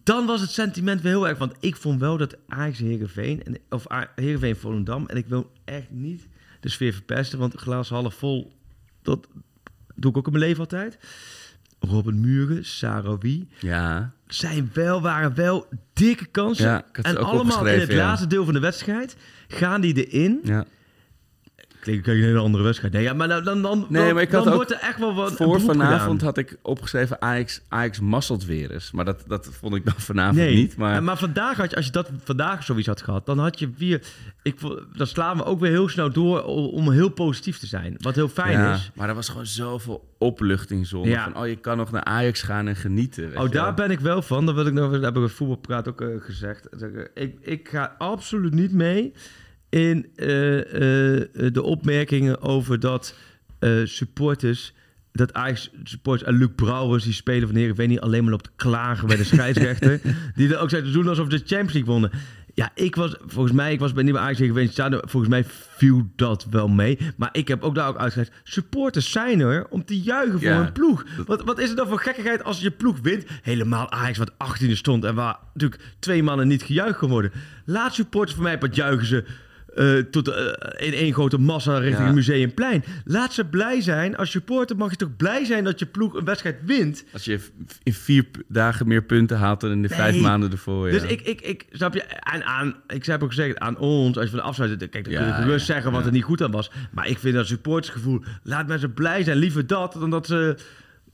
Dan 0.04 0.26
was 0.26 0.40
het 0.40 0.50
sentiment 0.50 1.00
weer 1.00 1.12
heel 1.12 1.28
erg. 1.28 1.38
Want 1.38 1.54
ik 1.60 1.76
vond 1.76 2.00
wel 2.00 2.16
dat 2.16 2.36
Ajax 2.48 2.78
Heerenveen, 2.78 3.42
en, 3.42 3.58
of 3.68 3.84
Heerenveen 4.14 4.56
Volendam, 4.56 5.06
en 5.06 5.16
ik 5.16 5.26
wil 5.26 5.50
echt 5.64 5.90
niet 5.90 6.28
de 6.62 6.68
sfeer 6.68 6.92
verpesten, 6.92 7.38
want 7.38 7.54
glas 7.54 7.88
half 7.88 8.14
vol, 8.14 8.52
dat 9.02 9.26
doe 9.94 10.10
ik 10.10 10.16
ook 10.16 10.26
in 10.26 10.32
mijn 10.32 10.44
leven 10.44 10.60
altijd. 10.60 10.98
Robin 11.80 12.20
Muren, 12.20 12.64
Sarawi, 12.64 13.48
ja. 13.60 14.12
zijn 14.26 14.70
wel, 14.72 15.02
waren 15.02 15.34
wel 15.34 15.66
dikke 15.92 16.26
kansen. 16.26 16.64
Ja, 16.64 16.84
en 16.92 17.16
allemaal 17.16 17.66
in 17.66 17.80
het 17.80 17.92
laatste 17.92 18.26
deel 18.26 18.44
van 18.44 18.54
de 18.54 18.60
wedstrijd 18.60 19.16
gaan 19.48 19.80
die 19.80 20.06
erin. 20.06 20.40
ja. 20.44 20.64
Klinkt 21.82 22.08
een 22.08 22.22
hele 22.22 22.38
andere 22.38 22.64
wedstrijd. 22.64 22.92
Nee, 22.92 23.02
ja, 23.02 23.12
maar 23.12 23.28
dan, 23.28 23.44
dan, 23.44 23.62
dan, 23.62 23.86
Nee, 23.88 24.12
maar 24.12 24.22
ik 24.22 24.30
had 24.30 24.44
dan 24.44 24.54
wordt 24.54 24.70
er 24.70 24.78
echt 24.80 24.98
wel 24.98 25.14
wat 25.14 25.30
een 25.30 25.36
Voor 25.36 25.60
vanavond 25.60 26.02
gedaan. 26.02 26.26
had 26.26 26.38
ik 26.38 26.56
opgeschreven 26.62 27.22
Ajax, 27.22 27.62
Ajax 27.68 28.00
masselt 28.00 28.44
weer 28.44 28.70
eens. 28.70 28.90
Maar 28.90 29.04
dat, 29.04 29.24
dat 29.26 29.48
vond 29.52 29.74
ik 29.74 29.84
dan 29.84 29.94
vanavond 29.96 30.36
Nee, 30.36 30.54
niet. 30.54 30.76
Maar, 30.76 31.02
maar 31.02 31.18
vandaag 31.18 31.56
had 31.56 31.70
je, 31.70 31.76
als 31.76 31.84
je 31.86 31.92
dat 31.92 32.10
vandaag 32.24 32.64
zoiets 32.64 32.86
had 32.86 33.02
gehad, 33.02 33.26
dan 33.26 33.38
had 33.38 33.58
je 33.58 33.70
weer. 33.76 34.02
Ik, 34.42 34.60
dan 34.92 35.06
slaan 35.06 35.36
we 35.36 35.44
ook 35.44 35.60
weer 35.60 35.70
heel 35.70 35.88
snel 35.88 36.12
door 36.12 36.44
om 36.44 36.90
heel 36.90 37.08
positief 37.08 37.58
te 37.58 37.66
zijn. 37.66 37.94
Wat 37.98 38.14
heel 38.14 38.28
fijn 38.28 38.58
ja, 38.58 38.74
is. 38.74 38.90
maar 38.94 39.08
er 39.08 39.14
was 39.14 39.28
gewoon 39.28 39.46
zoveel 39.46 40.14
opluchting 40.18 40.86
zonder. 40.86 41.10
Ja. 41.10 41.24
Van, 41.24 41.42
oh, 41.42 41.48
je 41.48 41.56
kan 41.56 41.76
nog 41.76 41.90
naar 41.90 42.04
Ajax 42.04 42.42
gaan 42.42 42.68
en 42.68 42.76
genieten. 42.76 43.28
weet 43.28 43.38
Oh, 43.38 43.50
daar 43.50 43.64
wel. 43.64 43.74
ben 43.74 43.90
ik 43.90 44.00
wel 44.00 44.22
van. 44.22 44.46
Dat 44.46 44.54
wil 44.54 44.66
ik 44.66 44.72
nog. 44.72 44.92
Dat 44.92 45.02
heb 45.02 45.14
ik 45.14 45.20
bij 45.20 45.28
voetbalpraat 45.28 45.88
ook 45.88 46.00
eh, 46.00 46.08
gezegd. 46.18 46.68
Ik, 47.14 47.36
ik 47.40 47.68
ga 47.68 47.94
absoluut 47.98 48.54
niet 48.54 48.72
mee 48.72 49.12
in 49.72 50.06
eh, 50.16 50.58
eh, 50.58 51.28
de 51.52 51.62
opmerkingen 51.62 52.40
over 52.42 52.80
dat 52.80 53.14
eh, 53.58 53.70
supporters. 53.84 54.72
Dat 55.12 55.32
Ajax 55.34 55.70
supporters 55.84 56.28
en 56.28 56.36
Luc 56.36 56.48
Brouwers, 56.56 57.04
die 57.04 57.12
spelen 57.12 57.48
van 57.48 57.56
Heerenveen, 57.56 57.88
niet 57.88 58.00
alleen 58.00 58.22
maar 58.22 58.30
loopt 58.30 58.44
te 58.44 58.50
klagen 58.56 59.06
bij 59.08 59.16
de 59.16 59.24
scheidsrechter. 59.34 60.00
die 60.34 60.48
dan 60.48 60.58
ook 60.58 60.70
zeggen 60.70 60.88
te 60.88 60.94
doen 60.98 61.08
alsof 61.08 61.30
ze 61.30 61.38
de 61.38 61.44
Champions 61.46 61.72
League 61.72 61.92
wonnen. 61.92 62.10
Ja, 62.54 62.70
ik 62.74 62.94
was, 62.96 63.16
volgens 63.26 63.54
mij, 63.54 63.72
ik 63.72 63.78
was 63.80 63.92
bij 63.92 64.02
nieuwe 64.02 64.18
Ajax 64.18 64.38
Heerenveen 64.38 64.68
staan. 64.68 64.92
Volgens 64.92 65.28
mij 65.28 65.44
viel 65.76 66.10
dat 66.16 66.46
wel 66.50 66.68
mee. 66.68 66.98
Maar 67.16 67.28
ik 67.32 67.48
heb 67.48 67.62
ook 67.62 67.74
daar 67.74 67.88
ook 67.88 67.96
uitgelegd. 67.98 68.32
Supporters 68.42 69.10
zijn 69.10 69.40
er 69.40 69.66
om 69.68 69.84
te 69.84 70.00
juichen 70.00 70.32
voor 70.40 70.48
Ja. 70.48 70.62
hun 70.62 70.72
ploeg. 70.72 71.04
Wat, 71.26 71.42
wat 71.44 71.58
is 71.58 71.68
het 71.68 71.76
dan 71.76 71.88
voor 71.88 71.98
gekkigheid 71.98 72.44
als 72.44 72.60
je 72.60 72.70
ploeg 72.70 72.98
wint? 73.02 73.24
Helemaal 73.42 73.90
Ajax 73.90 74.18
wat 74.18 74.32
18e 74.32 74.70
stond 74.72 75.04
en 75.04 75.14
waar 75.14 75.36
natuurlijk 75.54 75.82
twee 75.98 76.22
mannen 76.22 76.48
niet 76.48 76.62
gejuicht 76.62 76.98
kon 76.98 77.10
worden. 77.10 77.32
Laat 77.64 77.94
supporters 77.94 78.34
voor 78.34 78.44
mij 78.44 78.58
wat 78.58 78.74
juichen 78.76 79.06
ze 79.06 79.24
eh, 79.74 79.98
tot 79.98 80.28
eh, 80.28 80.86
in 80.86 80.92
één 80.92 81.12
grote 81.12 81.38
massa 81.38 81.72
richting 81.78 81.98
Ja. 81.98 82.04
het 82.04 82.14
Museumplein. 82.14 82.84
Laat 83.04 83.32
ze 83.32 83.44
blij 83.44 83.80
zijn. 83.80 84.16
Als 84.16 84.30
supporter 84.30 84.76
mag 84.76 84.90
je 84.90 84.96
toch 84.96 85.16
blij 85.16 85.44
zijn 85.44 85.64
dat 85.64 85.78
je 85.78 85.86
ploeg 85.86 86.14
een 86.14 86.24
wedstrijd 86.24 86.56
wint. 86.64 87.04
Als 87.12 87.24
je 87.24 87.40
in 87.82 87.92
vier 87.92 88.26
dagen 88.48 88.88
meer 88.88 89.02
punten 89.02 89.36
haalt 89.36 89.60
dan 89.60 89.70
in 89.70 89.82
de 89.82 89.88
vijf 89.88 90.20
maanden 90.20 90.50
ervoor. 90.50 90.86
Ja. 90.90 90.98
Dus 90.98 91.10
ik, 91.10 91.20
ik, 91.20 91.40
ik, 91.40 91.66
snap 91.72 91.94
je, 91.94 92.02
en 92.02 92.44
aan, 92.44 92.74
ik 92.86 93.06
heb 93.06 93.22
ook 93.22 93.28
gezegd, 93.28 93.58
aan 93.58 93.78
ons, 93.78 94.16
als 94.16 94.24
je 94.24 94.30
van 94.30 94.38
de 94.38 94.44
afsluiting, 94.44 94.90
kijk, 94.90 95.04
dan 95.04 95.14
kun 95.14 95.22
je 95.22 95.28
Ja, 95.28 95.34
gerust 95.34 95.66
ja, 95.66 95.72
zeggen 95.72 95.92
wat 95.92 96.06
er 96.06 96.12
niet 96.12 96.24
goed 96.24 96.42
aan 96.42 96.50
was. 96.50 96.70
Maar 96.90 97.08
ik 97.08 97.18
vind 97.18 97.34
dat 97.34 97.46
supportersgevoel, 97.46 98.22
laat 98.42 98.66
mensen 98.66 98.94
blij 98.94 99.22
zijn, 99.22 99.36
liever 99.36 99.66
dat, 99.66 99.92
dan 99.92 100.10
dat 100.10 100.26
ze 100.26 100.56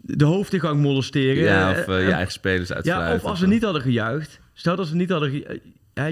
de 0.01 0.25
hoofdingang 0.25 0.81
molesteren. 0.81 1.43
ja, 1.43 1.71
of 1.71 1.77
eh, 1.89 2.07
je 2.07 2.13
eigen 2.13 2.33
spelers 2.33 2.73
uitsluiten. 2.73 3.09
Ja, 3.11 3.15
of 3.15 3.25
als 3.25 3.39
ze 3.39 3.47
niet 3.47 3.63
hadden 3.63 3.83
gejuicht. 3.83 4.41
Stel 4.53 4.77
dat 4.77 4.87
ze 4.87 4.95
niet 4.95 5.11
hadden 5.11 5.45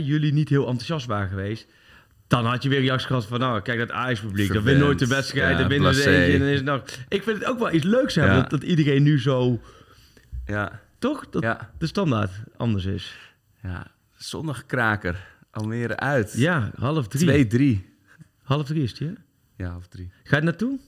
jullie 0.05 0.33
niet 0.33 0.49
heel 0.49 0.67
enthousiast 0.67 1.07
waren 1.07 1.29
geweest. 1.29 1.67
Dan 2.29 2.45
had 2.47 2.63
je 2.63 2.69
weer 2.69 2.81
reacties 2.81 3.07
gehad 3.07 3.27
van, 3.27 3.39
nou, 3.41 3.61
kijk 3.63 3.79
dat 3.79 3.91
Ajax-publiek. 3.91 4.53
Dan 4.53 4.63
wint 4.63 4.79
nooit 4.79 4.99
de 4.99 5.07
wedstrijd, 5.07 5.53
Ja, 5.53 5.59
dan 5.59 5.69
winnen 5.69 5.95
ze 5.95 6.11
eentje. 6.17 6.33
En 6.33 6.39
dan 6.39 6.49
is 6.49 6.57
het 6.57 6.65
nog... 6.65 6.83
Ik 7.09 7.23
vind 7.23 7.39
het 7.39 7.45
ook 7.49 7.59
wel 7.59 7.73
iets 7.73 7.85
leuks 7.85 8.15
hebben, 8.15 8.35
Ja. 8.35 8.41
dat, 8.41 8.51
dat 8.51 8.63
iedereen 8.63 9.03
nu 9.03 9.21
zo... 9.21 9.61
Ja, 10.47 10.81
Toch? 10.99 11.29
Dat 11.31 11.43
Ja. 11.43 11.71
de 11.79 11.87
standaard 11.87 12.31
anders 12.57 12.85
is. 12.85 13.17
ja. 13.63 13.87
Zondag 14.15 14.67
kraker. 14.67 15.27
Almere 15.51 15.97
uit. 15.97 16.33
Ja, 16.37 16.71
half 16.79 17.09
drie. 17.09 17.47
2-3. 17.81 17.85
Half 18.43 18.67
drie 18.67 18.83
is 18.83 18.91
het, 18.91 18.99
ja? 18.99 19.13
Ja, 19.57 19.71
half 19.71 19.87
drie. 19.87 20.11
Ga 20.25 20.37
je 20.37 20.43
naartoe? 20.43 20.79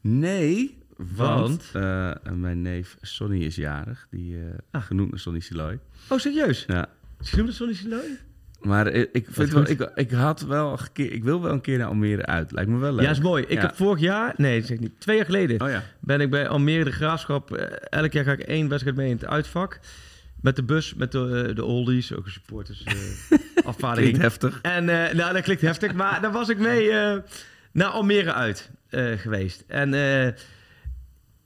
Nee, 0.00 0.78
want, 0.96 1.16
Want? 1.16 1.70
eh, 1.72 2.32
mijn 2.32 2.62
neef 2.62 2.96
Sonny 3.00 3.44
is 3.44 3.56
jarig. 3.56 4.06
Die 4.10 4.36
eh, 4.36 4.42
Ah. 4.70 4.82
genoemd 4.82 5.10
naar 5.10 5.20
Sonny 5.20 5.40
Siloy. 5.40 5.78
Oh, 6.08 6.18
serieus? 6.18 6.64
Ja. 6.66 6.88
Schreeuw 7.20 7.44
dat 7.44 7.54
Sonny 7.54 7.74
Siloy? 7.74 8.18
Maar 8.64 8.86
ik, 8.86 9.08
ik, 9.12 9.26
vind 9.30 9.50
wel, 9.52 9.68
ik, 9.68 9.90
ik 9.94 10.10
had 10.10 10.40
wel 10.40 10.72
een 10.72 10.92
keer, 10.92 11.12
ik 11.12 11.24
wil 11.24 11.42
wel 11.42 11.52
een 11.52 11.60
keer 11.60 11.78
naar 11.78 11.86
Almere 11.86 12.26
uit. 12.26 12.52
Lijkt 12.52 12.70
me 12.70 12.78
wel 12.78 12.92
leuk. 12.92 13.04
Ja, 13.04 13.10
is 13.10 13.20
mooi. 13.20 13.42
Ik 13.42 13.50
Ja. 13.52 13.60
heb 13.60 13.76
vorig 13.76 14.00
jaar, 14.00 14.34
nee, 14.36 14.62
zeg 14.62 14.78
niet, 14.78 15.00
twee 15.00 15.16
jaar 15.16 15.24
geleden, 15.24 15.60
Oh 15.60 15.68
ja. 15.68 15.82
ben 16.00 16.20
ik 16.20 16.30
bij 16.30 16.48
Almere 16.48 16.84
de 16.84 16.92
Graafschap. 16.92 17.52
eh, 17.56 17.76
elk 18.00 18.12
jaar 18.12 18.24
ga 18.24 18.32
ik 18.32 18.40
één 18.40 18.68
wedstrijd 18.68 18.96
mee 18.96 19.08
in 19.08 19.16
het 19.16 19.26
uitvak. 19.26 19.78
Met 20.40 20.56
de 20.56 20.62
bus, 20.62 20.94
met 20.94 21.12
de, 21.12 21.44
eh, 21.48 21.54
de 21.56 21.64
oldies, 21.64 22.14
ook 22.14 22.24
een 22.24 22.30
supporters 22.32 22.82
eh 22.82 22.94
afvaardiging. 23.64 24.16
Klinkt 24.18 24.40
heftig. 24.40 24.58
En 24.62 24.84
nou, 25.16 25.32
dat 25.32 25.42
klinkt 25.42 25.62
heftig, 25.62 25.94
maar 25.94 26.20
daar 26.20 26.32
was 26.32 26.48
ik 26.48 26.58
mee 26.58 26.90
naar 27.72 27.88
Almere 27.88 28.32
uit 28.32 28.70
geweest. 29.16 29.64
En 29.66 29.90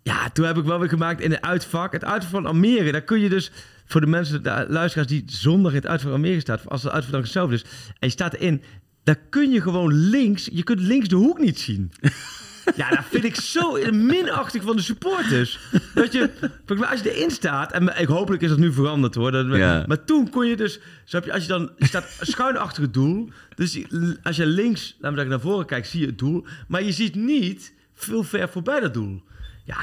ja, 0.02 0.28
toen 0.32 0.46
heb 0.46 0.56
ik 0.56 0.64
wel 0.64 0.78
weer 0.80 0.88
gemaakt 0.88 1.20
in 1.20 1.30
het 1.30 1.40
uitvak. 1.42 1.92
Het 1.92 2.04
uitvak 2.04 2.30
van 2.30 2.46
Almere, 2.46 2.92
daar 2.92 3.02
kun 3.02 3.20
je 3.20 3.28
dus 3.28 3.50
voor 3.88 4.00
de 4.00 4.06
mensen, 4.06 4.42
de 4.42 4.66
luisteraars 4.68 5.08
die 5.08 5.22
zondag 5.26 5.70
in 5.72 5.76
het 5.78 5.86
uitvak 5.86 6.10
van 6.10 6.20
Almere 6.20 6.40
staat, 6.40 6.68
als 6.68 6.82
het 6.82 6.92
uitvak 6.92 7.12
dan 7.12 7.20
hetzelfde 7.20 7.54
is, 7.54 7.62
en 7.88 7.96
je 7.98 8.08
staat 8.10 8.34
erin, 8.34 8.62
daar 9.04 9.18
kun 9.30 9.50
je 9.50 9.60
gewoon 9.60 9.92
links, 9.92 10.48
je 10.52 10.62
kunt 10.62 10.80
links 10.80 11.08
de 11.08 11.16
hoek 11.16 11.38
niet 11.38 11.58
zien. 11.60 11.92
Ja, 12.76 12.90
dat 12.90 13.04
vind 13.10 13.24
ik 13.24 13.34
zo 13.34 13.72
minachtig 13.92 14.62
van 14.62 14.76
de 14.76 14.82
supporters. 14.82 15.58
Dat 15.94 16.12
je, 16.12 16.30
als 16.90 17.00
je 17.00 17.14
erin 17.16 17.30
staat, 17.30 17.72
en 17.72 18.00
ik 18.00 18.06
hopelijk 18.06 18.42
is 18.42 18.48
dat 18.48 18.58
nu 18.58 18.72
veranderd 18.72 19.14
hoor. 19.14 19.32
Dat, 19.32 19.46
Ja. 19.56 19.84
Maar 19.86 20.04
toen 20.04 20.30
kon 20.30 20.46
je 20.46 20.56
dus, 20.56 20.80
als 21.30 21.42
je 21.42 21.48
dan 21.48 21.70
je 21.76 21.86
staat 21.86 22.16
schuin 22.20 22.56
achter 22.56 22.82
het 22.82 22.94
doel. 22.94 23.30
Dus 23.54 23.80
als 24.22 24.36
je 24.36 24.46
links, 24.46 24.82
laten 24.90 25.08
we 25.08 25.14
zeggen, 25.14 25.28
naar 25.28 25.40
voren 25.40 25.66
kijkt, 25.66 25.88
zie 25.88 26.00
je 26.00 26.06
het 26.06 26.18
doel. 26.18 26.46
Maar 26.68 26.82
je 26.82 26.92
ziet 26.92 27.14
niet 27.14 27.74
veel 27.94 28.22
ver 28.22 28.48
voorbij 28.48 28.80
dat 28.80 28.94
doel. 28.94 29.22
Ja, 29.64 29.78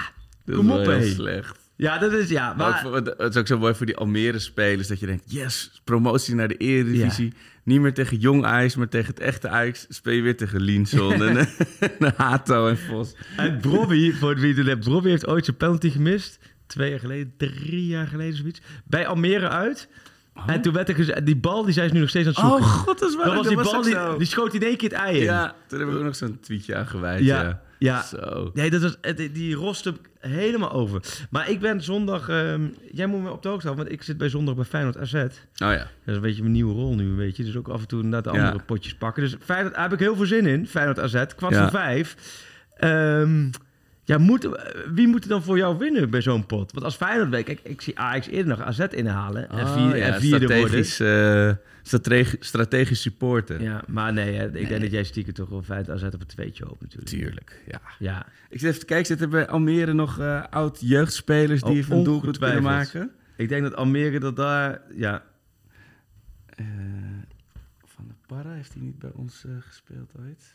Dat 0.46 0.56
kom 0.56 0.72
op 0.72 0.86
hé. 0.86 1.06
slecht. 1.12 1.65
Ja, 1.78 1.98
dat 1.98 2.12
is, 2.14 2.30
ja. 2.30 2.54
Maar 2.54 2.80
voor- 2.80 2.96
het 2.96 3.20
is 3.34 3.38
ook 3.38 3.48
zo 3.48 3.58
mooi 3.58 3.76
voor 3.76 3.86
die 3.86 3.96
Almere-spelers 3.98 4.88
dat 4.88 5.00
je 5.00 5.06
denkt, 5.06 5.24
yes, 5.32 5.82
promotie 5.84 6.36
naar 6.36 6.48
de 6.48 6.58
Eredivisie. 6.58 7.34
Niet 7.64 7.82
meer 7.82 7.94
tegen 7.94 8.18
Jong 8.18 8.46
Ajax, 8.46 8.76
maar 8.76 8.90
tegen 8.90 9.08
het 9.08 9.20
echte 9.20 9.50
Ajax. 9.50 9.86
Speel 9.90 10.14
je 10.14 10.22
weer 10.22 10.38
tegen 10.38 10.62
Linson 10.62 11.24
en, 11.24 11.38
en 12.00 12.14
Hato 12.18 12.68
en 12.68 12.78
Vos. 12.78 13.16
en 13.38 13.58
Brobby, 13.60 14.12
voor 14.14 14.36
wie 14.36 14.54
het 14.56 14.66
hebt, 14.68 14.84
Brobby 14.84 15.10
heeft 15.10 15.28
ooit 15.28 15.46
zijn 15.46 15.58
penalty 15.58 15.90
gemist. 15.90 16.40
Twee 16.68 16.90
jaar 16.90 17.00
geleden, 17.00 17.34
drie 17.38 17.88
jaar 17.88 18.08
geleden 18.08 18.38
zoiets. 18.38 18.62
Bij 18.86 19.08
Almere 19.08 19.50
uit. 19.50 19.88
En 20.46 20.62
toen 20.62 20.74
werd 20.74 20.90
er 20.90 20.96
gezegd, 20.96 21.26
die 21.26 21.36
bal 21.36 21.64
die 21.64 21.74
zijn 21.74 21.88
ze 21.88 21.94
nu 21.94 22.00
nog 22.00 22.10
steeds 22.10 22.28
aan 22.28 22.34
het 22.34 22.42
zoeken. 22.42 22.66
Oh 22.66 22.72
god, 22.72 23.00
dat 23.00 23.10
is 23.10 23.16
waar. 23.16 23.26
dat 23.26 23.36
was 23.36 23.48
die 23.48 23.56
bal, 23.58 23.82
die, 23.82 24.18
die 24.18 24.28
schoot 24.28 24.54
in 24.54 24.62
één 24.64 24.78
keer 24.78 24.90
het 24.90 24.98
ei 24.98 25.18
in. 25.18 25.24
Ja, 25.24 25.56
toen 25.68 25.80
heb 25.80 25.90
ik 25.90 25.96
ook 25.96 26.04
nog 26.04 26.16
zo'n 26.16 26.40
tweetje 26.40 26.76
aan 26.76 26.88
gewijd. 26.88 27.24
Ja, 27.24 27.42
Ja, 27.44 27.62
ja. 27.80 28.02
Zo. 28.04 28.52
Nee, 28.54 28.70
dat 28.70 28.82
was, 28.82 28.98
die 29.32 29.56
roste 29.56 29.94
helemaal 30.20 30.72
over. 30.72 31.02
Maar 31.30 31.50
ik 31.50 31.60
ben 31.60 31.82
zondag... 31.84 32.30
ehm, 32.30 32.62
jij 32.92 33.06
moet 33.08 33.22
me 33.24 33.32
op 33.32 33.44
de 33.44 33.50
hoogte 33.50 33.66
houden, 33.68 33.86
want 33.86 34.00
ik 34.00 34.06
zit 34.06 34.18
bij 34.18 34.30
zondag 34.30 34.56
bij 34.56 34.64
Feyenoord 34.66 34.98
AZ. 34.98 35.12
Dat 35.12 35.24
Oh 35.24 35.72
ja. 35.74 35.88
is 36.06 36.16
een 36.16 36.22
beetje 36.22 36.42
mijn 36.42 36.54
nieuwe 36.54 36.74
rol 36.74 36.96
nu, 36.96 37.04
een 37.06 37.16
beetje. 37.16 37.44
Dus 37.44 37.56
ook 37.56 37.68
af 37.68 37.82
en 37.82 37.88
toe 37.88 38.02
inderdaad 38.04 38.34
de 38.34 38.40
Ja. 38.40 38.46
andere 38.46 38.64
potjes 38.66 38.96
pakken. 38.96 39.24
Dus 39.24 39.36
Feyenoord, 39.44 39.74
daar 39.74 39.84
heb 39.84 39.94
ik 39.94 40.00
heel 40.00 40.16
veel 40.16 40.26
zin 40.26 40.46
in. 40.46 40.68
Feyenoord 40.68 41.00
AZ, 41.00 41.26
kwart 41.36 41.54
Ja. 41.54 41.62
voor 41.62 41.80
vijf. 41.80 42.16
Ehm, 42.78 43.50
ja, 44.04 44.18
moet, 44.18 44.50
wie 44.94 45.08
moet 45.08 45.24
er 45.24 45.30
dan 45.30 45.44
voor 45.44 45.58
jou 45.58 45.78
winnen 45.78 46.10
bij 46.10 46.22
zo'n 46.22 46.46
pot? 46.46 46.72
Want 46.72 46.86
als 46.86 46.96
Feyenoord 46.96 47.30
weet, 47.30 47.46
kijk, 47.46 47.60
ik 47.64 47.82
zie 47.82 48.00
Ajax 48.00 48.28
eerder 48.28 48.58
nog 48.58 48.62
AZ 48.68 48.80
inhalen. 48.80 49.50
en, 49.50 49.60
Oh, 49.66 49.74
vier, 49.74 49.98
ja, 49.98 50.06
en 50.06 50.22
vierde 50.22 50.48
worden. 50.60 50.86
strategisch, 50.86 51.60
strategi- 51.88 52.38
strategisch 52.40 53.02
supporter. 53.02 53.62
Ja, 53.62 53.84
maar 53.88 54.14
nee, 54.14 54.34
hè, 54.36 54.58
ik 54.58 54.68
denk 54.68 54.82
dat 54.82 54.92
jij 54.92 55.04
stiekem 55.04 55.34
toch 55.34 55.50
wel 55.50 55.64
Feyenoord 55.64 56.04
AZ 56.04 56.14
op 56.14 56.22
een 56.22 56.28
tweetje 56.28 56.66
hoopt 56.66 56.82
natuurlijk. 56.82 57.10
Tuurlijk, 57.10 57.62
ja. 57.68 57.82
Ja, 58.00 58.26
Ik 58.50 58.60
zit 58.60 58.68
even 58.70 58.80
te 58.80 58.86
kijken, 58.86 59.06
zitten 59.06 59.26
er 59.26 59.32
bij 59.32 59.48
Almere 59.48 59.94
nog 59.94 60.20
eh, 60.20 60.44
oud 60.50 60.78
jeugdspelers 60.82 61.62
die 61.62 61.84
Oh, 61.84 61.90
een 61.90 62.04
doelpunt 62.04 62.38
kunnen 62.38 62.64
maken? 62.64 63.12
ik 63.36 63.50
denk 63.50 63.64
dat 63.64 63.76
Almere 63.76 64.20
dat 64.20 64.36
daar... 64.36 64.82
Ja, 64.96 65.24
Eh, 66.46 66.66
van 67.86 68.08
de 68.08 68.14
Parra 68.28 68.54
heeft 68.54 68.74
hij 68.74 68.82
niet 68.82 69.00
bij 69.00 69.12
ons 69.14 69.46
eh, 69.46 69.52
gespeeld 69.60 70.12
ooit? 70.20 70.54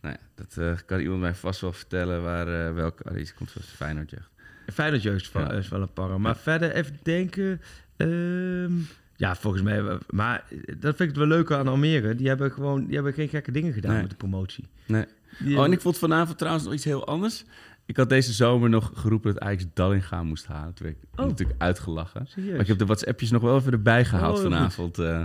Nou 0.00 0.16
ja, 0.20 0.44
dat 0.54 0.84
kan 0.84 1.00
iemand 1.00 1.20
mij 1.20 1.34
vast 1.34 1.60
wel 1.60 1.72
vertellen 1.72 2.22
waar 2.22 2.74
welke... 2.74 3.04
Oh, 3.04 3.16
komt 3.36 3.50
van 3.50 3.62
Feyenoord 3.62 4.10
jeugd. 4.10 4.30
Feyenoord 4.72 5.02
jeugd 5.02 5.20
is 5.20 5.32
wel, 5.32 5.42
Ja. 5.42 5.50
is 5.52 5.68
wel 5.68 5.82
een 5.82 5.92
parra. 5.92 6.18
Maar 6.18 6.36
verder 6.36 6.72
even 6.72 6.98
denken... 7.02 7.60
ehm, 7.96 8.72
Ja, 9.20 9.34
volgens 9.36 9.62
mij. 9.62 9.82
Maar 10.10 10.44
dat 10.78 10.96
vind 10.96 11.10
ik 11.10 11.16
wel 11.16 11.26
leuk 11.26 11.50
aan 11.52 11.68
Almere. 11.68 12.14
Die 12.14 12.28
hebben 12.28 12.52
gewoon 12.52 12.84
die 12.86 12.94
hebben 12.94 13.12
geen 13.12 13.28
gekke 13.28 13.50
dingen 13.52 13.72
gedaan 13.72 13.92
Nee. 13.92 14.00
met 14.00 14.10
de 14.10 14.16
promotie. 14.16 14.64
Nee. 14.86 15.04
Die 15.38 15.58
Oh, 15.58 15.64
en 15.64 15.72
ik 15.72 15.80
vond 15.80 15.98
vanavond 15.98 16.38
trouwens 16.38 16.64
nog 16.64 16.74
iets 16.74 16.84
heel 16.84 17.06
anders. 17.06 17.44
Ik 17.86 17.96
had 17.96 18.08
deze 18.08 18.32
zomer 18.32 18.68
nog 18.70 18.90
geroepen 18.94 19.32
dat 19.34 19.42
Ajax 19.42 19.64
Dallinga 19.74 20.22
moest 20.22 20.46
halen. 20.46 20.74
Toen 20.74 20.86
werd 20.86 20.98
ik 21.02 21.20
Oh. 21.20 21.26
natuurlijk 21.26 21.62
uitgelachen. 21.62 22.26
Serieus? 22.26 22.50
Maar 22.52 22.60
ik 22.60 22.66
heb 22.66 22.78
de 22.78 22.84
WhatsAppjes 22.86 23.30
nog 23.30 23.42
wel 23.42 23.56
even 23.56 23.72
erbij 23.72 24.04
gehaald 24.04 24.36
Oh, 24.36 24.42
vanavond. 24.42 24.98
eh. 24.98 25.18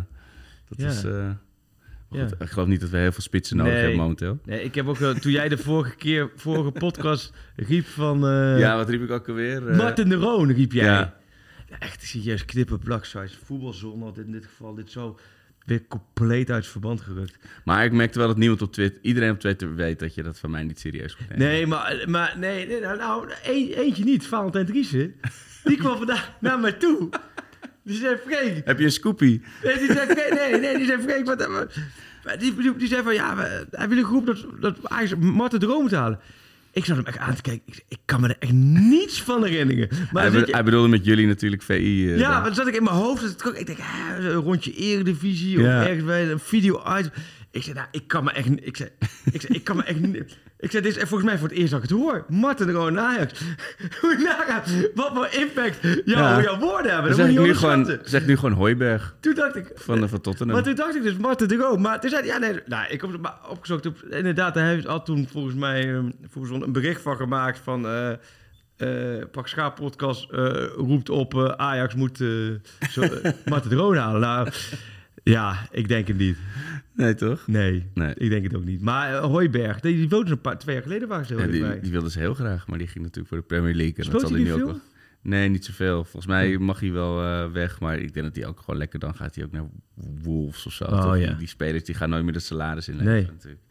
dat 0.70 0.78
Ja. 0.80 0.88
is... 0.88 1.04
eh, 1.04 1.30
Ja. 2.10 2.28
Ik 2.39 2.50
geloof 2.50 2.68
niet 2.68 2.80
dat 2.82 2.89
we 2.89 2.98
heel 2.98 3.12
veel 3.12 3.22
spitsen 3.22 3.58
nodig 3.58 3.72
Nee. 3.74 3.82
hebben 3.82 4.00
momenteel. 4.00 4.39
Nee, 4.46 4.64
ik 4.64 4.76
heb 4.76 4.88
ook 4.88 5.00
eh, 5.00 5.10
toen 5.10 5.32
jij 5.32 5.50
de 5.50 5.58
vorige 5.58 5.96
keer, 5.96 6.32
vorige 6.36 6.72
podcast 6.72 7.34
riep 7.56 7.86
van. 7.86 8.20
ja, 8.60 8.76
wat 8.78 8.89
riep 8.89 9.02
ik 9.04 9.12
ook 9.12 9.28
alweer? 9.30 9.68
Eh, 9.70 9.78
Martin 9.78 10.10
de 10.10 10.16
Roon 10.16 10.52
riep 10.52 10.72
jij. 10.72 10.86
ja. 10.86 11.14
Ja, 11.80 11.86
echt 11.88 12.04
serieus 12.04 12.46
knippen, 12.46 12.80
zoals 13.02 13.38
voetbalzone 13.46 14.04
had 14.04 14.18
in 14.18 14.32
dit 14.32 14.46
geval 14.46 14.74
dit 14.76 14.92
zo 14.92 15.20
weer 15.66 15.88
compleet 15.88 16.52
uit 16.52 16.68
verband 16.68 17.02
gerukt. 17.02 17.38
Maar 17.66 17.86
ik 17.86 17.92
merkte 17.92 18.20
wel 18.20 18.28
dat 18.28 18.38
niemand 18.38 18.62
op 18.62 18.74
Twitter... 18.74 19.00
Iedereen 19.02 19.32
op 19.32 19.40
Twitter 19.40 19.76
weet 19.76 20.00
dat 20.00 20.14
je 20.16 20.24
dat 20.24 20.40
van 20.40 20.52
mij 20.52 20.64
niet 20.64 20.80
serieus 20.80 21.18
moet 21.18 21.30
nemen. 21.30 21.48
Nee, 21.48 21.68
maar, 21.68 22.04
maar 22.08 22.36
nee, 22.38 22.68
nee 22.68 22.80
nou, 22.80 22.98
nou 22.98 23.30
een- 23.44 23.74
eentje 23.74 24.04
niet, 24.04 24.28
Valentijn 24.28 24.66
Driessen. 24.66 25.16
Die 25.64 25.78
kwam 25.78 25.98
vandaag 25.98 26.32
naar 26.42 26.60
mij 26.60 26.72
toe. 26.72 27.10
Die 27.84 27.98
zei, 27.98 28.18
Freek, 28.18 28.66
Heb 28.66 28.80
je 28.80 28.86
een 28.86 28.92
scoopie? 28.92 29.42
Nee, 29.64 29.78
die 29.78 29.92
zei, 29.92 30.06
Freek, 30.10 30.34
nee, 30.34 30.60
nee, 30.60 30.78
die 30.78 30.86
zei, 30.86 31.02
Freek, 31.02 31.26
wat, 31.26 31.48
wat- 31.48 31.74
die, 32.40 32.56
die, 32.56 32.76
die 32.76 32.88
zei 32.88 33.04
van, 33.04 33.14
ja, 33.14 33.36
we, 33.36 33.68
hij 33.72 33.90
wil 33.90 33.98
een 33.98 34.04
groep 34.06 34.26
dat, 34.26 34.46
dat 34.60 34.84
eigenlijk 34.84 35.22
Marten 35.34 35.60
Droom 35.60 35.82
moet 35.82 35.92
halen. 35.92 36.20
Ik 36.76 36.86
zat 36.86 36.96
hem 36.98 37.06
echt 37.06 37.18
aan 37.18 37.36
te 37.36 37.42
kijken. 37.42 37.64
Ik, 37.66 37.84
ik 37.88 37.98
kan 38.06 38.22
me 38.22 38.28
er 38.28 38.36
echt 38.40 38.52
niets 38.54 39.22
van 39.22 39.44
herinneren. 39.46 39.90
Maar 40.12 40.24
hij, 40.24 40.32
be- 40.32 40.40
je- 40.46 40.52
hij 40.54 40.64
bedoelde 40.64 40.88
met 40.88 41.06
jullie 41.06 41.28
natuurlijk 41.28 41.62
VI. 41.62 41.74
eh, 41.74 42.18
ja, 42.18 42.22
dan. 42.22 42.30
maar 42.32 42.44
dan 42.44 42.56
zat 42.56 42.68
ik 42.68 42.76
in 42.76 42.84
mijn 42.84 42.96
hoofd. 42.96 43.22
dat 43.44 43.54
Ik, 43.54 43.60
ik 43.60 43.66
denk, 43.66 43.80
hè, 43.82 44.18
een 44.30 44.34
rondje 44.34 44.74
eredivisie 44.74 45.60
Ja. 45.60 45.80
of 45.82 45.88
ergens 45.88 46.06
bij 46.06 46.32
een 46.32 46.40
video 46.40 46.82
uit. 46.84 47.12
Ik 47.52 47.64
zei, 47.64 47.76
nou, 47.76 47.88
ik 47.92 48.08
kan 48.08 48.24
me 48.24 48.32
echt... 48.32 48.48
Ik 48.62 48.78
zei, 48.78 48.90
ik, 49.32 49.42
zei, 49.42 49.54
ik 49.54 49.64
kan 49.64 49.76
me 49.76 49.84
echt... 49.84 49.98
Ik 50.66 50.72
zei, 50.72 50.84
dit 50.84 50.95
is 50.95 51.03
volgens 51.03 51.30
mij 51.30 51.38
voor 51.38 51.47
het 51.47 51.57
eerst 51.57 51.72
dat 51.72 51.84
ik 51.84 51.89
het 51.89 51.99
hoor. 51.99 52.26
Martin 52.28 52.68
gewoon 52.68 52.99
Ajax. 52.99 53.39
Hoe 54.01 54.91
wat 54.95 55.11
voor 55.13 55.28
impact 55.32 55.78
Ja. 56.05 56.41
jouw 56.41 56.57
woorden 56.59 56.91
hebben. 56.91 57.07
Dat 57.09 57.20
zeg, 57.20 57.26
moet 57.26 57.36
je 57.36 57.41
nu 57.41 57.55
gewoon, 57.55 57.97
zeg 58.03 58.26
nu 58.26 58.36
gewoon 58.36 58.51
Hooiberg 58.51 59.16
Toen 59.20 59.36
dacht 59.36 59.55
ik... 59.55 59.72
van, 59.76 60.09
van 60.09 60.22
Tottenham. 60.22 60.55
Maar 60.55 60.66
toen 60.66 60.76
dacht 60.76 60.95
ik 60.95 61.03
dus 61.03 61.18
Marten 61.18 61.47
de 61.47 61.55
Roon. 61.55 61.82
Maar 61.82 61.99
toen 61.99 62.09
zei 62.09 62.22
hij, 62.22 62.32
ja 62.32 62.38
nee, 62.38 62.59
nou, 62.66 62.88
ik 62.89 63.01
heb 63.01 63.22
maar 63.22 63.38
opgezocht. 63.49 63.86
Op, 63.86 63.97
inderdaad, 64.09 64.55
hij 64.55 64.68
heeft 64.68 64.88
al 64.88 65.03
toen 65.03 65.28
volgens 65.32 65.55
mij 65.55 65.93
ehm, 65.93 66.09
volgens 66.30 66.63
een 66.63 66.72
bericht 66.72 67.01
van 67.01 67.16
gemaakt 67.16 67.59
van... 67.63 67.88
eh 67.88 68.11
Pak 69.32 69.47
Schaap 69.47 69.76
podcast 69.76 70.32
eh, 70.32 70.66
roept 70.76 71.09
op 71.09 71.53
Ajax 71.57 71.95
moet 71.95 72.22
eh 72.22 72.30
zo, 72.89 73.01
Marten 73.45 73.70
de 73.70 73.76
Roon 73.76 73.97
halen. 73.97 74.22
Nou, 74.22 74.49
ja, 75.24 75.68
ik 75.72 75.88
denk 75.88 76.07
het 76.07 76.18
niet. 76.18 76.38
Nee, 76.96 77.14
toch? 77.16 77.48
Nee, 77.48 77.89
Nee. 77.93 78.14
ik 78.16 78.30
denk 78.30 78.43
het 78.43 78.56
ook 78.56 78.66
niet. 78.66 78.82
Maar 78.82 79.14
eh, 79.16 79.24
Hooiberg, 79.24 79.80
die, 79.80 79.96
die 79.96 80.10
woonde 80.10 80.32
een 80.32 80.41
paar, 80.41 80.58
twee 80.60 80.76
jaar 80.76 80.84
geleden 80.84 81.08
waren 81.08 81.26
ze 81.26 81.34
heel 81.34 81.41
Ja, 81.41 81.48
die, 81.50 81.60
dichtbij. 81.60 81.80
die 81.82 81.91
wilde 81.91 82.10
ze 82.10 82.20
heel 82.20 82.34
graag, 82.34 82.68
maar 82.68 82.78
die 82.78 82.88
ging 82.88 83.04
natuurlijk 83.04 83.28
voor 83.28 83.38
de 83.38 83.43
Premier 83.43 83.74
League. 83.76 84.06
En 84.06 84.12
dat 84.12 84.22
zal 84.22 84.30
hij 84.30 84.39
nu 84.39 84.43
niet 84.46 84.54
ook 84.54 84.58
veel? 84.60 84.68
wel. 84.68 84.80
Nee, 85.22 85.50
niet 85.50 85.66
zoveel. 85.66 86.04
Volgens 86.04 86.26
mij 86.26 86.58
mag 86.58 86.80
hij 86.80 86.91
wel 86.91 87.22
eh, 87.24 87.52
weg, 87.52 87.80
maar 87.80 88.00
ik 88.00 88.14
denk 88.14 88.26
dat 88.26 88.36
hij 88.36 88.46
ook 88.46 88.60
gewoon 88.60 88.78
lekker... 88.78 89.00
Dan 89.00 89.16
gaat 89.16 89.36
hij 89.36 89.43
ook 89.43 89.52
naar 89.52 89.66
Wolves 90.24 90.66
of 90.66 90.74
zo. 90.74 90.84
Oh, 90.84 91.02
toch? 91.02 91.18
ja. 91.18 91.28
die, 91.28 91.36
die 91.36 91.48
spelers 91.48 91.84
die 91.84 91.96
gaan 91.96 92.10
nooit 92.10 92.24
meer 92.24 92.34
de 92.34 92.39
salaris 92.39 92.88
inleveren 92.88 93.14
Nee. 93.22 93.26
natuurlijk. 93.32 93.62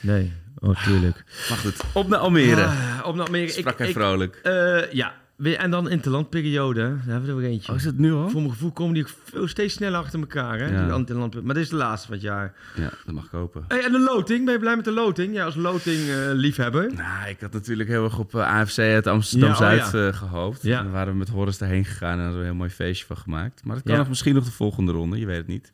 Nee, 0.00 0.32
oh 0.58 0.84
tuurlijk. 0.84 1.24
Maar 1.48 1.58
goed, 1.58 1.80
op 1.94 2.08
naar 2.08 2.18
Almere. 2.18 2.64
Ah, 2.64 3.00
op 3.04 3.14
naar 3.14 3.24
Almere. 3.26 3.48
Sprak 3.48 3.80
ik, 3.80 3.92
vrolijk. 3.92 4.40
eh, 4.42 4.92
ja, 4.92 5.14
Weer- 5.36 5.56
en 5.58 5.70
dan 5.70 5.90
interlandperiode. 5.90 6.80
Daar 6.80 6.98
hebben 7.06 7.22
we 7.24 7.28
er 7.30 7.36
weer 7.36 7.48
eentje. 7.50 7.72
Oh, 7.72 7.78
is 7.78 7.84
het 7.84 7.98
nu 7.98 8.12
al? 8.12 8.28
Voor 8.30 8.40
mijn 8.40 8.52
gevoel 8.52 8.72
komen 8.72 8.94
die 8.94 9.02
ook 9.02 9.10
veel, 9.24 9.48
steeds 9.48 9.74
sneller 9.74 9.98
achter 9.98 10.18
elkaar. 10.20 10.58
Hè? 10.58 10.64
Ja. 10.66 10.98
Die 10.98 11.16
maar 11.42 11.54
dit 11.54 11.64
is 11.64 11.68
de 11.68 11.76
laatste 11.76 12.06
van 12.06 12.16
het 12.16 12.24
jaar. 12.24 12.54
Ja, 12.76 12.90
dat 13.04 13.14
mag 13.14 13.24
ik 13.24 13.30
hopen. 13.30 13.64
Hey, 13.68 13.84
en 13.84 13.92
de 13.92 14.00
loting. 14.00 14.44
Ben 14.44 14.54
je 14.54 14.60
blij 14.60 14.76
met 14.76 14.84
de 14.84 14.92
loting? 14.92 15.34
Ja, 15.34 15.44
als 15.44 15.54
loting-liefhebber. 15.54 16.92
Nou, 16.94 17.28
ik 17.28 17.40
had 17.40 17.52
natuurlijk 17.52 17.88
heel 17.88 18.04
erg 18.04 18.18
op 18.18 18.34
eh, 18.34 18.40
AFC 18.60 18.78
uit 18.78 19.06
Amsterdam-Zuid 19.06 19.92
Ja, 19.92 19.98
oh 19.98 20.06
eh, 20.06 20.14
gehoopt. 20.14 20.62
Ja. 20.62 20.78
En 20.78 20.84
dan 20.84 20.92
waren 20.92 21.12
we 21.12 21.18
met 21.18 21.28
Horus 21.28 21.58
daarheen 21.58 21.84
gegaan 21.84 22.12
en 22.12 22.18
hadden 22.18 22.34
we 22.34 22.38
een 22.40 22.44
heel 22.50 22.54
mooi 22.58 22.70
feestje 22.70 23.06
van 23.06 23.16
gemaakt. 23.16 23.64
Maar 23.64 23.74
dat 23.76 23.84
kan 23.84 23.96
nog 23.96 24.08
misschien 24.08 24.34
nog 24.34 24.44
de 24.44 24.50
volgende 24.52 24.92
ronde, 24.92 25.18
je 25.18 25.26
weet 25.26 25.36
het 25.36 25.46
niet. 25.46 25.72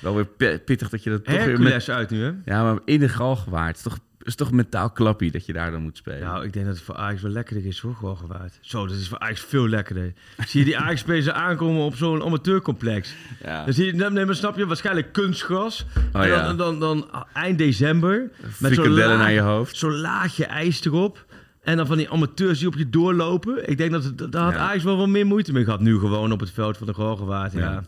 Wel 0.00 0.14
weer 0.14 0.24
pi- 0.26 0.58
pittig 0.58 0.88
dat 0.88 1.02
je 1.02 1.10
dat 1.10 1.24
toch 1.24 1.44
weer 1.44 1.60
met... 1.60 1.88
Uit 1.88 2.10
nu, 2.10 2.22
hè? 2.24 2.32
Ja, 2.44 2.62
maar 2.62 2.78
in 2.84 3.00
de 3.00 3.08
Galgenwaard. 3.08 3.66
Het 3.68 3.76
is 3.76 3.82
toch, 3.82 3.98
is 4.24 4.34
toch 4.34 4.50
mentaal 4.52 4.90
klappie 4.90 5.30
dat 5.30 5.46
je 5.46 5.52
daar 5.52 5.70
dan 5.70 5.82
moet 5.82 5.96
spelen. 5.96 6.20
Nou, 6.20 6.44
ik 6.44 6.52
denk 6.52 6.66
dat 6.66 6.74
het 6.74 6.84
voor 6.84 6.96
Ajax 6.96 7.22
wel 7.22 7.30
lekkerder 7.30 7.66
is, 7.66 7.78
hoor, 7.78 7.94
gewoon 7.94 8.16
gewaard. 8.16 8.58
Zo, 8.60 8.86
dat 8.86 8.96
is 8.96 9.08
voor 9.08 9.18
Ajax 9.18 9.40
veel 9.40 9.68
lekkerder. 9.68 10.12
zie 10.46 10.60
je 10.60 10.66
die 10.66 10.78
Ajax-spelers 10.82 11.30
aankomen 11.30 11.82
op 11.84 11.96
zo'n 11.96 12.22
amateurcomplex. 12.22 13.14
ja. 13.44 13.64
Dan 13.64 13.72
zie 13.74 13.86
je, 13.86 14.10
nee, 14.10 14.24
maar 14.24 14.34
snap 14.34 14.56
je, 14.56 14.66
waarschijnlijk 14.66 15.12
kunstgras. 15.12 15.86
Oh, 16.12 16.22
en 16.22 16.28
dan, 16.28 16.38
ja. 16.38 16.52
dan, 16.52 16.80
dan, 16.80 17.06
eind 17.32 17.58
december. 17.58 18.30
Met 18.58 18.74
zo'n 18.74 18.88
laag- 18.88 19.18
naar 19.18 19.32
je 19.32 19.40
hoofd. 19.40 19.76
Zo'n 19.76 19.96
laagje 20.00 20.44
ijs 20.44 20.84
erop. 20.84 21.24
En 21.62 21.76
dan 21.76 21.86
van 21.86 21.96
die 21.96 22.10
amateurs 22.10 22.58
die 22.58 22.68
op 22.68 22.74
je 22.74 22.90
doorlopen. 22.90 23.68
Ik 23.68 23.76
denk 23.78 23.90
dat 23.90 24.04
het, 24.04 24.32
daar 24.32 24.42
had 24.42 24.52
Ja. 24.52 24.58
Ajax 24.58 24.84
wel 24.84 24.96
wat 24.96 25.08
meer 25.08 25.26
moeite 25.26 25.52
mee 25.52 25.64
gehad. 25.64 25.80
Nu 25.80 25.98
gewoon 25.98 26.32
op 26.32 26.40
het 26.40 26.50
veld 26.50 26.76
van 26.76 26.86
de 26.86 26.94
Galgenwaard. 26.94 27.52
Ja. 27.52 27.58
Ja. 27.60 27.82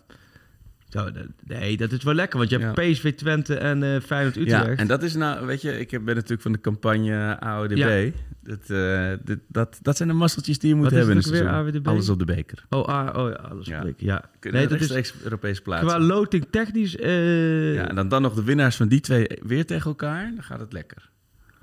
Zo, 0.94 1.08
nee, 1.46 1.76
dat 1.76 1.92
is 1.92 2.02
wel 2.02 2.14
lekker. 2.14 2.38
Want 2.38 2.50
je 2.50 2.58
hebt 2.58 2.76
Ja. 2.76 2.90
PSV 2.92 3.12
Twente 3.14 3.54
en 3.56 3.82
eh 3.82 4.00
Feyenoord 4.00 4.36
Utrecht. 4.36 4.64
Ja, 4.66 4.74
en 4.76 4.86
dat 4.86 5.02
is 5.02 5.14
nou, 5.14 5.46
weet 5.46 5.62
je, 5.62 5.78
ik 5.78 5.88
ben 5.90 6.14
natuurlijk 6.14 6.42
van 6.42 6.52
de 6.52 6.60
campagne 6.60 7.40
AODB. 7.40 7.76
Ja. 7.76 8.10
Dat, 8.42 8.70
eh, 8.70 9.12
dit- 9.24 9.38
dat, 9.48 9.78
dat 9.82 9.96
zijn 9.96 10.08
de 10.08 10.14
masseltjes 10.14 10.58
die 10.58 10.68
je 10.68 10.74
moet 10.74 10.84
Wat 10.84 10.92
hebben 10.92 11.10
in 11.10 11.16
het 11.16 11.26
seizoen. 11.26 11.48
AWDB? 11.48 11.88
Alles 11.88 12.08
op 12.08 12.18
de 12.18 12.24
beker. 12.24 12.64
Oh, 12.70 12.84
ah, 12.84 13.18
oh 13.24 13.28
ja, 13.30 13.34
alles 13.36 13.66
Ja. 13.66 13.80
blik. 13.80 13.94
Ja. 14.00 14.24
Kunnen 14.38 14.60
Nee, 14.60 14.78
dat 14.78 14.90
is 14.96 15.12
Europees 15.22 15.60
plaatsen. 15.60 15.88
qua 15.88 15.98
loting 16.00 16.46
technisch... 16.50 16.96
eh, 16.96 17.74
ja, 17.74 17.88
en 17.88 17.94
dan, 17.94 18.08
dan 18.08 18.22
nog 18.22 18.34
de 18.34 18.42
winnaars 18.44 18.76
van 18.76 18.88
die 18.88 19.00
twee 19.00 19.26
weer 19.42 19.66
tegen 19.66 19.86
elkaar. 19.86 20.30
Dan 20.34 20.44
gaat 20.44 20.60
het 20.60 20.72
lekker. 20.72 21.10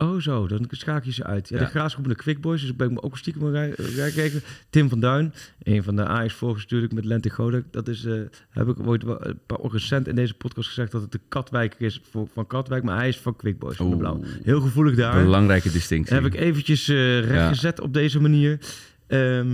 Oh 0.01 0.19
zo, 0.19 0.47
dan 0.47 0.67
schakel 0.69 1.07
je 1.07 1.13
ze 1.13 1.23
uit. 1.23 1.49
Ja, 1.49 1.57
Ja. 1.57 1.63
De 1.63 1.69
Graafschap 1.69 2.03
en 2.03 2.09
de 2.09 2.15
Quick 2.15 2.41
Boys, 2.41 2.61
dus 2.61 2.69
ik 2.69 2.77
ben 2.77 3.03
ook 3.03 3.17
stiekem 3.17 3.53
gaan 3.53 4.11
kijken. 4.11 4.41
Tim 4.69 4.89
van 4.89 4.99
Duin, 4.99 5.33
een 5.63 5.83
van 5.83 5.95
de 5.95 6.05
Ajax 6.05 6.33
volgers 6.33 6.63
natuurlijk 6.63 6.93
met 6.93 7.05
Lente 7.05 7.29
Godek. 7.29 7.63
Dat 7.71 7.87
is, 7.87 8.05
eh, 8.05 8.13
heb 8.49 8.67
ik 8.67 8.87
ooit 8.87 9.03
wel 9.03 9.25
een 9.25 9.39
paar 9.45 9.59
recent 9.61 10.07
in 10.07 10.15
deze 10.15 10.33
podcast 10.33 10.67
gezegd 10.67 10.91
dat 10.91 11.01
het 11.01 11.11
de 11.11 11.19
Katwijker 11.27 11.81
is 11.81 12.01
voor, 12.11 12.27
van 12.33 12.47
Katwijk, 12.47 12.83
maar 12.83 12.97
hij 12.97 13.07
is 13.07 13.17
van 13.17 13.35
Quick 13.35 13.59
Boys 13.59 13.75
van 13.75 13.89
de. 13.89 13.95
Blauw. 13.95 14.23
Heel 14.43 14.61
gevoelig 14.61 14.95
daar. 14.95 15.23
Belangrijke 15.23 15.71
distinctie. 15.71 16.15
Heb 16.15 16.25
ik 16.25 16.33
eventjes 16.35 16.87
eh 16.87 17.19
rechtgezet 17.19 17.79
op 17.79 17.93
deze 17.93 18.21
manier. 18.21 18.59
Ehm, 19.07 19.47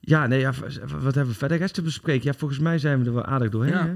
ja, 0.00 0.26
nee, 0.26 0.40
ja, 0.40 0.52
wat 1.02 1.14
hebben 1.14 1.32
we 1.32 1.38
verder 1.38 1.58
rest 1.58 1.74
te 1.74 1.82
bespreken? 1.82 2.24
Ja, 2.24 2.38
volgens 2.38 2.60
mij 2.60 2.78
zijn 2.78 3.00
we 3.00 3.06
er 3.06 3.14
wel 3.14 3.24
aardig 3.24 3.50
doorheen. 3.50 3.72
Ja. 3.72 3.86
Hè? 3.86 3.94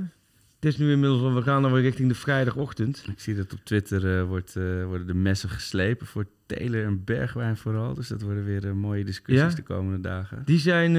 Het 0.64 0.72
is 0.72 0.78
nu 0.78 0.90
inmiddels, 0.90 1.34
we 1.34 1.42
gaan 1.42 1.62
dan 1.62 1.72
weer 1.72 1.82
richting 1.82 2.08
de 2.08 2.14
vrijdagochtend. 2.14 3.04
Ik 3.10 3.20
zie 3.20 3.34
dat 3.34 3.52
op 3.52 3.58
Twitter 3.64 4.18
eh, 4.18 4.24
wordt, 4.24 4.56
eh, 4.56 4.84
worden 4.84 5.06
de 5.06 5.14
messen 5.14 5.48
geslepen 5.48 6.06
voor 6.06 6.26
Taylor 6.46 6.84
en 6.84 7.04
Bergwijn 7.04 7.56
vooral. 7.56 7.94
Dus 7.94 8.08
dat 8.08 8.22
worden 8.22 8.44
weer 8.44 8.66
eh, 8.66 8.72
mooie 8.72 9.04
discussies 9.04 9.50
Ja? 9.50 9.56
de 9.56 9.62
komende 9.62 10.00
dagen. 10.00 10.42
Die 10.44 10.58
zijn... 10.58 10.92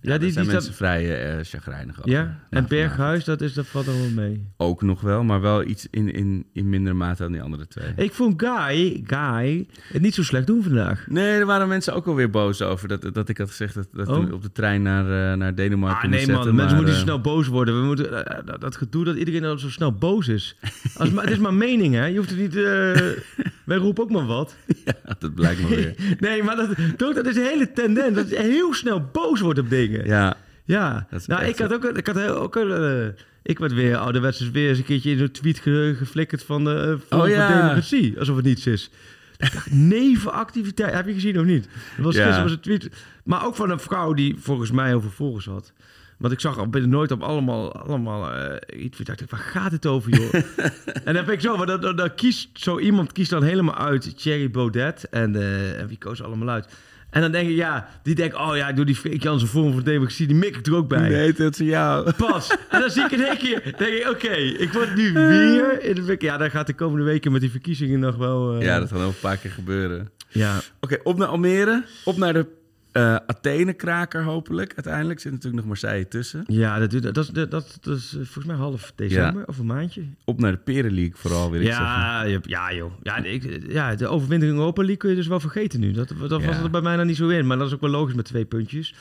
eh, 0.00 0.10
ja, 0.10 0.18
die, 0.18 0.30
zijn 0.30 0.44
die 0.44 0.52
mensen 0.54 0.74
vrij 0.74 1.36
eh 1.38 1.44
chagrijnig 1.44 1.98
over. 1.98 2.10
Ja, 2.10 2.38
en. 2.50 2.66
Berghuis, 2.68 3.24
dat, 3.24 3.40
is, 3.40 3.54
dat 3.54 3.66
valt 3.66 3.86
er 3.86 3.92
wel 3.92 4.10
mee. 4.10 4.46
Ook 4.56 4.82
nog 4.82 5.00
wel, 5.00 5.24
maar 5.24 5.40
wel 5.40 5.64
iets 5.64 5.86
in, 5.90 6.12
in, 6.12 6.46
in 6.52 6.68
mindere 6.68 6.94
mate 6.94 7.22
dan 7.22 7.32
die 7.32 7.42
andere 7.42 7.66
twee. 7.66 7.92
Ik 7.96 8.12
vond 8.12 8.42
Guy, 8.42 9.02
Guy 9.06 9.66
het 9.92 10.02
niet 10.02 10.14
zo 10.14 10.22
slecht 10.22 10.46
doen 10.46 10.62
vandaag. 10.62 11.06
Nee, 11.08 11.38
er 11.38 11.46
waren 11.46 11.68
mensen 11.68 11.94
ook 11.94 12.06
alweer 12.06 12.30
boos 12.30 12.62
over 12.62 12.88
dat, 12.88 13.14
dat 13.14 13.28
ik 13.28 13.38
had 13.38 13.48
gezegd 13.48 13.74
dat, 13.74 13.88
dat 13.92 14.08
Oh. 14.08 14.24
we 14.24 14.34
op 14.34 14.42
de 14.42 14.52
trein 14.52 14.82
naar, 14.82 15.32
eh, 15.32 15.38
naar 15.38 15.54
Denemarken 15.54 16.02
Ah, 16.02 16.10
nee 16.10 16.18
moest 16.18 16.26
man, 16.26 16.36
zetten, 16.36 16.54
mensen 16.54 16.76
moeten 16.76 16.94
eh, 16.94 17.00
zo 17.00 17.06
snel 17.06 17.20
boos 17.20 17.46
worden. 17.46 17.80
We 17.80 17.86
moeten, 17.86 18.26
eh, 18.26 18.46
dat, 18.46 18.60
dat 18.60 18.76
gedoe 18.76 19.04
dat 19.04 19.16
iedereen 19.16 19.42
dan 19.42 19.58
zo 19.58 19.70
snel 19.70 19.92
boos 19.92 20.28
is. 20.28 20.56
Als, 20.96 21.10
maar, 21.10 21.24
het 21.24 21.32
is 21.32 21.38
maar 21.38 21.54
mening, 21.54 21.94
hè. 21.94 22.04
Je 22.06 22.16
hoeft 22.16 22.30
het 22.30 22.38
niet... 22.38 22.54
eh, 23.70 23.76
wij 23.76 23.84
roepen 23.86 24.02
ook 24.04 24.10
maar 24.10 24.26
wat. 24.26 24.54
Ja, 24.84 25.14
dat 25.18 25.34
blijkt 25.34 25.60
maar 25.60 25.70
weer. 25.70 25.94
Nee, 26.20 26.42
maar 26.42 26.56
dat, 26.56 26.68
toch, 26.96 27.14
dat 27.14 27.26
is 27.26 27.36
een 27.36 27.42
hele 27.44 27.72
tendens. 27.72 28.14
Dat 28.16 28.30
je 28.30 28.36
heel 28.36 28.74
snel 28.74 29.08
boos 29.12 29.40
wordt 29.40 29.58
op 29.58 29.70
dingen. 29.70 30.06
Ja, 30.06 30.36
Ja, 30.64 31.06
nou, 31.26 31.44
ik 31.44 31.58
had 31.58 31.72
ook, 31.72 31.84
ik 31.84 32.06
had 32.06 32.26
ook 32.28 32.56
een, 32.56 32.70
eh, 32.72 33.22
ik 33.42 33.58
werd 33.58 33.72
weer 33.72 33.96
ouderwets 33.96 34.50
weer 34.50 34.68
eens 34.68 34.78
een 34.78 34.84
keertje 34.84 35.10
in 35.10 35.20
een 35.20 35.30
tweet 35.32 35.58
ge- 35.58 35.94
geflikkerd 35.98 36.42
van 36.42 36.64
de 36.64 36.70
uh, 36.70 37.06
Forum 37.08 37.24
Oh, 37.24 37.28
ja. 37.36 37.48
Democratie, 37.60 38.18
alsof 38.18 38.36
het 38.36 38.44
niets 38.44 38.66
is. 38.66 38.90
Nevenactiviteit, 39.70 40.94
heb 40.94 41.06
je 41.06 41.12
gezien 41.12 41.38
of 41.38 41.44
niet? 41.44 41.68
Dat 41.96 42.04
was 42.04 42.14
Ja. 42.14 42.20
gisteren 42.22 42.42
was 42.42 42.52
een 42.52 42.60
tweet, 42.60 42.88
maar 43.24 43.46
ook 43.46 43.56
van 43.56 43.70
een 43.70 43.80
vrouw 43.80 44.12
die 44.12 44.36
volgens 44.38 44.70
mij 44.70 44.94
over 44.94 45.10
volgers 45.10 45.46
had. 45.46 45.72
Want 46.20 46.32
ik 46.32 46.40
zag 46.40 46.58
al 46.58 46.68
binnen 46.68 46.90
nooit 46.90 47.10
op 47.10 47.22
allemaal, 47.22 47.72
allemaal 47.74 48.32
eh 48.32 48.82
iets. 48.84 49.00
Ik 49.00 49.06
dacht, 49.06 49.30
waar 49.30 49.40
gaat 49.40 49.72
het 49.72 49.86
over, 49.86 50.10
joh? 50.18 50.34
en 50.84 51.02
dan 51.04 51.14
heb 51.14 51.30
ik 51.30 51.40
zo, 51.40 51.56
maar 51.56 51.66
dan, 51.66 51.80
dan, 51.80 51.96
dan 51.96 52.14
kiest 52.14 52.48
zo 52.52 52.78
iemand 52.78 53.12
kiest 53.12 53.30
dan 53.30 53.42
helemaal 53.42 53.76
uit 53.76 54.18
Thierry 54.22 54.50
Baudet 54.50 55.08
en, 55.08 55.36
eh, 55.36 55.80
en 55.80 55.86
wie 55.86 55.98
koos 55.98 56.22
allemaal 56.22 56.48
uit. 56.48 56.68
En 57.10 57.20
dan 57.20 57.32
denk 57.32 57.48
ik, 57.48 57.56
ja, 57.56 57.88
die 58.02 58.14
denkt, 58.14 58.36
oh 58.36 58.56
ja, 58.56 58.68
ik 58.68 58.76
doe 58.76 58.84
die 58.84 58.94
Freek 58.94 59.22
Jansen 59.22 59.48
vorm 59.48 59.72
van 59.72 59.82
democratie, 59.82 60.26
die 60.26 60.36
mik 60.36 60.56
ik 60.56 60.66
er 60.66 60.74
ook 60.74 60.88
bij. 60.88 61.08
nee, 61.08 61.32
dat 61.32 61.60
is 61.60 61.66
jou. 61.66 62.12
Pas. 62.12 62.50
En 62.68 62.80
dan 62.80 62.90
zie 62.90 63.04
ik 63.04 63.10
in 63.10 63.24
één 63.24 63.38
keer, 63.38 63.62
denk 63.76 63.94
ik, 63.94 64.08
oké, 64.10 64.32
ik 64.34 64.72
word 64.72 64.94
nu 64.96 65.12
weer 65.12 65.82
in 65.84 65.94
de. 65.94 66.14
Ja, 66.18 66.36
dan 66.36 66.50
gaat 66.50 66.66
de 66.66 66.74
komende 66.74 67.04
weken 67.04 67.32
met 67.32 67.40
die 67.40 67.50
verkiezingen 67.50 68.00
nog 68.00 68.16
wel. 68.16 68.54
eh, 68.56 68.62
Ja, 68.62 68.78
dat 68.78 68.88
gaat 68.88 68.98
nog 68.98 69.08
een 69.08 69.20
paar 69.20 69.36
keer 69.36 69.50
gebeuren. 69.50 70.10
ja. 70.28 70.60
Oké, 70.80 70.98
op 71.02 71.18
naar 71.18 71.28
Almere. 71.28 71.84
Op 72.04 72.16
naar 72.16 72.32
de 72.32 72.46
Eh, 72.92 73.16
Athene 73.26 73.72
kraker 73.72 74.22
hopelijk 74.22 74.72
uiteindelijk. 74.74 75.20
Zit 75.20 75.30
natuurlijk 75.32 75.56
nog 75.56 75.66
Marseille 75.66 76.08
tussen. 76.08 76.44
Ja, 76.46 76.78
dat, 76.78 76.90
duurt- 76.90 77.02
dat, 77.14 77.16
is, 77.24 77.28
dat, 77.28 77.50
dat, 77.50 77.78
dat 77.80 77.96
is 77.96 78.06
eh, 78.12 78.14
volgens 78.16 78.44
mij 78.44 78.56
half 78.56 78.92
december 78.94 79.46
of 79.46 79.58
een 79.58 79.66
maandje. 79.66 80.02
Op 80.24 80.40
naar 80.40 80.52
de 80.52 80.58
Peren 80.58 80.92
League 80.94 81.14
vooral, 81.16 81.50
wil 81.50 81.60
ik 81.60 81.66
zeggen. 81.66 81.84
Ja, 81.86 82.22
je- 82.22 82.40
ja, 82.42 82.74
joh. 82.74 82.92
Ja, 83.02 83.16
ik, 83.16 83.62
ja, 83.68 83.94
de 83.94 84.06
overwinning 84.06 84.52
in 84.52 84.58
Europa 84.58 84.80
League 84.80 84.96
kun 84.98 85.10
je 85.10 85.16
dus 85.16 85.26
wel 85.26 85.40
vergeten 85.40 85.80
nu. 85.80 85.92
Dat, 85.92 86.08
dat 86.28 86.42
was 86.44 86.56
er 86.62 86.70
bij 86.70 86.80
mij 86.80 86.96
nog 86.96 87.06
niet 87.06 87.16
zo 87.16 87.28
in. 87.28 87.46
Maar 87.46 87.58
dat 87.58 87.66
is 87.66 87.74
ook 87.74 87.80
wel 87.80 87.90
logisch 87.90 88.14
met 88.14 88.24
twee 88.24 88.44
puntjes. 88.44 88.94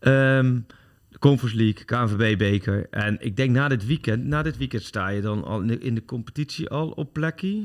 De 0.00 1.18
Conference 1.18 1.56
League, 1.56 1.84
KNVB-beker. 1.84 2.86
En 2.90 3.16
ik 3.20 3.36
denk 3.36 3.50
na 3.50 3.68
dit 3.68 3.86
weekend, 3.86 4.24
na 4.24 4.42
dit 4.42 4.56
weekend 4.56 4.82
sta 4.82 5.08
je 5.08 5.20
dan 5.20 5.44
al 5.44 5.60
in 5.60 5.66
de, 5.66 5.78
in 5.78 5.94
de 5.94 6.04
competitie 6.04 6.68
al 6.68 6.88
op 6.90 7.12
plekje. 7.12 7.62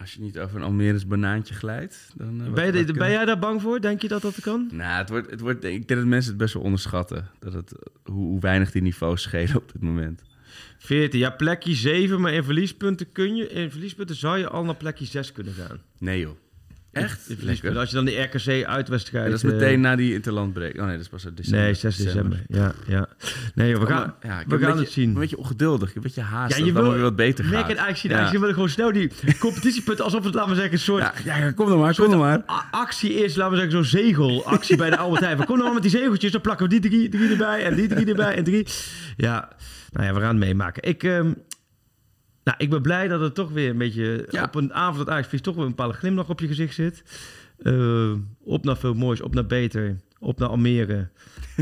Als 0.00 0.14
je 0.14 0.20
niet 0.20 0.38
over 0.38 0.56
een 0.56 0.62
Almeres 0.62 1.06
banaantje 1.06 1.54
glijdt, 1.54 2.12
dan... 2.14 2.44
eh, 2.44 2.52
Ben, 2.52 2.74
je, 2.76 2.92
jij 2.94 3.24
daar 3.24 3.38
bang 3.38 3.62
voor? 3.62 3.80
Denk 3.80 4.02
je 4.02 4.08
dat 4.08 4.22
dat 4.22 4.40
kan? 4.40 4.68
Nou, 4.72 4.98
het 4.98 5.08
wordt, 5.08 5.30
het 5.30 5.40
wordt, 5.40 5.64
ik 5.64 5.88
denk 5.88 6.00
dat 6.00 6.04
mensen 6.08 6.30
het 6.30 6.40
best 6.40 6.54
wel 6.54 6.62
onderschatten. 6.62 7.28
Dat 7.38 7.52
het, 7.52 7.72
hoe, 8.04 8.26
hoe 8.26 8.40
weinig 8.40 8.70
die 8.70 8.82
niveaus 8.82 9.22
schelen 9.22 9.56
op 9.56 9.72
dit 9.72 9.82
moment. 9.82 10.22
14, 10.78 11.18
ja, 11.20 11.30
plekje 11.30 11.74
7, 11.74 12.20
maar 12.20 12.32
in 12.32 12.44
verliespunten 12.44 13.12
kun 13.12 13.36
je, 13.36 13.48
in 13.48 13.70
verliespunten 13.70 14.16
zou 14.16 14.38
je 14.38 14.48
al 14.48 14.64
naar 14.64 14.74
plekje 14.76 15.04
6 15.04 15.32
kunnen 15.32 15.52
gaan. 15.54 15.78
Nee 15.98 16.20
joh. 16.20 16.36
Echt? 16.94 17.20
Lekker. 17.40 17.78
Als 17.78 17.88
je 17.90 17.94
dan 17.94 18.04
de 18.04 18.20
RKC 18.20 18.64
uitwedstrijd... 18.66 19.24
Ja, 19.24 19.30
dat 19.30 19.44
is 19.44 19.50
eh, 19.50 19.56
meteen 19.58 19.80
na 19.80 19.96
die 19.96 20.12
interlandbreek. 20.14 20.76
Oh 20.76 20.82
nee, 20.82 20.92
dat 20.92 21.00
is 21.00 21.08
pas 21.08 21.24
uit 21.24 21.36
december. 21.36 21.60
Nee, 21.62 21.74
6 21.74 21.96
december. 21.96 22.42
Ja, 22.48 22.72
ja. 22.86 23.06
Nee, 23.54 23.70
joh, 23.70 23.80
we 23.80 23.86
gaan, 23.86 24.14
ja, 24.22 24.40
ik 24.40 24.46
we 24.46 24.52
gaan 24.58 24.62
een 24.62 24.68
het 24.68 24.76
beetje- 24.78 25.00
zien. 25.00 25.08
Een 25.08 25.20
beetje 25.20 25.38
ongeduldig, 25.38 25.94
een 25.94 26.02
beetje 26.02 26.20
haast. 26.20 26.56
Ja, 26.58 26.64
je 26.64 26.72
wil- 26.72 26.92
weer 26.92 27.02
wat 27.02 27.16
beter 27.16 27.44
eigenlijk 27.54 27.96
zien. 27.96 28.10
Ja. 28.10 28.16
Eigenlijk 28.16 28.38
willen 28.38 28.54
gewoon 28.54 28.68
snel 28.68 28.92
die 28.92 29.10
competitiepunten 29.38 30.04
alsof 30.04 30.24
het, 30.24 30.34
laten 30.34 30.48
we 30.50 30.54
zeggen, 30.56 30.72
een 30.72 30.78
soort 30.78 31.02
Ja, 31.24 31.38
ja, 31.38 31.50
kom 31.52 31.68
dan 31.68 31.78
maar, 31.78 31.94
kom 31.94 32.10
dan 32.10 32.18
maar. 32.18 32.42
actie 32.70 33.12
is, 33.14 33.34
laten 33.36 33.52
we 33.52 33.58
zeggen, 33.58 33.84
zo'n 33.84 34.00
zegelactie 34.00 34.76
bij 34.76 34.90
de 34.90 34.96
Albert 34.96 35.22
Heijn. 35.24 35.36
Kom 35.36 35.46
nou 35.46 35.62
maar 35.62 35.72
met 35.72 35.82
die 35.82 35.90
zegeltjes, 35.90 36.32
dan 36.32 36.40
plakken 36.40 36.68
we 36.68 36.80
die 36.80 36.90
drie, 36.90 37.08
drie 37.08 37.30
erbij 37.30 37.64
en 37.64 37.74
die 37.74 37.88
drie 37.88 38.06
erbij 38.06 38.34
en 38.36 38.44
drie. 38.44 38.66
Ja, 39.16 39.48
nou 39.92 40.06
ja, 40.06 40.14
we 40.14 40.20
gaan 40.20 40.28
het 40.28 40.38
meemaken. 40.38 40.82
Ik, 40.82 41.02
ehm, 41.02 41.32
nou, 42.44 42.56
ik 42.58 42.70
ben 42.70 42.82
blij 42.82 43.08
dat 43.08 43.20
het 43.20 43.34
toch 43.34 43.50
weer 43.50 43.70
een 43.70 43.78
beetje 43.78 44.26
Ja. 44.30 44.42
op 44.42 44.54
een 44.54 44.74
avond 44.74 44.98
dat 45.06 45.08
Ajax 45.08 45.40
toch 45.40 45.54
weer 45.54 45.64
een 45.64 45.68
bepaalde 45.70 45.94
glimlach 45.94 46.28
op 46.28 46.40
je 46.40 46.46
gezicht 46.46 46.74
zit. 46.74 47.02
Eh, 47.62 48.12
op 48.42 48.64
naar 48.64 48.76
veel 48.76 48.94
moois, 48.94 49.20
op 49.20 49.34
naar 49.34 49.46
beter, 49.46 49.96
op 50.18 50.38
naar 50.38 50.48
Almere. 50.48 51.08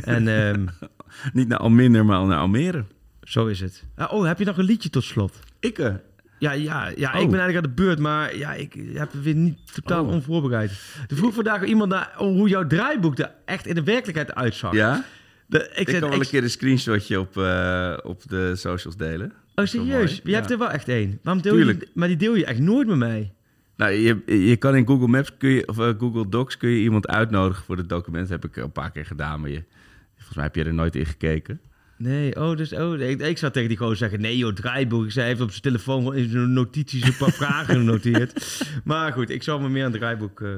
En 0.05 0.29
ehm, 0.29 0.67
Niet 1.33 1.49
naar 1.49 1.59
Alminder, 1.59 2.05
maar 2.05 2.27
naar 2.27 2.39
Almere. 2.39 2.85
zo 3.23 3.47
is 3.47 3.61
het. 3.61 3.85
Ah, 3.97 4.13
oh, 4.13 4.27
heb 4.27 4.39
je 4.39 4.45
nog 4.45 4.59
een 4.59 4.65
liedje 4.65 4.91
tot 4.91 5.05
slot? 5.05 5.39
Ik, 5.61 5.79
eh, 5.79 5.95
Ja, 6.39 6.53
ja, 6.53 6.87
ja 6.97 7.15
Oh. 7.15 7.21
ik 7.21 7.31
ben 7.31 7.41
eigenlijk 7.41 7.57
aan 7.57 7.63
de 7.77 7.83
beurt, 7.83 7.99
maar 7.99 8.37
ja, 8.37 8.53
ik 8.55 8.75
heb 8.93 9.13
weer 9.13 9.35
niet 9.35 9.75
totaal 9.75 10.05
Oh. 10.05 10.11
onvoorbereid. 10.13 10.71
Er 11.09 11.17
vroeg 11.17 11.35
vandaag 11.35 11.65
iemand 11.65 11.91
naar 11.91 12.13
oh, 12.19 12.37
hoe 12.37 12.49
jouw 12.49 12.67
draaiboek 12.67 13.19
er 13.19 13.31
echt 13.45 13.67
in 13.67 13.75
de 13.75 13.83
werkelijkheid 13.83 14.35
uitzag. 14.35 14.73
ja? 14.75 15.05
De, 15.47 15.59
ik 15.59 15.79
Ik 15.79 15.89
zei, 15.89 16.01
kan 16.01 16.09
wel 16.09 16.19
ik- 16.19 16.25
een 16.25 16.31
keer 16.31 16.43
een 16.43 16.51
screenshotje 16.51 17.21
op, 17.21 17.37
eh, 17.37 17.97
op 18.03 18.29
de 18.29 18.57
socials 18.57 18.97
delen. 18.97 19.33
Oh, 19.55 19.65
serieus? 19.67 20.21
Je 20.25 20.31
Ja. 20.31 20.39
hebt 20.39 20.51
er 20.51 20.59
wel 20.59 20.71
echt 20.71 20.89
één. 20.89 21.19
Waarom 21.23 21.43
deel 21.43 21.53
Tuurlijk. 21.55 21.81
je, 21.81 21.89
maar 21.95 22.09
die 22.09 22.17
deel 22.17 22.35
je 22.35 22.45
echt 22.45 22.59
nooit 22.61 22.87
met 22.87 22.97
mij. 22.97 23.33
Nou, 23.77 23.93
je, 23.93 24.23
je 24.49 24.57
kan 24.57 24.77
in 24.77 24.87
Google 24.87 25.07
Maps 25.09 25.37
kun 25.39 25.51
je, 25.51 25.69
of 25.69 25.79
eh, 25.79 25.89
Google 25.99 26.29
Docs 26.29 26.57
kun 26.57 26.71
je 26.71 26.81
iemand 26.83 27.09
uitnodigen 27.09 27.65
voor 27.65 27.77
het 27.77 27.89
document. 27.89 28.29
Dat 28.29 28.43
heb 28.43 28.51
ik 28.51 28.57
een 28.63 28.73
paar 28.73 28.91
keer 28.91 29.07
gedaan, 29.07 29.41
maar 29.41 29.51
je, 29.51 29.63
volgens 30.17 30.37
mij 30.37 30.45
heb 30.45 30.55
je 30.55 30.65
er 30.65 30.75
nooit 30.75 30.97
in 30.97 31.07
gekeken. 31.07 31.61
Nee, 31.97 32.37
oh, 32.37 32.57
dus, 32.57 32.73
oh, 32.73 33.01
ik, 33.01 33.21
ik 33.21 33.39
zou 33.39 33.53
tegen 33.53 33.69
die 33.69 33.77
gewoon 33.77 33.97
zeggen, 33.97 34.21
nee 34.21 34.37
joh, 34.37 34.53
draaiboek. 34.55 35.05
Ik 35.05 35.11
zei, 35.11 35.21
hij 35.21 35.29
heeft 35.29 35.41
op 35.45 35.51
zijn 35.51 35.63
telefoon 35.63 36.15
in 36.15 36.29
zijn 36.31 36.53
notities 36.53 37.03
een 37.07 37.17
paar 37.17 37.33
vragen 37.43 37.75
genoteerd. 37.75 38.63
Maar 38.85 39.13
goed, 39.13 39.31
ik 39.31 39.43
zal 39.43 39.61
me 39.61 39.69
meer 39.69 39.85
aan 39.85 39.91
het 39.91 40.01
draaiboek... 40.01 40.41
eh, 40.41 40.49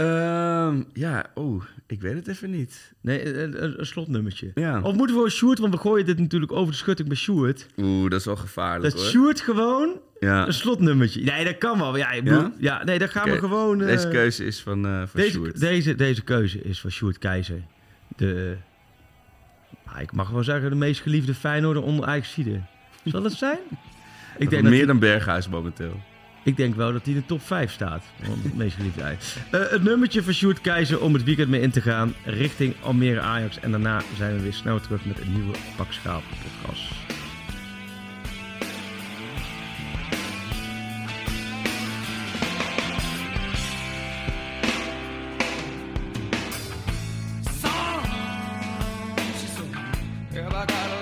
Ehm, 0.00 0.82
ja, 0.92 1.26
oh, 1.34 1.62
ik 1.86 2.00
weet 2.00 2.14
het 2.14 2.28
even 2.28 2.50
niet. 2.50 2.92
nee, 3.00 3.34
een, 3.34 3.86
slotnummertje. 3.86 4.50
Ja. 4.54 4.80
Of 4.82 4.94
moeten 4.94 5.14
we 5.16 5.20
voor 5.20 5.30
Sjoerd, 5.30 5.58
want 5.58 5.74
we 5.74 5.80
gooien 5.80 6.06
dit 6.06 6.18
natuurlijk 6.18 6.52
over 6.52 6.70
de 6.72 6.78
schutting 6.78 7.08
bij 7.08 7.16
Sjoerd. 7.16 7.66
Oeh, 7.76 8.10
dat 8.10 8.18
is 8.20 8.24
wel 8.26 8.36
gevaarlijk 8.36 8.82
Dat 8.92 9.00
hoor. 9.02 9.10
Sjoerd 9.10 9.40
gewoon 9.40 10.00
Ja. 10.20 10.46
Een 10.46 10.52
slotnummertje. 10.52 11.22
Nee, 11.22 11.44
dat 11.44 11.58
kan 11.58 11.78
wel. 11.78 11.96
Ja, 11.96 12.10
ik 12.10 12.24
Ja? 12.24 12.36
bedoel- 12.36 12.52
ja? 12.58 12.84
nee, 12.84 12.98
dan 12.98 13.08
gaan 13.08 13.30
we 13.30 13.38
gewoon... 13.38 13.80
eh, 13.80 13.86
Deze 13.86 14.08
keuze 14.08 14.44
is 14.44 14.60
van, 14.60 14.86
eh 14.86 14.98
van 14.98 15.20
deze, 15.20 15.30
Sjoerd. 15.30 15.60
deze, 15.60 15.94
deze 15.94 16.22
keuze 16.22 16.62
is 16.62 16.80
van 16.80 16.90
Sjoerd 16.90 17.18
Keizer. 17.18 17.62
De, 18.16 18.56
nou, 19.86 20.00
ik 20.00 20.12
mag 20.12 20.30
wel 20.30 20.44
zeggen, 20.44 20.70
de 20.70 20.76
meest 20.76 21.00
geliefde 21.00 21.34
Feyenoorder 21.34 21.82
onder 21.82 22.06
Ajaxide. 22.06 22.60
Zal 23.04 23.22
dat 23.28 23.32
zijn? 23.32 23.58
ik, 24.38 24.50
denk 24.50 24.62
dat 24.62 24.62
meer 24.62 24.72
die- 24.72 24.86
dan 24.86 24.98
Berghuis 24.98 25.48
momenteel. 25.48 26.00
Ik 26.42 26.56
denk 26.56 26.74
wel 26.74 26.92
dat 26.92 27.04
hij 27.04 27.14
in 27.14 27.20
de 27.20 27.26
top 27.26 27.42
5 27.42 27.72
staat. 27.72 28.04
Van 28.22 28.38
het 28.42 28.56
meest 28.56 28.76
geliefde. 28.76 29.02
Eh, 29.02 29.16
het 29.50 29.82
nummertje 29.82 30.22
van 30.22 30.32
Sjoerd 30.32 30.60
Keizer 30.60 31.00
om 31.00 31.14
het 31.14 31.24
weekend 31.24 31.48
mee 31.48 31.60
in 31.60 31.70
te 31.70 31.80
gaan. 31.80 32.14
Richting 32.24 32.74
Almere 32.82 33.20
Ajax. 33.20 33.60
En 33.60 33.70
daarna 33.70 34.02
zijn 34.16 34.34
we 34.34 34.42
weer 34.42 34.52
snel 34.52 34.80
terug 34.80 35.04
met 35.04 35.20
een 35.20 35.32
nieuwe 35.32 35.54
Pak 35.76 35.92
Schaap 35.92 36.22
podcast. 36.42 37.00
Got 50.60 50.99